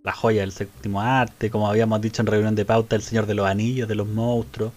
la 0.02 0.12
joya 0.12 0.40
del 0.40 0.50
séptimo 0.50 1.02
arte, 1.02 1.50
como 1.50 1.68
habíamos 1.68 2.00
dicho 2.00 2.22
en 2.22 2.26
reunión 2.26 2.54
de 2.54 2.64
pauta, 2.64 2.96
El 2.96 3.02
Señor 3.02 3.26
de 3.26 3.34
los 3.34 3.46
Anillos, 3.46 3.86
de 3.86 3.94
los 3.94 4.08
monstruos. 4.08 4.72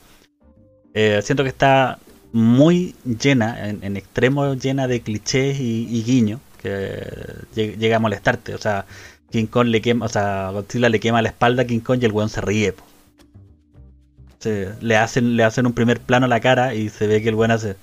Eh, 0.94 1.22
siento 1.24 1.44
que 1.44 1.50
está 1.50 2.00
muy 2.32 2.96
llena, 3.04 3.70
en, 3.70 3.98
extremo 3.98 4.54
llena 4.56 4.88
de 4.88 5.02
clichés 5.02 5.60
y, 5.60 6.04
guiños 6.04 6.42
que 6.62 7.06
llega 7.56 7.98
a 7.98 8.00
molestarte. 8.00 8.56
O 8.56 8.58
sea, 8.58 8.86
King 9.32 9.48
Kong 9.48 9.68
le 9.68 9.82
quema, 9.82 10.06
o 10.06 10.10
sea, 10.10 10.50
Godzilla 10.52 10.90
le 10.90 11.00
quema 11.00 11.22
la 11.22 11.30
espalda 11.30 11.64
a 11.64 11.66
King 11.66 11.80
Kong 11.80 12.00
y 12.02 12.06
el 12.06 12.12
weón 12.12 12.30
se 12.30 12.42
ríe 12.42 12.74
le, 14.82 14.98
hacen, 14.98 15.36
le 15.38 15.44
hacen 15.44 15.66
un 15.66 15.74
primer 15.74 16.00
plano 16.00 16.26
a 16.26 16.30
la 16.30 16.40
cara 16.40 16.74
y 16.76 16.90
se 16.90 17.08
ve 17.08 17.22
que 17.22 17.30
el 17.30 17.36
buen 17.36 17.52
hace. 17.52 17.76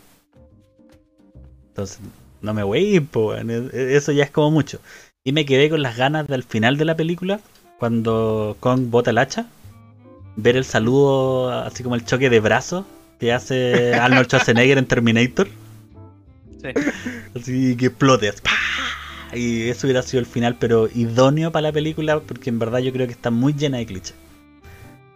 Entonces, 1.68 2.00
no 2.42 2.54
me 2.54 2.62
voy, 2.62 3.00
pues, 3.00 3.44
eso 3.72 4.12
ya 4.12 4.24
es 4.24 4.30
como 4.30 4.50
mucho. 4.50 4.80
Y 5.24 5.32
me 5.32 5.44
quedé 5.44 5.70
con 5.70 5.82
las 5.82 5.96
ganas 5.96 6.26
del 6.26 6.42
final 6.42 6.76
de 6.76 6.84
la 6.84 6.96
película, 6.96 7.40
cuando 7.78 8.56
Kong 8.60 8.90
bota 8.90 9.10
el 9.10 9.18
hacha, 9.18 9.46
ver 10.36 10.56
el 10.56 10.64
saludo, 10.64 11.50
así 11.50 11.82
como 11.82 11.94
el 11.94 12.04
choque 12.04 12.30
de 12.30 12.40
brazos 12.40 12.84
que 13.20 13.32
hace 13.32 13.94
Arnold 13.94 14.26
Schwarzenegger 14.26 14.78
en 14.78 14.86
Terminator. 14.86 15.48
Sí. 16.60 16.68
Así 17.36 17.76
que 17.76 17.86
explote. 17.86 18.32
Y 19.32 19.68
eso 19.68 19.86
hubiera 19.86 20.02
sido 20.02 20.20
el 20.20 20.26
final, 20.26 20.56
pero 20.58 20.88
idóneo 20.92 21.52
para 21.52 21.68
la 21.68 21.72
película, 21.72 22.18
porque 22.18 22.50
en 22.50 22.58
verdad 22.58 22.80
yo 22.80 22.92
creo 22.92 23.06
que 23.06 23.12
está 23.12 23.30
muy 23.30 23.52
llena 23.52 23.78
de 23.78 23.86
clichés 23.86 24.14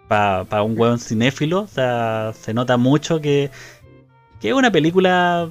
para 0.09 0.63
un 0.63 0.79
weón 0.79 0.99
cinéfilo. 0.99 1.63
O 1.63 1.67
sea, 1.67 2.33
se 2.39 2.55
nota 2.55 2.77
mucho 2.77 3.21
que, 3.21 3.51
que 4.41 4.49
es 4.49 4.55
una 4.55 4.71
película 4.71 5.51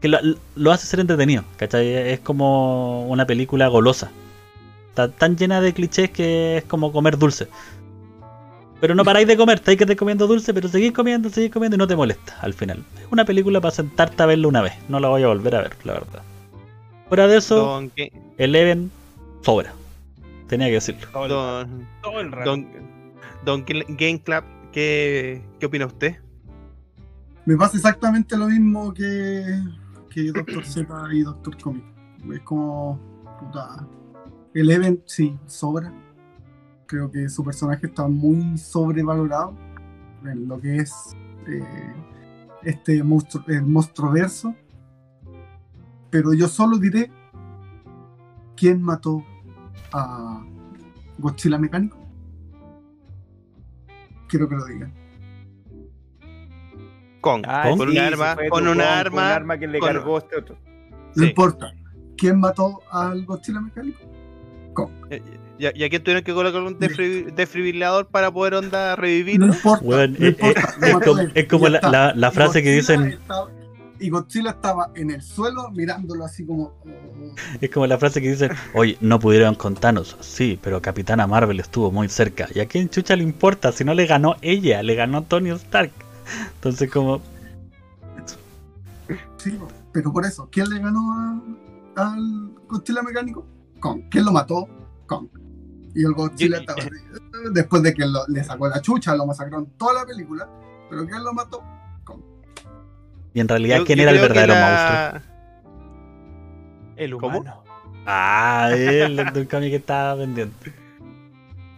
que 0.00 0.08
lo, 0.08 0.72
hace 0.72 0.86
ser 0.86 1.00
entretenido, 1.00 1.44
¿cachai? 1.56 1.88
Es 2.12 2.20
como 2.20 3.06
una 3.06 3.26
película 3.26 3.68
golosa. 3.68 4.10
Está 4.90 5.10
tan 5.10 5.36
llena 5.36 5.60
de 5.60 5.72
clichés 5.72 6.10
que 6.10 6.58
es 6.58 6.64
como 6.64 6.92
comer 6.92 7.18
dulce. 7.18 7.48
Pero 8.80 8.94
no 8.94 9.04
paráis 9.04 9.26
de 9.26 9.36
comer, 9.36 9.56
estáis 9.56 9.78
que 9.78 9.84
estar 9.84 9.96
comiendo 9.96 10.26
dulce, 10.26 10.52
pero 10.52 10.68
seguís 10.68 10.92
comiendo, 10.92 11.30
seguís 11.30 11.50
comiendo 11.50 11.76
y 11.76 11.78
no 11.78 11.86
te 11.86 11.96
molesta 11.96 12.38
al 12.40 12.52
final. 12.52 12.84
Es 12.98 13.06
una 13.10 13.24
película 13.24 13.60
para 13.60 13.72
sentarte 13.72 14.22
a 14.22 14.26
verla 14.26 14.48
una 14.48 14.62
vez, 14.62 14.74
no 14.88 15.00
la 15.00 15.08
voy 15.08 15.22
a 15.22 15.28
volver 15.28 15.54
a 15.56 15.62
ver, 15.62 15.76
la 15.84 15.94
verdad. 15.94 16.22
Fuera 17.08 17.26
de 17.26 17.38
eso, 17.38 17.80
el 17.96 18.10
Eleven 18.36 18.90
sobra. 19.42 19.72
Tenía 20.48 20.66
que 20.66 20.74
decirlo. 20.74 21.06
Todo 21.12 22.20
el, 22.20 22.30
Don 23.44 23.64
Game 23.64 24.20
Club, 24.22 24.44
¿qué, 24.72 25.40
¿qué 25.58 25.66
opina 25.66 25.86
usted? 25.86 26.16
Me 27.46 27.56
pasa 27.56 27.76
exactamente 27.76 28.36
lo 28.36 28.48
mismo 28.48 28.92
que, 28.92 29.62
que 30.10 30.32
Doctor 30.32 30.64
Z 30.66 31.08
y 31.12 31.22
Doctor 31.22 31.56
Comic. 31.58 31.84
Es 32.32 32.40
como. 32.40 32.98
Puta. 33.38 33.86
El 34.52 34.70
Event, 34.70 35.00
sí, 35.06 35.36
sobra. 35.46 35.92
Creo 36.86 37.10
que 37.10 37.28
su 37.28 37.44
personaje 37.44 37.86
está 37.86 38.06
muy 38.08 38.58
sobrevalorado 38.58 39.54
en 40.24 40.48
lo 40.48 40.60
que 40.60 40.76
es 40.76 41.16
eh, 41.46 41.94
este 42.62 43.02
monstruo, 43.02 43.44
el 43.48 43.66
monstruo 43.66 44.12
verso. 44.12 44.54
Pero 46.10 46.32
yo 46.32 46.48
solo 46.48 46.78
diré 46.78 47.10
quién 48.56 48.80
mató 48.80 49.24
a 49.92 50.44
Godzilla 51.18 51.58
Mecánico 51.58 52.06
quiero 54.28 54.48
que 54.48 54.56
lo 54.56 54.64
digan. 54.66 54.92
Con, 57.20 57.42
con 57.42 57.88
un 57.88 57.98
arma, 57.98 58.36
con 58.48 58.68
un 58.68 58.80
arma, 58.80 59.34
arma 59.34 59.58
que 59.58 59.66
le 59.66 59.80
cargó 59.80 60.18
este 60.18 60.36
otro. 60.36 60.56
No 61.14 61.24
importa. 61.24 61.72
¿Quién 62.16 62.40
mató 62.40 62.80
al 62.90 63.24
Godzilla 63.24 63.60
mecánico? 63.60 64.00
Eh, 65.58 65.72
¿Y, 65.74 65.84
a 65.84 65.88
quién 65.88 66.02
tuvieron 66.02 66.22
que 66.22 66.34
colocar 66.34 66.62
un 66.62 66.78
desfibrilador 66.78 68.06
para 68.06 68.30
poder 68.30 68.54
onda 68.54 68.96
revivir? 68.96 69.40
No 69.40 69.46
importa. 69.46 69.84
Bueno, 69.84 70.16
no 70.18 70.26
importa 70.26 70.60
es, 71.34 71.46
como, 71.46 71.68
la, 71.68 72.12
la, 72.14 72.30
frase 72.30 72.62
que 72.62 72.72
dicen 72.72 73.18
y 73.98 74.10
Godzilla 74.10 74.50
estaba 74.50 74.90
en 74.94 75.10
el 75.10 75.22
suelo 75.22 75.70
mirándolo 75.70 76.24
así 76.24 76.44
como. 76.44 76.64
Oh". 76.64 77.34
Es 77.60 77.70
como 77.70 77.86
la 77.86 77.98
frase 77.98 78.20
que 78.20 78.30
dice: 78.30 78.50
Oye, 78.74 78.96
no 79.00 79.18
pudieron 79.18 79.54
contarnos. 79.54 80.16
Sí, 80.20 80.58
pero 80.62 80.82
Capitana 80.82 81.26
Marvel 81.26 81.60
estuvo 81.60 81.90
muy 81.90 82.08
cerca. 82.08 82.48
¿Y 82.54 82.60
a 82.60 82.66
quién 82.66 82.88
chucha 82.88 83.16
le 83.16 83.22
importa? 83.22 83.72
Si 83.72 83.84
no 83.84 83.94
le 83.94 84.06
ganó 84.06 84.36
ella, 84.42 84.82
le 84.82 84.94
ganó 84.94 85.22
Tony 85.22 85.50
Stark. 85.50 85.92
Entonces, 86.54 86.90
como. 86.90 87.20
Sí, 89.38 89.58
pero 89.92 90.12
por 90.12 90.24
eso, 90.24 90.48
¿quién 90.50 90.68
le 90.68 90.80
ganó 90.80 91.42
al 91.94 92.50
Godzilla 92.68 93.02
mecánico? 93.02 93.46
Kong. 93.80 94.02
¿Quién 94.10 94.24
lo 94.24 94.32
mató? 94.32 94.68
Kong. 95.06 95.28
Y 95.96 96.04
el 96.04 96.12
Godzilla 96.12 96.58
estaba 96.58 96.82
Después 97.52 97.82
de 97.82 97.94
que 97.94 98.04
le 98.28 98.44
sacó 98.44 98.68
la 98.68 98.82
chucha, 98.82 99.16
lo 99.16 99.26
masacró 99.26 99.60
en 99.60 99.66
toda 99.78 99.94
la 100.02 100.06
película. 100.06 100.46
Pero 100.90 101.06
¿quién 101.06 101.24
lo 101.24 101.32
mató? 101.32 101.62
Y 103.32 103.40
en 103.40 103.48
realidad, 103.48 103.80
¿quién 103.86 104.00
era 104.00 104.10
el 104.10 104.18
verdadero 104.18 104.54
monstruo? 104.54 105.32
El 106.96 107.14
humano. 107.14 107.64
Ah, 108.06 108.70
el 108.74 109.16
del 109.16 109.48
cómic 109.48 109.70
que 109.70 109.76
estaba 109.76 110.16
pendiente. 110.20 110.72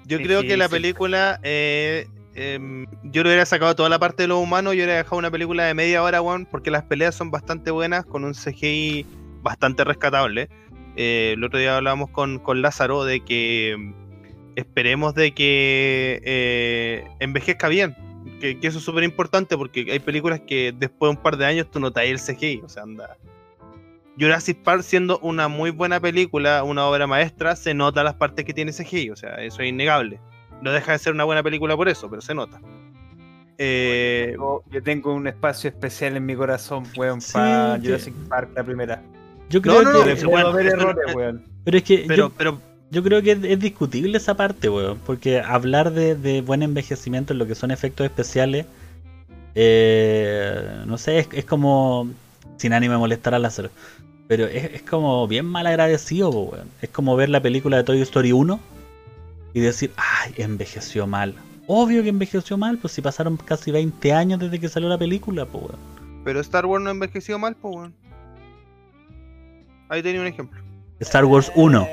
Yo 0.04 0.18
creo 0.18 0.42
que 0.42 0.56
la 0.56 0.68
película, 0.68 1.38
eh, 1.42 2.08
em, 2.34 2.86
yo 3.04 3.22
le 3.22 3.30
hubiera 3.30 3.46
sacado 3.46 3.74
toda 3.76 3.88
la 3.88 3.98
parte 3.98 4.24
de 4.24 4.28
lo 4.28 4.38
humano, 4.38 4.72
yo 4.72 4.78
hubiera 4.78 4.96
dejado 4.96 5.16
una 5.16 5.30
película 5.30 5.64
de 5.64 5.74
media 5.74 6.02
hora, 6.02 6.22
one, 6.22 6.46
porque 6.50 6.70
las 6.70 6.84
peleas 6.84 7.14
son 7.14 7.30
bastante 7.30 7.70
buenas, 7.70 8.04
con 8.04 8.24
un 8.24 8.34
CGI 8.34 9.04
bastante 9.42 9.84
rescatable. 9.84 10.48
Eh, 10.96 11.34
el 11.36 11.44
otro 11.44 11.58
día 11.58 11.76
hablábamos 11.76 12.10
con, 12.10 12.38
con 12.38 12.62
Lázaro 12.62 13.04
de 13.04 13.20
que 13.20 13.72
em, 13.72 13.94
esperemos 14.58 15.14
de 15.14 15.32
que 15.32 16.20
eh, 16.24 17.04
envejezca 17.20 17.68
bien, 17.68 17.96
que, 18.40 18.58
eso 18.62 18.78
es 18.78 18.84
súper 18.84 19.04
importante 19.04 19.56
porque 19.56 19.86
hay 19.90 20.00
películas 20.00 20.40
que 20.40 20.74
después 20.76 21.10
de 21.10 21.16
un 21.16 21.22
par 21.22 21.36
de 21.36 21.46
años 21.46 21.70
tú 21.70 21.78
notas 21.78 22.04
el 22.04 22.18
CGI, 22.18 22.62
o 22.64 22.68
sea, 22.68 22.82
anda. 22.82 23.16
Jurassic 24.18 24.58
Park 24.64 24.82
siendo 24.82 25.20
una 25.20 25.46
muy 25.46 25.70
buena 25.70 26.00
película, 26.00 26.64
una 26.64 26.86
obra 26.86 27.06
maestra, 27.06 27.54
se 27.54 27.72
nota 27.72 28.02
las 28.02 28.14
partes 28.14 28.44
que 28.44 28.52
tiene 28.52 28.72
CGI, 28.72 29.10
o 29.10 29.16
sea, 29.16 29.36
eso 29.36 29.62
es 29.62 29.68
innegable. 29.68 30.18
No 30.60 30.72
deja 30.72 30.90
de 30.90 30.98
ser 30.98 31.12
una 31.12 31.22
buena 31.22 31.44
película 31.44 31.76
por 31.76 31.88
eso, 31.88 32.10
pero 32.10 32.20
se 32.20 32.34
nota. 32.34 32.60
Eh, 33.58 34.36
yo, 34.36 34.82
tengo, 34.82 35.14
un 35.14 35.28
espacio 35.28 35.70
especial 35.70 36.16
en 36.16 36.26
mi 36.26 36.34
corazón, 36.34 36.84
weón, 36.96 37.20
para 37.32 37.78
Jurassic 37.80 38.14
Park, 38.28 38.50
la 38.56 38.64
primera. 38.64 39.02
Yo 39.50 39.62
creo 39.62 39.82
no, 39.82 39.92
no, 39.92 40.04
que. 40.04 40.16
No, 40.16 40.36
haber 40.36 40.66
errores, 40.66 41.14
weón. 41.14 41.44
Pero 41.64 41.76
es 41.76 41.84
que. 41.84 42.04
Pero, 42.08 42.28
yo, 42.28 42.32
pero, 42.36 42.60
yo 42.90 43.02
creo 43.02 43.22
que 43.22 43.32
es, 43.32 43.60
discutible 43.60 44.16
esa 44.16 44.34
parte, 44.34 44.68
weón. 44.68 44.98
Porque 45.04 45.40
hablar 45.40 45.92
de, 45.92 46.42
buen 46.42 46.62
envejecimiento 46.62 47.32
en 47.32 47.38
lo 47.38 47.46
que 47.46 47.54
son 47.54 47.70
efectos 47.70 48.06
especiales. 48.06 48.66
Eh, 49.54 50.84
no 50.86 50.98
sé, 50.98 51.26
es, 51.32 51.44
como. 51.44 52.08
Sin 52.56 52.72
ánimo 52.72 52.94
de 52.94 52.98
molestar 52.98 53.34
al 53.34 53.42
láser. 53.42 53.70
Pero 54.26 54.46
es, 54.46 54.64
es, 54.74 54.82
como 54.82 55.26
bien 55.28 55.46
mal 55.46 55.66
agradecido, 55.66 56.30
weón. 56.30 56.68
Es 56.82 56.88
como 56.90 57.14
ver 57.16 57.28
la 57.28 57.42
película 57.42 57.76
de 57.76 57.84
Toy 57.84 58.00
Story 58.00 58.32
1 58.32 58.58
y 59.54 59.60
decir, 59.60 59.92
ay, 59.96 60.34
envejeció 60.38 61.06
mal. 61.06 61.34
Obvio 61.66 62.02
que 62.02 62.08
envejeció 62.08 62.56
mal, 62.56 62.78
pues 62.78 62.94
si 62.94 63.02
pasaron 63.02 63.36
casi 63.36 63.70
20 63.70 64.12
años 64.12 64.40
desde 64.40 64.58
que 64.58 64.68
salió 64.68 64.88
la 64.88 64.98
película, 64.98 65.44
pues 65.44 65.64
weón. 65.64 65.78
Pero 66.24 66.40
Star 66.40 66.66
Wars 66.66 66.82
no 66.82 66.90
envejeció 66.90 67.38
mal, 67.38 67.54
pues 67.54 67.74
weón. 67.74 67.94
Ahí 69.88 70.02
tenía 70.02 70.20
un 70.20 70.26
ejemplo. 70.26 70.67
Star 71.00 71.24
Wars 71.24 71.52
1, 71.54 71.88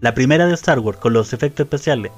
la 0.00 0.14
primera 0.14 0.46
de 0.46 0.54
Star 0.54 0.78
Wars, 0.78 0.98
con 0.98 1.12
los 1.12 1.32
efectos 1.32 1.64
especiales. 1.64 2.12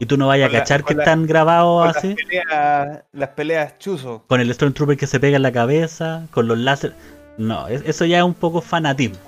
Y 0.00 0.06
tú 0.06 0.16
no 0.16 0.28
vayas 0.28 0.50
a 0.50 0.58
cachar 0.58 0.84
que 0.84 0.94
están 0.94 1.26
grabados 1.26 1.96
así. 1.96 2.08
Las 2.08 2.16
peleas, 2.16 3.04
las 3.12 3.28
peleas 3.30 3.78
chuzo. 3.78 4.24
Con 4.28 4.40
el 4.40 4.52
Stormtrooper 4.54 4.96
que 4.96 5.08
se 5.08 5.18
pega 5.18 5.36
en 5.36 5.42
la 5.42 5.52
cabeza, 5.52 6.26
con 6.30 6.46
los 6.46 6.56
láser. 6.56 6.94
No, 7.36 7.66
eso 7.68 8.04
ya 8.04 8.18
es 8.18 8.24
un 8.24 8.34
poco 8.34 8.60
fanatismo. 8.60 9.18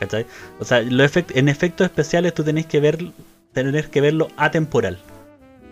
¿Cachai? 0.00 0.26
O 0.60 0.64
sea, 0.64 0.80
los 0.82 1.12
en 1.16 1.48
efectos 1.48 1.86
especiales 1.86 2.34
tú 2.34 2.44
tenés 2.44 2.66
que 2.66 2.78
ver 2.78 2.98
tener 3.52 3.88
que 3.90 4.00
verlo 4.00 4.28
atemporal. 4.36 4.98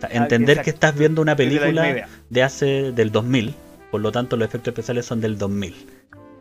Ah, 0.03 0.09
entender 0.11 0.63
que 0.63 0.71
estás 0.71 0.97
viendo 0.97 1.23
una 1.23 1.37
película 1.37 2.07
de 2.29 2.43
hace 2.43 2.93
del 2.93 3.11
2000, 3.13 3.55
por 3.91 4.01
lo 4.01 4.13
tanto 4.13 4.37
los 4.37 4.47
efectos 4.49 4.73
especiales 4.73 5.07
son 5.07 5.21
del 5.21 5.39
2000. 5.39 5.75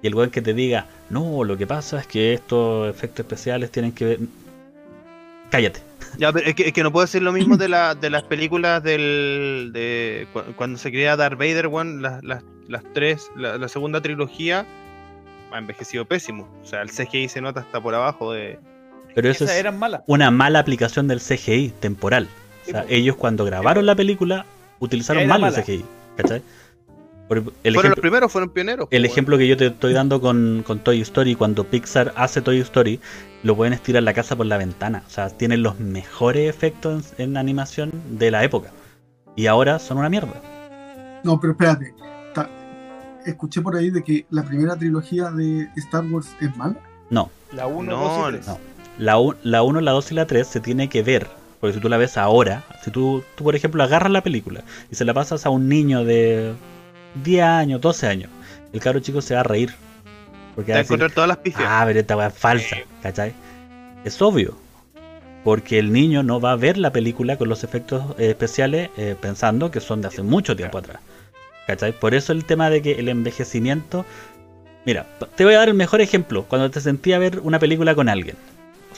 Y 0.06 0.07
el 0.07 0.14
weón 0.14 0.30
que 0.30 0.44
te 0.44 0.53
diga, 0.53 0.86
no, 1.10 1.44
lo 1.44 1.57
que 1.57 1.65
pasa 1.65 1.99
es 1.99 2.06
que 2.06 2.36
estos 2.36 2.88
efectos 2.88 3.22
especiales 3.22 3.72
tienen 3.72 3.91
que 3.91 4.06
ver... 4.06 4.19
Cállate. 5.49 5.82
Ya, 6.19 6.32
pero 6.32 6.45
es 6.45 6.53
que, 6.53 6.84
no 6.84 6.91
puedo 6.91 7.07
decir 7.07 7.23
lo 7.23 7.32
mismo 7.32 7.57
de, 7.57 7.69
la, 7.69 7.95
de 7.95 8.11
las 8.11 8.22
películas 8.22 8.84
del 8.84 9.72
de 9.73 10.27
cuando 10.57 10.77
se 10.77 10.91
crea 10.91 11.18
Darth 11.18 11.40
Vader, 11.40 11.65
weón, 11.65 12.03
las, 12.03 12.23
las, 12.23 12.44
las, 12.68 12.84
tres, 12.94 13.32
la, 13.36 13.68
segunda 13.68 13.99
trilogía 13.99 14.68
ha 15.52 15.57
envejecido 15.57 16.06
pésimo. 16.06 16.48
O 16.61 16.68
sea, 16.68 16.84
el 16.84 16.91
CGI 16.91 17.27
se 17.27 17.41
nota 17.41 17.61
hasta 17.61 17.82
por 17.82 17.95
abajo 17.95 18.32
de... 18.32 18.60
Pero 19.15 19.27
eso 19.32 19.45
es 19.45 19.65
una 20.06 20.30
mala 20.30 20.60
aplicación 20.60 21.07
del 21.07 21.19
CGI 21.19 21.73
temporal. 21.80 22.27
O 22.68 22.69
sea, 22.69 22.86
ellos 22.90 23.15
cuando 23.15 23.44
grabaron 23.44 23.88
la 23.88 23.95
película 23.95 24.45
utilizaron 24.77 25.26
mal 25.26 25.44
el 25.45 25.64
CGI. 25.64 25.84
¿Cachai? 26.15 26.44
El 27.30 27.73
fueron 27.73 27.91
los 27.91 27.99
primeros, 27.99 28.31
fueron 28.31 28.49
pioneros. 28.49 28.88
El 28.91 29.06
ejemplo 29.06 29.38
que 29.38 29.47
yo 29.47 29.57
te 29.57 29.68
estoy 29.68 29.93
dando 29.93 30.22
con, 30.22 30.64
Toy 30.84 31.02
Story, 31.02 31.35
cuando 31.35 31.64
Pixar 31.64 32.14
hace 32.15 32.41
Toy 32.41 32.60
Story, 32.60 32.99
lo 33.43 33.56
pueden 33.56 33.73
estirar 33.73 34.03
la 34.03 34.14
casa 34.14 34.35
por 34.35 34.45
la 34.45 34.57
ventana. 34.57 35.03
O 35.07 35.10
sea, 35.10 35.30
tienen 35.30 35.64
los 35.64 35.80
mejores 35.80 36.49
efectos 36.49 37.14
en, 37.18 37.38
animación 37.38 37.91
de 38.11 38.31
la 38.31 38.43
época. 38.43 38.72
Y 39.35 39.47
ahora 39.47 39.80
son 39.80 39.97
una 39.97 40.10
mierda. 40.10 40.34
No, 41.23 41.39
pero 41.39 41.53
espérate. 41.53 41.93
escuché 43.26 43.61
por 43.61 43.76
ahí 43.76 43.89
de 43.89 44.03
que 44.03 44.26
la 44.30 44.43
primera 44.43 44.76
trilogía 44.76 45.31
de 45.31 45.68
Star 45.77 46.06
Wars 46.06 46.35
es 46.41 46.56
mala. 46.56 46.76
No. 47.10 47.31
La 47.52 47.68
1, 47.68 47.91
no, 47.91 48.31
No. 48.31 48.60
La 48.97 49.61
1, 49.61 49.81
la 49.81 49.91
2 49.91 50.11
y 50.11 50.15
la 50.15 50.27
3 50.27 50.47
se 50.47 50.60
tiene 50.60 50.89
que 50.89 51.02
ver 51.02 51.27
porque 51.60 51.73
si 51.73 51.80
tú 51.80 51.89
la 51.89 51.97
ves 51.97 52.18
ahora, 52.18 52.64
si 52.84 52.91
tú, 52.91 53.23
tú, 53.35 53.43
por 53.43 53.56
ejemplo 53.56 53.81
agarras 53.81 54.11
la 54.11 54.22
película 54.22 54.64
y 54.91 54.95
se 54.95 55.06
la 55.06 55.14
pasas 55.14 55.45
a 55.45 55.49
un 55.49 55.68
niño 55.68 56.03
de 56.03 56.53
10 57.23 57.43
años, 57.43 57.81
12 57.81 58.07
años, 58.07 58.29
el 58.73 58.79
cabro 58.79 58.99
chico 58.99 59.21
se 59.21 59.33
va 59.35 59.41
a 59.41 59.43
reír. 59.43 59.73
Porque 60.55 60.71
va 60.71 60.79
a 60.79 60.81
encontrar 60.81 61.11
todas 61.11 61.27
las 61.27 61.37
pifias. 61.37 61.67
Ah, 61.69 61.83
pero 61.85 61.99
esta 61.99 62.15
weá 62.15 62.27
es 62.27 62.33
falsa, 62.33 62.77
¿cachai? 63.01 63.33
Es 64.03 64.21
obvio. 64.21 64.57
Porque 65.43 65.79
el 65.79 65.91
niño 65.91 66.23
no 66.23 66.39
va 66.39 66.53
a 66.53 66.55
ver 66.55 66.77
la 66.77 66.91
película 66.91 67.37
con 67.37 67.49
los 67.49 67.63
efectos 67.63 68.03
eh, 68.17 68.29
especiales 68.29 68.89
eh, 68.97 69.15
pensando 69.19 69.69
que 69.69 69.79
son 69.79 70.01
de 70.01 70.07
hace 70.07 70.23
mucho 70.23 70.55
tiempo 70.55 70.77
atrás. 70.77 70.99
¿Cachai? 71.67 71.91
Por 71.91 72.13
eso 72.13 72.31
el 72.31 72.45
tema 72.45 72.69
de 72.69 72.81
que 72.81 72.93
el 72.93 73.09
envejecimiento... 73.09 74.05
Mira, 74.85 75.05
te 75.35 75.43
voy 75.43 75.55
a 75.55 75.59
dar 75.59 75.67
el 75.67 75.73
mejor 75.73 76.01
ejemplo. 76.01 76.45
Cuando 76.47 76.69
te 76.71 76.79
sentí 76.79 77.13
a 77.13 77.19
ver 77.19 77.39
una 77.39 77.59
película 77.59 77.95
con 77.95 78.07
alguien 78.07 78.35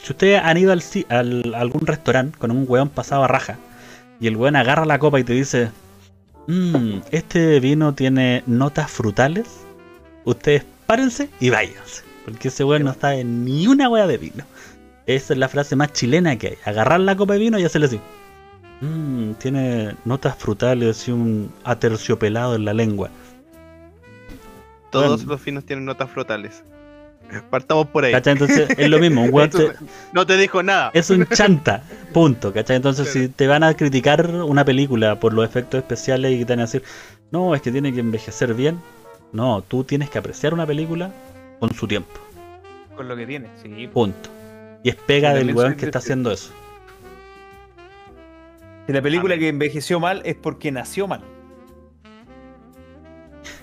si 0.07 0.13
ustedes 0.13 0.41
han 0.41 0.57
ido 0.57 0.71
al, 0.71 0.81
al, 1.09 1.53
a 1.53 1.59
algún 1.59 1.85
restaurante 1.85 2.37
con 2.37 2.51
un 2.51 2.65
weón 2.67 2.89
pasado 2.89 3.23
a 3.23 3.27
raja 3.27 3.57
y 4.19 4.27
el 4.27 4.37
weón 4.37 4.55
agarra 4.55 4.85
la 4.85 4.99
copa 4.99 5.19
y 5.19 5.23
te 5.23 5.33
dice, 5.33 5.69
mmm, 6.47 7.01
este 7.11 7.59
vino 7.59 7.93
tiene 7.93 8.43
notas 8.45 8.89
frutales, 8.89 9.47
ustedes 10.25 10.65
párense 10.85 11.29
y 11.39 11.49
váyanse, 11.49 12.03
porque 12.25 12.47
ese 12.47 12.63
weón 12.63 12.83
no 12.83 12.91
está 12.91 13.15
en 13.15 13.45
ni 13.45 13.67
una 13.67 13.89
wea 13.89 14.07
de 14.07 14.17
vino. 14.17 14.43
Esa 15.05 15.33
es 15.33 15.39
la 15.39 15.47
frase 15.47 15.75
más 15.75 15.93
chilena 15.93 16.37
que 16.37 16.47
hay. 16.47 16.57
Agarrar 16.65 16.99
la 16.99 17.15
copa 17.15 17.33
de 17.33 17.39
vino 17.39 17.59
y 17.59 17.63
hacerle 17.63 17.87
así. 17.87 17.99
Mmm, 18.81 19.33
tiene 19.33 19.95
notas 20.05 20.37
frutales 20.37 21.07
y 21.07 21.11
un 21.11 21.51
aterciopelado 21.63 22.55
en 22.55 22.65
la 22.65 22.73
lengua. 22.73 23.09
Todos 24.91 25.23
los 25.25 25.43
vinos 25.43 25.65
tienen 25.65 25.85
notas 25.85 26.09
frutales. 26.09 26.63
Partamos 27.49 27.87
por 27.87 28.05
ahí. 28.05 28.11
¿Cachai? 28.11 28.33
Entonces 28.33 28.69
es 28.77 28.89
lo 28.89 28.99
mismo. 28.99 29.23
Un 29.23 29.49
No 30.13 30.25
te 30.25 30.37
dijo 30.37 30.63
nada. 30.63 30.91
Es 30.93 31.09
un 31.09 31.25
chanta. 31.27 31.83
Punto. 32.13 32.53
¿Cachai? 32.53 32.77
Entonces, 32.77 33.09
si 33.09 33.27
te 33.27 33.47
van 33.47 33.63
a 33.63 33.73
criticar 33.73 34.29
una 34.29 34.65
película 34.65 35.19
por 35.19 35.33
los 35.33 35.45
efectos 35.45 35.79
especiales 35.79 36.33
y 36.33 36.45
te 36.45 36.53
van 36.53 36.59
a 36.59 36.63
decir, 36.63 36.83
no, 37.31 37.55
es 37.55 37.61
que 37.61 37.71
tiene 37.71 37.93
que 37.93 37.99
envejecer 37.99 38.53
bien. 38.53 38.79
No, 39.33 39.61
tú 39.61 39.83
tienes 39.83 40.09
que 40.09 40.17
apreciar 40.17 40.53
una 40.53 40.65
película 40.65 41.11
con 41.59 41.73
su 41.73 41.87
tiempo. 41.87 42.13
Con 42.95 43.07
lo 43.07 43.15
que 43.15 43.25
tiene, 43.25 43.49
sí. 43.61 43.87
Punto. 43.87 44.29
Y 44.83 44.89
es 44.89 44.95
pega 44.95 45.33
del 45.33 45.53
weón 45.53 45.75
que 45.75 45.85
está 45.85 45.99
haciendo 45.99 46.31
eso. 46.31 46.51
Si 48.85 48.93
la 48.93 49.01
película 49.01 49.37
que 49.37 49.49
envejeció 49.49 49.99
mal 49.99 50.21
es 50.23 50.35
porque 50.35 50.71
nació 50.71 51.07
mal. 51.07 51.21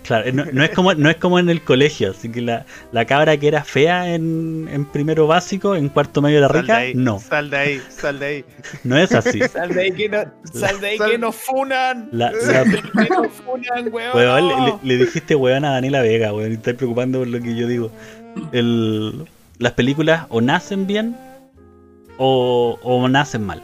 Claro, 0.05 0.31
no, 0.33 0.63
es 0.63 0.71
como, 0.71 0.93
no 0.93 1.09
es 1.09 1.17
como 1.17 1.39
en 1.39 1.49
el 1.49 1.63
colegio, 1.63 2.11
así 2.11 2.31
que 2.31 2.43
la, 2.43 2.67
la 2.93 3.07
cabra 3.07 3.39
que 3.39 3.49
era 3.49 3.65
fea 3.65 4.15
en, 4.15 4.69
en 4.71 4.85
primero 4.85 5.27
básico, 5.27 5.75
en 5.75 5.89
cuarto 5.89 6.21
medio 6.21 6.39
era 6.39 6.49
rica, 6.49 6.83
no. 6.95 7.19
Sal 7.19 7.49
de 7.49 7.57
ahí, 7.57 7.83
sal 7.89 8.19
de 8.19 8.27
ahí. 8.27 8.45
No 8.85 8.99
es 8.99 9.13
así. 9.13 9.41
sal 9.49 9.71
de 9.71 9.81
ahí 9.81 9.93
que, 9.93 10.11
no, 10.11 10.19
sal 10.53 10.79
de 10.81 10.89
ahí 10.89 10.99
que 10.99 11.17
nos 11.17 11.35
funan. 11.35 12.11
La, 12.13 12.33
que 12.33 13.09
nos 13.09 13.33
funan, 13.33 13.91
weón. 13.91 14.79
le, 14.83 14.97
dijiste 14.99 15.35
weón 15.35 15.65
a 15.65 15.71
Daniela 15.71 16.03
Vega, 16.03 16.35
weón, 16.35 16.51
y 16.51 16.55
estás 16.57 16.75
preocupando 16.75 17.21
por 17.21 17.29
lo 17.29 17.41
que 17.41 17.57
yo 17.57 17.67
digo. 17.67 17.91
El, 18.53 19.27
las 19.59 19.73
películas 19.73 20.27
o 20.29 20.43
nacen 20.43 20.87
bien 20.87 21.17
o, 22.19 22.79
o 22.83 23.09
nacen 23.09 23.43
mal. 23.43 23.63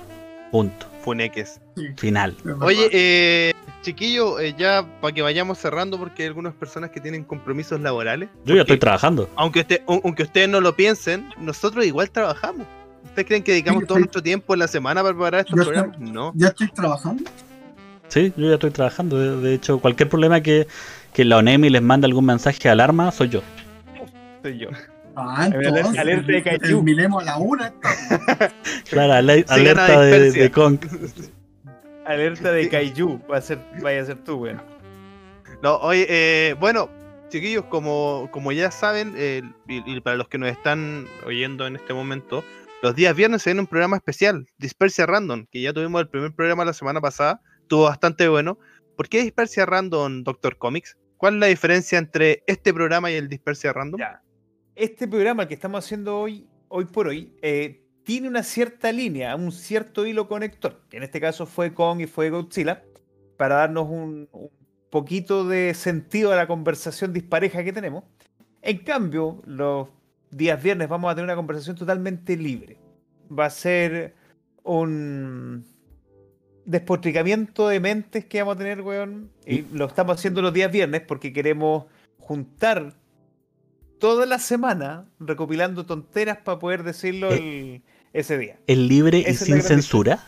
Punto. 0.51 0.90
Funeques. 1.03 1.61
Final. 1.97 2.37
Oye, 2.61 2.89
eh, 2.93 3.53
chiquillo, 3.83 4.39
eh, 4.39 4.55
ya 4.57 4.87
para 5.01 5.15
que 5.15 5.23
vayamos 5.23 5.59
cerrando, 5.59 5.99
porque 5.99 6.23
hay 6.23 6.29
algunas 6.29 6.55
personas 6.55 6.91
que 6.91 7.01
tienen 7.01 7.25
compromisos 7.25 7.81
laborales. 7.81 8.29
Yo 8.45 8.55
ya 8.55 8.63
estoy 8.63 8.79
trabajando. 8.79 9.29
Aunque, 9.37 9.61
usted, 9.61 9.83
aunque 9.87 10.25
ustedes 10.25 10.49
no 10.49 10.61
lo 10.61 10.77
piensen, 10.77 11.29
nosotros 11.39 11.85
igual 11.87 12.11
trabajamos. 12.11 12.67
¿Ustedes 13.05 13.27
creen 13.27 13.43
que 13.43 13.53
dedicamos 13.53 13.87
todo 13.87 13.99
nuestro 13.99 14.23
tiempo 14.23 14.53
en 14.53 14.61
la 14.61 14.69
semana 14.69 15.03
para 15.03 15.15
preparar 15.15 15.41
estos 15.41 15.65
programas? 15.65 15.99
no. 15.99 16.33
¿Ya 16.35 16.49
estoy 16.49 16.69
trabajando? 16.69 17.25
Sí, 18.09 18.33
yo 18.37 18.49
ya 18.49 18.55
estoy 18.55 18.71
trabajando. 18.71 19.41
De, 19.41 19.55
hecho, 19.55 19.79
cualquier 19.79 20.09
problema 20.09 20.41
que, 20.41 20.67
que 21.15 21.25
la 21.25 21.39
ONEMI 21.39 21.71
les 21.71 21.83
mande 21.83 22.07
algún 22.07 22.27
mensaje 22.27 22.59
de 22.61 22.69
alarma, 22.69 23.11
soy 23.13 23.29
yo. 23.29 23.43
Soy 24.43 24.59
yo. 24.59 24.69
Ah, 25.17 25.51
entonces, 25.53 25.99
alerta 25.99 26.33
de 26.33 26.59
Terminemos 26.59 27.23
a 27.23 27.27
la 27.27 27.37
una. 27.39 27.75
claro, 28.91 29.13
alerta 29.15 30.01
de, 30.01 30.31
de 30.33 30.51
Kong. 30.51 30.79
Alerta 32.07 32.51
de 32.51 32.69
Kaiju, 32.69 33.21
va 33.31 33.37
a 33.37 33.41
ser, 33.41 33.59
vaya 33.81 34.03
a 34.03 34.05
ser 34.05 34.17
tú, 34.25 34.39
weón. 34.39 34.61
No, 35.63 35.77
oye, 35.77 36.07
eh, 36.09 36.57
bueno, 36.59 36.91
chiquillos, 37.29 37.67
como, 37.67 38.29
como 38.33 38.51
ya 38.51 38.71
saben, 38.71 39.15
y, 39.69 40.01
para 40.01 40.17
los 40.17 40.27
que 40.27 40.39
nos 40.39 40.51
están 40.51 41.07
oyendo 41.25 41.67
en 41.67 41.77
este 41.77 41.95
momento, 41.95 42.43
los 42.83 42.97
días 42.97 43.15
viernes 43.15 43.43
se 43.43 43.51
viene 43.51 43.61
un 43.61 43.67
programa 43.67 43.97
especial, 43.97 44.49
Dispersia 44.59 45.07
Random, 45.07 45.47
que 45.53 45.61
ya 45.61 45.73
tuvimos 45.73 46.01
el 46.01 46.09
primer 46.09 46.33
programa 46.33 46.65
la 46.65 46.73
semana 46.73 47.01
pasada, 47.01 47.43
estuvo 47.61 47.85
bastante 47.85 48.27
bueno. 48.29 48.59
¿Por 48.97 49.09
qué 49.09 49.23
Dispersia 49.23 49.67
Random, 49.67 50.25
Doctor 50.25 50.59
Comics? 50.59 50.97
¿Cuál 51.17 51.35
es 51.35 51.41
la 51.41 51.47
diferencia 51.47 51.99
entre 51.99 52.43
este 52.47 52.75
programa 52.75 53.11
y 53.11 53.15
el 53.15 53.29
Dispersia 53.29 53.73
Random? 53.73 54.01
Ya. 54.01 54.23
Este 54.81 55.07
programa 55.07 55.47
que 55.47 55.53
estamos 55.53 55.85
haciendo 55.85 56.19
hoy, 56.19 56.47
hoy 56.69 56.87
por 56.87 57.07
hoy, 57.07 57.35
eh, 57.43 57.85
tiene 58.03 58.29
una 58.29 58.43
cierta 58.43 58.91
línea, 58.91 59.37
un 59.37 59.53
cierto 59.53 60.07
hilo 60.07 60.27
conector, 60.27 60.81
que 60.89 60.97
en 60.97 61.03
este 61.03 61.21
caso 61.21 61.45
fue 61.45 61.75
Kong 61.75 62.01
y 62.01 62.07
fue 62.07 62.31
Godzilla, 62.31 62.83
para 63.37 63.57
darnos 63.57 63.91
un, 63.91 64.27
poquito 64.89 65.47
de 65.47 65.75
sentido 65.75 66.33
a 66.33 66.37
la 66.37 66.47
conversación 66.47 67.13
dispareja 67.13 67.63
que 67.63 67.75
tenemos. 67.75 68.05
En 68.63 68.79
cambio, 68.79 69.43
los 69.45 69.89
días 70.31 70.63
viernes 70.63 70.89
vamos 70.89 71.13
a 71.13 71.15
tener 71.15 71.27
una 71.27 71.37
conversación 71.37 71.77
totalmente 71.77 72.35
libre. 72.39 72.79
Va 73.31 73.45
a 73.45 73.51
ser 73.51 74.15
un 74.63 75.63
despotricamiento 76.65 77.69
de 77.69 77.81
mentes 77.81 78.25
que 78.25 78.41
vamos 78.41 78.55
a 78.55 78.59
tener, 78.59 78.81
weón. 78.81 79.31
Y 79.45 79.61
lo 79.75 79.85
estamos 79.85 80.17
haciendo 80.17 80.41
los 80.41 80.55
días 80.55 80.73
viernes 80.73 81.03
porque 81.03 81.35
queremos 81.35 81.85
juntar 82.19 82.95
toda 84.01 84.27
la 84.27 84.41
semana 84.41 85.07
recopilando 85.21 85.87
tonteras 85.87 86.39
para 86.39 86.59
poder 86.59 86.83
decirlo 86.83 87.29
eh, 87.31 87.83
ese 88.13 88.39
día. 88.39 88.59
¿Es 88.67 88.79
libre 88.79 89.19
y 89.19 89.35
sin 89.35 89.63
censura? 89.63 90.25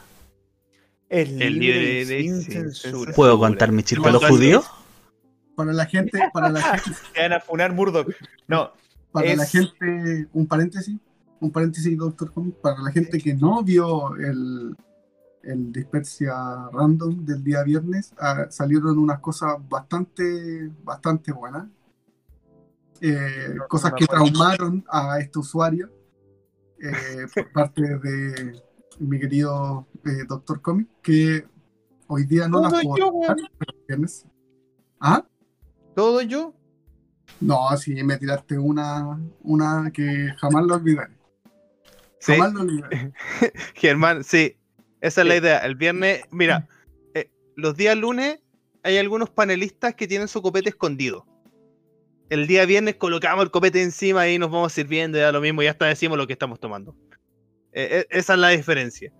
Es 1.09 1.28
libre, 1.31 2.03
y 2.03 2.28
sin, 2.28 2.43
censura. 2.43 3.12
¿Puedo 3.15 3.39
contar 3.39 3.73
mi 3.73 3.82
chiste 3.82 4.09
a 4.09 4.12
los 4.12 4.24
judíos? 4.24 4.65
Para 5.57 5.73
la 5.73 5.86
gente, 5.86 6.20
para 6.32 6.49
la 6.49 6.62
gente. 6.78 6.99
van 7.16 7.32
a 7.32 7.40
funar 7.40 7.73
Murdoch. 7.73 8.09
No. 8.47 8.73
Para 9.11 9.35
la 9.35 9.44
gente, 9.44 10.28
un 10.32 10.47
paréntesis, 10.47 10.97
un 11.40 11.51
paréntesis, 11.51 11.99
doctor 11.99 12.32
para 12.62 12.81
la 12.81 12.90
gente 12.93 13.19
que 13.19 13.35
no 13.35 13.62
vio 13.62 14.15
el, 14.16 14.74
el 15.43 15.73
Dispersia 15.73 16.35
Random 16.73 17.24
del 17.24 17.44
día 17.44 17.62
viernes, 17.62 18.15
ah, 18.19 18.47
salieron 18.49 18.99
unas 18.99 19.19
cosas 19.19 19.57
bastante, 19.69 20.70
bastante 20.82 21.32
buenas. 21.32 21.66
Eh, 23.05 23.57
cosas 23.69 23.95
que 23.95 24.07
traumaron 24.07 24.85
a 24.89 25.19
este 25.19 25.41
usuario 25.41 25.91
eh, 26.81 27.27
por 27.35 27.51
parte 27.51 27.83
de 27.99 28.62
mi 29.01 29.19
querido 29.19 29.89
eh, 30.05 30.24
Doctor 30.29 30.62
Comic, 30.62 30.87
que 31.03 31.45
hoy 32.07 32.27
día 32.27 32.47
no 32.47 32.61
las 32.62 32.73
puedo 32.81 33.12
viernes. 33.89 34.24
¿Ah? 35.01 35.27
¿Todo 35.97 36.23
yo? 36.23 36.55
No, 37.41 37.77
sí, 37.77 38.05
me 38.05 38.19
tiraste 38.19 38.57
una, 38.57 39.20
una 39.41 39.91
que 39.93 40.33
jamás 40.39 40.65
lo 40.65 40.77
olvidaré. 40.77 41.12
Jamás 42.20 42.53
lo 42.53 42.61
olvidaré. 42.61 43.12
Germán, 43.74 44.23
sí, 44.23 44.57
esa 45.01 45.23
es 45.23 45.27
la 45.27 45.37
idea. 45.37 45.59
El 45.59 45.74
viernes, 45.74 46.23
mira, 46.31 46.69
eh, 47.15 47.33
los 47.57 47.77
días 47.77 47.97
lunes 47.97 48.39
hay 48.85 48.99
algunos 48.99 49.29
panelistas 49.29 49.97
que 49.97 50.07
tienen 50.07 50.29
su 50.29 50.41
copete 50.41 50.69
escondido. 50.69 51.27
El 52.33 52.47
día 52.47 52.65
viernes 52.65 52.95
colocamos 52.95 53.45
el 53.45 53.51
copete 53.51 53.83
encima 53.83 54.27
y 54.27 54.39
nos 54.39 54.51
vamos 54.51 54.73
sirviendo, 54.73 55.19
ya 55.19 55.31
lo 55.33 55.43
mismo, 55.43 55.63
ya 55.63 55.73
hasta 55.73 55.85
decimos 55.85 56.17
lo 56.17 56.27
que 56.27 56.33
estamos 56.33 56.59
tomando. 56.59 56.97
Eh, 57.75 57.89
eh, 57.91 58.07
esa 58.09 58.33
es 58.33 58.39
la 58.39 58.49
diferencia. 58.49 59.13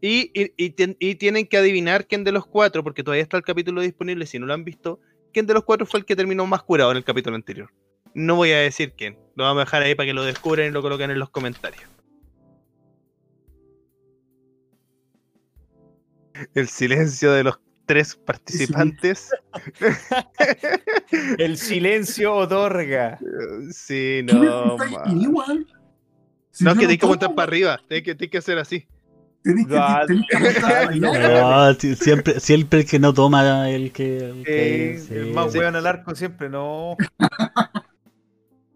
Y, 0.00 0.32
y, 0.34 1.14
tienen 1.14 1.46
que 1.46 1.56
adivinar 1.56 2.08
quién 2.08 2.24
de 2.24 2.32
los 2.32 2.44
cuatro, 2.44 2.82
porque 2.82 3.04
todavía 3.04 3.22
está 3.22 3.36
el 3.36 3.44
capítulo 3.44 3.80
disponible, 3.80 4.26
si 4.26 4.40
no 4.40 4.46
lo 4.46 4.54
han 4.54 4.64
visto, 4.64 4.98
quién 5.32 5.46
de 5.46 5.54
los 5.54 5.62
cuatro 5.62 5.86
fue 5.86 6.00
el 6.00 6.04
que 6.04 6.16
terminó 6.16 6.44
más 6.46 6.64
curado 6.64 6.90
en 6.90 6.96
el 6.96 7.04
capítulo 7.04 7.36
anterior. 7.36 7.72
No 8.12 8.34
voy 8.34 8.50
a 8.50 8.58
decir 8.58 8.94
quién, 8.96 9.16
lo 9.36 9.44
vamos 9.44 9.60
a 9.60 9.64
dejar 9.66 9.82
ahí 9.84 9.94
para 9.94 10.08
que 10.08 10.12
lo 10.12 10.24
descubran 10.24 10.66
y 10.66 10.70
lo 10.72 10.82
coloquen 10.82 11.12
en 11.12 11.20
los 11.20 11.30
comentarios. 11.30 11.88
El 16.56 16.66
silencio 16.66 17.30
de 17.30 17.44
los 17.44 17.60
tres 17.86 18.16
participantes. 18.16 19.30
El 21.38 21.56
silencio 21.56 22.34
otorga. 22.34 23.18
Sí, 23.70 24.20
no. 24.24 24.76
no, 24.76 26.74
que 26.74 26.78
tienes 26.78 26.98
que 26.98 27.06
montar 27.06 27.34
para 27.34 27.48
arriba. 27.48 27.80
Tienes 27.88 28.16
que, 28.16 28.28
que 28.28 28.38
hacer 28.38 28.58
así. 28.58 28.86
no, 30.98 31.74
siempre, 31.74 32.40
siempre 32.40 32.80
el 32.80 32.86
que 32.86 32.98
no 32.98 33.14
toma 33.14 33.70
el 33.70 33.92
que. 33.92 34.42
El, 34.44 35.32
más 35.32 35.52
sí. 35.52 35.60
al 35.60 35.86
arco, 35.86 36.16
siempre 36.16 36.48
no. 36.48 36.96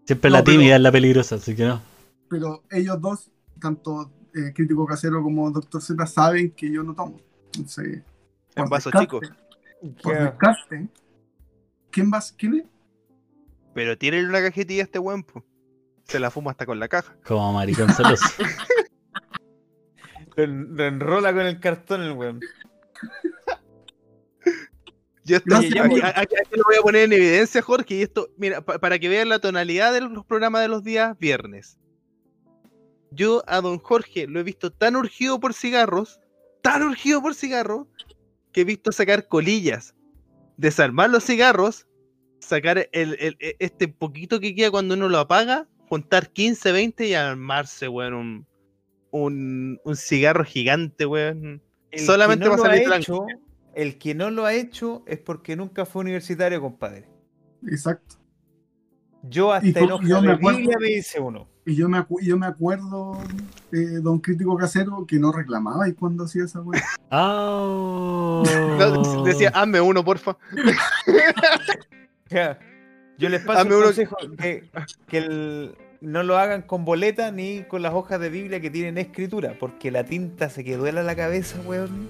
Siempre 0.03 0.31
la 0.31 0.43
tímida 0.43 0.75
es 0.75 0.81
la 0.81 0.91
peligrosa, 0.91 1.35
así 1.35 1.55
que 1.55 1.63
no. 1.63 1.79
Pero 2.27 2.63
ellos 2.69 2.99
dos, 2.99 3.31
tanto 3.61 4.11
eh, 4.33 4.51
Crítico 4.53 4.85
Casero 4.85 5.23
como 5.23 5.49
Doctor 5.51 5.81
Z, 5.81 6.05
saben 6.05 6.51
que 6.51 6.69
yo 6.69 6.83
no 6.83 6.93
tomo. 6.93 7.21
Entonces, 7.53 8.01
en 8.55 8.69
vaso 8.69 8.91
chico. 8.91 9.19
Por 10.01 10.17
descarte. 10.17 10.87
¿Quién 11.89 12.09
vas? 12.09 12.31
¿Quién 12.37 12.55
es? 12.55 12.63
Pero 13.73 13.97
tiene 13.97 14.23
una 14.25 14.41
cajetilla 14.41 14.83
este 14.83 14.99
buen, 14.99 15.25
Se 16.03 16.19
la 16.19 16.29
fuma 16.29 16.51
hasta 16.51 16.65
con 16.65 16.79
la 16.79 16.87
caja. 16.87 17.15
Como 17.25 17.53
maricón 17.53 17.89
celoso. 17.93 18.25
lo, 20.35 20.85
enrola 20.85 21.33
con 21.33 21.45
el 21.45 21.59
cartón 21.59 22.01
el 22.03 22.11
weón. 22.13 22.39
Yo 25.23 25.37
estoy, 25.37 25.77
aquí, 25.77 26.35
lo 26.51 26.63
voy 26.63 26.75
a 26.79 26.81
poner 26.81 27.03
en 27.03 27.13
evidencia, 27.13 27.61
Jorge, 27.61 27.93
y 27.93 28.01
esto, 28.01 28.29
mira, 28.37 28.61
para 28.61 28.97
que 28.97 29.07
vean 29.07 29.29
la 29.29 29.39
tonalidad 29.39 29.93
de 29.93 30.01
los 30.01 30.25
programas 30.25 30.63
de 30.63 30.67
los 30.67 30.83
días 30.83 31.17
viernes. 31.19 31.77
Yo 33.11 33.43
a 33.47 33.61
don 33.61 33.77
Jorge 33.77 34.25
lo 34.27 34.39
he 34.39 34.43
visto 34.43 34.71
tan 34.71 34.95
urgido 34.95 35.39
por 35.39 35.53
cigarros 35.53 36.19
tan 36.61 36.83
urgido 36.83 37.21
por 37.21 37.35
cigarro 37.35 37.87
que 38.51 38.61
he 38.61 38.63
visto 38.63 38.91
sacar 38.91 39.27
colillas, 39.27 39.95
desarmar 40.57 41.09
los 41.09 41.25
cigarros, 41.25 41.87
sacar 42.39 42.89
el, 42.91 43.13
e, 43.13 43.55
este 43.59 43.87
poquito 43.87 44.39
que 44.39 44.55
queda 44.55 44.71
cuando 44.71 44.95
uno 44.95 45.09
lo 45.09 45.19
apaga, 45.19 45.67
juntar 45.89 46.29
15, 46.29 46.71
20 46.71 47.07
y 47.07 47.13
armarse, 47.13 47.87
weón, 47.87 48.47
un, 49.11 49.79
un, 49.83 49.95
cigarro 49.95 50.43
gigante, 50.43 51.05
weón. 51.05 51.61
Solamente 51.97 52.45
no 52.45 52.51
para 52.51 52.63
salir 52.63 52.93
hecho, 52.93 53.25
El 53.73 53.97
que 53.97 54.15
no 54.15 54.31
lo 54.31 54.45
ha 54.45 54.53
hecho 54.53 55.03
es 55.05 55.19
porque 55.19 55.55
nunca 55.55 55.85
fue 55.85 56.01
universitario, 56.01 56.61
compadre. 56.61 57.07
Exacto. 57.67 58.20
Yo 59.23 59.53
hasta 59.53 59.79
en 59.79 59.91
hoja 59.91 60.21
de 60.21 60.35
Biblia 60.35 60.77
me 60.79 60.87
dice 60.87 61.19
uno. 61.19 61.47
Y 61.65 61.75
yo 61.75 61.87
me, 61.87 62.03
yo 62.21 62.37
me 62.37 62.47
acuerdo, 62.47 63.19
de 63.69 64.01
don 64.01 64.19
Crítico 64.19 64.57
Casero, 64.57 65.05
que 65.05 65.19
no 65.19 65.31
reclamaba 65.31 65.87
y 65.87 65.93
cuando 65.93 66.23
hacía 66.23 66.45
esa 66.45 66.61
weá. 66.61 66.83
Oh. 67.13 68.41
Decía, 69.25 69.51
hazme 69.53 69.81
uno, 69.81 70.05
porfa. 70.05 70.37
yo 73.17 73.27
les 73.27 73.43
paso 73.43 73.65
un 73.65 73.83
consejo 73.83 74.15
que, 74.37 74.69
que 75.07 75.75
no 75.99 76.23
lo 76.23 76.37
hagan 76.37 76.61
con 76.61 76.85
boleta 76.85 77.31
ni 77.31 77.63
con 77.63 77.81
las 77.81 77.93
hojas 77.93 78.21
de 78.21 78.29
Biblia 78.29 78.61
que 78.61 78.69
tienen 78.69 78.97
escritura, 78.97 79.57
porque 79.59 79.91
la 79.91 80.05
tinta 80.05 80.49
se 80.49 80.63
quedó 80.63 80.87
en 80.87 81.05
la 81.05 81.15
cabeza, 81.17 81.59
weón. 81.65 82.07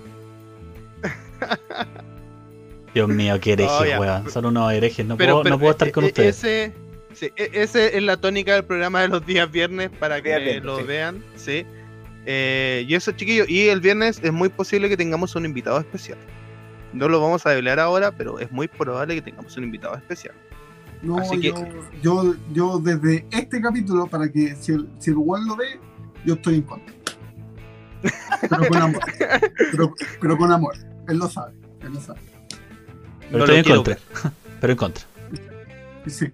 Dios 2.93 3.09
mío, 3.09 3.39
qué 3.41 3.53
herejes, 3.53 3.97
oh, 3.97 3.99
weón. 3.99 4.29
Son 4.29 4.45
unos 4.45 4.71
herejes, 4.71 5.03
no, 5.03 5.17
puedo, 5.17 5.43
no 5.43 5.57
puedo 5.57 5.71
estar 5.71 5.87
eh, 5.87 5.91
con 5.91 6.03
eh, 6.03 6.07
ustedes. 6.07 6.37
Ese 6.37 6.73
Sí, 7.13 7.31
e, 7.35 7.49
esa 7.53 7.85
es 7.85 8.01
la 8.01 8.17
tónica 8.17 8.53
del 8.53 8.65
programa 8.65 9.01
de 9.01 9.09
los 9.09 9.25
días 9.25 9.49
viernes 9.51 9.89
para 9.99 10.21
que 10.21 10.61
lo 10.61 10.83
vean, 10.85 11.23
sí. 11.35 11.65
Eh, 12.25 12.85
y 12.87 12.93
eso, 12.95 13.11
chiquillos, 13.11 13.49
y 13.49 13.69
el 13.69 13.81
viernes 13.81 14.19
es 14.23 14.31
muy 14.31 14.49
posible 14.49 14.89
que 14.89 14.97
tengamos 14.97 15.35
un 15.35 15.45
invitado 15.45 15.79
especial. 15.79 16.17
No 16.93 17.07
lo 17.07 17.21
vamos 17.21 17.45
a 17.45 17.51
hablar 17.51 17.79
ahora, 17.79 18.11
pero 18.11 18.39
es 18.39 18.51
muy 18.51 18.67
probable 18.67 19.15
que 19.15 19.21
tengamos 19.21 19.55
un 19.57 19.63
invitado 19.63 19.95
especial. 19.95 20.35
No, 21.01 21.17
yo, 22.03 22.35
yo, 22.53 22.79
desde 22.79 23.25
este 23.31 23.59
capítulo, 23.59 24.05
para 24.05 24.31
que 24.31 24.55
si 24.59 24.73
el, 24.73 24.87
si 24.99 25.09
el 25.09 25.15
lo 25.15 25.55
ve, 25.55 25.79
yo 26.25 26.35
estoy 26.35 26.55
en 26.55 26.61
contra. 26.61 26.93
Pero 28.41 28.67
con 28.67 28.77
amor. 28.77 29.01
pero, 30.19 30.37
con 30.37 30.51
amor. 30.51 30.75
Él 31.07 31.17
lo 31.17 31.27
sabe. 31.27 31.53
Él 31.81 31.93
lo 31.93 32.01
sabe. 32.01 32.19
Pero 33.31 33.45
estoy 33.45 33.57
en 33.57 33.63
contra. 33.63 33.97
Pero 34.59 34.73
en 34.73 34.77
contra. 34.77 35.05
Sí. 36.07 36.27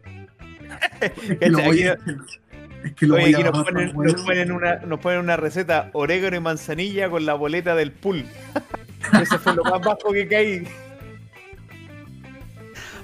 Es 1.01 2.93
que 2.93 3.07
lo 3.07 3.15
voy 3.15 3.33
a, 3.33 3.43
nos, 3.51 3.63
ponen, 3.63 4.51
una, 4.51 4.75
nos 4.77 4.99
ponen 4.99 5.19
una 5.19 5.37
receta 5.37 5.89
orégano 5.93 6.37
y 6.37 6.39
manzanilla 6.39 7.09
con 7.09 7.25
la 7.25 7.33
boleta 7.33 7.75
del 7.75 7.91
pool. 7.91 8.25
Eso 9.21 9.39
fue 9.39 9.55
lo 9.55 9.63
más 9.63 9.81
bajo 9.81 10.11
que 10.11 10.27
caí. 10.27 10.67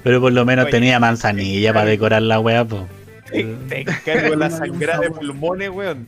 Pero 0.03 0.19
por 0.19 0.33
lo 0.33 0.45
menos 0.45 0.69
tenía 0.69 0.99
manzanilla 0.99 1.73
para 1.73 1.85
decorar 1.85 2.21
la 2.21 2.39
weá, 2.39 2.65
po. 2.65 2.87
te 3.31 3.81
encargo 3.81 4.35
la 4.35 4.49
sangrada 4.49 4.99
de 5.01 5.11
pulmones, 5.11 5.69
weón. 5.69 6.07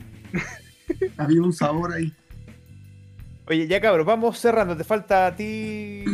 Había 1.16 1.42
un 1.42 1.52
sabor 1.52 1.94
ahí. 1.94 2.12
Oye, 3.48 3.66
ya 3.66 3.80
cabrón, 3.80 4.06
vamos 4.06 4.38
cerrando. 4.38 4.76
Te 4.76 4.84
falta 4.84 5.26
a 5.26 5.36
ti, 5.36 6.04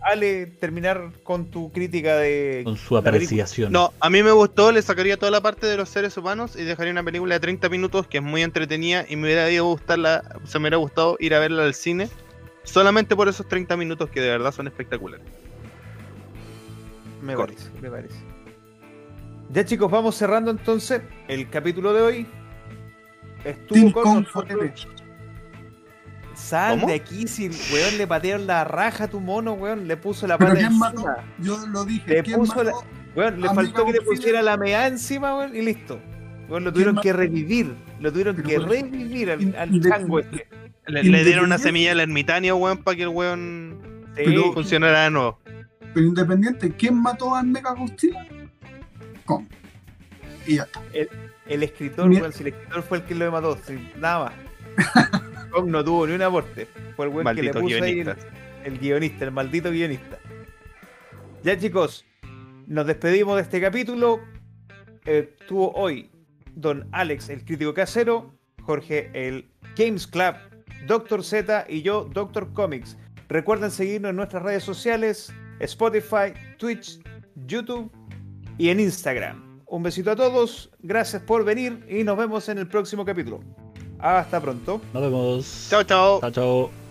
Ale, 0.00 0.46
terminar 0.46 1.10
con 1.22 1.46
tu 1.46 1.72
crítica 1.72 2.16
de. 2.16 2.62
Con 2.64 2.76
su 2.76 2.96
apreciación. 2.96 3.72
No, 3.72 3.92
a 4.00 4.10
mí 4.10 4.22
me 4.22 4.32
gustó, 4.32 4.72
le 4.72 4.82
sacaría 4.82 5.16
toda 5.16 5.30
la 5.30 5.40
parte 5.40 5.66
de 5.66 5.76
los 5.76 5.88
seres 5.88 6.16
humanos 6.16 6.56
y 6.56 6.64
dejaría 6.64 6.92
una 6.92 7.02
película 7.02 7.34
de 7.34 7.40
30 7.40 7.68
minutos 7.68 8.06
que 8.06 8.18
es 8.18 8.24
muy 8.24 8.42
entretenida 8.42 9.04
y 9.08 9.16
me 9.16 9.24
hubiera 9.24 9.48
gustarla, 9.60 10.22
se 10.44 10.58
me 10.58 10.64
hubiera 10.64 10.76
gustado 10.76 11.16
ir 11.20 11.34
a 11.34 11.38
verla 11.38 11.64
al 11.64 11.74
cine. 11.74 12.08
Solamente 12.62 13.14
por 13.14 13.28
esos 13.28 13.46
30 13.46 13.76
minutos 13.76 14.10
que 14.10 14.20
de 14.20 14.28
verdad 14.28 14.52
son 14.52 14.66
espectaculares. 14.66 15.24
Me 17.22 17.36
parece, 17.36 17.68
me 17.80 17.90
parece. 17.90 18.16
Ya 19.52 19.64
chicos, 19.64 19.90
vamos 19.90 20.16
cerrando 20.16 20.50
entonces 20.50 21.02
el 21.28 21.48
capítulo 21.48 21.92
de 21.92 22.02
hoy. 22.02 22.26
Estuvo 23.44 23.92
con 23.92 24.22
nosotros. 24.22 24.88
Sal 26.36 26.86
de 26.86 26.94
aquí, 26.94 27.26
si 27.26 27.48
weón 27.72 27.96
le 27.96 28.06
patearon 28.06 28.46
la 28.46 28.64
raja 28.64 29.04
a 29.04 29.08
tu 29.08 29.20
mono, 29.20 29.54
weón, 29.54 29.88
le 29.88 29.96
puso 29.96 30.26
la 30.26 30.36
pata 30.36 30.52
encima. 30.52 30.92
Mató? 30.92 31.06
Yo 31.38 31.66
lo 31.66 31.84
dije. 31.84 32.22
Le 32.22 32.22
puso 32.22 32.62
la... 32.62 32.72
Weón, 33.14 33.40
le 33.40 33.48
faltó 33.48 33.86
que 33.86 33.92
le 33.92 34.02
pusiera 34.02 34.42
la 34.42 34.58
mea 34.58 34.86
encima, 34.86 35.34
weón, 35.36 35.56
y 35.56 35.62
listo. 35.62 35.98
Weón, 36.48 36.64
lo 36.64 36.72
tuvieron 36.72 36.96
que 36.96 37.12
revivir. 37.12 37.74
Lo 38.00 38.12
tuvieron 38.12 38.36
que 38.36 38.58
revivir 38.58 39.30
al, 39.30 39.80
chango 39.80 40.20
este. 40.20 40.46
Le, 40.86 41.24
dieron 41.24 41.46
una 41.46 41.58
semilla 41.58 41.92
al 41.92 42.00
ermitaño, 42.00 42.56
weón, 42.56 42.78
para 42.78 42.96
que 42.96 43.02
el 43.04 43.08
weón 43.08 43.80
funcionara 44.52 45.04
de 45.04 45.10
nuevo. 45.10 45.40
Pero 45.94 46.06
independiente, 46.06 46.70
¿quién 46.76 47.00
mató 47.00 47.34
a 47.34 47.42
Mega 47.42 47.72
Godzilla? 47.72 48.26
¿Cómo? 49.24 49.46
y 50.46 50.56
ya 50.56 50.62
está. 50.64 50.82
El, 51.46 51.62
escritor, 51.62 52.12
el 52.12 52.24
escritor 52.24 52.82
fue 52.82 52.98
el 52.98 53.04
que 53.04 53.14
lo 53.14 53.30
mató, 53.32 53.58
nada 53.98 54.24
más. 54.26 54.45
no 55.66 55.84
tuvo 55.84 56.06
ni 56.06 56.14
un 56.14 56.22
aporte. 56.22 56.68
Fue 56.96 57.06
el 57.06 57.12
güey 57.12 57.34
que 57.34 57.42
le 57.42 57.52
puso 57.52 57.82
ahí 57.82 58.04
el, 58.64 58.78
guionista, 58.78 59.24
el 59.24 59.32
maldito 59.32 59.70
guionista. 59.70 60.18
Ya 61.42 61.58
chicos, 61.58 62.04
nos 62.66 62.86
despedimos 62.86 63.36
de 63.36 63.42
este 63.42 63.60
capítulo. 63.60 64.20
Estuvo 65.04 65.72
hoy 65.72 66.10
don 66.56 66.88
Alex, 66.92 67.28
el 67.28 67.44
crítico 67.44 67.72
casero, 67.74 68.34
Jorge, 68.62 69.10
el 69.14 69.48
Games 69.76 70.06
Club, 70.06 70.34
Doctor 70.86 71.22
Z 71.22 71.66
y 71.68 71.82
yo, 71.82 72.08
Doctor 72.12 72.52
Comics. 72.52 72.96
Recuerden 73.28 73.70
seguirnos 73.70 74.10
en 74.10 74.16
nuestras 74.16 74.42
redes 74.42 74.64
sociales, 74.64 75.32
Spotify, 75.60 76.32
Twitch, 76.58 77.00
YouTube 77.46 77.90
y 78.58 78.70
en 78.70 78.80
Instagram. 78.80 79.62
Un 79.66 79.82
besito 79.82 80.12
a 80.12 80.16
todos, 80.16 80.70
gracias 80.80 81.22
por 81.22 81.44
venir 81.44 81.84
y 81.88 82.04
nos 82.04 82.16
vemos 82.16 82.48
en 82.48 82.58
el 82.58 82.68
próximo 82.68 83.04
capítulo. 83.04 83.40
Hasta 83.98 84.40
pronto. 84.40 84.80
Nos 84.92 85.02
vemos. 85.02 85.66
Chao, 85.70 85.84
chao. 85.84 86.20
Chao, 86.20 86.30
chao. 86.30 86.85